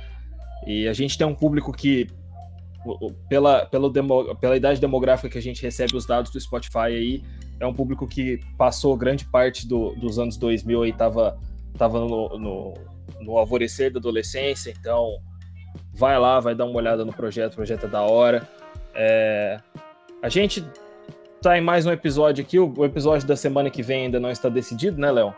E 0.66 0.86
a 0.86 0.93
gente 0.93 1.16
tem 1.16 1.27
um 1.27 1.35
público 1.35 1.73
que, 1.73 2.09
pela, 3.27 3.65
pela, 3.65 3.90
demo, 3.90 4.36
pela 4.36 4.55
idade 4.55 4.78
demográfica 4.78 5.31
que 5.31 5.39
a 5.39 5.43
gente 5.43 5.62
recebe 5.62 5.97
os 5.97 6.05
dados 6.05 6.31
do 6.31 6.39
Spotify 6.39 6.78
aí, 6.78 7.23
é 7.62 7.66
um 7.66 7.72
público 7.72 8.09
que 8.09 8.40
passou 8.59 8.97
grande 8.97 9.24
parte 9.24 9.68
do, 9.68 9.94
dos 9.94 10.18
anos 10.18 10.36
2000 10.36 10.86
e 10.86 10.93
tava, 10.93 11.39
tava 11.78 12.01
no, 12.01 12.36
no, 12.36 12.74
no, 13.20 13.39
alvorecer 13.39 13.93
da 13.93 14.01
adolescência, 14.01 14.74
então 14.78 15.16
vai 15.94 16.18
lá, 16.18 16.40
vai 16.40 16.56
dar 16.56 16.64
uma 16.64 16.76
olhada 16.76 17.05
no 17.05 17.12
projeto, 17.12 17.52
o 17.52 17.56
projeto 17.56 17.86
é 17.86 17.89
da 17.89 18.02
hora. 18.02 18.48
É, 18.94 19.60
a 20.20 20.28
gente 20.28 20.64
tá 21.40 21.56
em 21.56 21.60
mais 21.60 21.86
um 21.86 21.93
episódio 21.93 22.43
aqui, 22.43 22.59
o, 22.59 22.72
o, 22.76 22.84
episódio 22.84 23.28
da 23.28 23.36
semana 23.36 23.70
que 23.70 23.82
vem 23.82 24.06
ainda 24.06 24.18
não 24.18 24.30
está 24.32 24.48
decidido, 24.48 25.01
né, 25.01 25.12
Léo? 25.12 25.32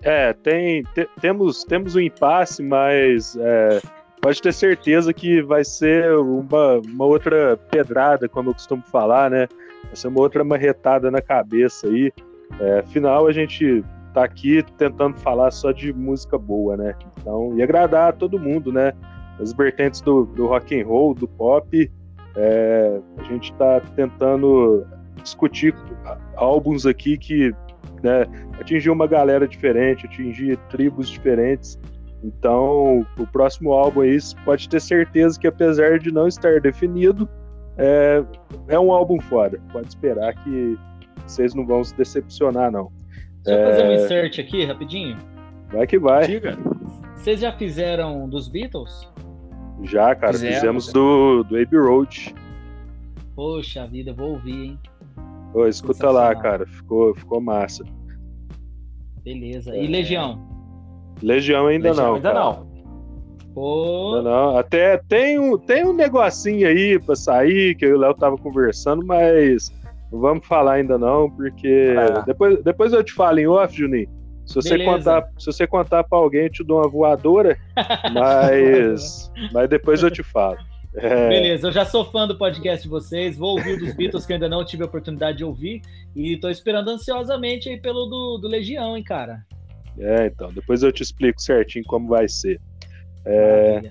É, 0.00 0.32
tem, 0.32 0.84
te, 0.94 1.06
temos, 1.20 1.64
temos 1.64 1.94
um 1.94 2.00
impasse, 2.00 2.62
mas 2.62 3.36
é, 3.36 3.82
pode 4.22 4.40
ter 4.40 4.54
certeza 4.54 5.12
que 5.12 5.42
vai 5.42 5.64
ser 5.64 6.16
uma, 6.16 6.78
uma 6.78 7.04
outra 7.04 7.58
pedrada, 7.70 8.26
como 8.26 8.48
eu 8.48 8.54
costumo 8.54 8.82
falar, 8.90 9.30
né? 9.30 9.46
Essa 9.92 10.08
é 10.08 10.10
uma 10.10 10.20
outra 10.20 10.44
marretada 10.44 11.10
na 11.10 11.20
cabeça 11.20 11.86
aí. 11.86 12.12
É, 12.60 12.80
afinal, 12.80 13.26
a 13.26 13.32
gente 13.32 13.84
tá 14.12 14.24
aqui 14.24 14.64
tentando 14.78 15.18
falar 15.18 15.50
só 15.50 15.72
de 15.72 15.92
música 15.92 16.38
boa, 16.38 16.76
né? 16.76 16.94
Então, 17.18 17.56
e 17.56 17.62
agradar 17.62 18.10
a 18.10 18.12
todo 18.12 18.38
mundo, 18.38 18.72
né? 18.72 18.92
As 19.40 19.52
vertentes 19.52 20.00
do, 20.00 20.24
do 20.24 20.46
rock 20.46 20.80
and 20.80 20.86
roll, 20.86 21.14
do 21.14 21.26
pop. 21.26 21.90
É, 22.36 23.00
a 23.18 23.22
gente 23.24 23.52
está 23.52 23.80
tentando 23.80 24.86
discutir 25.22 25.74
álbuns 26.36 26.86
aqui 26.86 27.16
que 27.16 27.52
né, 28.02 28.26
atingir 28.60 28.90
uma 28.90 29.06
galera 29.06 29.48
diferente, 29.48 30.06
atingir 30.06 30.56
tribos 30.68 31.08
diferentes. 31.08 31.78
Então, 32.22 33.06
o 33.18 33.26
próximo 33.26 33.72
álbum 33.72 34.00
aí 34.00 34.16
pode 34.44 34.68
ter 34.68 34.80
certeza 34.80 35.38
que, 35.38 35.46
apesar 35.46 35.98
de 35.98 36.12
não 36.12 36.26
estar 36.26 36.60
definido, 36.60 37.28
é, 37.76 38.24
é 38.68 38.78
um 38.78 38.92
álbum 38.92 39.20
fora. 39.20 39.60
Pode 39.72 39.88
esperar 39.88 40.34
que 40.34 40.78
vocês 41.26 41.54
não 41.54 41.66
vão 41.66 41.82
se 41.82 41.96
decepcionar, 41.96 42.70
não. 42.70 42.90
Deixa 43.44 43.60
eu 43.60 43.70
fazer 43.70 43.82
um 43.82 43.90
é, 43.90 44.04
insert 44.04 44.38
aqui, 44.38 44.64
rapidinho. 44.64 45.18
Vai 45.72 45.86
que 45.86 45.98
vai. 45.98 46.26
Diga. 46.26 46.56
Vocês 47.16 47.40
já 47.40 47.52
fizeram 47.52 48.28
dos 48.28 48.48
Beatles? 48.48 49.08
Já, 49.82 50.14
cara. 50.14 50.32
Fizemos, 50.32 50.54
fizemos 50.54 50.92
do, 50.92 51.42
do 51.44 51.56
Abbey 51.56 51.78
Road. 51.78 52.34
Poxa 53.34 53.86
vida, 53.86 54.12
vou 54.12 54.32
ouvir, 54.32 54.66
hein? 54.66 54.78
Pô, 55.52 55.66
escuta 55.66 56.10
lá, 56.10 56.34
cara. 56.34 56.66
Ficou, 56.66 57.14
ficou 57.14 57.40
massa. 57.40 57.84
Beleza. 59.22 59.74
E 59.74 59.86
é... 59.86 59.88
Legião? 59.88 60.38
Legião 61.22 61.66
ainda 61.66 61.88
Legião 61.88 62.06
não. 62.06 62.14
Ainda 62.16 62.32
cara. 62.32 62.44
não. 62.44 62.73
Não, 63.56 64.22
não. 64.22 64.58
Até 64.58 64.98
tem 65.08 65.38
um, 65.38 65.56
tem 65.56 65.84
um 65.86 65.92
negocinho 65.92 66.66
aí 66.66 66.98
pra 66.98 67.14
sair 67.14 67.74
que 67.76 67.84
eu 67.84 67.90
e 67.90 67.92
o 67.94 67.98
Léo 67.98 68.14
tava 68.14 68.36
conversando, 68.36 69.04
mas 69.06 69.72
não 70.12 70.20
vamos 70.20 70.46
falar 70.46 70.74
ainda 70.74 70.98
não, 70.98 71.30
porque 71.30 71.94
ah. 71.98 72.20
depois, 72.20 72.62
depois 72.62 72.92
eu 72.92 73.04
te 73.04 73.12
falo 73.12 73.38
em 73.38 73.46
off, 73.46 73.76
Juninho. 73.76 74.08
Se 74.46 74.56
você 74.56 74.84
contar, 74.84 75.26
se 75.38 75.46
você 75.46 75.66
contar 75.66 76.04
para 76.04 76.18
alguém, 76.18 76.42
eu 76.42 76.50
te 76.50 76.64
dou 76.64 76.78
uma 76.78 76.88
voadora, 76.88 77.56
mas 78.12 79.30
mas 79.52 79.68
depois 79.68 80.02
eu 80.02 80.10
te 80.10 80.22
falo. 80.22 80.58
É... 80.96 81.28
Beleza, 81.28 81.68
eu 81.68 81.72
já 81.72 81.84
sou 81.84 82.04
fã 82.04 82.26
do 82.26 82.36
podcast 82.36 82.84
de 82.84 82.88
vocês, 82.88 83.36
vou 83.36 83.56
ouvir 83.56 83.78
dos 83.78 83.94
Beatles 83.94 84.24
que 84.24 84.32
eu 84.32 84.34
ainda 84.34 84.48
não 84.48 84.64
tive 84.64 84.84
a 84.84 84.86
oportunidade 84.86 85.38
de 85.38 85.44
ouvir 85.44 85.82
e 86.14 86.36
tô 86.36 86.48
esperando 86.48 86.88
ansiosamente 86.88 87.68
aí 87.68 87.80
pelo 87.80 88.06
do, 88.06 88.38
do 88.38 88.46
Legião, 88.46 88.96
hein, 88.96 89.02
cara. 89.02 89.44
É, 89.98 90.26
então, 90.26 90.52
depois 90.52 90.82
eu 90.82 90.92
te 90.92 91.02
explico 91.02 91.40
certinho 91.40 91.84
como 91.86 92.08
vai 92.08 92.28
ser. 92.28 92.60
É... 93.24 93.90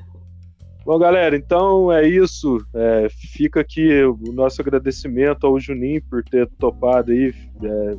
Bom, 0.86 1.00
galera, 1.00 1.36
então 1.36 1.92
é 1.92 2.06
isso. 2.06 2.58
É, 2.74 3.08
fica 3.10 3.62
aqui 3.62 4.04
o 4.04 4.34
nosso 4.34 4.62
agradecimento 4.62 5.48
ao 5.48 5.58
Juninho 5.58 6.04
por 6.10 6.24
ter 6.24 6.48
topado 6.60 7.12
aí, 7.14 7.34
é, 7.64 7.98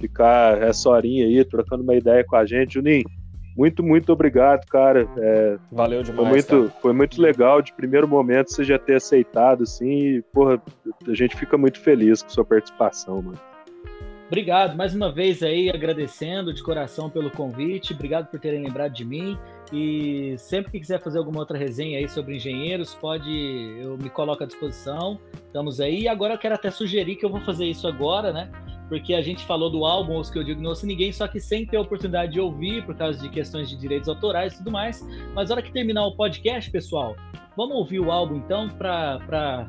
ficar 0.00 0.62
essa 0.62 0.88
horinha 0.88 1.26
aí, 1.26 1.44
trocando 1.44 1.82
uma 1.82 1.94
ideia 1.94 2.24
com 2.24 2.36
a 2.36 2.46
gente. 2.46 2.74
Juninho, 2.74 3.04
muito, 3.54 3.82
muito 3.82 4.10
obrigado, 4.10 4.66
cara. 4.66 5.06
É, 5.18 5.58
Valeu 5.70 6.02
demais. 6.02 6.16
Foi 6.16 6.58
muito, 6.58 6.72
foi 6.80 6.92
muito 6.92 7.20
legal 7.20 7.60
de 7.60 7.74
primeiro 7.74 8.08
momento 8.08 8.50
você 8.50 8.64
já 8.64 8.78
ter 8.78 8.96
aceitado, 8.96 9.62
assim, 9.62 10.16
e, 10.16 10.22
porra, 10.32 10.60
a 11.06 11.14
gente 11.14 11.36
fica 11.36 11.58
muito 11.58 11.78
feliz 11.78 12.22
com 12.22 12.30
sua 12.30 12.44
participação, 12.44 13.20
mano. 13.20 13.38
Obrigado 14.26 14.74
mais 14.74 14.94
uma 14.94 15.12
vez 15.12 15.42
aí, 15.42 15.68
agradecendo 15.68 16.52
de 16.52 16.62
coração 16.62 17.10
pelo 17.10 17.30
convite. 17.30 17.92
Obrigado 17.92 18.26
por 18.28 18.40
terem 18.40 18.64
lembrado 18.64 18.92
de 18.92 19.04
mim. 19.04 19.38
E 19.70 20.34
sempre 20.38 20.72
que 20.72 20.80
quiser 20.80 21.00
fazer 21.02 21.18
alguma 21.18 21.40
outra 21.40 21.58
resenha 21.58 21.98
aí 21.98 22.08
sobre 22.08 22.36
engenheiros, 22.36 22.94
pode, 22.94 23.30
eu 23.78 23.98
me 23.98 24.08
coloco 24.08 24.42
à 24.42 24.46
disposição. 24.46 25.20
Estamos 25.46 25.78
aí. 25.78 26.02
E 26.02 26.08
agora 26.08 26.34
eu 26.34 26.38
quero 26.38 26.54
até 26.54 26.70
sugerir 26.70 27.16
que 27.16 27.24
eu 27.24 27.30
vou 27.30 27.40
fazer 27.40 27.66
isso 27.66 27.86
agora, 27.86 28.32
né? 28.32 28.50
Porque 28.88 29.12
a 29.12 29.20
gente 29.20 29.44
falou 29.44 29.70
do 29.70 29.84
álbum 29.84 30.18
Os 30.18 30.30
que 30.30 30.38
eu 30.38 30.44
digo 30.44 30.60
não 30.60 30.70
ouço 30.70 30.86
ninguém, 30.86 31.12
só 31.12 31.28
que 31.28 31.38
sem 31.38 31.66
ter 31.66 31.76
a 31.76 31.82
oportunidade 31.82 32.32
de 32.32 32.40
ouvir 32.40 32.84
por 32.84 32.94
causa 32.94 33.18
de 33.20 33.28
questões 33.28 33.68
de 33.68 33.76
direitos 33.76 34.08
autorais 34.08 34.54
e 34.54 34.58
tudo 34.58 34.70
mais. 34.70 35.06
Mas 35.34 35.50
na 35.50 35.56
hora 35.56 35.62
que 35.62 35.72
terminar 35.72 36.06
o 36.06 36.16
podcast, 36.16 36.70
pessoal, 36.70 37.14
vamos 37.54 37.76
ouvir 37.76 38.00
o 38.00 38.10
álbum 38.10 38.36
então 38.36 38.68
para 38.70 39.68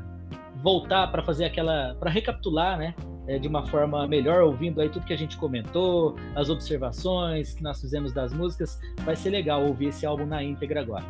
voltar 0.63 1.07
para 1.11 1.21
fazer 1.23 1.45
aquela 1.45 1.95
para 1.99 2.09
recapitular, 2.09 2.77
né? 2.77 2.95
É, 3.27 3.39
de 3.39 3.47
uma 3.47 3.65
forma 3.67 4.07
melhor, 4.07 4.43
ouvindo 4.43 4.81
aí 4.81 4.89
tudo 4.89 5.05
que 5.05 5.13
a 5.13 5.17
gente 5.17 5.37
comentou, 5.37 6.15
as 6.35 6.49
observações 6.49 7.53
que 7.53 7.63
nós 7.63 7.81
fizemos 7.81 8.13
das 8.13 8.33
músicas. 8.33 8.79
Vai 9.01 9.15
ser 9.15 9.29
legal 9.29 9.65
ouvir 9.65 9.87
esse 9.87 10.05
álbum 10.05 10.25
na 10.25 10.43
íntegra 10.43 10.81
agora. 10.81 11.05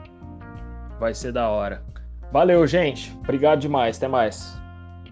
Vai 0.99 1.13
ser 1.13 1.31
da 1.31 1.49
hora. 1.49 1.83
Valeu, 2.31 2.65
gente. 2.65 3.15
Obrigado 3.19 3.59
demais. 3.59 3.97
Até 3.97 4.07
mais. 4.07 4.59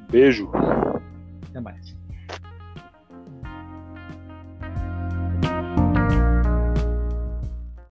Beijo. 0.10 0.50
Até 1.50 1.60
mais. 1.60 2.03